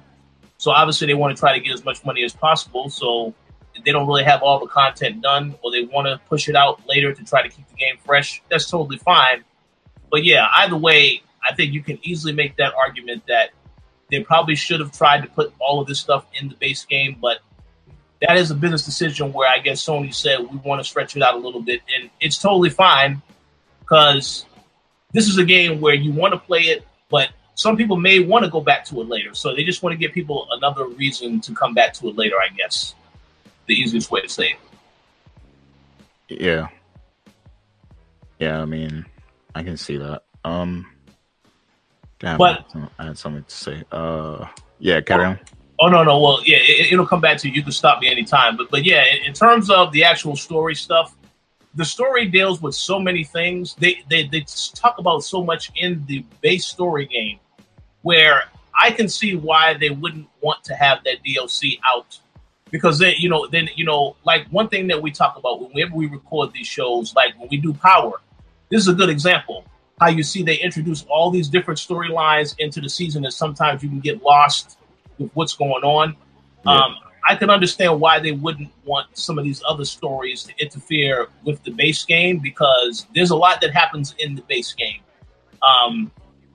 So 0.58 0.72
obviously 0.72 1.08
they 1.08 1.14
want 1.14 1.36
to 1.36 1.40
try 1.40 1.54
to 1.54 1.60
get 1.60 1.74
as 1.74 1.84
much 1.84 2.06
money 2.06 2.24
as 2.24 2.34
possible. 2.34 2.90
So 2.90 3.34
they 3.84 3.92
don't 3.92 4.08
really 4.08 4.24
have 4.24 4.42
all 4.42 4.60
the 4.60 4.68
content 4.68 5.22
done 5.22 5.56
or 5.62 5.72
they 5.72 5.84
want 5.84 6.08
to 6.08 6.20
push 6.30 6.48
it 6.48 6.56
out 6.56 6.82
later 6.88 7.14
to 7.14 7.24
try 7.26 7.42
to 7.42 7.50
keep 7.50 7.68
the 7.70 7.76
game 7.76 7.98
fresh, 8.06 8.42
that's 8.50 8.70
totally 8.70 8.98
fine. 8.98 9.44
But 10.10 10.24
yeah, 10.24 10.48
either 10.56 10.78
way, 10.78 11.22
I 11.44 11.54
think 11.54 11.74
you 11.74 11.82
can 11.82 12.00
easily 12.04 12.34
make 12.34 12.56
that 12.58 12.74
argument 12.74 13.24
that 13.28 13.50
they 14.10 14.22
probably 14.22 14.56
should 14.56 14.80
have 14.80 14.92
tried 14.92 15.22
to 15.24 15.28
put 15.28 15.54
all 15.60 15.82
of 15.82 15.88
this 15.88 16.00
stuff 16.00 16.26
in 16.40 16.50
the 16.50 16.56
base 16.56 16.86
game, 16.86 17.18
but 17.22 17.40
that 18.22 18.38
is 18.38 18.50
a 18.50 18.56
business 18.56 18.86
decision 18.86 19.34
where 19.34 19.50
I 19.50 19.60
guess 19.60 19.84
Sony 19.84 20.14
said 20.14 20.40
we 20.40 20.58
want 20.58 20.82
to 20.82 20.88
stretch 20.88 21.16
it 21.16 21.22
out 21.22 21.36
a 21.36 21.38
little 21.38 21.62
bit, 21.62 21.82
and 21.96 22.10
it's 22.22 22.38
totally 22.38 22.70
fine 22.70 23.22
because 23.80 24.46
this 25.12 25.28
is 25.28 25.38
a 25.38 25.44
game 25.44 25.82
where 25.82 25.94
you 25.94 26.12
want 26.12 26.34
to 26.34 26.40
play 26.40 26.62
it, 26.62 26.88
but 27.10 27.30
some 27.56 27.78
people 27.78 27.98
may 27.98 28.20
want 28.20 28.46
to 28.46 28.52
go 28.52 28.62
back 28.62 28.86
to 28.86 29.02
it 29.02 29.08
later. 29.08 29.34
So 29.34 29.56
they 29.56 29.64
just 29.64 29.84
want 29.84 29.94
to 29.94 29.98
give 29.98 30.12
people 30.12 30.48
another 30.52 30.88
reason 30.88 31.40
to 31.42 31.54
come 31.54 31.74
back 31.74 31.94
to 31.96 32.10
it 32.10 32.16
later, 32.16 32.36
I 32.38 32.54
guess 32.56 32.96
the 33.68 33.74
easiest 33.74 34.12
way 34.12 34.22
to 34.22 34.30
say 34.30 34.56
it. 36.30 36.42
Yeah. 36.42 36.68
Yeah, 38.40 38.62
I 38.62 38.66
mean, 38.66 39.06
I 39.54 39.64
can 39.64 39.78
see 39.78 39.98
that. 39.98 40.24
Um 40.44 40.88
Damn, 42.20 42.38
But- 42.38 42.66
I 42.98 43.06
had 43.06 43.18
something 43.18 43.44
to 43.44 43.56
say. 43.56 43.84
Uh, 43.92 44.48
yeah, 44.80 45.02
carry 45.02 45.26
on. 45.26 45.40
Oh 45.80 45.90
no, 45.90 46.04
no. 46.04 46.20
Well, 46.20 46.40
yeah, 46.46 46.58
it, 46.62 46.94
it'll 46.94 47.06
come 47.06 47.20
back 47.20 47.38
to 47.40 47.50
you. 47.50 47.54
You 47.56 47.62
can 47.64 47.74
stop 47.74 48.00
me 48.00 48.10
anytime. 48.10 48.56
But 48.56 48.72
but 48.72 48.86
yeah, 48.86 49.04
in, 49.14 49.26
in 49.26 49.34
terms 49.34 49.70
of 49.70 49.92
the 49.92 50.06
actual 50.06 50.38
story 50.38 50.76
stuff, 50.76 51.14
the 51.76 51.84
story 51.84 52.28
deals 52.28 52.62
with 52.62 52.74
so 52.76 52.98
many 53.00 53.26
things. 53.26 53.76
They 53.76 54.02
they 54.10 54.28
they 54.28 54.46
talk 54.74 54.98
about 54.98 55.24
so 55.26 55.44
much 55.44 55.72
in 55.76 56.06
the 56.06 56.26
base 56.40 56.66
story 56.66 57.06
game, 57.08 57.40
where 58.04 58.44
I 58.74 58.92
can 58.92 59.10
see 59.10 59.36
why 59.36 59.74
they 59.74 59.90
wouldn't 59.90 60.28
want 60.40 60.64
to 60.66 60.76
have 60.76 61.04
that 61.04 61.18
DLC 61.26 61.80
out 61.86 62.18
because 62.72 63.00
then 63.00 63.14
you 63.18 63.30
know 63.30 63.48
then 63.48 63.70
you 63.76 63.86
know 63.86 64.16
like 64.24 64.48
one 64.50 64.68
thing 64.68 64.88
that 64.88 65.02
we 65.02 65.12
talk 65.12 65.38
about 65.38 65.62
whenever 65.62 65.96
we 65.96 66.08
record 66.08 66.54
these 66.54 66.68
shows, 66.68 67.14
like 67.16 67.38
when 67.40 67.48
we 67.50 67.58
do 67.58 67.74
Power, 67.74 68.22
this 68.70 68.82
is 68.82 68.88
a 68.88 68.94
good 68.94 69.10
example. 69.10 69.66
How 70.00 70.10
you 70.10 70.24
see 70.24 70.44
they 70.44 70.58
introduce 70.58 71.04
all 71.10 71.32
these 71.32 71.48
different 71.48 71.80
storylines 71.80 72.56
into 72.60 72.82
the 72.82 72.90
season, 72.90 73.24
and 73.24 73.34
sometimes 73.34 73.82
you 73.82 73.90
can 73.90 74.00
get 74.00 74.22
lost 74.22 74.78
with 75.18 75.32
what's 75.34 75.56
going 75.56 75.84
on. 75.84 76.16
Yeah. 76.66 76.74
Um, 76.74 76.96
I 77.28 77.36
can 77.36 77.50
understand 77.50 78.00
why 78.00 78.20
they 78.20 78.34
wouldn't 78.34 78.72
want 78.84 79.18
some 79.18 79.40
of 79.40 79.46
these 79.46 79.64
other 79.68 79.86
stories 79.86 80.44
to 80.44 80.54
interfere 80.60 81.28
with 81.44 81.64
the 81.64 81.72
base 81.72 82.06
game 82.06 82.38
because 82.40 83.08
there's 83.16 83.32
a 83.32 83.36
lot 83.36 83.62
that 83.62 83.74
happens 83.74 84.14
in 84.20 84.36
the 84.36 84.44
base 84.44 84.74
game. 84.74 85.00
Um, 85.64 86.12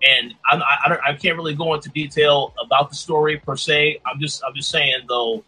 and 0.07 0.35
I, 0.51 0.57
I, 0.57 0.93
I, 0.93 1.11
I 1.11 1.15
can't 1.15 1.37
really 1.37 1.55
go 1.55 1.75
into 1.75 1.89
detail 1.91 2.55
about 2.65 2.91
the 2.91 2.97
story 2.97 3.39
per 3.39 3.57
se. 3.57 4.01
I'm 4.07 4.21
just 4.21 4.43
I'm 4.47 4.55
just 4.55 4.71
saying 4.71 4.95
though, 5.09 5.45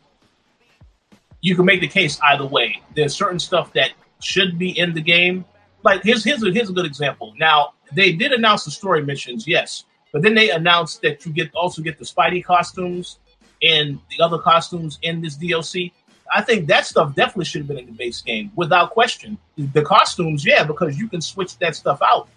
you 1.43 1.55
can 1.55 1.67
make 1.67 1.81
the 1.81 1.89
case 1.89 2.19
either 2.23 2.47
way. 2.47 2.81
There's 2.97 3.15
certain 3.15 3.39
stuff 3.39 3.73
that 3.75 3.91
should 4.21 4.59
be 4.59 4.79
in 4.79 4.95
the 4.95 5.03
game. 5.03 5.45
Like 5.85 6.03
here's 6.03 6.25
here's 6.25 6.43
a, 6.43 6.51
here's 6.51 6.71
a 6.71 6.73
good 6.73 6.87
example. 6.87 7.35
Now 7.39 7.75
they 7.93 8.13
did 8.13 8.33
announce 8.33 8.65
the 8.65 8.71
story 8.71 9.05
missions, 9.05 9.47
yes, 9.47 9.85
but 10.13 10.23
then 10.23 10.35
they 10.35 10.51
announced 10.51 11.03
that 11.03 11.27
you 11.27 11.33
get 11.33 11.55
also 11.55 11.83
get 11.83 11.99
the 11.99 12.05
Spidey 12.05 12.43
costumes 12.43 13.19
and 13.63 13.99
the 14.11 14.25
other 14.25 14.39
costumes 14.39 14.99
in 15.03 15.21
this 15.21 15.37
DLC. 15.37 15.93
I 16.35 16.43
think 16.43 16.67
that 16.69 16.87
stuff 16.87 17.15
definitely 17.15 17.45
should 17.45 17.63
have 17.63 17.69
been 17.69 17.79
in 17.79 17.87
the 17.87 17.93
base 17.93 18.23
game 18.23 18.51
without 18.57 18.91
question. 18.91 19.37
The 19.57 19.83
costumes, 19.83 20.47
yeah, 20.47 20.65
because 20.65 20.99
you 20.99 21.09
can 21.09 21.21
switch 21.21 21.59
that 21.59 21.77
stuff 21.77 22.01
out 22.03 22.29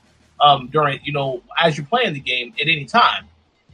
um, 0.42 0.68
during, 0.68 1.00
you 1.04 1.14
know, 1.14 1.42
as 1.58 1.78
you're 1.78 1.86
playing 1.86 2.14
the 2.14 2.20
game 2.20 2.54
at 2.60 2.68
any 2.68 2.86
time. 2.86 3.26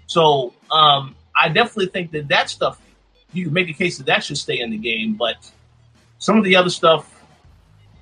So 0.05 0.53
um, 0.69 1.15
I 1.35 1.49
definitely 1.49 1.87
think 1.87 2.11
that 2.11 2.27
that 2.27 2.49
stuff, 2.49 2.79
you 3.33 3.45
can 3.45 3.53
make 3.53 3.69
a 3.69 3.73
case 3.73 3.97
that 3.97 4.05
that 4.07 4.23
should 4.23 4.37
stay 4.37 4.59
in 4.59 4.71
the 4.71 4.77
game. 4.77 5.15
But 5.15 5.35
some 6.19 6.37
of 6.37 6.43
the 6.43 6.55
other 6.55 6.69
stuff, 6.69 7.23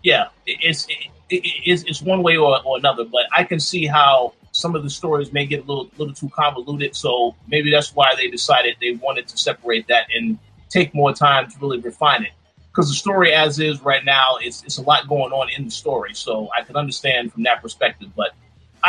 yeah, 0.04 0.28
it's 0.46 0.88
it, 0.88 1.08
it, 1.30 1.42
it's, 1.66 1.84
it's 1.84 2.02
one 2.02 2.24
way 2.24 2.38
or, 2.38 2.62
or 2.64 2.78
another. 2.78 3.06
But 3.06 3.24
I 3.36 3.44
can 3.44 3.60
see 3.60 3.86
how 3.86 4.34
some 4.52 4.76
of 4.76 4.84
the 4.84 4.90
stories 4.90 5.32
may 5.32 5.46
get 5.46 5.64
a 5.64 5.66
little 5.66 5.90
little 5.98 6.14
too 6.14 6.30
convoluted. 6.30 6.96
So 6.96 7.36
maybe 7.48 7.72
that's 7.72 7.94
why 7.96 8.14
they 8.16 8.30
decided 8.30 8.78
they 8.82 8.92
wanted 8.92 9.28
to 9.28 9.38
separate 9.38 9.88
that 9.88 10.08
and 10.16 10.38
take 10.70 10.94
more 10.94 11.14
time 11.14 11.50
to 11.50 11.58
really 11.60 11.80
refine 11.80 12.24
it. 12.24 12.32
Because 12.72 12.88
the 12.88 12.96
story 12.96 13.34
as 13.34 13.60
is 13.60 13.82
right 13.82 14.06
now, 14.06 14.38
it's 14.42 14.64
it's 14.64 14.78
a 14.78 14.82
lot 14.82 15.08
going 15.08 15.32
on 15.32 15.50
in 15.58 15.66
the 15.66 15.72
story. 15.72 16.14
So 16.14 16.50
I 16.58 16.64
can 16.64 16.76
understand 16.76 17.34
from 17.34 17.44
that 17.44 17.62
perspective, 17.62 18.10
but. 18.16 18.32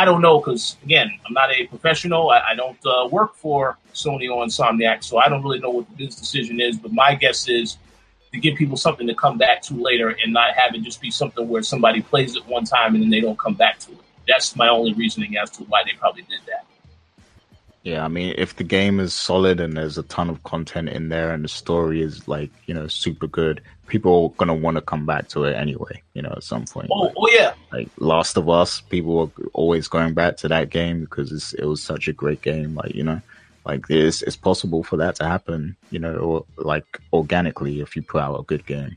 I 0.01 0.05
don't 0.05 0.23
know 0.23 0.39
because 0.39 0.77
again, 0.83 1.11
I'm 1.27 1.33
not 1.33 1.51
a 1.51 1.67
professional. 1.67 2.31
I, 2.31 2.41
I 2.49 2.55
don't 2.55 2.83
uh, 2.83 3.07
work 3.11 3.35
for 3.35 3.77
Sony 3.93 4.27
or 4.33 4.43
Insomniac, 4.43 5.03
so 5.03 5.19
I 5.19 5.29
don't 5.29 5.43
really 5.43 5.59
know 5.59 5.69
what 5.69 5.85
this 5.95 6.15
decision 6.15 6.59
is. 6.59 6.75
But 6.75 6.91
my 6.91 7.13
guess 7.13 7.47
is 7.47 7.77
to 8.33 8.39
give 8.39 8.55
people 8.55 8.77
something 8.77 9.05
to 9.05 9.13
come 9.13 9.37
back 9.37 9.61
to 9.63 9.75
later, 9.75 10.09
and 10.09 10.33
not 10.33 10.55
have 10.55 10.73
it 10.73 10.81
just 10.81 11.01
be 11.01 11.11
something 11.11 11.47
where 11.47 11.61
somebody 11.61 12.01
plays 12.01 12.35
it 12.35 12.43
one 12.47 12.65
time 12.65 12.95
and 12.95 13.03
then 13.03 13.11
they 13.11 13.21
don't 13.21 13.37
come 13.37 13.53
back 13.53 13.77
to 13.81 13.91
it. 13.91 13.99
That's 14.27 14.55
my 14.55 14.69
only 14.69 14.93
reasoning 14.93 15.37
as 15.37 15.51
to 15.51 15.65
why 15.65 15.83
they 15.85 15.95
probably 15.99 16.23
did 16.23 16.39
that. 16.47 16.65
Yeah, 17.83 18.05
I 18.05 18.09
mean, 18.09 18.35
if 18.37 18.55
the 18.55 18.63
game 18.63 18.99
is 18.99 19.13
solid 19.13 19.59
and 19.59 19.75
there's 19.75 19.97
a 19.97 20.03
ton 20.03 20.29
of 20.29 20.43
content 20.43 20.89
in 20.89 21.09
there 21.09 21.31
and 21.31 21.43
the 21.43 21.47
story 21.49 22.01
is 22.01 22.27
like, 22.27 22.51
you 22.67 22.75
know, 22.75 22.87
super 22.87 23.25
good, 23.25 23.61
people 23.87 24.25
are 24.31 24.37
gonna 24.37 24.53
want 24.53 24.75
to 24.75 24.81
come 24.81 25.07
back 25.07 25.27
to 25.29 25.45
it 25.45 25.55
anyway. 25.55 26.01
You 26.13 26.21
know, 26.21 26.33
at 26.35 26.43
some 26.43 26.65
point. 26.65 26.89
Oh, 26.91 27.01
Like, 27.01 27.13
oh 27.17 27.29
yeah, 27.31 27.53
like 27.73 27.89
Last 27.97 28.37
of 28.37 28.49
Us, 28.49 28.81
people 28.81 29.19
are 29.19 29.45
always 29.53 29.87
going 29.87 30.13
back 30.13 30.37
to 30.37 30.47
that 30.49 30.69
game 30.69 31.01
because 31.01 31.31
it's, 31.31 31.53
it 31.53 31.65
was 31.65 31.81
such 31.81 32.07
a 32.07 32.13
great 32.13 32.43
game. 32.43 32.75
Like, 32.75 32.93
you 32.93 33.03
know, 33.03 33.19
like 33.65 33.89
it's 33.89 34.21
it's 34.21 34.35
possible 34.35 34.83
for 34.83 34.97
that 34.97 35.15
to 35.15 35.25
happen. 35.25 35.75
You 35.89 35.99
know, 35.99 36.15
or 36.15 36.45
like 36.57 36.99
organically 37.11 37.81
if 37.81 37.95
you 37.95 38.03
put 38.03 38.21
out 38.21 38.39
a 38.39 38.43
good 38.43 38.65
game. 38.67 38.95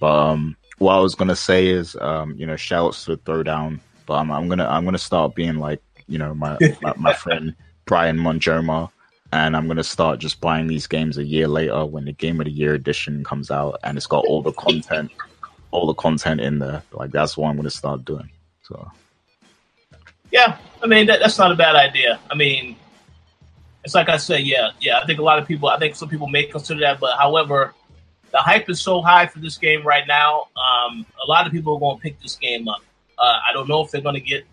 But 0.00 0.30
um, 0.30 0.56
what 0.78 0.94
I 0.94 0.98
was 1.00 1.14
gonna 1.14 1.36
say 1.36 1.68
is, 1.68 1.96
um, 2.00 2.34
you 2.34 2.46
know, 2.46 2.56
shouts 2.56 3.04
to 3.04 3.18
Throwdown. 3.18 3.78
But 4.04 4.14
I'm, 4.14 4.32
I'm 4.32 4.48
gonna 4.48 4.66
I'm 4.66 4.84
gonna 4.84 4.98
start 4.98 5.36
being 5.36 5.58
like, 5.58 5.80
you 6.08 6.18
know, 6.18 6.34
my 6.34 6.58
my, 6.82 6.92
my 6.96 7.12
friend 7.24 7.54
Brian 7.86 8.18
Monjoma, 8.18 8.90
and 9.32 9.56
I'm 9.56 9.66
gonna 9.66 9.84
start 9.84 10.18
just 10.18 10.40
buying 10.40 10.66
these 10.66 10.86
games 10.86 11.18
a 11.18 11.24
year 11.24 11.48
later 11.48 11.84
when 11.86 12.04
the 12.04 12.12
Game 12.12 12.40
of 12.40 12.46
the 12.46 12.52
Year 12.52 12.74
edition 12.74 13.24
comes 13.24 13.50
out, 13.50 13.78
and 13.82 13.96
it's 13.96 14.06
got 14.06 14.24
all 14.26 14.42
the 14.42 14.52
content, 14.52 15.10
all 15.70 15.86
the 15.86 15.94
content 15.94 16.40
in 16.40 16.58
there. 16.58 16.82
Like 16.92 17.10
that's 17.10 17.36
what 17.36 17.48
I'm 17.48 17.56
gonna 17.56 17.70
start 17.70 18.04
doing. 18.04 18.30
So 18.62 18.90
yeah. 20.30 20.58
I 20.82 20.86
mean, 20.86 21.06
that, 21.06 21.20
that's 21.20 21.38
not 21.38 21.52
a 21.52 21.54
bad 21.54 21.76
idea. 21.76 22.18
I 22.30 22.34
mean, 22.34 22.76
it's 23.84 23.94
like 23.94 24.08
I 24.08 24.16
said, 24.16 24.42
yeah, 24.42 24.70
yeah. 24.80 24.98
I 24.98 25.06
think 25.06 25.18
a 25.18 25.22
lot 25.22 25.38
of 25.38 25.46
people, 25.46 25.68
I 25.68 25.78
think 25.78 25.94
some 25.94 26.08
people 26.08 26.26
may 26.26 26.44
consider 26.44 26.80
that, 26.80 27.00
but 27.00 27.16
however, 27.18 27.72
the 28.32 28.38
hype 28.38 28.68
is 28.68 28.80
so 28.80 29.00
high 29.00 29.26
for 29.26 29.38
this 29.38 29.56
game 29.56 29.86
right 29.86 30.06
now. 30.06 30.48
Um, 30.56 31.06
a 31.24 31.30
lot 31.30 31.46
of 31.46 31.52
people 31.52 31.74
are 31.74 31.80
going 31.80 31.96
to 31.96 32.02
pick 32.02 32.20
this 32.20 32.36
game 32.36 32.68
up. 32.68 32.82
Uh, 33.18 33.38
I 33.48 33.52
don't 33.52 33.68
know 33.68 33.80
if 33.82 33.90
they're 33.90 34.00
going 34.00 34.16
to 34.16 34.20
get 34.20 34.44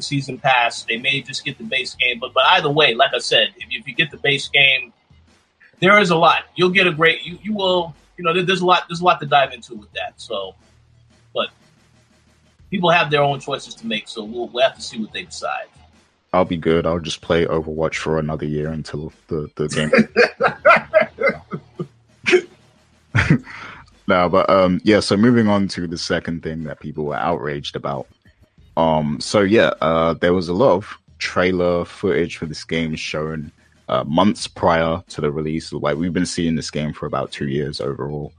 the 0.00 0.04
season 0.04 0.38
pass. 0.38 0.82
They 0.82 0.96
may 0.96 1.22
just 1.22 1.44
get 1.44 1.58
the 1.58 1.64
base 1.64 1.94
game, 1.94 2.18
but 2.18 2.34
but 2.34 2.44
either 2.46 2.70
way, 2.70 2.94
like 2.94 3.12
I 3.14 3.18
said, 3.18 3.48
if 3.56 3.70
you, 3.70 3.80
if 3.80 3.86
you 3.86 3.94
get 3.94 4.10
the 4.10 4.16
base 4.16 4.48
game, 4.48 4.92
there 5.80 5.98
is 5.98 6.10
a 6.10 6.16
lot. 6.16 6.44
You'll 6.56 6.70
get 6.70 6.86
a 6.86 6.92
great. 6.92 7.22
You 7.22 7.38
you 7.42 7.54
will. 7.54 7.94
You 8.16 8.24
know, 8.24 8.34
there, 8.34 8.42
there's 8.42 8.60
a 8.60 8.66
lot. 8.66 8.84
There's 8.88 9.00
a 9.00 9.04
lot 9.04 9.20
to 9.20 9.26
dive 9.26 9.52
into 9.52 9.74
with 9.74 9.92
that. 9.92 10.14
So, 10.16 10.54
but 11.34 11.48
people 12.70 12.90
have 12.90 13.10
their 13.10 13.22
own 13.22 13.40
choices 13.40 13.74
to 13.76 13.86
make. 13.86 14.08
So 14.08 14.24
we'll, 14.24 14.48
we'll 14.48 14.62
have 14.62 14.76
to 14.76 14.82
see 14.82 14.98
what 14.98 15.12
they 15.12 15.22
decide. 15.22 15.66
I'll 16.32 16.44
be 16.44 16.56
good. 16.56 16.86
I'll 16.86 17.00
just 17.00 17.22
play 17.22 17.44
Overwatch 17.44 17.96
for 17.96 18.18
another 18.18 18.46
year 18.46 18.70
until 18.70 19.12
the 19.28 19.50
the 19.56 19.68
game. 19.68 19.90
no, 24.08 24.28
but 24.28 24.48
um, 24.48 24.80
yeah. 24.84 25.00
So 25.00 25.16
moving 25.16 25.48
on 25.48 25.68
to 25.68 25.86
the 25.86 25.98
second 25.98 26.42
thing 26.42 26.64
that 26.64 26.80
people 26.80 27.04
were 27.04 27.16
outraged 27.16 27.76
about. 27.76 28.06
Um, 28.76 29.20
so 29.20 29.40
yeah, 29.40 29.72
uh, 29.80 30.14
there 30.14 30.34
was 30.34 30.48
a 30.48 30.54
lot 30.54 30.72
of 30.72 30.96
trailer 31.18 31.84
footage 31.84 32.36
for 32.36 32.46
this 32.46 32.64
game 32.64 32.94
shown 32.96 33.52
uh, 33.88 34.04
months 34.04 34.46
prior 34.46 35.02
to 35.08 35.20
the 35.20 35.30
release. 35.30 35.72
Like 35.72 35.96
we've 35.96 36.12
been 36.12 36.26
seeing 36.26 36.54
this 36.54 36.70
game 36.70 36.92
for 36.92 37.06
about 37.06 37.32
two 37.32 37.48
years 37.48 37.80
overall, 37.80 38.32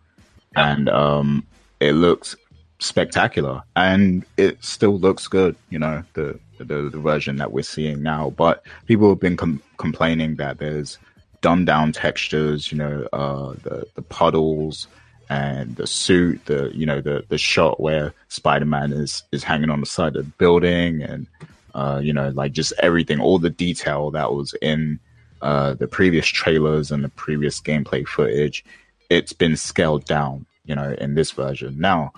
and 0.55 0.89
um, 0.89 1.45
it 1.79 1.93
looks 1.93 2.35
spectacular, 2.79 3.61
and 3.75 4.25
it 4.37 4.63
still 4.63 4.97
looks 4.97 5.27
good. 5.27 5.55
You 5.69 5.79
know, 5.79 6.03
the 6.13 6.39
the, 6.57 6.89
the 6.89 6.99
version 6.99 7.37
that 7.37 7.51
we're 7.51 7.63
seeing 7.63 8.01
now, 8.01 8.31
but 8.31 8.63
people 8.85 9.09
have 9.09 9.19
been 9.19 9.37
com- 9.37 9.61
complaining 9.77 10.35
that 10.35 10.59
there's 10.59 10.97
dumbed 11.41 11.67
down 11.67 11.91
textures. 11.91 12.71
You 12.71 12.77
know, 12.77 13.07
uh, 13.13 13.53
the 13.63 13.85
the 13.95 14.01
puddles 14.01 14.87
and 15.31 15.77
the 15.77 15.87
suit, 15.87 16.45
the 16.45 16.71
you 16.75 16.85
know 16.85 16.99
the 16.99 17.23
the 17.29 17.37
shot 17.37 17.79
where 17.79 18.13
Spider 18.27 18.65
Man 18.65 18.91
is 18.91 19.23
is 19.31 19.45
hanging 19.45 19.69
on 19.69 19.79
the 19.79 19.85
side 19.85 20.17
of 20.17 20.25
the 20.25 20.31
building, 20.37 21.01
and 21.01 21.25
uh, 21.73 22.01
you 22.03 22.11
know 22.11 22.29
like 22.35 22.51
just 22.51 22.73
everything, 22.79 23.21
all 23.21 23.39
the 23.39 23.49
detail 23.49 24.11
that 24.11 24.33
was 24.33 24.53
in 24.61 24.99
uh, 25.41 25.73
the 25.75 25.87
previous 25.87 26.27
trailers 26.27 26.91
and 26.91 27.01
the 27.01 27.09
previous 27.09 27.61
gameplay 27.61 28.05
footage, 28.05 28.65
it's 29.09 29.31
been 29.31 29.55
scaled 29.55 30.03
down. 30.03 30.45
You 30.65 30.75
know, 30.75 30.95
in 30.99 31.15
this 31.15 31.31
version 31.31 31.79
now. 31.79 32.11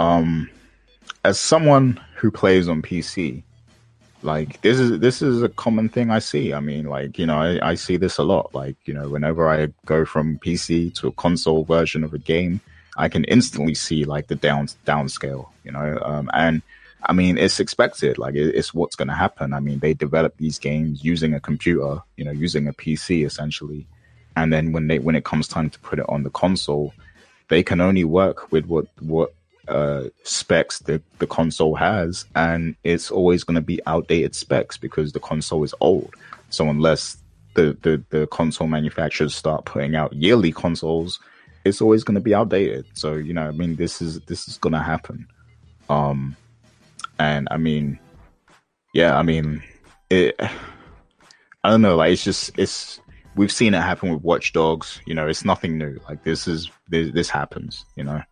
Um, 0.00 0.50
as 1.24 1.38
someone 1.38 2.00
who 2.16 2.32
plays 2.32 2.68
on 2.68 2.82
PC, 2.82 3.44
like 4.24 4.60
this 4.62 4.80
is 4.80 4.98
this 5.00 5.20
is 5.20 5.42
a 5.42 5.48
common 5.48 5.88
thing 5.88 6.10
I 6.10 6.18
see. 6.18 6.54
I 6.54 6.60
mean, 6.60 6.86
like 6.86 7.18
you 7.18 7.26
know, 7.26 7.38
I, 7.38 7.70
I 7.70 7.74
see 7.74 7.96
this 7.96 8.18
a 8.18 8.22
lot. 8.22 8.54
Like 8.54 8.76
you 8.86 8.94
know, 8.94 9.08
whenever 9.08 9.48
I 9.48 9.68
go 9.86 10.04
from 10.04 10.38
PC 10.38 10.94
to 10.96 11.08
a 11.08 11.12
console 11.12 11.64
version 11.64 12.02
of 12.02 12.14
a 12.14 12.18
game, 12.18 12.60
I 12.96 13.08
can 13.08 13.24
instantly 13.24 13.74
see 13.74 14.04
like 14.04 14.28
the 14.28 14.34
down 14.34 14.68
downscale. 14.86 15.48
You 15.62 15.72
know, 15.72 15.98
um, 16.02 16.30
and 16.32 16.62
I 17.02 17.12
mean, 17.12 17.36
it's 17.36 17.60
expected. 17.60 18.18
Like 18.18 18.34
it, 18.34 18.54
it's 18.54 18.72
what's 18.72 18.96
going 18.96 19.08
to 19.08 19.14
happen. 19.14 19.52
I 19.52 19.60
mean, 19.60 19.78
they 19.78 19.92
develop 19.92 20.36
these 20.38 20.58
games 20.58 21.04
using 21.04 21.34
a 21.34 21.40
computer. 21.40 22.00
You 22.16 22.24
know, 22.24 22.32
using 22.32 22.66
a 22.66 22.72
PC 22.72 23.26
essentially, 23.26 23.86
and 24.36 24.52
then 24.52 24.72
when 24.72 24.88
they 24.88 24.98
when 24.98 25.16
it 25.16 25.24
comes 25.24 25.48
time 25.48 25.70
to 25.70 25.78
put 25.80 25.98
it 25.98 26.06
on 26.08 26.22
the 26.22 26.30
console, 26.30 26.94
they 27.48 27.62
can 27.62 27.80
only 27.80 28.04
work 28.04 28.50
with 28.50 28.64
what 28.66 28.86
what 29.00 29.34
uh, 29.68 30.04
specs 30.22 30.80
the, 30.80 31.02
the 31.18 31.26
console 31.26 31.74
has, 31.74 32.24
and 32.34 32.76
it's 32.84 33.10
always 33.10 33.44
going 33.44 33.54
to 33.54 33.60
be 33.60 33.80
outdated 33.86 34.34
specs 34.34 34.76
because 34.76 35.12
the 35.12 35.20
console 35.20 35.64
is 35.64 35.74
old. 35.80 36.14
So 36.50 36.68
unless 36.68 37.16
the, 37.54 37.76
the, 37.82 38.02
the 38.10 38.26
console 38.28 38.68
manufacturers 38.68 39.34
start 39.34 39.64
putting 39.64 39.96
out 39.96 40.12
yearly 40.12 40.52
consoles, 40.52 41.20
it's 41.64 41.80
always 41.80 42.04
going 42.04 42.16
to 42.16 42.20
be 42.20 42.34
outdated. 42.34 42.86
So 42.94 43.14
you 43.14 43.32
know, 43.32 43.48
I 43.48 43.52
mean, 43.52 43.76
this 43.76 44.02
is 44.02 44.20
this 44.20 44.48
is 44.48 44.58
going 44.58 44.74
to 44.74 44.80
happen. 44.80 45.26
Um, 45.88 46.36
and 47.18 47.48
I 47.50 47.56
mean, 47.56 47.98
yeah, 48.92 49.16
I 49.16 49.22
mean, 49.22 49.62
it. 50.10 50.36
I 51.62 51.70
don't 51.70 51.80
know, 51.80 51.96
like 51.96 52.12
it's 52.12 52.22
just 52.22 52.58
it's 52.58 53.00
we've 53.36 53.52
seen 53.52 53.72
it 53.72 53.80
happen 53.80 54.12
with 54.12 54.22
Watch 54.22 54.52
Dogs. 54.52 55.00
You 55.06 55.14
know, 55.14 55.26
it's 55.26 55.44
nothing 55.44 55.78
new. 55.78 55.98
Like 56.08 56.22
this 56.22 56.46
is 56.46 56.70
this, 56.88 57.12
this 57.12 57.30
happens. 57.30 57.86
You 57.96 58.04
know, 58.04 58.22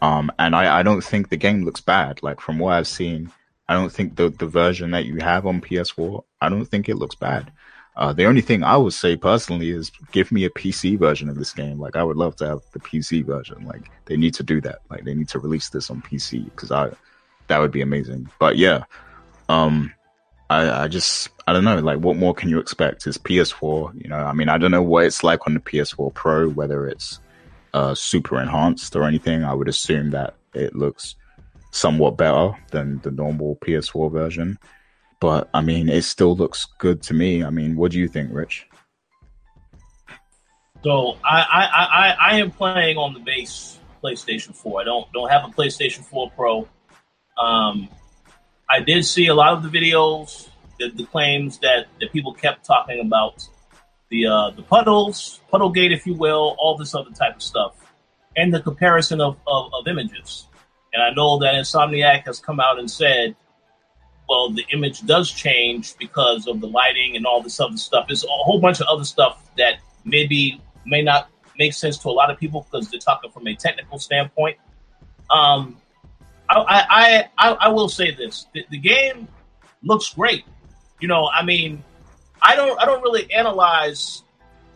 um, 0.00 0.30
and 0.38 0.54
I 0.54 0.80
I 0.80 0.82
don't 0.82 1.02
think 1.02 1.28
the 1.28 1.36
game 1.36 1.64
looks 1.64 1.80
bad. 1.80 2.22
Like 2.22 2.40
from 2.40 2.58
what 2.58 2.74
I've 2.74 2.88
seen, 2.88 3.32
I 3.68 3.74
don't 3.74 3.92
think 3.92 4.16
the 4.16 4.30
the 4.30 4.46
version 4.46 4.90
that 4.92 5.06
you 5.06 5.16
have 5.18 5.46
on 5.46 5.60
PS4, 5.60 6.22
I 6.40 6.48
don't 6.48 6.64
think 6.64 6.88
it 6.88 6.96
looks 6.96 7.14
bad. 7.14 7.52
Uh, 7.96 8.12
the 8.12 8.26
only 8.26 8.40
thing 8.40 8.62
I 8.62 8.76
would 8.76 8.92
say 8.92 9.16
personally 9.16 9.70
is 9.70 9.90
give 10.12 10.30
me 10.30 10.44
a 10.44 10.50
PC 10.50 10.96
version 10.96 11.28
of 11.28 11.36
this 11.36 11.52
game. 11.52 11.80
Like 11.80 11.96
I 11.96 12.04
would 12.04 12.16
love 12.16 12.36
to 12.36 12.46
have 12.46 12.60
the 12.72 12.78
PC 12.78 13.24
version. 13.24 13.66
Like 13.66 13.90
they 14.04 14.16
need 14.16 14.34
to 14.34 14.44
do 14.44 14.60
that. 14.60 14.78
Like 14.88 15.04
they 15.04 15.14
need 15.14 15.28
to 15.30 15.40
release 15.40 15.68
this 15.70 15.90
on 15.90 16.00
PC 16.02 16.44
because 16.44 16.70
I 16.70 16.90
that 17.48 17.58
would 17.58 17.72
be 17.72 17.80
amazing. 17.80 18.30
But 18.38 18.56
yeah, 18.56 18.84
um, 19.48 19.92
I, 20.48 20.84
I 20.84 20.88
just 20.88 21.30
I 21.48 21.52
don't 21.52 21.64
know. 21.64 21.80
Like 21.80 21.98
what 21.98 22.16
more 22.16 22.34
can 22.34 22.48
you 22.48 22.60
expect? 22.60 23.04
It's 23.08 23.18
PS4. 23.18 24.00
You 24.00 24.08
know, 24.08 24.18
I 24.18 24.32
mean, 24.32 24.48
I 24.48 24.58
don't 24.58 24.70
know 24.70 24.82
what 24.82 25.04
it's 25.04 25.24
like 25.24 25.48
on 25.48 25.54
the 25.54 25.60
PS4 25.60 26.14
Pro, 26.14 26.50
whether 26.50 26.86
it's 26.86 27.18
uh, 27.74 27.94
super 27.94 28.40
enhanced 28.40 28.96
or 28.96 29.04
anything. 29.04 29.44
I 29.44 29.54
would 29.54 29.68
assume 29.68 30.10
that 30.10 30.34
it 30.54 30.74
looks 30.74 31.16
somewhat 31.70 32.16
better 32.16 32.52
than 32.70 33.00
the 33.02 33.10
normal 33.10 33.56
PS4 33.56 34.10
version. 34.10 34.58
But 35.20 35.48
I 35.52 35.60
mean, 35.60 35.88
it 35.88 36.02
still 36.02 36.36
looks 36.36 36.66
good 36.78 37.02
to 37.02 37.14
me. 37.14 37.42
I 37.42 37.50
mean, 37.50 37.76
what 37.76 37.92
do 37.92 37.98
you 37.98 38.08
think, 38.08 38.30
Rich? 38.32 38.66
So 40.84 41.18
I 41.24 41.40
I, 41.40 41.64
I, 41.64 42.16
I 42.32 42.36
am 42.38 42.50
playing 42.50 42.96
on 42.96 43.14
the 43.14 43.20
base 43.20 43.78
PlayStation 44.02 44.54
4. 44.54 44.80
I 44.80 44.84
don't 44.84 45.12
don't 45.12 45.28
have 45.28 45.44
a 45.44 45.48
PlayStation 45.48 46.04
4 46.04 46.30
Pro. 46.30 46.68
Um, 47.36 47.88
I 48.70 48.80
did 48.80 49.04
see 49.04 49.28
a 49.28 49.34
lot 49.34 49.54
of 49.54 49.62
the 49.62 49.68
videos, 49.68 50.48
the, 50.78 50.90
the 50.90 51.04
claims 51.04 51.58
that, 51.60 51.86
that 52.00 52.12
people 52.12 52.34
kept 52.34 52.66
talking 52.66 53.00
about 53.00 53.48
the 54.10 54.26
uh, 54.26 54.50
the 54.50 54.62
puddles, 54.62 55.40
puddle 55.50 55.70
gate, 55.70 55.92
if 55.92 56.06
you 56.06 56.14
will, 56.14 56.56
all 56.58 56.76
this 56.76 56.94
other 56.94 57.10
type 57.10 57.36
of 57.36 57.42
stuff, 57.42 57.74
and 58.36 58.52
the 58.52 58.60
comparison 58.60 59.20
of, 59.20 59.36
of, 59.46 59.70
of 59.74 59.86
images. 59.86 60.46
And 60.92 61.02
I 61.02 61.10
know 61.10 61.38
that 61.40 61.54
Insomniac 61.54 62.24
has 62.26 62.40
come 62.40 62.60
out 62.60 62.78
and 62.78 62.90
said 62.90 63.36
well, 64.28 64.50
the 64.50 64.64
image 64.72 65.06
does 65.06 65.30
change 65.30 65.96
because 65.96 66.46
of 66.46 66.60
the 66.60 66.68
lighting 66.68 67.16
and 67.16 67.24
all 67.24 67.42
this 67.42 67.58
other 67.60 67.76
stuff. 67.76 68.08
There's 68.08 68.24
a 68.24 68.28
whole 68.28 68.60
bunch 68.60 68.80
of 68.80 68.86
other 68.86 69.04
stuff 69.04 69.42
that 69.56 69.80
maybe 70.04 70.60
may 70.84 71.02
not 71.02 71.30
make 71.58 71.72
sense 71.72 71.98
to 71.98 72.08
a 72.08 72.10
lot 72.10 72.30
of 72.30 72.38
people 72.38 72.66
because 72.70 72.90
they're 72.90 73.00
talking 73.00 73.30
from 73.30 73.46
a 73.46 73.54
technical 73.54 73.98
standpoint. 73.98 74.58
Um, 75.30 75.78
I, 76.50 76.58
I, 76.58 77.24
I, 77.38 77.52
I 77.52 77.68
will 77.68 77.88
say 77.88 78.14
this: 78.14 78.46
the, 78.52 78.64
the 78.70 78.78
game 78.78 79.28
looks 79.82 80.12
great. 80.12 80.44
You 81.00 81.08
know, 81.08 81.28
I 81.32 81.44
mean, 81.44 81.82
I 82.42 82.56
don't, 82.56 82.80
I 82.80 82.84
don't 82.84 83.02
really 83.02 83.32
analyze 83.32 84.22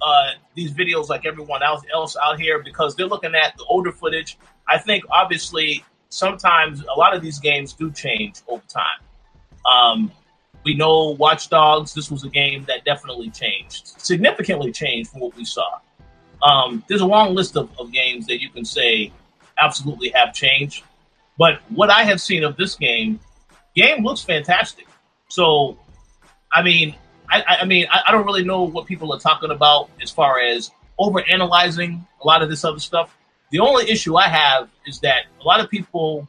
uh, 0.03 0.31
these 0.55 0.73
videos 0.73 1.09
like 1.09 1.25
everyone 1.25 1.63
else 1.63 1.83
else 1.93 2.17
out 2.23 2.41
here 2.41 2.63
because 2.63 2.97
they're 2.97 3.07
looking 3.07 3.35
at 3.35 3.57
the 3.57 3.65
older 3.65 3.93
footage. 3.93 4.37
I 4.69 4.79
think 4.79 5.05
obviously 5.11 5.85
sometimes 6.09 6.83
a 6.83 6.99
lot 6.99 7.15
of 7.15 7.23
these 7.23 7.39
games 7.39 7.73
do 7.73 7.91
change 7.91 8.41
over 8.49 8.63
time. 8.69 9.01
Um, 9.71 10.13
we 10.65 10.75
know 10.75 11.11
Watch 11.11 11.49
Dogs. 11.49 11.95
This 11.95 12.11
was 12.11 12.25
a 12.25 12.29
game 12.29 12.65
that 12.67 12.85
definitely 12.85 13.31
changed, 13.31 14.01
significantly 14.01 14.73
changed 14.73 15.11
from 15.11 15.21
what 15.21 15.37
we 15.37 15.45
saw. 15.45 15.79
Um, 16.43 16.85
there's 16.89 17.01
a 17.01 17.07
long 17.07 17.35
list 17.35 17.57
of, 17.57 17.71
of 17.79 17.93
games 17.93 18.27
that 18.27 18.41
you 18.41 18.51
can 18.51 18.65
say 18.65 19.13
absolutely 19.59 20.09
have 20.11 20.35
changed, 20.35 20.85
but 21.39 21.61
what 21.69 21.91
I 21.91 22.05
have 22.05 22.21
seen 22.21 22.43
of 22.43 22.57
this 22.57 22.75
game, 22.75 23.21
game 23.75 24.05
looks 24.05 24.23
fantastic. 24.23 24.87
So, 25.29 25.79
I 26.53 26.63
mean, 26.63 26.95
I, 27.33 27.57
I 27.61 27.65
mean, 27.65 27.87
I, 27.91 28.03
I 28.09 28.13
don't 28.13 28.27
really 28.27 28.45
know 28.45 28.63
what 28.63 28.87
people 28.87 29.13
are 29.13 29.19
talking 29.19 29.51
about 29.51 29.89
as 30.03 30.11
far 30.11 30.41
as 30.41 30.71
over 30.99 31.23
analyzing 31.33 32.07
a 32.23 32.27
lot 32.27 32.43
of 32.43 32.51
this 32.51 32.65
other 32.65 32.79
stuff. 32.79 33.17
The 33.51 33.61
only 33.61 33.91
issue 33.91 34.17
I 34.17 34.29
have 34.29 34.69
is 34.87 35.01
that 35.01 35.25
a 35.41 35.45
lot 35.45 35.61
of 35.61 35.71
people 35.71 36.27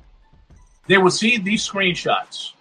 they 0.88 0.97
will 0.97 1.11
see 1.11 1.38
these 1.38 1.67
screenshots 1.67 2.51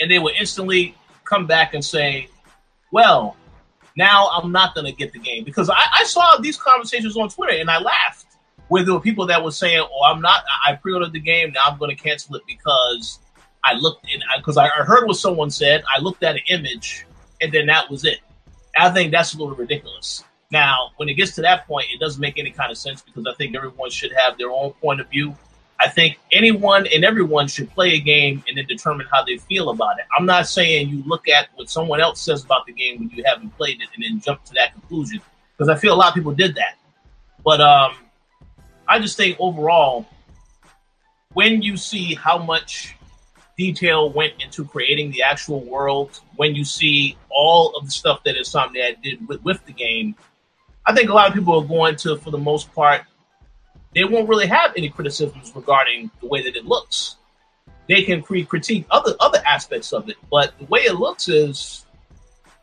and 0.00 0.10
they 0.10 0.18
will 0.18 0.32
instantly 0.38 0.96
come 1.24 1.46
back 1.46 1.74
and 1.74 1.84
say, 1.84 2.28
"Well, 2.90 3.36
now 3.96 4.28
I'm 4.32 4.52
not 4.52 4.74
going 4.74 4.86
to 4.86 4.92
get 4.92 5.12
the 5.12 5.18
game," 5.18 5.44
because 5.44 5.70
I, 5.70 5.84
I, 6.00 6.04
saw 6.04 6.38
these 6.38 6.56
conversations 6.56 7.16
on 7.16 7.28
Twitter 7.28 7.58
and 7.58 7.70
I 7.70 7.78
laughed. 7.78 8.26
Where 8.68 8.84
there 8.84 8.92
were 8.92 9.00
people 9.00 9.26
that 9.26 9.42
were 9.42 9.50
saying, 9.50 9.80
"Oh, 9.80 10.04
I'm 10.04 10.20
not. 10.20 10.44
I 10.66 10.74
pre-ordered 10.74 11.12
the 11.12 11.20
game. 11.20 11.52
Now 11.52 11.64
I'm 11.66 11.78
going 11.78 11.94
to 11.96 12.02
cancel 12.02 12.34
it 12.36 12.42
because 12.46 13.18
I 13.64 13.74
looked 13.74 14.06
in 14.12 14.20
because 14.36 14.56
I, 14.56 14.66
I 14.66 14.84
heard 14.84 15.06
what 15.06 15.16
someone 15.16 15.50
said. 15.50 15.82
I 15.94 16.00
looked 16.00 16.22
at 16.22 16.34
an 16.34 16.42
image, 16.48 17.06
and 17.40 17.52
then 17.52 17.66
that 17.66 17.90
was 17.90 18.04
it. 18.04 18.18
I 18.76 18.90
think 18.90 19.12
that's 19.12 19.34
a 19.34 19.38
little 19.38 19.54
ridiculous. 19.54 20.24
Now, 20.50 20.90
when 20.96 21.08
it 21.08 21.14
gets 21.14 21.34
to 21.34 21.42
that 21.42 21.66
point, 21.66 21.86
it 21.92 22.00
doesn't 22.00 22.20
make 22.20 22.38
any 22.38 22.50
kind 22.50 22.70
of 22.70 22.78
sense 22.78 23.02
because 23.02 23.26
I 23.26 23.34
think 23.34 23.54
everyone 23.54 23.90
should 23.90 24.12
have 24.12 24.38
their 24.38 24.50
own 24.50 24.72
point 24.74 25.00
of 25.00 25.08
view 25.08 25.36
I 25.80 25.88
think 25.88 26.18
anyone 26.32 26.86
and 26.92 27.04
everyone 27.04 27.46
should 27.46 27.70
play 27.70 27.94
a 27.94 28.00
game 28.00 28.42
and 28.48 28.58
then 28.58 28.66
determine 28.66 29.06
how 29.12 29.22
they 29.22 29.36
feel 29.36 29.70
about 29.70 29.98
it. 29.98 30.06
I'm 30.18 30.26
not 30.26 30.48
saying 30.48 30.88
you 30.88 31.04
look 31.06 31.28
at 31.28 31.48
what 31.54 31.70
someone 31.70 32.00
else 32.00 32.20
says 32.20 32.44
about 32.44 32.66
the 32.66 32.72
game 32.72 32.98
when 32.98 33.10
you 33.10 33.22
haven't 33.24 33.56
played 33.56 33.80
it 33.80 33.88
and 33.94 34.02
then 34.02 34.20
jump 34.20 34.44
to 34.46 34.54
that 34.54 34.72
conclusion 34.72 35.20
because 35.56 35.68
I 35.68 35.76
feel 35.76 35.94
a 35.94 35.96
lot 35.96 36.08
of 36.08 36.14
people 36.14 36.32
did 36.32 36.56
that. 36.56 36.78
But 37.44 37.60
um, 37.60 37.94
I 38.88 38.98
just 38.98 39.16
think 39.16 39.36
overall, 39.38 40.06
when 41.34 41.62
you 41.62 41.76
see 41.76 42.14
how 42.14 42.38
much 42.38 42.96
detail 43.58 44.10
went 44.10 44.34
into 44.42 44.64
creating 44.64 45.10
the 45.10 45.22
actual 45.22 45.60
world, 45.64 46.20
when 46.36 46.54
you 46.54 46.64
see 46.64 47.18
all 47.28 47.76
of 47.76 47.84
the 47.84 47.90
stuff 47.90 48.22
that 48.24 48.36
Insomniac 48.36 49.02
did 49.02 49.26
with, 49.28 49.42
with 49.42 49.66
the 49.66 49.72
game, 49.72 50.14
I 50.86 50.94
think 50.94 51.10
a 51.10 51.12
lot 51.12 51.28
of 51.28 51.34
people 51.34 51.60
are 51.60 51.66
going 51.66 51.96
to, 51.96 52.16
for 52.16 52.30
the 52.30 52.38
most 52.38 52.72
part, 52.72 53.02
they 53.94 54.04
won't 54.04 54.28
really 54.28 54.46
have 54.46 54.72
any 54.76 54.88
criticisms 54.88 55.52
regarding 55.54 56.10
the 56.20 56.28
way 56.28 56.42
that 56.42 56.56
it 56.56 56.64
looks. 56.64 57.16
They 57.88 58.02
can 58.02 58.22
critique 58.22 58.86
other 58.90 59.14
other 59.18 59.42
aspects 59.44 59.92
of 59.92 60.08
it, 60.08 60.16
but 60.30 60.56
the 60.58 60.66
way 60.66 60.80
it 60.80 60.94
looks 60.94 61.28
is, 61.28 61.84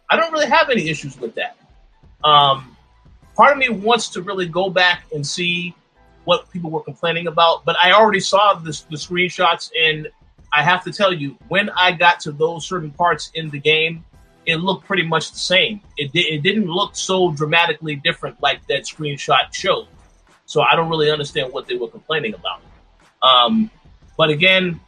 I 0.09 0.15
don't 0.17 0.31
really 0.31 0.47
have 0.47 0.69
any 0.69 0.87
issues 0.87 1.19
with 1.19 1.35
that. 1.35 1.57
Um, 2.23 2.77
part 3.35 3.51
of 3.51 3.57
me 3.57 3.69
wants 3.69 4.09
to 4.09 4.21
really 4.21 4.47
go 4.47 4.69
back 4.69 5.03
and 5.13 5.25
see 5.25 5.75
what 6.25 6.49
people 6.51 6.69
were 6.69 6.83
complaining 6.83 7.27
about, 7.27 7.65
but 7.65 7.75
I 7.81 7.91
already 7.91 8.19
saw 8.19 8.53
this, 8.53 8.81
the 8.81 8.97
screenshots, 8.97 9.71
and 9.79 10.07
I 10.55 10.63
have 10.63 10.83
to 10.85 10.91
tell 10.91 11.13
you, 11.13 11.37
when 11.47 11.69
I 11.71 11.91
got 11.91 12.19
to 12.21 12.31
those 12.31 12.65
certain 12.65 12.91
parts 12.91 13.31
in 13.33 13.49
the 13.49 13.59
game, 13.59 14.05
it 14.45 14.57
looked 14.57 14.85
pretty 14.85 15.03
much 15.03 15.31
the 15.31 15.39
same. 15.39 15.81
It, 15.97 16.11
it 16.13 16.43
didn't 16.43 16.67
look 16.67 16.95
so 16.95 17.31
dramatically 17.31 17.95
different 17.95 18.41
like 18.41 18.65
that 18.67 18.83
screenshot 18.83 19.53
showed. 19.53 19.87
So 20.45 20.61
I 20.61 20.75
don't 20.75 20.89
really 20.89 21.11
understand 21.11 21.51
what 21.51 21.67
they 21.67 21.75
were 21.75 21.87
complaining 21.87 22.35
about. 22.35 22.61
Um, 23.21 23.71
but 24.17 24.29
again, 24.29 24.79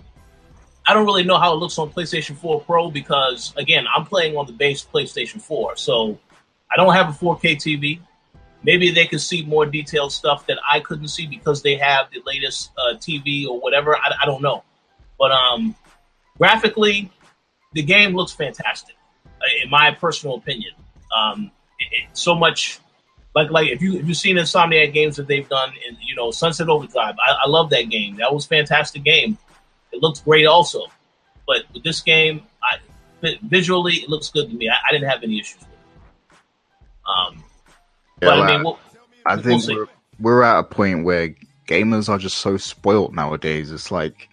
I 0.85 0.93
don't 0.93 1.05
really 1.05 1.23
know 1.23 1.37
how 1.37 1.53
it 1.53 1.57
looks 1.57 1.77
on 1.79 1.91
PlayStation 1.91 2.37
4 2.37 2.61
Pro 2.61 2.89
because, 2.89 3.53
again, 3.57 3.85
I'm 3.93 4.05
playing 4.05 4.37
on 4.37 4.45
the 4.45 4.53
base 4.53 4.85
PlayStation 4.85 5.41
4. 5.41 5.75
So 5.75 6.17
I 6.71 6.77
don't 6.77 6.93
have 6.93 7.09
a 7.09 7.11
4K 7.11 7.55
TV. 7.55 7.99
Maybe 8.63 8.91
they 8.91 9.05
can 9.05 9.19
see 9.19 9.43
more 9.43 9.65
detailed 9.65 10.11
stuff 10.11 10.47
that 10.47 10.59
I 10.69 10.79
couldn't 10.79 11.09
see 11.09 11.27
because 11.27 11.61
they 11.61 11.75
have 11.75 12.09
the 12.11 12.21
latest 12.25 12.71
uh, 12.77 12.95
TV 12.95 13.47
or 13.47 13.59
whatever. 13.59 13.97
I, 13.97 14.13
I, 14.21 14.25
don't 14.25 14.41
know. 14.41 14.63
But 15.17 15.31
um, 15.31 15.75
graphically, 16.37 17.09
the 17.73 17.81
game 17.81 18.15
looks 18.15 18.33
fantastic, 18.33 18.95
uh, 19.25 19.63
in 19.63 19.69
my 19.69 19.91
personal 19.91 20.35
opinion. 20.35 20.73
Um, 21.15 21.51
it, 21.79 21.87
it, 21.91 22.17
so 22.17 22.35
much 22.35 22.79
like 23.37 23.51
like 23.51 23.69
if 23.69 23.81
you 23.81 23.93
if 23.99 24.07
you've 24.07 24.17
seen 24.17 24.37
Insomniac 24.37 24.93
games 24.93 25.15
that 25.17 25.27
they've 25.27 25.47
done 25.47 25.71
in 25.87 25.97
you 26.01 26.15
know 26.15 26.31
Sunset 26.31 26.69
Overdrive, 26.69 27.15
I, 27.25 27.35
I 27.45 27.47
love 27.47 27.69
that 27.69 27.89
game. 27.89 28.17
That 28.17 28.33
was 28.33 28.45
fantastic 28.45 29.03
game. 29.03 29.37
It 29.91 30.01
looks 30.01 30.21
great 30.21 30.45
also, 30.45 30.85
but 31.45 31.63
with 31.73 31.83
this 31.83 32.01
game, 32.01 32.41
I, 32.63 33.37
visually 33.43 33.93
it 33.93 34.09
looks 34.09 34.29
good 34.29 34.49
to 34.49 34.55
me. 34.55 34.69
I, 34.69 34.75
I, 34.87 34.91
didn't 34.91 35.09
have 35.09 35.23
any 35.23 35.39
issues 35.39 35.59
with 35.59 35.69
it. 35.69 36.37
Um, 37.07 37.43
yeah, 38.21 38.29
but 38.29 38.39
I 38.39 38.47
mean, 38.47 38.63
we'll, 38.63 38.79
I 39.25 39.35
think 39.37 39.65
we'll 39.67 39.77
we're, 39.77 39.87
we're 40.19 40.43
at 40.43 40.59
a 40.59 40.63
point 40.63 41.05
where 41.05 41.35
gamers 41.67 42.09
are 42.09 42.17
just 42.17 42.39
so 42.39 42.57
spoilt 42.57 43.13
nowadays. 43.13 43.71
It's 43.71 43.91
like 43.91 44.29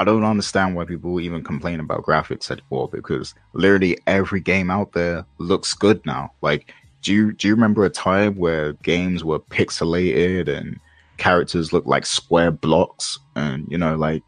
I 0.00 0.04
don't 0.04 0.24
understand 0.24 0.74
why 0.74 0.86
people 0.86 1.20
even 1.20 1.44
complain 1.44 1.78
about 1.78 2.04
graphics 2.04 2.50
anymore 2.50 2.88
because 2.88 3.34
literally 3.52 3.98
every 4.06 4.40
game 4.40 4.70
out 4.70 4.92
there 4.92 5.26
looks 5.36 5.74
good 5.74 6.04
now. 6.06 6.32
Like 6.40 6.72
do 7.02 7.12
you 7.12 7.32
do 7.32 7.48
you 7.48 7.54
remember 7.54 7.84
a 7.84 7.90
time 7.90 8.36
where 8.36 8.72
games 8.74 9.22
were 9.22 9.38
pixelated 9.38 10.48
and 10.48 10.80
characters 11.18 11.74
looked 11.74 11.86
like 11.86 12.06
square 12.06 12.50
blocks? 12.50 13.18
And 13.36 13.66
you 13.70 13.76
know 13.76 13.94
like 13.94 14.22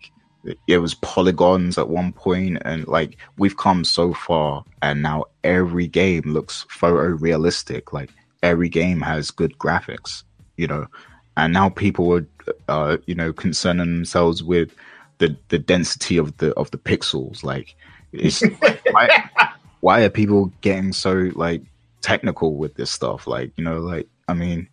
it 0.66 0.78
was 0.78 0.94
polygons 0.96 1.78
at 1.78 1.88
one 1.88 2.12
point 2.12 2.58
and 2.66 2.86
like 2.86 3.16
we've 3.38 3.56
come 3.56 3.82
so 3.84 4.12
far 4.12 4.64
and 4.82 5.00
now 5.00 5.24
every 5.42 5.86
game 5.86 6.24
looks 6.26 6.66
photorealistic. 6.70 7.94
Like 7.94 8.10
every 8.42 8.68
game 8.68 9.00
has 9.00 9.30
good 9.30 9.56
graphics 9.58 10.24
you 10.56 10.66
know? 10.66 10.86
And 11.36 11.52
now 11.54 11.70
people 11.70 12.12
are 12.14 12.26
uh, 12.68 12.98
you 13.06 13.14
know 13.14 13.32
concerning 13.32 13.94
themselves 13.94 14.42
with 14.42 14.74
the 15.22 15.36
the 15.48 15.58
density 15.58 16.16
of 16.16 16.36
the 16.38 16.52
of 16.54 16.70
the 16.72 16.78
pixels 16.78 17.44
like 17.44 17.76
it's 18.12 18.42
I, 18.94 19.52
why 19.80 20.02
are 20.02 20.10
people 20.10 20.52
getting 20.60 20.92
so 20.92 21.30
like 21.34 21.62
technical 22.00 22.56
with 22.56 22.74
this 22.74 22.90
stuff? 22.90 23.26
Like, 23.26 23.52
you 23.56 23.64
know, 23.64 23.78
like 23.78 24.08
I 24.28 24.34
mean, 24.34 24.68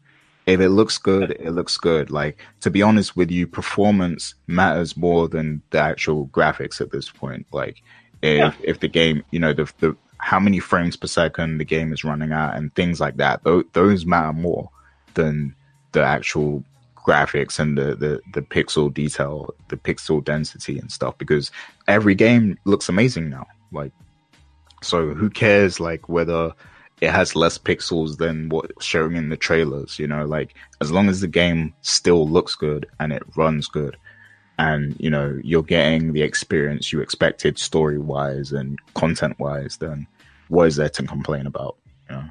if 0.46 0.60
it 0.60 0.70
looks 0.70 0.98
good, 0.98 1.32
it 1.32 1.52
looks 1.52 1.78
good. 1.78 2.12
Like 2.12 2.40
to 2.62 2.70
be 2.70 2.82
honest 2.82 3.16
with 3.16 3.32
you, 3.32 3.48
performance 3.48 4.36
matters 4.48 4.96
more 4.96 5.28
than 5.28 5.62
the 5.72 5.80
actual 5.80 6.28
graphics 6.28 6.80
at 6.80 6.92
this 6.92 7.10
point. 7.10 7.48
Like 7.52 7.82
if 8.22 8.38
yeah. 8.38 8.54
if 8.64 8.80
the 8.80 8.88
game, 8.88 9.24
you 9.32 9.40
know, 9.40 9.54
the 9.54 9.72
the 9.80 9.96
how 10.18 10.40
many 10.40 10.60
frames 10.60 10.96
per 10.96 11.08
second 11.08 11.58
the 11.58 11.66
game 11.66 11.94
is 11.94 12.04
running 12.04 12.32
at 12.32 12.56
and 12.56 12.74
things 12.76 13.00
like 13.00 13.18
that, 13.18 13.44
those, 13.44 13.64
those 13.74 14.06
matter 14.06 14.34
more 14.34 14.70
than 15.14 15.56
the 15.94 16.04
actual 16.04 16.64
graphics 17.10 17.58
and 17.60 17.78
the, 17.78 17.96
the 17.96 18.22
the 18.34 18.42
pixel 18.42 18.94
detail, 18.94 19.54
the 19.70 19.78
pixel 19.78 20.24
density 20.24 20.78
and 20.78 20.92
stuff. 20.92 21.18
Because 21.18 21.52
every 21.88 22.16
game 22.16 22.58
looks 22.66 22.90
amazing 22.90 23.30
now. 23.30 23.48
Like 23.72 23.92
so, 24.84 25.14
who 25.14 25.30
cares? 25.30 25.80
Like 25.80 26.08
whether 26.08 26.54
it 27.02 27.10
has 27.10 27.36
less 27.36 27.58
pixels 27.58 28.18
than 28.18 28.50
what's 28.50 28.86
showing 28.86 29.16
in 29.16 29.30
the 29.30 29.38
trailers. 29.38 29.98
You 29.98 30.08
know, 30.08 30.26
like 30.26 30.54
as 30.82 30.92
long 30.92 31.10
as 31.10 31.22
the 31.22 31.28
game 31.28 31.74
still 31.82 32.30
looks 32.30 32.56
good 32.56 32.86
and 33.00 33.12
it 33.12 33.24
runs 33.36 33.68
good, 33.68 33.98
and 34.60 34.96
you 35.00 35.10
know 35.10 35.40
you're 35.44 35.64
getting 35.64 36.14
the 36.14 36.22
experience 36.22 36.94
you 36.94 37.02
expected 37.02 37.58
story 37.58 37.98
wise 37.98 38.52
and 38.52 38.78
content 38.94 39.40
wise, 39.40 39.78
then 39.78 40.06
what 40.50 40.68
is 40.68 40.76
there 40.76 40.90
to 40.90 41.04
complain 41.04 41.48
about? 41.48 41.78
You 42.10 42.18
know, 42.18 42.26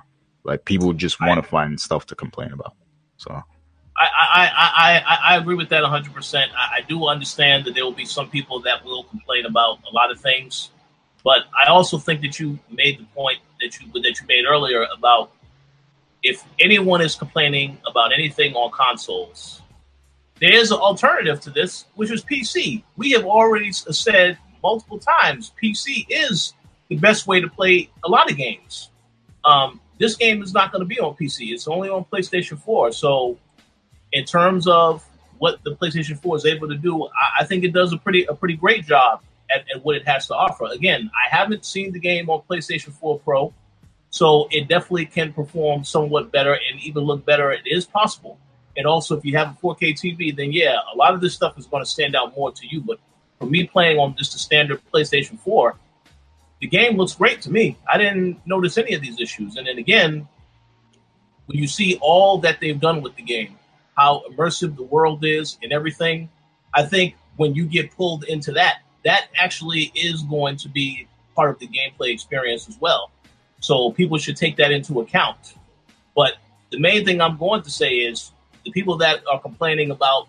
like 0.45 0.65
people 0.65 0.93
just 0.93 1.21
want 1.21 1.43
to 1.43 1.49
find 1.49 1.81
stuff 1.81 2.07
to 2.07 2.15
complain 2.15 2.53
about. 2.53 2.75
So. 3.17 3.43
I, 3.99 4.07
I, 4.35 5.03
I, 5.07 5.19
I, 5.33 5.37
agree 5.39 5.57
with 5.57 5.69
that 5.71 5.83
100%. 5.83 6.37
I, 6.37 6.77
I 6.77 6.81
do 6.83 7.09
understand 7.09 7.65
that 7.65 7.75
there 7.75 7.85
will 7.85 7.93
be 7.93 8.05
some 8.05 8.31
people 8.31 8.61
that 8.61 8.85
will 8.85 9.03
complain 9.05 9.45
about 9.45 9.81
a 9.91 9.95
lot 9.95 10.13
of 10.13 10.21
things. 10.21 10.71
But 11.25 11.47
I 11.61 11.69
also 11.69 11.99
think 11.99 12.21
that 12.21 12.39
you 12.39 12.59
made 12.71 13.01
the 13.01 13.05
point 13.07 13.39
that 13.61 13.79
you 13.81 13.91
that 13.93 14.21
you 14.21 14.27
made 14.29 14.45
earlier 14.47 14.87
about 14.97 15.33
if 16.23 16.45
anyone 16.59 17.01
is 17.01 17.15
complaining 17.15 17.79
about 17.87 18.13
anything 18.13 18.55
on 18.55 18.71
consoles, 18.71 19.63
there 20.41 20.53
is 20.53 20.71
an 20.71 20.79
alternative 20.79 21.41
to 21.41 21.51
this, 21.51 21.87
which 21.95 22.11
is 22.11 22.25
PC. 22.25 22.83
We 22.97 23.13
have 23.13 23.25
already 23.25 23.73
said 23.73 24.39
multiple 24.63 24.99
times 24.99 25.53
PC 25.63 26.07
is 26.09 26.55
the 26.89 26.97
best 26.97 27.27
way 27.27 27.41
to 27.41 27.49
play 27.49 27.91
a 28.05 28.09
lot 28.09 28.31
of 28.31 28.37
games. 28.37 28.91
Um, 29.45 29.81
this 29.99 30.17
game 30.17 30.43
is 30.43 30.53
not 30.55 30.73
going 30.73 30.81
to 30.81 30.87
be 30.87 31.01
on 31.01 31.15
PC; 31.15 31.53
it's 31.53 31.67
only 31.67 31.89
on 31.89 32.05
PlayStation 32.05 32.59
4. 32.59 32.93
So, 32.93 33.39
in 34.13 34.25
terms 34.25 34.67
of 34.67 35.05
what 35.39 35.63
the 35.65 35.75
PlayStation 35.77 36.21
4 36.21 36.37
is 36.37 36.47
able 36.47 36.69
to 36.69 36.77
do, 36.77 37.05
I, 37.05 37.43
I 37.43 37.45
think 37.45 37.65
it 37.65 37.73
does 37.73 37.93
a 37.93 37.97
pretty 37.97 38.25
a 38.25 38.35
pretty 38.35 38.57
great 38.57 38.85
job 38.87 39.23
at, 39.55 39.65
at, 39.75 39.85
what 39.85 39.97
it 39.97 40.07
has 40.07 40.27
to 40.29 40.35
offer. 40.35 40.67
Again, 40.67 41.11
I 41.15 41.35
haven't 41.35 41.65
seen 41.65 41.93
the 41.93 41.99
game 41.99 42.29
on 42.29 42.43
PlayStation 42.49 42.93
4 42.93 43.21
Pro, 43.21 43.53
so 44.11 44.49
it 44.51 44.69
definitely 44.69 45.07
can 45.07 45.33
perform 45.33 45.85
somewhat 45.85 46.33
better 46.33 46.53
and 46.53 46.81
even 46.81 47.05
look 47.05 47.25
better. 47.25 47.53
It 47.53 47.63
is 47.67 47.87
possible. 47.87 48.39
And 48.77 48.87
also, 48.87 49.17
if 49.17 49.25
you 49.25 49.37
have 49.37 49.57
a 49.57 49.67
4K 49.67 49.95
TV, 49.95 50.35
then 50.35 50.53
yeah, 50.53 50.77
a 50.93 50.97
lot 50.97 51.13
of 51.15 51.21
this 51.21 51.35
stuff 51.35 51.59
is 51.59 51.67
going 51.67 51.83
to 51.83 51.91
stand 51.91 52.15
out 52.15 52.37
more 52.37 52.53
to 52.53 52.67
you. 52.67 52.81
But 52.81 52.99
for 53.39 53.47
me 53.47 53.67
playing 53.67 53.99
on 53.99 54.17
just 54.17 54.35
a 54.35 54.39
standard 54.39 54.81
PlayStation 54.93 55.39
4, 55.41 55.77
the 56.61 56.67
game 56.69 56.97
looks 56.97 57.15
great 57.15 57.43
to 57.43 57.51
me. 57.51 57.77
I 57.91 57.99
didn't 57.99 58.41
notice 58.47 58.79
any 58.79 58.95
of 58.95 59.01
these 59.01 59.21
issues. 59.21 59.57
And 59.57 59.67
then 59.67 59.79
again, 59.79 60.29
when 61.47 61.59
you 61.59 61.67
see 61.67 61.99
all 62.01 62.39
that 62.39 62.61
they've 62.61 62.79
done 62.79 63.01
with 63.03 63.17
the 63.17 63.23
game, 63.23 63.59
how 63.99 64.23
immersive 64.31 64.77
the 64.77 64.85
world 64.85 65.25
is 65.25 65.59
and 65.63 65.73
everything, 65.73 66.29
I 66.73 66.85
think 66.85 67.17
when 67.37 67.55
you 67.55 67.67
get 67.67 67.91
pulled 67.97 68.25
into 68.25 68.53
that, 68.53 68.79
that 69.05 69.27
actually 69.37 69.91
is 69.95 70.23
going 70.23 70.57
to 70.59 70.69
be 70.69 71.09
part 71.35 71.51
of 71.51 71.59
the 71.59 71.67
gameplay 71.67 72.13
experience 72.13 72.69
as 72.69 72.81
well. 72.81 73.11
So 73.61 73.91
people 73.93 74.17
should 74.17 74.37
take 74.37 74.57
that 74.57 74.71
into 74.71 75.01
account. 75.01 75.55
But 76.15 76.35
the 76.71 76.79
main 76.79 77.05
thing 77.05 77.21
I'm 77.21 77.37
going 77.37 77.63
to 77.63 77.71
say 77.71 77.97
is 77.97 78.31
the 78.65 78.71
people 78.71 78.97
that 78.99 79.23
are 79.31 79.41
complaining 79.41 79.91
about, 79.91 80.29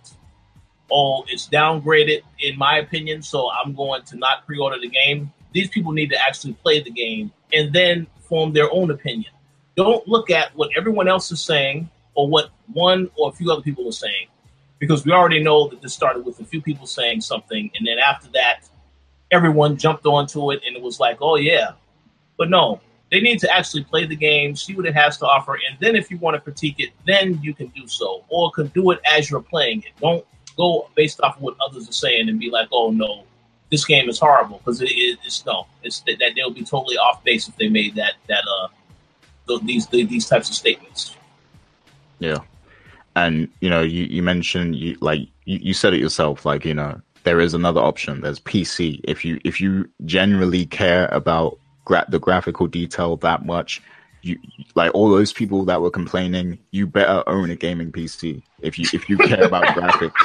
oh, 0.92 1.26
it's 1.28 1.48
downgraded, 1.48 2.22
in 2.40 2.58
my 2.58 2.80
opinion, 2.80 3.22
so 3.22 3.52
I'm 3.52 3.76
going 3.76 4.02
to 4.04 4.18
not 4.18 4.48
pre 4.48 4.58
order 4.58 4.80
the 4.80 4.90
game. 4.90 5.32
These 5.52 5.70
people 5.70 5.92
need 5.92 6.10
to 6.10 6.18
actually 6.20 6.54
play 6.54 6.82
the 6.82 6.92
game 6.92 7.32
and 7.54 7.72
then 7.72 8.08
form 8.22 8.54
their 8.54 8.72
own 8.72 8.90
opinion. 8.90 9.32
Don't 9.76 10.08
look 10.08 10.32
at 10.32 10.56
what 10.56 10.70
everyone 10.76 11.08
else 11.08 11.32
is 11.32 11.42
saying 11.42 11.90
or 12.20 12.28
what 12.28 12.50
one 12.74 13.10
or 13.16 13.30
a 13.30 13.32
few 13.32 13.50
other 13.50 13.62
people 13.62 13.88
are 13.88 13.94
saying 13.94 14.28
because 14.78 15.06
we 15.06 15.14
already 15.14 15.42
know 15.42 15.70
that 15.70 15.82
this 15.82 15.94
started 15.94 16.26
with 16.26 16.38
a 16.42 16.44
few 16.44 16.62
people 16.62 16.86
saying 16.86 17.22
something, 17.22 17.72
and 17.78 17.88
then 17.88 17.98
after 17.98 18.28
that, 18.34 18.68
everyone 19.32 19.78
jumped 19.78 20.06
onto 20.06 20.52
it, 20.52 20.62
and 20.68 20.76
it 20.76 20.82
was 20.82 21.00
like, 21.00 21.18
oh 21.22 21.36
yeah. 21.36 21.72
But 22.38 22.50
no, 22.50 22.82
they 23.10 23.22
need 23.22 23.40
to 23.40 23.50
actually 23.50 23.86
play 23.86 24.06
the 24.06 24.18
game, 24.18 24.56
see 24.56 24.76
what 24.76 24.86
it 24.86 24.96
has 24.96 25.18
to 25.20 25.26
offer, 25.26 25.54
and 25.54 25.78
then 25.80 25.96
if 25.96 26.12
you 26.12 26.18
want 26.18 26.36
to 26.36 26.42
critique 26.42 26.76
it, 26.80 26.90
then 27.08 27.40
you 27.42 27.54
can 27.54 27.68
do 27.68 27.88
so, 27.88 28.26
or 28.28 28.52
can 28.52 28.68
do 28.68 28.92
it 28.92 29.00
as 29.10 29.30
you're 29.30 29.42
playing 29.42 29.80
it. 29.84 29.92
Don't 30.02 30.26
go 30.58 30.90
based 30.96 31.22
off 31.22 31.38
of 31.38 31.42
what 31.42 31.56
others 31.66 31.88
are 31.88 31.94
saying 31.94 32.28
and 32.28 32.38
be 32.38 32.50
like, 32.50 32.68
oh 32.74 32.92
no, 32.92 33.24
this 33.72 33.86
game 33.86 34.10
is 34.10 34.20
horrible 34.20 34.58
because 34.58 34.82
it, 34.82 34.90
it, 34.92 35.20
it's 35.26 35.46
no, 35.46 35.68
it's 35.84 36.02
that, 36.02 36.20
that 36.20 36.34
they'll 36.36 36.52
be 36.52 36.66
totally 36.66 36.98
off 36.98 37.24
base 37.24 37.48
if 37.48 37.56
they 37.56 37.70
made 37.70 37.96
that 37.96 38.14
that 38.28 38.44
uh 38.60 38.68
these 39.64 39.88
these 39.88 40.28
types 40.28 40.50
of 40.50 40.56
statements. 40.56 41.16
Yeah. 42.20 42.40
And 43.16 43.50
you 43.60 43.70
know 43.70 43.82
you, 43.82 44.06
you 44.06 44.24
mentioned 44.24 44.76
you 44.76 44.98
like 45.02 45.22
you, 45.46 45.60
you 45.62 45.74
said 45.74 45.94
it 45.94 46.00
yourself 46.00 46.46
like 46.46 46.66
you 46.66 46.74
know 46.74 47.02
there 47.24 47.40
is 47.40 47.54
another 47.54 47.82
option. 47.82 48.22
There's 48.22 48.40
pc 48.40 49.02
if 49.04 49.26
you 49.26 49.40
if 49.44 49.60
you 49.60 49.90
generally 50.06 50.66
care 50.66 51.08
about 51.08 51.60
gra- 51.86 52.06
the 52.08 52.20
graphical 52.20 52.68
detail 52.68 53.18
that 53.18 53.46
much 53.46 53.82
you 54.22 54.38
like 54.76 54.94
all 54.94 55.10
those 55.10 55.34
people 55.34 55.64
that 55.66 55.82
were 55.82 55.90
complaining 55.90 56.60
you 56.72 56.86
better 56.86 57.24
own 57.28 57.50
a 57.50 57.56
gaming 57.56 57.90
pc 57.90 58.44
if 58.62 58.78
you 58.78 58.86
if 58.94 59.08
you 59.08 59.18
care 59.18 59.46
about 59.46 59.64
graphics 59.78 60.22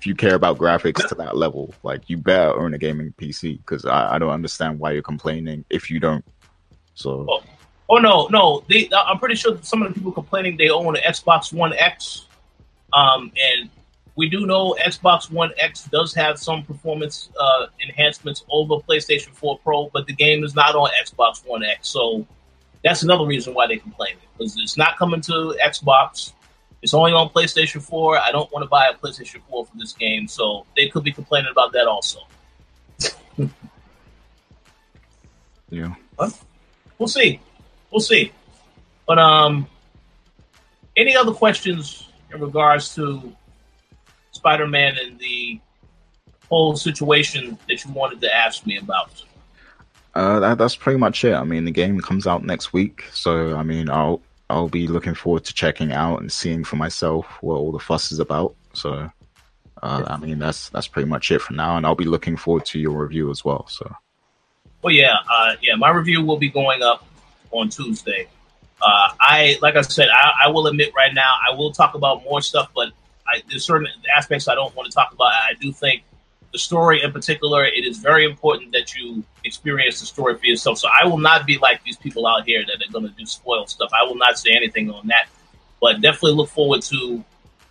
if 0.00 0.06
you 0.06 0.14
care 0.14 0.34
about 0.34 0.56
graphics 0.56 1.06
to 1.06 1.14
that 1.14 1.36
level 1.36 1.74
like 1.82 2.08
you 2.08 2.16
better 2.16 2.58
own 2.58 2.72
a 2.72 2.78
gaming 2.78 3.12
pc 3.20 3.58
because 3.58 3.84
I, 3.84 4.14
I 4.14 4.18
don't 4.18 4.30
understand 4.30 4.78
why 4.78 4.92
you're 4.92 5.02
complaining 5.02 5.66
if 5.68 5.90
you 5.90 6.00
don't. 6.00 6.24
So 6.94 7.26
oh, 7.28 7.42
Oh 7.90 7.98
no, 7.98 8.28
no. 8.28 8.62
They, 8.68 8.88
I'm 8.94 9.18
pretty 9.18 9.34
sure 9.34 9.58
some 9.62 9.82
of 9.82 9.88
the 9.88 9.94
people 9.94 10.12
complaining 10.12 10.56
they 10.56 10.70
own 10.70 10.96
an 10.96 11.02
Xbox 11.02 11.52
One 11.52 11.72
X, 11.72 12.26
um, 12.92 13.32
and 13.36 13.68
we 14.14 14.28
do 14.28 14.46
know 14.46 14.76
Xbox 14.80 15.28
One 15.28 15.50
X 15.58 15.88
does 15.90 16.14
have 16.14 16.38
some 16.38 16.62
performance 16.62 17.30
uh, 17.38 17.66
enhancements 17.82 18.44
over 18.48 18.76
PlayStation 18.76 19.34
4 19.34 19.58
Pro, 19.58 19.90
but 19.92 20.06
the 20.06 20.12
game 20.12 20.44
is 20.44 20.54
not 20.54 20.76
on 20.76 20.88
Xbox 21.04 21.44
One 21.44 21.64
X, 21.64 21.88
so 21.88 22.24
that's 22.84 23.02
another 23.02 23.26
reason 23.26 23.54
why 23.54 23.66
they 23.66 23.78
complain 23.78 24.14
because 24.38 24.56
it's 24.58 24.76
not 24.76 24.96
coming 24.96 25.20
to 25.22 25.56
Xbox. 25.60 26.32
It's 26.82 26.94
only 26.94 27.12
on 27.12 27.28
PlayStation 27.30 27.82
4. 27.82 28.18
I 28.18 28.30
don't 28.30 28.50
want 28.52 28.62
to 28.62 28.68
buy 28.68 28.86
a 28.88 28.94
PlayStation 28.94 29.40
4 29.50 29.66
for 29.66 29.76
this 29.76 29.94
game, 29.94 30.28
so 30.28 30.64
they 30.76 30.88
could 30.88 31.02
be 31.02 31.10
complaining 31.12 31.50
about 31.50 31.72
that 31.72 31.88
also. 31.88 32.20
yeah. 35.70 35.92
But 36.16 36.38
we'll 36.96 37.08
see 37.08 37.40
we'll 37.90 38.00
see. 38.00 38.32
But 39.06 39.18
um, 39.18 39.66
any 40.96 41.16
other 41.16 41.32
questions 41.32 42.08
in 42.32 42.40
regards 42.40 42.94
to 42.94 43.34
Spider-Man 44.32 44.96
and 44.98 45.18
the 45.18 45.60
whole 46.48 46.76
situation 46.76 47.58
that 47.68 47.84
you 47.84 47.92
wanted 47.92 48.20
to 48.20 48.34
ask 48.34 48.66
me 48.66 48.76
about? 48.76 49.24
Uh, 50.14 50.40
that, 50.40 50.58
that's 50.58 50.76
pretty 50.76 50.98
much 50.98 51.24
it. 51.24 51.34
I 51.34 51.44
mean, 51.44 51.64
the 51.64 51.70
game 51.70 52.00
comes 52.00 52.26
out 52.26 52.44
next 52.44 52.72
week, 52.72 53.04
so 53.12 53.56
I 53.56 53.62
mean, 53.62 53.88
I'll 53.88 54.20
I'll 54.48 54.68
be 54.68 54.88
looking 54.88 55.14
forward 55.14 55.44
to 55.44 55.54
checking 55.54 55.92
out 55.92 56.20
and 56.20 56.32
seeing 56.32 56.64
for 56.64 56.74
myself 56.76 57.26
what 57.40 57.54
all 57.54 57.70
the 57.70 57.78
fuss 57.78 58.10
is 58.10 58.18
about. 58.18 58.56
So, 58.72 59.08
uh, 59.82 60.04
I 60.06 60.16
mean, 60.16 60.40
that's 60.40 60.68
that's 60.70 60.88
pretty 60.88 61.08
much 61.08 61.30
it 61.30 61.40
for 61.40 61.52
now, 61.52 61.76
and 61.76 61.86
I'll 61.86 61.94
be 61.94 62.04
looking 62.04 62.36
forward 62.36 62.66
to 62.66 62.80
your 62.80 63.00
review 63.00 63.30
as 63.30 63.44
well. 63.44 63.68
So, 63.68 63.94
well, 64.82 64.92
yeah, 64.92 65.14
uh, 65.30 65.54
yeah, 65.62 65.76
my 65.76 65.90
review 65.90 66.24
will 66.24 66.38
be 66.38 66.48
going 66.48 66.82
up 66.82 67.06
on 67.50 67.68
Tuesday. 67.68 68.28
Uh, 68.82 69.12
I 69.20 69.58
like 69.60 69.76
I 69.76 69.82
said, 69.82 70.08
I, 70.08 70.46
I, 70.46 70.48
will 70.48 70.66
admit 70.66 70.92
right 70.96 71.12
now, 71.12 71.34
I 71.46 71.54
will 71.54 71.70
talk 71.70 71.94
about 71.94 72.24
more 72.24 72.40
stuff, 72.40 72.70
but 72.74 72.92
I, 73.26 73.42
there's 73.48 73.64
certain 73.64 73.88
aspects 74.16 74.48
I 74.48 74.54
don't 74.54 74.74
want 74.74 74.90
to 74.90 74.94
talk 74.94 75.12
about. 75.12 75.26
I 75.26 75.52
do 75.60 75.70
think 75.70 76.02
the 76.52 76.58
story 76.58 77.02
in 77.02 77.12
particular, 77.12 77.64
it 77.64 77.84
is 77.84 77.98
very 77.98 78.24
important 78.24 78.72
that 78.72 78.94
you 78.94 79.22
experience 79.44 80.00
the 80.00 80.06
story 80.06 80.36
for 80.36 80.46
yourself. 80.46 80.78
So 80.78 80.88
I 80.88 81.06
will 81.06 81.18
not 81.18 81.46
be 81.46 81.58
like 81.58 81.84
these 81.84 81.96
people 81.96 82.26
out 82.26 82.44
here 82.44 82.64
that 82.66 82.76
are 82.86 82.92
going 82.92 83.06
to 83.06 83.14
do 83.14 83.26
spoil 83.26 83.66
stuff. 83.66 83.90
I 83.92 84.04
will 84.04 84.16
not 84.16 84.38
say 84.38 84.50
anything 84.52 84.90
on 84.90 85.06
that, 85.08 85.28
but 85.80 86.00
definitely 86.00 86.32
look 86.32 86.48
forward 86.48 86.82
to 86.82 87.24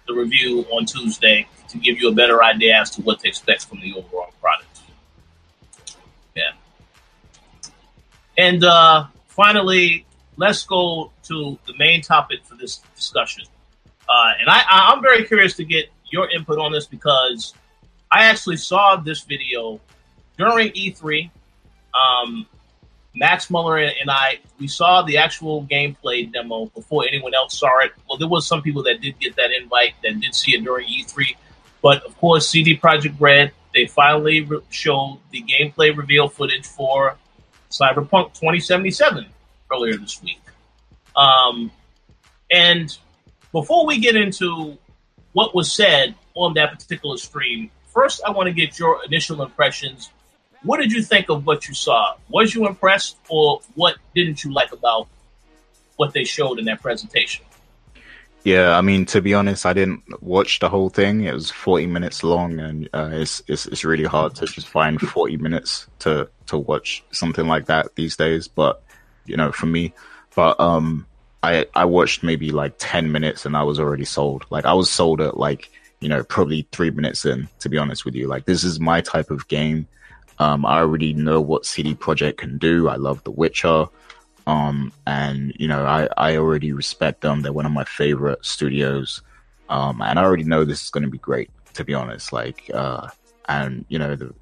the 0.08 0.14
review 0.14 0.66
on 0.72 0.86
Tuesday 0.86 1.48
to 1.70 1.78
give 1.78 2.00
you 2.00 2.10
a 2.10 2.14
better 2.14 2.44
idea 2.44 2.80
as 2.80 2.90
to 2.92 3.02
what 3.02 3.20
to 3.20 3.28
expect 3.28 3.66
from 3.66 3.80
the 3.82 3.94
overall 3.94 4.34
product. 4.42 4.82
Yeah. 6.36 6.52
And 8.38 8.64
uh, 8.64 9.08
finally, 9.40 10.06
let's 10.36 10.66
go 10.66 11.14
to 11.24 11.58
the 11.66 11.74
main 11.80 12.02
topic 12.02 12.40
for 12.44 12.56
this 12.56 12.82
discussion. 12.94 13.46
Uh, 14.10 14.32
and 14.38 14.50
I, 14.50 14.64
I'm 14.70 15.02
very 15.02 15.24
curious 15.24 15.56
to 15.56 15.64
get 15.64 15.86
your 16.12 16.30
input 16.30 16.60
on 16.60 16.74
this 16.74 16.86
because 16.86 17.54
I 18.12 18.26
actually 18.26 18.58
saw 18.58 18.98
this 18.98 19.22
video 19.22 19.80
during 20.38 20.72
E3. 20.72 21.30
Um, 21.94 22.48
Max 23.16 23.50
Muller 23.50 23.78
and 23.78 24.12
I, 24.12 24.40
we 24.60 24.68
saw 24.68 25.04
the 25.04 25.18
actual 25.18 25.64
gameplay 25.64 26.30
demo 26.32 26.66
before 26.66 27.06
anyone 27.08 27.34
else 27.34 27.58
saw 27.58 27.80
it. 27.80 27.94
Well, 28.10 28.18
there 28.18 28.28
was 28.28 28.46
some 28.46 28.62
people 28.62 28.84
that 28.84 29.00
did 29.00 29.20
get 29.20 29.38
that 29.38 29.52
invite 29.52 29.94
that 30.04 30.20
did 30.20 30.36
see 30.36 30.52
it 30.52 30.66
during 30.66 30.86
E3, 30.86 31.38
but 31.82 32.04
of 32.04 32.18
course, 32.18 32.50
CD 32.50 32.78
Projekt 32.78 33.16
Red 33.22 33.54
they 33.74 33.86
finally 33.86 34.42
re- 34.42 34.62
showed 34.70 35.20
the 35.32 35.44
gameplay 35.44 35.96
reveal 35.96 36.28
footage 36.28 36.66
for 36.66 37.18
Cyberpunk 37.70 38.34
2077 38.34 39.26
earlier 39.72 39.98
this 39.98 40.22
week. 40.24 40.42
Um, 41.16 41.72
and 42.52 42.98
before 43.52 43.86
we 43.86 44.00
get 44.00 44.16
into 44.16 44.78
what 45.34 45.54
was 45.54 45.72
said 45.72 46.16
on 46.34 46.54
that 46.56 46.72
particular 46.72 47.18
stream, 47.18 47.70
first 47.88 48.22
I 48.26 48.32
want 48.32 48.48
to 48.48 48.54
get 48.54 48.80
your 48.80 49.04
initial 49.06 49.42
impressions. 49.42 50.12
What 50.64 50.78
did 50.78 50.92
you 50.92 51.02
think 51.02 51.30
of 51.30 51.46
what 51.46 51.68
you 51.68 51.74
saw? 51.74 52.16
Was 52.30 52.54
you 52.54 52.68
impressed, 52.68 53.18
or 53.30 53.62
what 53.76 53.96
didn't 54.14 54.44
you 54.44 54.52
like 54.52 54.72
about 54.72 55.08
what 55.96 56.14
they 56.14 56.24
showed 56.24 56.60
in 56.60 56.66
that 56.66 56.82
presentation? 56.82 57.46
Yeah, 58.44 58.78
I 58.78 58.82
mean, 58.82 59.06
to 59.08 59.22
be 59.22 59.34
honest, 59.34 59.66
I 59.66 59.74
didn't 59.74 60.04
watch 60.24 60.60
the 60.60 60.70
whole 60.70 60.90
thing. 60.90 61.26
It 61.26 61.34
was 61.34 61.52
40 61.52 61.88
minutes 61.88 62.24
long, 62.24 62.60
and 62.60 62.90
uh, 62.94 63.10
it's, 63.12 63.42
it's 63.48 63.66
it's 63.66 63.84
really 63.84 64.06
hard 64.06 64.36
to 64.36 64.46
just 64.46 64.68
find 64.68 65.00
40 65.00 65.38
minutes 65.38 65.88
to 66.00 66.30
to 66.48 66.58
watch 66.58 67.04
something 67.12 67.48
like 67.48 67.66
that 67.66 67.96
these 67.96 68.16
days. 68.16 68.48
But 68.48 68.82
you 69.26 69.36
know, 69.36 69.52
for 69.52 69.66
me, 69.66 69.94
but 70.36 70.58
um, 70.60 71.06
I 71.44 71.66
I 71.76 71.84
watched 71.86 72.24
maybe 72.24 72.52
like 72.52 72.76
10 72.78 73.12
minutes, 73.12 73.46
and 73.46 73.58
I 73.58 73.64
was 73.64 73.80
already 73.80 74.06
sold. 74.06 74.46
Like 74.50 74.66
I 74.66 74.74
was 74.74 74.90
sold 74.90 75.20
at 75.20 75.38
like 75.38 75.70
you 76.00 76.08
know 76.08 76.24
probably 76.24 76.66
three 76.72 76.92
minutes 76.92 77.26
in. 77.26 77.50
To 77.60 77.70
be 77.70 77.78
honest 77.78 78.06
with 78.06 78.16
you, 78.16 78.28
like 78.28 78.46
this 78.46 78.64
is 78.64 78.80
my 78.80 79.02
type 79.02 79.32
of 79.32 79.50
game. 79.50 79.86
Um, 80.40 80.66
I 80.66 80.80
already 80.80 81.14
know 81.14 81.42
what 81.42 81.66
CD 81.66 81.94
Projekt 81.94 82.38
can 82.38 82.58
do. 82.58 82.88
I 82.88 82.96
love 82.96 83.22
The 83.26 83.32
Witcher. 83.32 83.88
Um, 84.50 84.92
and 85.06 85.54
you 85.60 85.68
know, 85.68 85.86
I, 85.86 86.08
I 86.18 86.38
already 86.38 86.72
respect 86.74 87.22
them. 87.22 87.42
They're 87.42 87.54
one 87.54 87.68
of 87.68 87.72
my 87.72 87.84
favorite 87.84 88.44
studios. 88.44 89.22
Um, 89.70 90.02
and 90.02 90.18
I 90.18 90.24
already 90.24 90.44
know 90.44 90.66
this 90.66 90.84
is 90.84 90.90
going 90.90 91.04
to 91.04 91.10
be 91.10 91.20
great, 91.20 91.52
to 91.76 91.84
be 91.84 91.94
honest. 91.94 92.34
Like, 92.34 92.72
uh, 92.74 93.10
and 93.48 93.86
you 93.90 94.00
know, 94.00 94.16
the, 94.16 94.34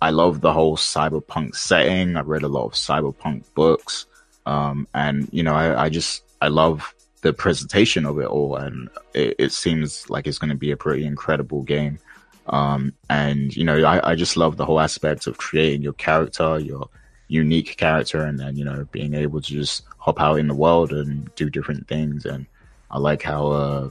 I 0.00 0.10
love 0.10 0.40
the 0.40 0.52
whole 0.52 0.76
cyberpunk 0.76 1.56
setting. 1.56 2.16
I've 2.16 2.28
read 2.28 2.44
a 2.44 2.48
lot 2.48 2.66
of 2.66 2.74
cyberpunk 2.74 3.42
books. 3.54 4.06
Um, 4.46 4.86
and 4.94 5.28
you 5.32 5.42
know, 5.42 5.54
I, 5.54 5.86
I 5.86 5.88
just, 5.88 6.22
I 6.40 6.46
love 6.46 6.94
the 7.22 7.32
presentation 7.32 8.06
of 8.06 8.20
it 8.20 8.28
all. 8.28 8.54
And 8.54 8.88
it, 9.14 9.34
it 9.40 9.52
seems 9.52 10.08
like 10.08 10.28
it's 10.28 10.38
going 10.38 10.50
to 10.50 10.56
be 10.56 10.70
a 10.70 10.76
pretty 10.76 11.04
incredible 11.04 11.64
game. 11.64 11.98
Um, 12.46 12.92
and 13.08 13.56
you 13.56 13.64
know, 13.64 13.82
I, 13.82 14.12
I 14.12 14.14
just 14.14 14.36
love 14.36 14.56
the 14.56 14.64
whole 14.64 14.78
aspect 14.78 15.26
of 15.26 15.38
creating 15.38 15.82
your 15.82 15.94
character, 15.94 16.60
your 16.60 16.88
unique 17.30 17.76
character 17.76 18.24
and 18.24 18.40
then 18.40 18.56
you 18.56 18.64
know 18.64 18.84
being 18.90 19.14
able 19.14 19.40
to 19.40 19.52
just 19.52 19.84
hop 19.98 20.20
out 20.20 20.38
in 20.40 20.48
the 20.48 20.54
world 20.54 20.92
and 20.92 21.32
do 21.36 21.48
different 21.48 21.86
things. 21.86 22.26
And 22.26 22.44
i 22.90 22.98
like 22.98 23.22
how 23.22 23.46
uh 23.46 23.90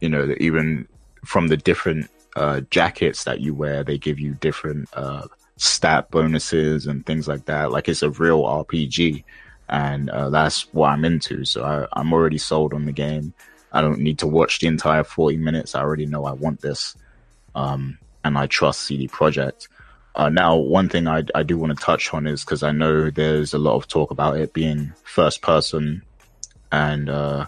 you 0.00 0.10
know 0.10 0.34
even 0.38 0.86
from 1.24 1.48
the 1.48 1.56
different 1.56 2.10
uh 2.36 2.60
jackets 2.70 3.24
that 3.24 3.40
you 3.40 3.54
wear 3.54 3.82
they 3.82 3.96
give 3.96 4.20
you 4.20 4.34
different 4.34 4.88
uh 4.92 5.26
stat 5.56 6.10
bonuses 6.10 6.86
and 6.86 7.04
things 7.06 7.26
like 7.26 7.46
that. 7.46 7.72
Like 7.72 7.88
it's 7.88 8.02
a 8.02 8.10
real 8.10 8.42
rpg 8.42 9.24
and 9.70 10.10
uh, 10.10 10.28
that's 10.28 10.72
what 10.74 10.90
i'm 10.90 11.04
into. 11.06 11.44
So 11.46 11.64
I, 11.64 11.86
i'm 11.98 12.12
already 12.12 12.38
sold 12.38 12.74
on 12.74 12.84
the 12.84 12.92
game. 12.92 13.32
I 13.72 13.80
don't 13.80 14.00
need 14.00 14.18
to 14.18 14.26
watch 14.26 14.60
the 14.60 14.66
entire 14.66 15.02
40 15.02 15.38
minutes. 15.38 15.74
I 15.74 15.80
already 15.80 16.06
know 16.06 16.26
i 16.26 16.32
want 16.32 16.60
this 16.60 16.94
um 17.54 17.96
and 18.22 18.36
i 18.36 18.46
trust 18.46 18.82
cd 18.82 19.08
projekt 19.08 19.68
uh, 20.16 20.30
now, 20.30 20.56
one 20.56 20.88
thing 20.88 21.06
I, 21.06 21.24
I 21.34 21.42
do 21.42 21.58
want 21.58 21.78
to 21.78 21.84
touch 21.84 22.14
on 22.14 22.26
is 22.26 22.42
because 22.42 22.62
I 22.62 22.72
know 22.72 23.10
there's 23.10 23.52
a 23.52 23.58
lot 23.58 23.76
of 23.76 23.86
talk 23.86 24.10
about 24.10 24.38
it 24.38 24.54
being 24.54 24.94
first 25.04 25.42
person, 25.42 26.02
and 26.72 27.10
uh, 27.10 27.46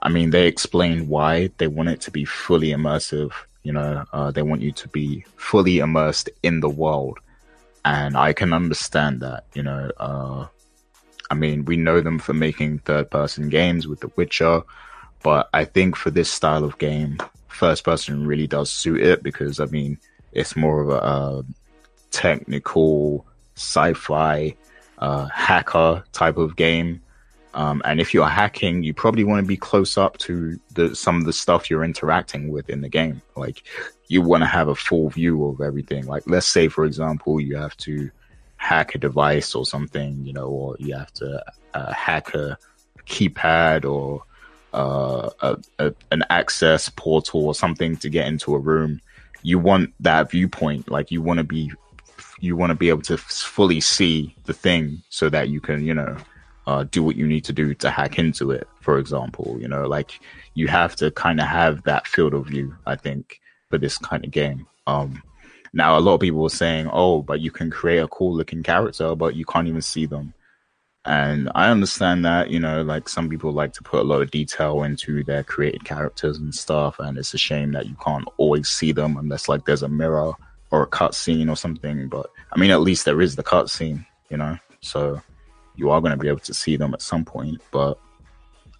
I 0.00 0.08
mean 0.08 0.30
they 0.30 0.48
explain 0.48 1.06
why 1.06 1.50
they 1.58 1.68
want 1.68 1.88
it 1.88 2.00
to 2.02 2.10
be 2.10 2.24
fully 2.24 2.70
immersive. 2.70 3.30
You 3.62 3.74
know, 3.74 4.04
uh, 4.12 4.32
they 4.32 4.42
want 4.42 4.60
you 4.60 4.72
to 4.72 4.88
be 4.88 5.24
fully 5.36 5.78
immersed 5.78 6.28
in 6.42 6.58
the 6.58 6.68
world, 6.68 7.20
and 7.84 8.16
I 8.16 8.32
can 8.32 8.52
understand 8.52 9.20
that. 9.20 9.44
You 9.54 9.62
know, 9.62 9.92
uh, 9.98 10.46
I 11.30 11.34
mean 11.34 11.64
we 11.64 11.76
know 11.76 12.00
them 12.00 12.18
for 12.18 12.34
making 12.34 12.80
third 12.80 13.08
person 13.08 13.50
games 13.50 13.86
with 13.86 14.00
The 14.00 14.10
Witcher, 14.16 14.62
but 15.22 15.48
I 15.54 15.64
think 15.64 15.94
for 15.94 16.10
this 16.10 16.28
style 16.28 16.64
of 16.64 16.78
game, 16.78 17.18
first 17.46 17.84
person 17.84 18.26
really 18.26 18.48
does 18.48 18.68
suit 18.68 19.00
it 19.00 19.22
because 19.22 19.60
I 19.60 19.66
mean 19.66 19.98
it's 20.32 20.56
more 20.56 20.80
of 20.80 20.88
a 20.88 21.02
uh, 21.02 21.42
technical 22.10 23.26
sci-fi 23.56 24.54
uh, 24.98 25.26
hacker 25.26 26.04
type 26.12 26.36
of 26.36 26.56
game. 26.56 27.02
Um, 27.52 27.82
and 27.84 28.00
if 28.00 28.14
you're 28.14 28.28
hacking, 28.28 28.84
you 28.84 28.94
probably 28.94 29.24
want 29.24 29.42
to 29.42 29.46
be 29.46 29.56
close 29.56 29.98
up 29.98 30.18
to 30.18 30.58
the 30.74 30.94
some 30.94 31.16
of 31.16 31.24
the 31.24 31.32
stuff 31.32 31.68
you're 31.68 31.84
interacting 31.84 32.48
with 32.48 32.70
in 32.70 32.80
the 32.80 32.88
game. 32.88 33.22
Like 33.34 33.64
you 34.06 34.22
want 34.22 34.42
to 34.42 34.46
have 34.46 34.68
a 34.68 34.74
full 34.74 35.08
view 35.10 35.46
of 35.46 35.60
everything. 35.60 36.06
Like 36.06 36.22
let's 36.26 36.46
say, 36.46 36.68
for 36.68 36.84
example, 36.84 37.40
you 37.40 37.56
have 37.56 37.76
to 37.78 38.10
hack 38.56 38.94
a 38.94 38.98
device 38.98 39.54
or 39.54 39.66
something, 39.66 40.24
you 40.24 40.32
know, 40.32 40.46
or 40.46 40.76
you 40.78 40.94
have 40.94 41.12
to 41.14 41.42
uh, 41.74 41.92
hack 41.92 42.34
a 42.34 42.56
keypad 43.06 43.84
or 43.84 44.22
uh, 44.72 45.30
a, 45.40 45.58
a, 45.78 45.94
an 46.12 46.22
access 46.30 46.88
portal 46.90 47.46
or 47.46 47.54
something 47.54 47.96
to 47.96 48.08
get 48.08 48.28
into 48.28 48.54
a 48.54 48.58
room. 48.58 49.00
You 49.42 49.58
want 49.58 49.92
that 50.00 50.30
viewpoint. 50.30 50.90
Like 50.90 51.10
you 51.10 51.22
want 51.22 51.38
to 51.38 51.44
be 51.44 51.72
you 52.40 52.56
want 52.56 52.70
to 52.70 52.74
be 52.74 52.88
able 52.88 53.02
to 53.02 53.16
fully 53.16 53.80
see 53.80 54.34
the 54.44 54.52
thing 54.52 55.02
so 55.10 55.28
that 55.28 55.48
you 55.50 55.60
can, 55.60 55.84
you 55.84 55.94
know, 55.94 56.16
uh, 56.66 56.84
do 56.84 57.02
what 57.02 57.16
you 57.16 57.26
need 57.26 57.44
to 57.44 57.52
do 57.52 57.74
to 57.74 57.90
hack 57.90 58.18
into 58.18 58.50
it. 58.50 58.66
For 58.80 58.98
example, 58.98 59.56
you 59.60 59.68
know, 59.68 59.86
like 59.86 60.20
you 60.54 60.68
have 60.68 60.96
to 60.96 61.10
kind 61.10 61.40
of 61.40 61.46
have 61.46 61.82
that 61.84 62.06
field 62.06 62.34
of 62.34 62.46
view. 62.46 62.74
I 62.86 62.96
think 62.96 63.40
for 63.70 63.78
this 63.78 63.98
kind 63.98 64.24
of 64.24 64.30
game. 64.30 64.66
Um, 64.86 65.22
now 65.72 65.96
a 65.96 66.00
lot 66.00 66.14
of 66.14 66.20
people 66.20 66.44
are 66.44 66.50
saying, 66.50 66.88
"Oh, 66.92 67.22
but 67.22 67.40
you 67.40 67.50
can 67.50 67.70
create 67.70 67.98
a 67.98 68.08
cool 68.08 68.34
looking 68.34 68.62
character, 68.62 69.14
but 69.14 69.36
you 69.36 69.44
can't 69.44 69.68
even 69.68 69.82
see 69.82 70.06
them." 70.06 70.34
And 71.06 71.50
I 71.54 71.70
understand 71.70 72.24
that, 72.26 72.50
you 72.50 72.60
know, 72.60 72.82
like 72.82 73.08
some 73.08 73.28
people 73.30 73.52
like 73.52 73.72
to 73.74 73.82
put 73.82 74.00
a 74.00 74.04
lot 74.04 74.20
of 74.20 74.30
detail 74.30 74.82
into 74.82 75.24
their 75.24 75.42
created 75.42 75.84
characters 75.84 76.38
and 76.38 76.54
stuff, 76.54 76.98
and 76.98 77.16
it's 77.16 77.34
a 77.34 77.38
shame 77.38 77.72
that 77.72 77.86
you 77.86 77.96
can't 78.04 78.28
always 78.36 78.68
see 78.68 78.92
them 78.92 79.16
unless 79.16 79.48
like 79.48 79.64
there's 79.64 79.82
a 79.82 79.88
mirror 79.88 80.34
or 80.70 80.82
a 80.82 80.86
cutscene 80.86 81.50
or 81.50 81.56
something. 81.56 82.08
But 82.08 82.30
I 82.52 82.58
mean, 82.58 82.70
at 82.70 82.80
least 82.80 83.04
there 83.04 83.20
is 83.20 83.36
the 83.36 83.42
cutscene, 83.42 84.04
you 84.28 84.36
know. 84.36 84.58
So 84.80 85.20
you 85.76 85.90
are 85.90 86.00
going 86.00 86.12
to 86.12 86.16
be 86.16 86.28
able 86.28 86.40
to 86.40 86.54
see 86.54 86.76
them 86.76 86.94
at 86.94 87.02
some 87.02 87.24
point. 87.24 87.60
But 87.70 87.98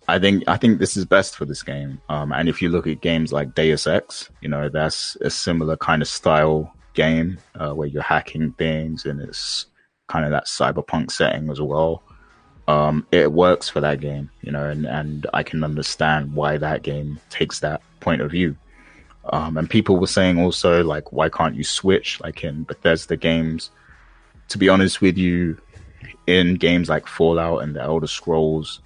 I 0.09 0.19
think 0.19 0.45
I 0.49 0.57
think 0.57 0.79
this 0.79 0.97
is 0.97 1.05
best 1.05 1.37
for 1.37 1.45
this 1.45 1.63
game. 1.63 2.01
Um, 2.09 2.33
and 2.33 2.49
if 2.49 2.61
you 2.61 2.69
look 2.69 2.87
at 2.87 3.01
games 3.01 3.33
like 3.33 3.55
Deus 3.55 3.87
Ex, 3.87 4.31
you 4.41 4.49
know, 4.49 4.69
that's 4.69 5.17
a 5.21 5.31
similar 5.31 5.77
kind 5.77 6.03
of 6.03 6.09
style 6.09 6.73
game 6.95 7.39
uh, 7.55 7.73
where 7.73 7.89
you're 7.89 8.03
hacking 8.03 8.53
things 8.53 9.05
and 9.05 9.21
it's 9.21 9.67
kind 10.09 10.25
of 10.25 10.33
that 10.33 10.47
cyberpunk 10.47 11.11
setting 11.11 11.49
as 11.51 11.61
well. 11.61 12.03
Um, 12.67 13.07
it 13.11 13.33
works 13.33 13.69
for 13.69 13.81
that 13.81 14.01
game, 14.01 14.31
you 14.43 14.53
know, 14.53 14.69
and, 14.69 14.87
and 14.87 15.27
I 15.33 15.43
can 15.43 15.65
understand 15.65 16.35
why 16.35 16.57
that 16.59 16.83
game 16.83 17.19
takes 17.31 17.61
that 17.61 17.81
point 18.01 18.21
of 18.21 18.31
view. 18.31 18.57
Um, 19.31 19.57
and 19.57 19.71
people 19.71 19.97
were 19.97 20.07
saying 20.07 20.39
also, 20.41 20.83
like, 20.83 21.13
why 21.13 21.29
can't 21.29 21.55
you 21.55 21.65
switch 21.65 22.21
like 22.21 22.45
in 22.45 22.65
Bethesda 22.65 23.17
games? 23.17 23.71
To 24.49 24.59
be 24.59 24.69
honest 24.69 25.01
with 25.01 25.17
you, 25.17 25.57
in 26.27 26.57
games 26.57 26.89
like 26.89 27.07
Fallout 27.07 27.63
and 27.63 27.75
the 27.75 27.83
Elder 27.83 28.09
Scrolls, 28.09 28.81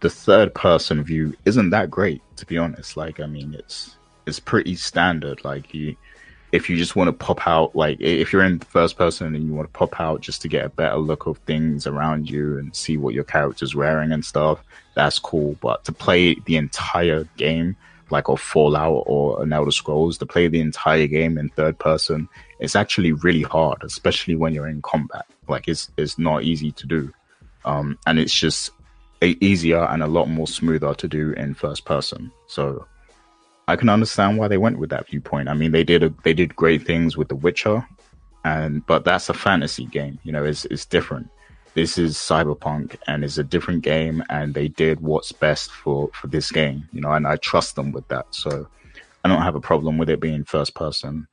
the 0.00 0.10
third 0.10 0.54
person 0.54 1.02
view 1.02 1.36
isn't 1.44 1.70
that 1.70 1.90
great, 1.90 2.22
to 2.36 2.46
be 2.46 2.56
honest. 2.58 2.96
Like, 2.96 3.20
I 3.20 3.26
mean, 3.26 3.54
it's 3.54 3.96
it's 4.26 4.40
pretty 4.40 4.76
standard. 4.76 5.44
Like, 5.44 5.74
you 5.74 5.96
if 6.52 6.68
you 6.68 6.76
just 6.76 6.96
want 6.96 7.08
to 7.08 7.12
pop 7.12 7.46
out, 7.46 7.74
like, 7.74 7.98
if 8.00 8.32
you're 8.32 8.44
in 8.44 8.60
first 8.60 8.98
person 8.98 9.34
and 9.34 9.46
you 9.46 9.54
want 9.54 9.72
to 9.72 9.78
pop 9.78 9.98
out 10.00 10.20
just 10.20 10.42
to 10.42 10.48
get 10.48 10.66
a 10.66 10.68
better 10.68 10.96
look 10.96 11.26
of 11.26 11.38
things 11.38 11.86
around 11.86 12.28
you 12.28 12.58
and 12.58 12.76
see 12.76 12.98
what 12.98 13.14
your 13.14 13.24
character's 13.24 13.74
wearing 13.74 14.12
and 14.12 14.24
stuff, 14.24 14.62
that's 14.94 15.18
cool. 15.18 15.56
But 15.60 15.84
to 15.84 15.92
play 15.92 16.34
the 16.46 16.56
entire 16.56 17.24
game 17.36 17.76
like 18.12 18.28
a 18.28 18.36
Fallout 18.36 19.04
or 19.06 19.42
an 19.42 19.52
Elder 19.52 19.72
Scrolls, 19.72 20.18
to 20.18 20.26
play 20.26 20.46
the 20.46 20.60
entire 20.60 21.06
game 21.08 21.38
in 21.38 21.48
third 21.48 21.78
person, 21.78 22.28
it's 22.60 22.76
actually 22.76 23.12
really 23.12 23.42
hard, 23.42 23.82
especially 23.82 24.36
when 24.36 24.54
you're 24.54 24.68
in 24.68 24.82
combat. 24.82 25.26
Like 25.48 25.66
it's 25.66 25.90
it's 25.96 26.18
not 26.18 26.44
easy 26.44 26.70
to 26.72 26.86
do, 26.86 27.12
um, 27.64 27.98
and 28.06 28.18
it's 28.18 28.34
just 28.34 28.70
easier 29.22 29.84
and 29.84 30.02
a 30.02 30.06
lot 30.06 30.28
more 30.28 30.46
smoother 30.46 30.94
to 30.94 31.08
do 31.08 31.32
in 31.32 31.54
first 31.54 31.84
person. 31.84 32.30
So 32.46 32.86
I 33.66 33.76
can 33.76 33.88
understand 33.88 34.38
why 34.38 34.48
they 34.48 34.58
went 34.58 34.78
with 34.78 34.90
that 34.90 35.08
viewpoint. 35.08 35.48
I 35.48 35.54
mean, 35.54 35.72
they 35.72 35.84
did 35.84 36.02
a, 36.02 36.14
they 36.22 36.34
did 36.34 36.54
great 36.54 36.86
things 36.86 37.16
with 37.16 37.28
The 37.28 37.36
Witcher, 37.36 37.86
and 38.44 38.84
but 38.86 39.04
that's 39.04 39.28
a 39.28 39.34
fantasy 39.34 39.86
game. 39.86 40.18
You 40.22 40.32
know, 40.32 40.44
it's 40.44 40.64
it's 40.66 40.86
different 40.86 41.28
this 41.74 41.98
is 41.98 42.16
cyberpunk 42.16 42.96
and 43.06 43.24
it's 43.24 43.38
a 43.38 43.44
different 43.44 43.82
game 43.82 44.22
and 44.28 44.54
they 44.54 44.68
did 44.68 45.00
what's 45.00 45.32
best 45.32 45.70
for 45.70 46.10
for 46.12 46.26
this 46.26 46.50
game 46.50 46.88
you 46.92 47.00
know 47.00 47.12
and 47.12 47.26
i 47.26 47.36
trust 47.36 47.76
them 47.76 47.92
with 47.92 48.06
that. 48.08 48.26
So 48.30 48.66
i 49.24 49.28
don't 49.28 49.42
have 49.42 49.54
a 49.54 49.60
problem 49.60 49.98
with 49.98 50.10
it 50.10 50.20
being 50.20 50.44
first 50.44 50.74
person. 50.74 51.26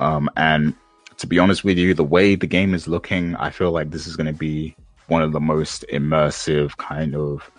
Um 0.00 0.30
and 0.36 0.74
to 1.18 1.26
be 1.26 1.38
honest 1.38 1.64
with 1.64 1.78
you 1.78 1.94
the 1.94 2.04
way 2.04 2.34
the 2.34 2.46
game 2.46 2.72
is 2.74 2.88
looking 2.88 3.36
i 3.36 3.50
feel 3.50 3.72
like 3.72 3.90
this 3.90 4.06
is 4.06 4.16
going 4.16 4.26
to 4.26 4.38
be 4.38 4.74
one 5.08 5.22
of 5.22 5.32
the 5.32 5.40
most 5.40 5.84
immersive 5.92 6.76
kind 6.78 7.14
of 7.14 7.50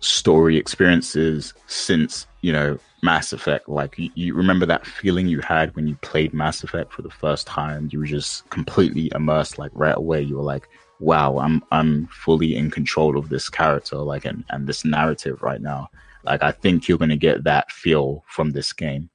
story 0.00 0.56
experiences 0.56 1.54
since 1.66 2.26
you 2.40 2.52
know 2.52 2.78
Mass 3.02 3.32
Effect. 3.32 3.68
Like 3.68 3.98
you, 3.98 4.10
you, 4.14 4.34
remember 4.34 4.66
that 4.66 4.86
feeling 4.86 5.28
you 5.28 5.40
had 5.40 5.74
when 5.76 5.86
you 5.86 5.94
played 5.96 6.34
Mass 6.34 6.64
Effect 6.64 6.92
for 6.92 7.02
the 7.02 7.10
first 7.10 7.46
time. 7.46 7.88
You 7.92 8.00
were 8.00 8.06
just 8.06 8.48
completely 8.50 9.10
immersed. 9.14 9.58
Like 9.58 9.70
right 9.74 9.96
away, 9.96 10.22
you 10.22 10.36
were 10.36 10.42
like, 10.42 10.68
"Wow, 10.98 11.38
I'm 11.38 11.62
I'm 11.70 12.06
fully 12.08 12.56
in 12.56 12.70
control 12.70 13.16
of 13.16 13.28
this 13.28 13.48
character, 13.48 13.96
like 13.96 14.24
and 14.24 14.44
and 14.50 14.66
this 14.66 14.84
narrative 14.84 15.42
right 15.42 15.60
now." 15.60 15.88
Like 16.24 16.42
I 16.42 16.52
think 16.52 16.88
you're 16.88 16.98
gonna 16.98 17.16
get 17.16 17.44
that 17.44 17.70
feel 17.70 18.24
from 18.26 18.50
this 18.50 18.72
game, 18.72 19.08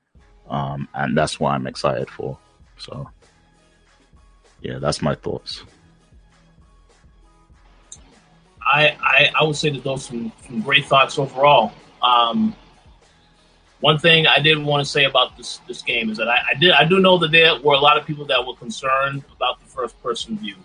um, 0.50 0.88
and 0.94 1.18
that's 1.18 1.40
what 1.40 1.52
I'm 1.52 1.68
excited 1.68 2.10
for. 2.10 2.38
So, 2.78 3.10
yeah, 4.62 4.80
that's 4.80 5.02
my 5.02 5.16
thoughts. 5.16 5.64
I, 8.76 8.98
I, 9.02 9.32
I 9.40 9.44
would 9.46 9.56
say 9.56 9.70
that 9.70 9.84
those 9.84 10.06
some, 10.06 10.34
some 10.46 10.62
great 10.62 10.86
thoughts 10.86 11.18
overall. 11.18 11.72
Um, 12.02 12.54
one 13.80 13.98
thing 14.00 14.28
I 14.28 14.40
did 14.40 14.58
want 14.58 14.84
to 14.86 14.90
say 14.90 15.06
about 15.06 15.38
this 15.38 15.62
this 15.68 15.82
game 15.82 16.10
is 16.10 16.18
that 16.18 16.28
I, 16.28 16.40
I, 16.52 16.54
did 16.56 16.72
I 16.72 16.84
do 16.84 17.00
know 17.00 17.18
that 17.20 17.32
there 17.32 17.58
were 17.62 17.76
a 17.76 17.80
lot 17.80 17.98
of 17.98 18.06
people 18.06 18.26
that 18.26 18.46
were 18.46 18.56
concerned 18.56 19.24
about 19.36 19.62
the 19.62 19.66
first 19.68 20.02
person 20.04 20.38
view. 20.38 20.56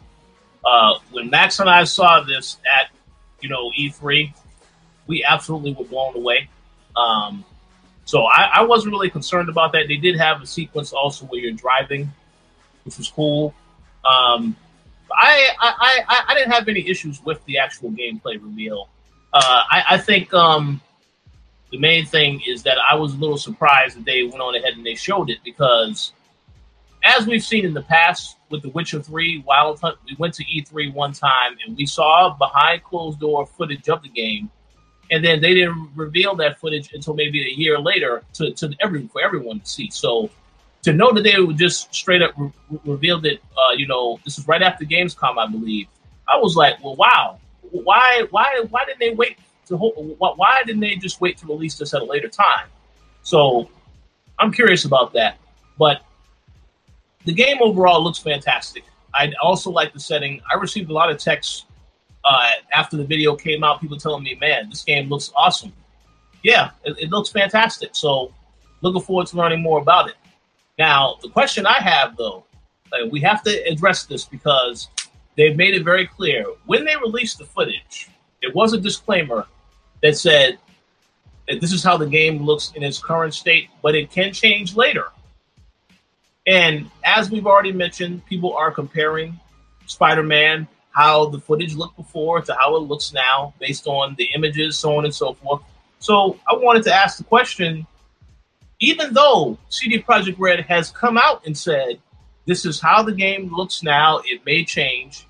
Uh, 0.65 0.95
when 1.13 1.31
Max 1.31 1.61
and 1.61 1.71
I 1.71 1.85
saw 1.85 2.23
this 2.23 2.59
at 2.67 2.91
you 3.41 3.49
know 3.49 3.71
E3, 3.79 4.35
we 5.07 5.25
absolutely 5.25 5.75
were 5.75 5.85
blown 5.85 6.17
away. 6.17 6.49
Um, 6.97 7.45
so 8.05 8.25
I, 8.25 8.51
I, 8.55 8.63
wasn't 8.63 8.93
really 8.93 9.11
concerned 9.11 9.49
about 9.49 9.73
that. 9.73 9.87
They 9.87 9.97
did 9.97 10.17
have 10.17 10.43
a 10.43 10.47
sequence 10.47 10.93
also 10.93 11.27
where 11.27 11.41
you're 11.41 11.53
driving, 11.53 12.13
which 12.85 12.99
was 12.99 13.09
cool. 13.09 13.55
Um, 14.05 14.57
I, 15.17 15.49
I, 15.61 16.05
I, 16.09 16.25
I, 16.29 16.35
didn't 16.35 16.53
have 16.53 16.69
any 16.69 16.89
issues 16.89 17.23
with 17.25 17.45
the 17.47 17.59
actual 17.59 17.91
gameplay 17.91 18.43
reveal. 18.43 18.89
Uh, 19.33 19.63
I, 19.71 19.85
I, 19.91 19.99
think 19.99 20.33
um, 20.35 20.81
the 21.71 21.79
main 21.79 22.07
thing 22.07 22.43
is 22.47 22.63
that 22.65 22.79
I 22.79 22.95
was 22.95 23.15
a 23.15 23.17
little 23.17 23.39
surprised 23.39 23.97
that 23.97 24.05
they 24.05 24.25
went 24.25 24.41
on 24.41 24.55
ahead 24.55 24.75
and 24.75 24.85
they 24.85 24.95
showed 24.95 25.31
it 25.31 25.39
because, 25.45 26.13
as 27.05 27.27
we've 27.27 27.45
seen 27.45 27.65
in 27.65 27.75
the 27.75 27.83
past 27.83 28.37
with 28.51 28.63
The 28.63 28.71
Witcher 28.71 29.01
3 29.01 29.45
Wild 29.47 29.81
Hunt, 29.81 29.97
we 30.07 30.17
went 30.19 30.35
to 30.35 30.45
E3 30.45 30.93
one 30.93 31.13
time 31.13 31.57
and 31.65 31.77
we 31.77 31.87
saw 31.87 32.37
behind 32.37 32.83
closed 32.83 33.21
door 33.21 33.47
footage 33.47 33.89
of 33.89 34.03
the 34.03 34.09
game 34.09 34.51
and 35.11 35.25
then 35.25 35.41
they 35.41 35.55
didn't 35.55 35.91
reveal 35.95 36.35
that 36.37 36.61
footage 36.61 36.93
until 36.93 37.15
maybe 37.15 37.43
a 37.43 37.55
year 37.55 37.79
later 37.79 38.23
to, 38.35 38.53
to 38.53 38.73
every 38.81 39.07
for 39.09 39.21
everyone 39.21 39.61
to 39.61 39.67
see. 39.67 39.91
So 39.91 40.31
to 40.83 40.93
know 40.93 41.13
that 41.13 41.23
they 41.23 41.39
would 41.39 41.59
just 41.59 41.95
straight 41.95 42.23
up 42.23 42.33
re- 42.37 42.53
revealed 42.85 43.27
it, 43.27 43.41
uh, 43.57 43.73
you 43.73 43.87
know, 43.87 44.19
this 44.25 44.39
is 44.39 44.47
right 44.49 44.63
after 44.63 44.85
Gamescom, 44.85 45.39
I 45.39 45.47
believe. 45.47 45.89
I 46.27 46.37
was 46.39 46.57
like, 46.57 46.83
well, 46.83 46.97
wow, 46.97 47.39
why, 47.71 48.25
why, 48.31 48.65
why 48.71 48.85
didn't 48.85 49.01
they 49.01 49.15
wait 49.15 49.39
to? 49.67 49.77
Why 49.77 50.63
didn't 50.65 50.81
they 50.81 50.97
just 50.97 51.21
wait 51.21 51.39
to 51.39 51.47
release 51.47 51.77
this 51.77 51.95
at 51.95 52.03
a 52.03 52.05
later 52.05 52.29
time? 52.29 52.69
So 53.23 53.69
I'm 54.39 54.53
curious 54.53 54.85
about 54.85 55.13
that. 55.15 55.39
But 55.79 56.03
the 57.25 57.33
game 57.33 57.59
overall 57.61 58.03
looks 58.03 58.19
fantastic. 58.19 58.85
I 59.15 59.33
also 59.43 59.71
like 59.71 59.93
the 59.93 60.01
setting. 60.01 60.41
I 60.51 60.57
received 60.57 60.91
a 60.91 60.93
lot 60.93 61.11
of 61.11 61.19
texts 61.19 61.67
uh, 62.25 62.51
after 62.73 62.97
the 62.97 63.05
video 63.05 63.35
came 63.35 63.65
out, 63.65 63.81
people 63.81 63.97
telling 63.97 64.23
me, 64.23 64.37
"Man, 64.41 64.69
this 64.69 64.85
game 64.85 65.09
looks 65.09 65.33
awesome." 65.35 65.73
Yeah, 66.43 66.71
it, 66.85 66.97
it 66.99 67.11
looks 67.11 67.31
fantastic. 67.31 67.91
So, 67.93 68.33
looking 68.83 69.03
forward 69.03 69.27
to 69.29 69.37
learning 69.37 69.63
more 69.63 69.81
about 69.81 70.09
it. 70.09 70.15
Now, 70.79 71.17
the 71.23 71.29
question 71.29 71.67
I 71.67 71.81
have 71.81 72.17
though, 72.17 72.45
uh, 72.93 73.07
we 73.11 73.21
have 73.21 73.43
to 73.45 73.51
address 73.69 74.05
this 74.05 74.25
because 74.25 74.89
they've 75.37 75.57
made 75.57 75.75
it 75.75 75.85
very 75.85 76.07
clear 76.07 76.45
when 76.67 76.85
they 76.85 76.97
released 76.97 77.39
the 77.39 77.45
footage, 77.45 78.09
there 78.43 78.53
was 78.55 78.73
a 78.73 78.81
disclaimer 78.81 79.47
that 80.03 80.17
said 80.17 80.59
that 81.49 81.61
this 81.61 81.73
is 81.73 81.83
how 81.83 81.97
the 81.97 82.07
game 82.07 82.43
looks 82.43 82.73
in 82.75 82.83
its 82.83 82.99
current 82.99 83.35
state, 83.35 83.69
but 83.83 83.95
it 83.95 84.11
can 84.11 84.33
change 84.33 84.75
later. 84.77 85.07
And 86.47 86.91
as 87.05 87.31
we've 87.31 87.47
already 87.47 87.73
mentioned, 87.73 88.25
people 88.27 88.57
are 88.57 88.71
comparing 88.71 89.39
Spider 89.87 90.23
Man 90.23 90.67
how 90.93 91.27
the 91.27 91.39
footage 91.39 91.75
looked 91.77 91.97
before 91.97 92.41
to 92.41 92.55
how 92.55 92.77
it 92.77 92.81
looks 92.81 93.13
now 93.13 93.55
based 93.61 93.87
on 93.87 94.15
the 94.19 94.29
images, 94.35 94.77
so 94.79 94.97
on 94.97 95.05
and 95.05 95.15
so 95.15 95.35
forth. 95.35 95.63
So 96.01 96.39
I 96.49 96.55
wanted 96.57 96.83
to 96.85 96.95
ask 96.95 97.19
the 97.19 97.25
question 97.25 97.87
even 98.81 99.13
though 99.13 99.59
CD 99.69 100.03
Projekt 100.03 100.39
Red 100.39 100.61
has 100.61 100.91
come 100.91 101.19
out 101.19 101.47
and 101.47 101.57
said 101.57 102.01
this 102.47 102.65
is 102.65 102.81
how 102.81 103.03
the 103.03 103.13
game 103.13 103.55
looks 103.55 103.83
now, 103.83 104.21
it 104.25 104.45
may 104.45 104.65
change. 104.65 105.27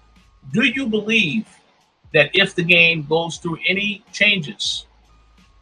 Do 0.53 0.65
you 0.65 0.87
believe 0.87 1.47
that 2.13 2.31
if 2.33 2.55
the 2.55 2.63
game 2.63 3.05
goes 3.09 3.37
through 3.39 3.59
any 3.69 4.05
changes, 4.13 4.87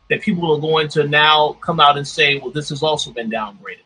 that 0.08 0.20
people 0.22 0.54
are 0.54 0.60
going 0.60 0.88
to 0.88 1.06
now 1.06 1.54
come 1.60 1.80
out 1.80 1.96
and 1.96 2.06
say, 2.06 2.38
well, 2.38 2.50
this 2.50 2.68
has 2.68 2.82
also 2.82 3.10
been 3.10 3.30
downgraded? 3.30 3.84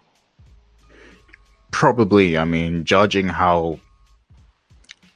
Probably. 1.71 2.37
I 2.37 2.45
mean, 2.45 2.85
judging 2.85 3.29
how 3.29 3.81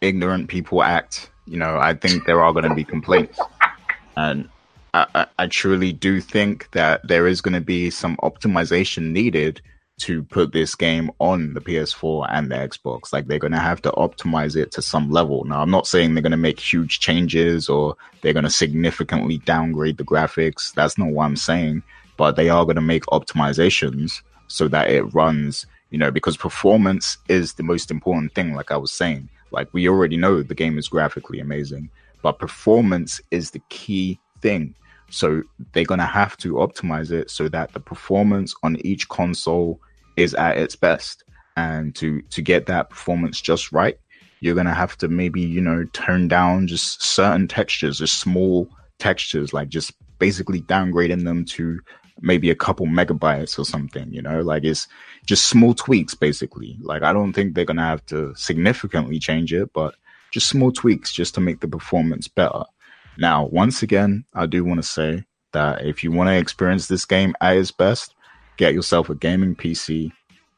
ignorant 0.00 0.48
people 0.48 0.82
act, 0.82 1.30
you 1.46 1.56
know, 1.56 1.76
I 1.76 1.94
think 1.94 2.24
there 2.24 2.42
are 2.42 2.52
going 2.52 2.68
to 2.68 2.74
be 2.74 2.84
complaints. 2.84 3.38
And 4.16 4.48
I, 4.96 5.26
I, 5.38 5.46
truly 5.46 5.92
do 5.92 6.20
think 6.20 6.70
that 6.72 7.06
there 7.06 7.26
is 7.26 7.40
going 7.40 7.54
to 7.54 7.60
be 7.60 7.90
some 7.90 8.16
optimization 8.18 9.10
needed 9.10 9.60
to 9.98 10.22
put 10.24 10.52
this 10.52 10.74
game 10.74 11.10
on 11.18 11.54
the 11.54 11.60
PS4 11.60 12.26
and 12.30 12.50
the 12.50 12.56
Xbox. 12.56 13.12
Like 13.12 13.26
they're 13.26 13.38
going 13.38 13.52
to 13.52 13.58
have 13.58 13.82
to 13.82 13.90
optimize 13.92 14.56
it 14.56 14.70
to 14.72 14.82
some 14.82 15.10
level. 15.10 15.44
Now, 15.44 15.62
I'm 15.62 15.70
not 15.70 15.86
saying 15.86 16.14
they're 16.14 16.22
going 16.22 16.30
to 16.32 16.36
make 16.36 16.60
huge 16.60 17.00
changes 17.00 17.68
or 17.68 17.96
they're 18.20 18.32
going 18.32 18.44
to 18.44 18.50
significantly 18.50 19.38
downgrade 19.38 19.96
the 19.96 20.04
graphics. 20.04 20.72
That's 20.74 20.98
not 20.98 21.08
what 21.08 21.24
I'm 21.24 21.36
saying. 21.36 21.82
But 22.16 22.36
they 22.36 22.48
are 22.48 22.64
going 22.64 22.76
to 22.76 22.82
make 22.82 23.04
optimizations 23.06 24.22
so 24.48 24.68
that 24.68 24.90
it 24.90 25.02
runs, 25.14 25.66
you 25.90 25.98
know, 25.98 26.10
because 26.10 26.36
performance 26.36 27.18
is 27.28 27.54
the 27.54 27.62
most 27.62 27.90
important 27.90 28.34
thing, 28.34 28.54
like 28.54 28.70
I 28.70 28.76
was 28.76 28.92
saying. 28.92 29.28
Like 29.50 29.68
we 29.72 29.88
already 29.88 30.16
know 30.16 30.42
the 30.42 30.54
game 30.54 30.78
is 30.78 30.88
graphically 30.88 31.40
amazing, 31.40 31.90
but 32.22 32.38
performance 32.38 33.20
is 33.30 33.50
the 33.50 33.62
key 33.68 34.18
thing. 34.40 34.74
So 35.10 35.42
they're 35.72 35.84
going 35.84 36.00
to 36.00 36.06
have 36.06 36.36
to 36.38 36.54
optimize 36.54 37.10
it 37.10 37.30
so 37.30 37.48
that 37.48 37.72
the 37.72 37.80
performance 37.80 38.54
on 38.62 38.76
each 38.84 39.08
console 39.08 39.80
is 40.16 40.34
at 40.34 40.58
its 40.58 40.76
best. 40.76 41.24
And 41.56 41.94
to 41.96 42.20
to 42.22 42.42
get 42.42 42.66
that 42.66 42.90
performance 42.90 43.40
just 43.40 43.72
right, 43.72 43.98
you're 44.40 44.54
going 44.54 44.66
to 44.66 44.74
have 44.74 44.96
to 44.98 45.08
maybe, 45.08 45.40
you 45.40 45.60
know, 45.60 45.84
turn 45.92 46.28
down 46.28 46.66
just 46.66 47.02
certain 47.02 47.48
textures, 47.48 47.98
just 47.98 48.20
small 48.20 48.68
textures, 48.98 49.52
like 49.52 49.68
just 49.68 49.92
basically 50.18 50.60
downgrading 50.62 51.24
them 51.24 51.44
to 51.44 51.80
maybe 52.20 52.50
a 52.50 52.54
couple 52.54 52.86
megabytes 52.86 53.58
or 53.58 53.64
something, 53.64 54.10
you 54.12 54.22
know, 54.22 54.40
like 54.40 54.64
it's 54.64 54.88
just 55.26 55.46
small 55.46 55.74
tweaks 55.74 56.14
basically. 56.14 56.76
Like 56.82 57.02
I 57.02 57.12
don't 57.12 57.32
think 57.32 57.54
they're 57.54 57.64
going 57.64 57.76
to 57.76 57.82
have 57.82 58.04
to 58.06 58.34
significantly 58.34 59.18
change 59.18 59.52
it, 59.52 59.72
but 59.72 59.94
just 60.32 60.48
small 60.48 60.72
tweaks 60.72 61.12
just 61.12 61.34
to 61.34 61.40
make 61.40 61.60
the 61.60 61.68
performance 61.68 62.28
better. 62.28 62.64
Now, 63.18 63.46
once 63.46 63.82
again, 63.82 64.24
I 64.34 64.46
do 64.46 64.64
want 64.64 64.78
to 64.78 64.88
say 64.88 65.24
that 65.52 65.84
if 65.84 66.04
you 66.04 66.12
want 66.12 66.28
to 66.28 66.36
experience 66.36 66.86
this 66.86 67.04
game 67.04 67.34
at 67.40 67.56
its 67.56 67.70
best, 67.70 68.14
get 68.56 68.74
yourself 68.74 69.08
a 69.08 69.14
gaming 69.14 69.54
PC, 69.54 70.12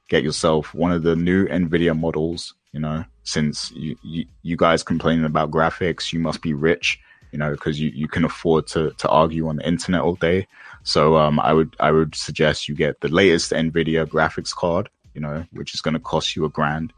get 0.09 0.24
yourself 0.24 0.74
one 0.74 0.93
of 0.93 1.02
the 1.02 1.14
new 1.14 1.47
Nvidia 1.47 1.98
models, 1.98 2.55
you 2.72 2.80
know, 2.80 3.05
since 3.22 3.70
you, 3.72 3.97
you, 4.02 4.24
you 4.43 4.56
guys 4.56 4.82
complaining 4.82 5.24
about 5.24 5.51
graphics, 5.51 6.12
you 6.12 6.18
must 6.18 6.43
be 6.43 6.52
rich, 6.52 6.98
you 7.30 7.39
know, 7.39 7.51
because 7.51 7.78
you, 7.78 7.90
you 7.90 8.09
can 8.09 8.24
afford 8.24 8.66
to, 8.68 8.90
to 8.93 9.09
argue 9.09 9.48
on 9.48 9.56
the 9.56 9.68
internet 9.68 10.01
all 10.01 10.16
day. 10.16 10.47
So 10.82 11.16
um, 11.16 11.39
I 11.40 11.52
would 11.52 11.76
I 11.78 11.90
would 11.93 12.14
suggest 12.14 12.68
you 12.68 12.74
get 12.74 13.01
the 13.01 13.09
latest 13.09 13.52
Nvidia 13.52 14.06
graphics 14.06 14.55
card, 14.55 14.89
you 15.14 15.20
know, 15.20 15.44
which 15.52 15.74
is 15.74 15.80
going 15.80 15.94
to 15.94 16.01
cost 16.01 16.35
you 16.35 16.44
a 16.47 16.48
grand, 16.48 16.93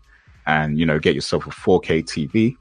and 0.47 0.79
you 0.79 0.87
know, 0.87 0.99
get 0.99 1.15
yourself 1.15 1.47
a 1.47 1.51
4K 1.51 2.05
TV, 2.05 2.57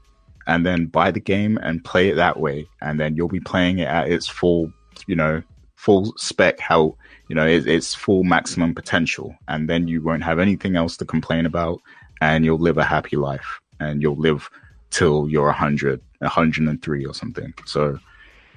and 0.50 0.66
then 0.66 0.86
buy 0.86 1.12
the 1.12 1.20
game 1.20 1.58
and 1.62 1.84
play 1.84 2.08
it 2.08 2.16
that 2.16 2.40
way, 2.40 2.68
and 2.82 2.98
then 2.98 3.14
you'll 3.14 3.28
be 3.28 3.38
playing 3.38 3.78
it 3.78 3.86
at 3.86 4.10
its 4.10 4.26
full, 4.26 4.72
you 5.06 5.14
know, 5.14 5.40
full 5.76 6.12
spec, 6.16 6.58
how 6.58 6.96
you 7.28 7.36
know 7.36 7.46
it, 7.46 7.68
its 7.68 7.94
full 7.94 8.24
maximum 8.24 8.74
potential, 8.74 9.32
and 9.46 9.70
then 9.70 9.86
you 9.86 10.02
won't 10.02 10.24
have 10.24 10.40
anything 10.40 10.74
else 10.74 10.96
to 10.96 11.04
complain 11.04 11.46
about, 11.46 11.80
and 12.20 12.44
you'll 12.44 12.58
live 12.58 12.78
a 12.78 12.84
happy 12.84 13.16
life, 13.16 13.60
and 13.78 14.02
you'll 14.02 14.16
live 14.16 14.50
till 14.90 15.28
you're 15.28 15.46
100, 15.46 16.00
103 16.18 17.06
or 17.06 17.14
something. 17.14 17.54
So 17.64 18.00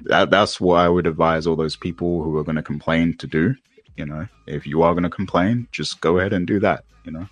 that 0.06 0.32
that's 0.32 0.60
what 0.60 0.80
I 0.80 0.90
would 0.90 1.06
advise 1.06 1.46
all 1.46 1.56
those 1.56 1.76
people 1.76 2.24
who 2.24 2.36
are 2.40 2.44
going 2.44 2.56
to 2.56 2.64
complain 2.64 3.16
to 3.18 3.28
do. 3.28 3.54
You 3.98 4.08
know, 4.08 4.28
if 4.48 4.66
you 4.66 4.82
are 4.82 4.96
going 4.96 5.04
to 5.04 5.12
complain, 5.12 5.68
just 5.72 6.02
go 6.02 6.18
ahead 6.18 6.34
and 6.34 6.48
do 6.48 6.60
that. 6.62 6.86
You 7.06 7.12
know, 7.12 7.28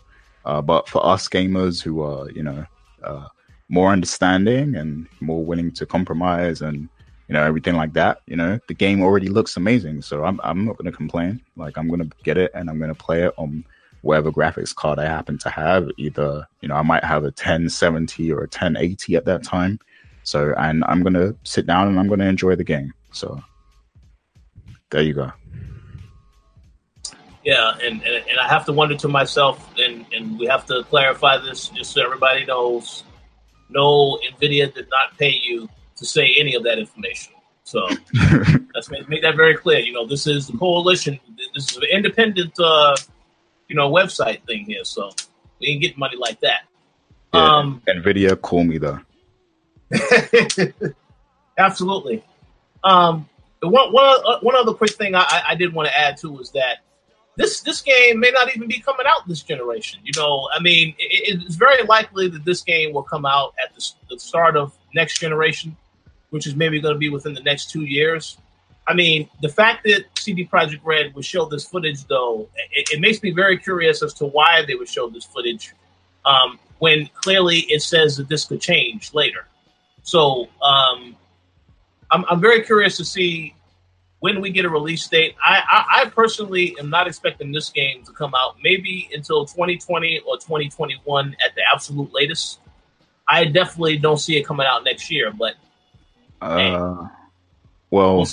uh, 0.46 0.62
but 0.62 0.88
for 0.88 1.04
us 1.04 1.28
gamers 1.28 1.82
who 1.82 2.04
are 2.04 2.30
you 2.30 2.44
know 2.44 2.64
uh, 3.04 3.26
more 3.72 3.90
understanding 3.90 4.76
and 4.76 5.08
more 5.22 5.44
willing 5.44 5.72
to 5.72 5.86
compromise 5.86 6.62
and 6.62 6.90
you 7.28 7.34
know 7.34 7.42
everything 7.42 7.76
like 7.76 7.94
that, 7.94 8.20
you 8.28 8.36
know, 8.36 8.60
the 8.68 8.74
game 8.74 9.02
already 9.02 9.30
looks 9.30 9.56
amazing. 9.56 10.02
So 10.02 10.26
I'm 10.26 10.40
I'm 10.44 10.66
not 10.66 10.78
going 10.78 10.92
to 10.92 10.96
complain. 10.96 11.42
Like 11.56 11.78
I'm 11.78 11.88
going 11.88 12.02
to 12.08 12.10
get 12.24 12.38
it 12.38 12.52
and 12.54 12.70
I'm 12.70 12.78
going 12.78 12.94
to 12.94 13.04
play 13.04 13.24
it 13.24 13.34
on 13.38 13.64
whatever 14.02 14.32
graphics 14.32 14.76
card 14.76 15.00
I 15.00 15.06
happen 15.06 15.38
to 15.40 15.50
have. 15.50 15.90
Either 15.98 16.46
you 16.60 16.68
know 16.68 16.76
I 16.76 16.82
might 16.82 17.06
have 17.06 17.24
a 17.24 17.32
1070 17.32 18.32
or 18.32 18.40
a 18.40 18.52
1080 18.52 19.16
at 19.16 19.26
that 19.26 19.44
time 19.44 19.80
So, 20.24 20.54
and 20.58 20.84
I'm 20.88 21.02
gonna 21.04 21.34
sit 21.44 21.66
down 21.66 21.88
and 21.88 21.98
I'm 22.00 22.08
gonna 22.08 22.26
enjoy 22.26 22.56
the 22.56 22.64
game. 22.64 22.94
So, 23.14 23.42
there 24.90 25.02
you 25.02 25.14
go. 25.14 25.32
Yeah, 27.44 27.74
and, 27.82 28.04
and, 28.04 28.24
and 28.30 28.40
I 28.40 28.48
have 28.48 28.66
to 28.66 28.74
wonder 28.74 28.96
to 28.98 29.08
myself, 29.08 29.74
and, 29.80 30.06
and 30.14 30.38
we 30.38 30.46
have 30.46 30.66
to 30.68 30.84
clarify 30.84 31.38
this 31.38 31.70
just 31.70 31.92
so 31.94 32.04
everybody 32.04 32.46
knows. 32.46 33.04
No, 33.72 34.20
Nvidia 34.32 34.74
did 34.74 34.88
not 34.90 35.18
pay 35.18 35.32
you 35.32 35.70
to 35.96 36.06
say 36.06 36.36
any 36.38 36.56
of 36.56 36.64
that 36.64 36.78
information. 36.78 37.34
So 37.64 37.88
let's 38.76 38.90
make, 38.90 39.08
make, 39.08 39.22
that 39.22 39.36
very 39.36 39.56
clear. 39.56 39.80
You 39.80 39.94
know, 39.94 40.06
this 40.06 40.28
is 40.28 40.48
the 40.48 40.58
coalition. 40.58 41.20
This 41.54 41.72
is 41.72 41.78
an 41.78 41.84
independent, 41.92 42.60
uh, 42.60 42.96
you 43.68 43.76
know, 43.76 43.90
website 43.90 44.44
thing 44.44 44.66
here. 44.66 44.84
So 44.84 45.12
we 45.60 45.68
ain't 45.68 45.82
getting 45.82 46.00
money 46.00 46.18
like 46.18 46.40
that. 46.42 46.64
Yeah, 47.34 47.58
um, 47.58 47.82
Nvidia, 47.88 48.40
call 48.40 48.64
me 48.66 48.78
though. 48.78 49.00
absolutely. 51.58 52.24
Um, 52.84 53.30
one 53.62 53.94
one 53.94 54.20
uh, 54.26 54.40
one 54.42 54.56
other 54.56 54.74
quick 54.74 54.92
thing 54.92 55.16
I, 55.16 55.44
I 55.50 55.56
did 55.56 55.74
want 55.74 55.88
to 55.88 55.98
add 55.98 56.18
to 56.18 56.40
is 56.40 56.52
that 56.52 56.80
this 57.38 57.62
this 57.62 57.82
game 57.82 58.20
may 58.20 58.32
not 58.32 58.54
even 58.56 58.68
be 58.68 58.80
coming 58.80 59.06
out 59.08 59.28
this 59.28 59.42
generation. 59.42 60.00
You 60.04 60.12
know, 60.18 60.50
I 60.54 60.62
mean, 60.62 60.94
it, 60.98 61.42
it's 61.44 61.56
very 61.56 61.84
likely 61.84 62.28
that 62.30 62.46
this 62.46 62.62
game 62.62 62.94
will 62.94 63.04
come 63.04 63.26
out 63.26 63.54
at 63.64 63.74
the, 63.76 63.90
the 64.10 64.20
start 64.20 64.58
of 64.58 64.74
next 64.94 65.20
generation, 65.20 65.76
which 66.30 66.46
is 66.48 66.56
maybe 66.56 66.82
going 66.82 66.94
to 66.94 67.00
be 67.00 67.10
within 67.10 67.34
the 67.34 67.42
next 67.42 67.70
two 67.70 67.84
years. 67.84 68.38
I 68.88 68.94
mean, 68.94 69.30
the 69.42 69.50
fact 69.50 69.84
that 69.86 70.06
CD 70.18 70.46
Projekt 70.46 70.82
Red 70.84 71.14
would 71.16 71.24
show 71.24 71.46
this 71.46 71.66
footage, 71.66 72.04
though, 72.06 72.50
it, 72.72 72.90
it, 72.92 73.00
makes 73.00 73.22
me 73.22 73.32
very 73.32 73.58
curious 73.58 74.02
as 74.02 74.14
to 74.16 74.26
why 74.26 74.66
they 74.68 74.76
would 74.76 74.90
show 74.90 75.08
this 75.08 75.24
footage 75.24 75.74
um, 76.26 76.60
when 76.80 77.08
clearly 77.14 77.60
it 77.70 77.84
says 77.84 78.18
that 78.18 78.28
this 78.28 78.46
could 78.46 78.60
change 78.60 79.14
later. 79.14 79.46
So 80.04 80.50
um, 80.64 81.16
I'm, 82.10 82.26
I'm 82.30 82.42
very 82.42 82.64
curious 82.64 82.98
to 82.98 83.06
see 83.06 83.54
when 84.22 84.40
we 84.40 84.52
get 84.52 84.66
a 84.66 84.70
release 84.70 85.08
date. 85.08 85.36
I, 85.44 85.62
I, 85.70 86.02
I, 86.02 86.10
personally 86.10 86.76
am 86.80 86.90
not 86.90 87.08
expecting 87.08 87.52
this 87.52 87.70
game 87.70 88.04
to 88.04 88.14
come 88.14 88.34
out 88.36 88.56
maybe 88.64 89.10
until 89.14 89.46
2020 89.46 90.20
or 90.20 90.38
2021 90.38 91.36
at 91.44 91.56
the 91.56 91.62
absolute 91.74 92.14
latest. 92.14 92.60
I 93.28 93.46
definitely 93.46 93.98
don't 93.98 94.20
see 94.20 94.38
it 94.38 94.44
coming 94.44 94.68
out 94.70 94.84
next 94.84 95.10
year, 95.12 95.32
but 95.32 95.56
uh, 96.40 97.08
well, 97.90 98.18
we'll, 98.18 98.28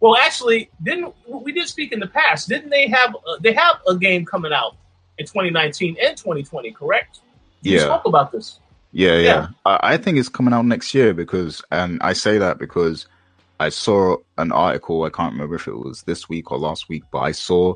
well, 0.00 0.16
actually, 0.16 0.70
didn't 0.82 1.14
we 1.28 1.52
did 1.52 1.68
speak 1.68 1.92
in 1.92 2.00
the 2.00 2.06
past? 2.06 2.48
Didn't 2.48 2.70
they 2.70 2.88
have 2.88 3.14
uh, 3.14 3.36
they 3.40 3.52
have 3.52 3.76
a 3.86 3.96
game 3.96 4.24
coming 4.24 4.52
out 4.52 4.76
in 5.18 5.26
2019 5.26 5.96
and 6.02 6.16
2020? 6.16 6.72
Correct? 6.72 7.20
You 7.60 7.76
yeah. 7.76 7.84
spoke 7.84 8.06
about 8.06 8.32
this. 8.32 8.60
Yeah, 8.92 9.16
yeah. 9.16 9.20
yeah. 9.20 9.48
I, 9.66 9.78
I 9.82 9.96
think 9.98 10.18
it's 10.18 10.28
coming 10.28 10.54
out 10.54 10.64
next 10.64 10.94
year 10.94 11.12
because, 11.12 11.62
and 11.70 11.98
I 12.02 12.12
say 12.12 12.38
that 12.38 12.58
because 12.58 13.06
I 13.64 13.70
saw 13.70 14.18
an 14.36 14.52
article. 14.52 15.04
I 15.04 15.08
can't 15.08 15.32
remember 15.32 15.54
if 15.54 15.66
it 15.66 15.76
was 15.76 16.02
this 16.02 16.28
week 16.28 16.52
or 16.52 16.58
last 16.58 16.90
week, 16.90 17.02
but 17.10 17.20
I 17.20 17.32
saw 17.32 17.74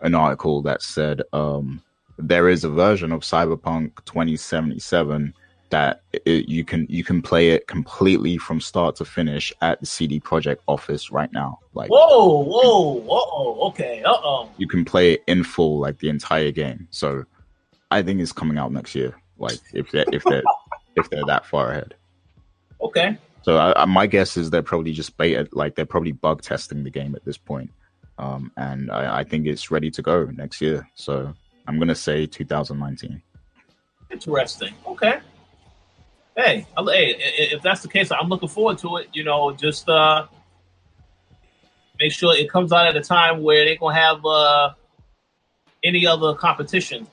an 0.00 0.16
article 0.16 0.62
that 0.62 0.82
said 0.82 1.22
um, 1.32 1.80
there 2.18 2.48
is 2.48 2.64
a 2.64 2.68
version 2.68 3.12
of 3.12 3.20
Cyberpunk 3.20 4.04
2077 4.04 5.32
that 5.70 6.00
it, 6.24 6.48
you 6.48 6.64
can 6.64 6.86
you 6.88 7.04
can 7.04 7.22
play 7.22 7.50
it 7.50 7.68
completely 7.68 8.36
from 8.36 8.60
start 8.60 8.96
to 8.96 9.04
finish 9.04 9.52
at 9.60 9.78
the 9.78 9.86
CD 9.86 10.18
Projekt 10.18 10.58
office 10.66 11.12
right 11.12 11.32
now. 11.32 11.60
Like 11.72 11.88
whoa, 11.88 12.42
whoa, 12.42 12.94
whoa, 12.94 13.68
okay, 13.68 14.02
uh 14.04 14.10
oh. 14.14 14.50
You 14.56 14.66
can 14.66 14.84
play 14.84 15.12
it 15.12 15.22
in 15.28 15.44
full, 15.44 15.78
like 15.78 15.98
the 15.98 16.08
entire 16.08 16.50
game. 16.50 16.88
So 16.90 17.24
I 17.92 18.02
think 18.02 18.20
it's 18.20 18.32
coming 18.32 18.58
out 18.58 18.72
next 18.72 18.96
year. 18.96 19.14
Like 19.38 19.60
if 19.72 19.92
they 19.92 20.04
if 20.12 20.24
they 20.24 20.42
if 20.96 21.08
they're 21.10 21.26
that 21.26 21.46
far 21.46 21.70
ahead. 21.70 21.94
Okay. 22.80 23.18
So 23.42 23.56
I, 23.56 23.82
I, 23.82 23.84
my 23.84 24.06
guess 24.06 24.36
is 24.36 24.50
they're 24.50 24.62
probably 24.62 24.92
just 24.92 25.16
beta, 25.16 25.48
like 25.52 25.74
they're 25.74 25.86
probably 25.86 26.12
bug 26.12 26.42
testing 26.42 26.84
the 26.84 26.90
game 26.90 27.14
at 27.14 27.24
this 27.24 27.38
point. 27.38 27.70
Um, 28.18 28.52
and 28.56 28.90
I, 28.90 29.20
I 29.20 29.24
think 29.24 29.46
it's 29.46 29.70
ready 29.70 29.90
to 29.92 30.02
go 30.02 30.24
next 30.26 30.60
year. 30.60 30.88
So 30.94 31.32
I'm 31.66 31.78
gonna 31.78 31.94
say 31.94 32.26
2019. 32.26 33.22
Interesting. 34.10 34.74
Okay. 34.86 35.20
Hey, 36.36 36.66
hey, 36.76 37.16
if 37.52 37.62
that's 37.62 37.82
the 37.82 37.88
case, 37.88 38.10
I'm 38.10 38.28
looking 38.28 38.48
forward 38.48 38.78
to 38.78 38.96
it. 38.98 39.08
You 39.12 39.24
know, 39.24 39.52
just 39.52 39.88
uh, 39.88 40.26
make 42.00 42.12
sure 42.12 42.34
it 42.34 42.50
comes 42.50 42.72
out 42.72 42.86
at 42.86 42.96
a 42.96 43.00
time 43.00 43.42
where 43.42 43.64
they 43.64 43.76
gonna 43.76 43.94
have 43.94 44.24
uh, 44.24 44.70
any 45.84 46.06
other 46.06 46.34
competition 46.34 47.06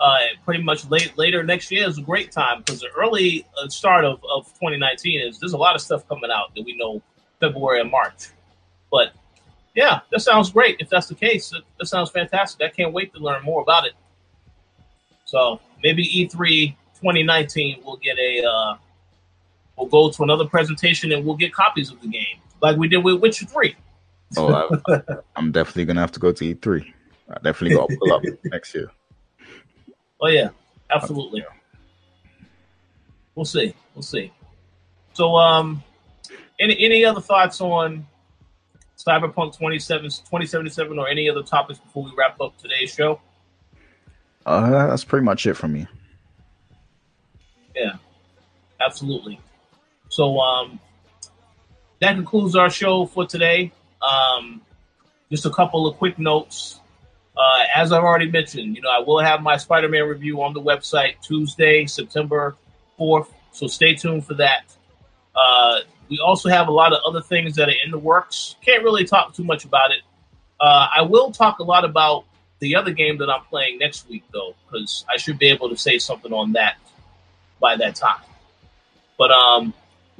uh, 0.00 0.18
pretty 0.44 0.62
much 0.62 0.88
late 0.90 1.16
later 1.16 1.42
next 1.42 1.70
year 1.70 1.88
is 1.88 1.98
a 1.98 2.02
great 2.02 2.30
time 2.30 2.58
because 2.58 2.80
the 2.80 2.88
early 2.96 3.44
uh, 3.60 3.68
start 3.68 4.04
of, 4.04 4.20
of 4.32 4.46
2019 4.46 5.20
is 5.20 5.38
there's 5.38 5.54
a 5.54 5.58
lot 5.58 5.74
of 5.74 5.80
stuff 5.80 6.06
coming 6.08 6.30
out 6.30 6.54
that 6.54 6.64
we 6.64 6.76
know 6.76 7.02
February 7.40 7.80
and 7.80 7.90
March. 7.90 8.28
But 8.90 9.12
yeah, 9.74 10.00
that 10.10 10.20
sounds 10.20 10.50
great. 10.50 10.76
If 10.80 10.88
that's 10.88 11.08
the 11.08 11.14
case, 11.14 11.50
that, 11.50 11.62
that 11.78 11.86
sounds 11.86 12.10
fantastic. 12.10 12.64
I 12.64 12.70
can't 12.70 12.92
wait 12.92 13.12
to 13.14 13.20
learn 13.20 13.42
more 13.42 13.62
about 13.62 13.86
it. 13.86 13.92
So 15.24 15.60
maybe 15.82 16.04
E3 16.04 16.74
2019 17.00 17.82
we'll 17.84 17.96
get 17.96 18.18
a 18.18 18.44
uh, 18.44 18.76
we'll 19.76 19.86
go 19.86 20.10
to 20.10 20.22
another 20.22 20.46
presentation 20.46 21.12
and 21.12 21.24
we'll 21.24 21.36
get 21.36 21.52
copies 21.52 21.92
of 21.92 22.00
the 22.00 22.08
game 22.08 22.38
like 22.60 22.76
we 22.76 22.88
did 22.88 22.98
with 22.98 23.20
Witcher 23.20 23.46
3. 23.46 23.76
oh, 24.36 24.80
I, 24.88 25.00
I'm 25.36 25.52
definitely 25.52 25.84
gonna 25.84 26.00
have 26.00 26.12
to 26.12 26.20
go 26.20 26.32
to 26.32 26.54
E3. 26.54 26.92
I 27.30 27.34
definitely 27.42 27.76
got 27.76 27.88
to 27.88 27.96
pull 27.96 28.12
up 28.12 28.22
next 28.44 28.74
year. 28.74 28.90
Oh 30.20 30.28
yeah, 30.28 30.50
absolutely. 30.90 31.44
We'll 33.34 33.44
see. 33.44 33.74
We'll 33.94 34.02
see. 34.02 34.32
So, 35.12 35.36
um, 35.36 35.82
any 36.58 36.76
any 36.84 37.04
other 37.04 37.20
thoughts 37.20 37.60
on 37.60 38.06
Cyberpunk 38.96 39.56
27, 39.56 40.10
2077 40.10 40.98
or 40.98 41.08
any 41.08 41.28
other 41.30 41.42
topics 41.42 41.78
before 41.78 42.04
we 42.04 42.12
wrap 42.16 42.40
up 42.40 42.56
today's 42.58 42.92
show? 42.92 43.20
Uh, 44.44 44.88
that's 44.88 45.04
pretty 45.04 45.24
much 45.24 45.46
it 45.46 45.54
for 45.54 45.68
me. 45.68 45.86
Yeah, 47.76 47.96
absolutely. 48.80 49.40
So, 50.08 50.40
um, 50.40 50.80
that 52.00 52.14
concludes 52.14 52.56
our 52.56 52.70
show 52.70 53.06
for 53.06 53.26
today. 53.26 53.72
Um, 54.02 54.62
just 55.30 55.46
a 55.46 55.50
couple 55.50 55.86
of 55.86 55.96
quick 55.96 56.18
notes. 56.18 56.80
Uh, 57.38 57.64
as 57.74 57.92
I've 57.92 58.02
already 58.02 58.28
mentioned, 58.30 58.74
you 58.74 58.82
know, 58.82 58.90
I 58.90 58.98
will 58.98 59.20
have 59.20 59.42
my 59.42 59.56
Spider-Man 59.56 60.04
review 60.08 60.42
on 60.42 60.54
the 60.54 60.60
website 60.60 61.20
Tuesday, 61.22 61.86
September 61.86 62.56
4th. 62.98 63.28
So 63.52 63.68
stay 63.68 63.94
tuned 63.94 64.26
for 64.26 64.34
that. 64.34 64.64
Uh, 65.36 65.80
we 66.08 66.18
also 66.18 66.48
have 66.48 66.66
a 66.66 66.72
lot 66.72 66.92
of 66.92 67.00
other 67.06 67.20
things 67.20 67.54
that 67.56 67.68
are 67.68 67.74
in 67.84 67.92
the 67.92 67.98
works. 67.98 68.56
Can't 68.64 68.82
really 68.82 69.04
talk 69.04 69.34
too 69.34 69.44
much 69.44 69.64
about 69.64 69.92
it. 69.92 70.00
Uh, 70.58 70.88
I 70.96 71.02
will 71.02 71.30
talk 71.30 71.60
a 71.60 71.62
lot 71.62 71.84
about 71.84 72.24
the 72.58 72.74
other 72.74 72.90
game 72.90 73.18
that 73.18 73.30
I'm 73.30 73.44
playing 73.44 73.78
next 73.78 74.08
week, 74.08 74.24
though, 74.32 74.56
because 74.66 75.04
I 75.08 75.16
should 75.16 75.38
be 75.38 75.46
able 75.46 75.68
to 75.68 75.76
say 75.76 75.98
something 75.98 76.32
on 76.32 76.52
that 76.54 76.76
by 77.60 77.76
that 77.76 77.94
time. 77.94 78.20
But 79.16 79.30
um, 79.30 79.74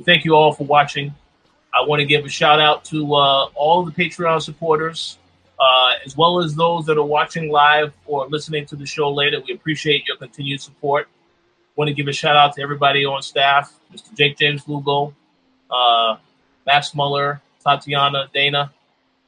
thank 0.04 0.24
you 0.24 0.34
all 0.34 0.52
for 0.52 0.64
watching. 0.64 1.14
I 1.74 1.84
want 1.84 1.98
to 1.98 2.06
give 2.06 2.24
a 2.24 2.28
shout 2.28 2.60
out 2.60 2.84
to 2.86 3.14
uh, 3.14 3.48
all 3.54 3.84
the 3.84 3.90
Patreon 3.90 4.40
supporters 4.40 5.18
uh, 5.60 5.93
as 6.05 6.16
well 6.16 6.43
as 6.43 6.55
those 6.55 6.86
that 6.86 6.97
are 6.98 7.05
watching 7.05 7.51
live 7.51 7.93
or 8.06 8.26
listening 8.28 8.66
to 8.66 8.76
the 8.76 8.86
show 8.86 9.10
later. 9.10 9.40
We 9.47 9.55
appreciate 9.55 10.06
your 10.06 10.16
continued 10.16 10.60
support. 10.60 11.09
Want 11.76 11.89
to 11.89 11.94
give 11.94 12.09
a 12.09 12.12
shout 12.12 12.36
out 12.36 12.55
to 12.55 12.62
everybody 12.62 13.05
on 13.05 13.22
staff, 13.22 13.72
Mr. 13.93 14.16
Jake 14.16 14.36
James 14.36 14.66
Lugo, 14.66 15.14
uh, 15.70 16.16
Max 16.66 16.94
Muller, 16.94 17.40
Tatiana, 17.64 18.28
Dana. 18.32 18.72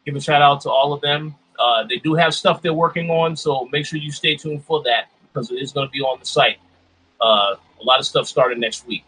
Give 0.05 0.17
a 0.17 0.21
shout 0.21 0.43
out 0.43 0.63
to 0.63 0.71
all 0.71 0.93
of 0.93 1.01
them. 1.01 1.35
Uh, 1.59 1.85
they 1.85 1.97
do 1.97 2.15
have 2.15 2.35
stuff 2.35 2.63
they're 2.63 2.73
working 2.73 3.11
on, 3.11 3.37
so 3.37 3.69
make 3.71 3.85
sure 3.85 3.99
you 3.99 4.11
stay 4.11 4.35
tuned 4.35 4.65
for 4.65 4.83
that 4.83 5.11
because 5.33 5.51
it 5.51 5.57
is 5.57 5.73
going 5.73 5.87
to 5.87 5.93
be 5.93 6.01
on 6.01 6.19
the 6.19 6.27
site. 6.27 6.59
Uh, 7.21 7.55
a 7.81 7.85
lot 7.85 7.99
of 7.99 8.07
stuff 8.07 8.27
starting 8.27 8.59
next 8.61 8.87
week. 8.87 9.07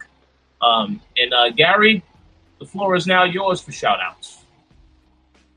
Um, 0.61 1.01
and 1.17 1.33
uh, 1.33 1.51
Gary, 1.51 2.03
the 2.59 2.67
floor 2.67 2.95
is 2.95 3.07
now 3.07 3.25
yours 3.25 3.61
for 3.61 3.73
shout 3.73 4.01
outs. 4.01 4.42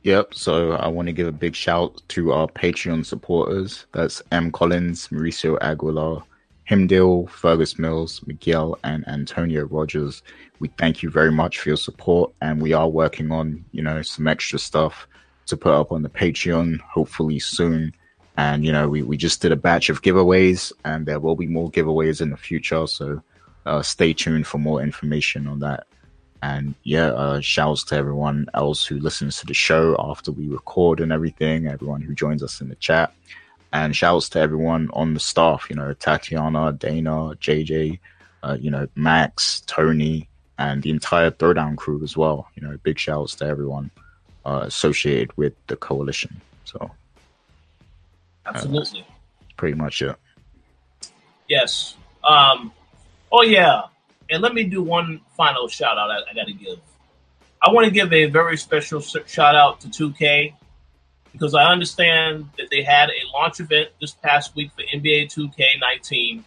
Yep. 0.05 0.35
So 0.35 0.73
I 0.73 0.87
want 0.87 1.07
to 1.07 1.13
give 1.13 1.25
a 1.25 1.31
big 1.31 1.55
shout 1.55 1.99
to 2.09 2.31
our 2.31 2.47
Patreon 2.47 3.03
supporters. 3.03 3.87
That's 3.91 4.21
M. 4.31 4.51
Collins, 4.51 5.07
Mauricio 5.07 5.57
Aguilar, 5.61 6.21
Himdil, 6.69 7.27
Fergus 7.27 7.79
Mills, 7.79 8.21
Miguel, 8.27 8.77
and 8.83 9.07
Antonio 9.07 9.65
Rogers. 9.65 10.21
We 10.59 10.67
thank 10.77 11.01
you 11.01 11.09
very 11.09 11.31
much 11.31 11.57
for 11.57 11.69
your 11.69 11.77
support, 11.77 12.31
and 12.39 12.61
we 12.61 12.71
are 12.71 12.87
working 12.87 13.31
on, 13.31 13.65
you 13.71 13.81
know, 13.81 14.03
some 14.03 14.27
extra 14.27 14.59
stuff 14.59 15.07
to 15.47 15.57
put 15.57 15.73
up 15.73 15.91
on 15.91 16.03
the 16.03 16.09
Patreon, 16.09 16.81
hopefully 16.81 17.39
soon. 17.39 17.91
And 18.37 18.63
you 18.63 18.71
know, 18.71 18.87
we, 18.87 19.01
we 19.01 19.17
just 19.17 19.41
did 19.41 19.51
a 19.51 19.55
batch 19.55 19.89
of 19.89 20.03
giveaways, 20.03 20.71
and 20.83 21.07
there 21.07 21.19
will 21.19 21.35
be 21.35 21.47
more 21.47 21.71
giveaways 21.71 22.21
in 22.21 22.29
the 22.29 22.37
future. 22.37 22.85
So 22.85 23.23
uh, 23.65 23.81
stay 23.81 24.13
tuned 24.13 24.45
for 24.45 24.59
more 24.59 24.83
information 24.83 25.47
on 25.47 25.61
that. 25.61 25.87
And 26.41 26.75
yeah, 26.83 27.07
uh, 27.07 27.41
shouts 27.41 27.83
to 27.85 27.95
everyone 27.95 28.47
else 28.53 28.85
who 28.85 28.99
listens 28.99 29.39
to 29.39 29.45
the 29.45 29.53
show 29.53 29.95
after 29.97 30.31
we 30.31 30.47
record 30.47 30.99
and 30.99 31.11
everything, 31.11 31.67
everyone 31.67 32.01
who 32.01 32.13
joins 32.13 32.43
us 32.43 32.61
in 32.61 32.69
the 32.69 32.75
chat. 32.75 33.13
And 33.73 33.95
shouts 33.95 34.29
to 34.29 34.39
everyone 34.39 34.89
on 34.93 35.13
the 35.13 35.19
staff, 35.19 35.67
you 35.69 35.75
know, 35.75 35.93
Tatiana, 35.93 36.71
Dana, 36.71 37.35
JJ, 37.41 37.99
uh, 38.43 38.57
you 38.59 38.71
know, 38.71 38.87
Max, 38.95 39.61
Tony, 39.65 40.29
and 40.57 40.81
the 40.81 40.91
entire 40.91 41.31
Throwdown 41.31 41.75
crew 41.75 42.01
as 42.03 42.15
well. 42.15 42.47
You 42.55 42.67
know, 42.67 42.77
big 42.83 42.99
shouts 42.99 43.35
to 43.35 43.45
everyone 43.45 43.91
uh, 44.45 44.61
associated 44.63 45.35
with 45.35 45.53
the 45.67 45.75
coalition. 45.75 46.39
So, 46.63 46.91
absolutely, 48.45 49.01
uh, 49.01 49.43
pretty 49.57 49.75
much 49.75 50.01
it. 50.01 50.15
Yes. 51.47 51.95
Um, 52.23 52.71
oh 53.31 53.43
yeah, 53.43 53.83
and 54.29 54.41
let 54.41 54.53
me 54.53 54.63
do 54.63 54.81
one 54.81 55.21
final 55.35 55.67
shout 55.67 55.97
out. 55.97 56.09
I, 56.11 56.19
I 56.29 56.33
got 56.33 56.47
to 56.47 56.53
give. 56.53 56.79
I 57.61 57.71
want 57.71 57.85
to 57.85 57.91
give 57.91 58.11
a 58.13 58.25
very 58.25 58.57
special 58.57 59.01
shout 59.01 59.55
out 59.55 59.81
to 59.81 59.87
2K 59.87 60.53
because 61.31 61.53
I 61.53 61.65
understand 61.71 62.49
that 62.57 62.69
they 62.69 62.83
had 62.83 63.09
a 63.09 63.27
launch 63.33 63.59
event 63.59 63.89
this 63.99 64.11
past 64.11 64.55
week 64.55 64.71
for 64.75 64.83
NBA 64.83 65.33
2K19 65.33 66.43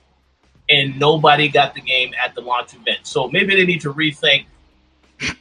and 0.71 0.99
nobody 0.99 1.49
got 1.49 1.75
the 1.75 1.81
game 1.81 2.13
at 2.23 2.35
the 2.35 2.41
launch 2.41 2.75
event. 2.75 3.01
So 3.03 3.29
maybe 3.29 3.55
they 3.55 3.65
need 3.65 3.81
to 3.83 3.93
rethink 3.93 4.47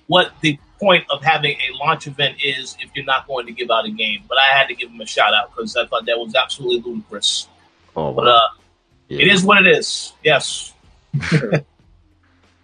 what 0.08 0.32
the 0.42 0.60
point 0.80 1.06
of 1.10 1.24
having 1.24 1.52
a 1.58 1.78
launch 1.78 2.08
event 2.08 2.38
is 2.44 2.78
if 2.80 2.90
you're 2.96 3.06
not 3.06 3.28
going 3.28 3.46
to 3.46 3.52
give 3.52 3.70
out 3.70 3.86
a 3.86 3.92
game. 3.92 4.24
But 4.28 4.38
I 4.38 4.58
had 4.58 4.68
to 4.68 4.76
give 4.76 4.90
them 4.90 5.02
a 5.02 5.06
shout 5.06 5.34
out 5.34 5.56
because 5.56 5.76
I 5.76 5.86
thought 5.86 6.06
that 6.06 6.18
was 6.18 6.36
absolutely 6.36 6.92
ludicrous. 6.92 7.48
Oh, 7.96 8.14
but 8.14 8.28
uh, 8.28 8.40
yeah. 9.08 9.22
it 9.22 9.28
is 9.28 9.44
what 9.44 9.66
it 9.66 9.78
is. 9.78 10.14
Yes. 10.24 10.74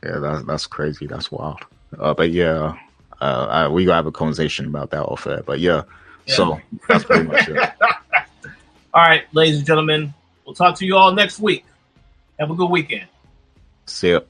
yeah, 0.03 0.19
that's 0.19 0.45
that's 0.45 0.67
crazy. 0.67 1.07
That's 1.07 1.31
wild. 1.31 1.61
Uh, 1.97 2.13
but 2.13 2.31
yeah, 2.31 2.75
uh, 3.21 3.47
I, 3.49 3.67
we 3.67 3.85
gotta 3.85 3.97
have 3.97 4.07
a 4.07 4.11
conversation 4.11 4.65
about 4.65 4.91
that 4.91 5.03
off 5.03 5.25
air. 5.27 5.43
But 5.45 5.59
yeah, 5.59 5.83
yeah. 6.25 6.35
so 6.35 6.59
that's 6.87 7.03
pretty 7.03 7.27
much 7.27 7.47
it. 7.47 7.57
all 8.93 9.01
right, 9.01 9.23
ladies 9.33 9.57
and 9.57 9.65
gentlemen, 9.65 10.13
we'll 10.45 10.55
talk 10.55 10.77
to 10.79 10.85
you 10.85 10.97
all 10.97 11.13
next 11.13 11.39
week. 11.39 11.65
Have 12.39 12.51
a 12.51 12.55
good 12.55 12.69
weekend. 12.69 13.07
See 13.85 14.11
ya. 14.11 14.21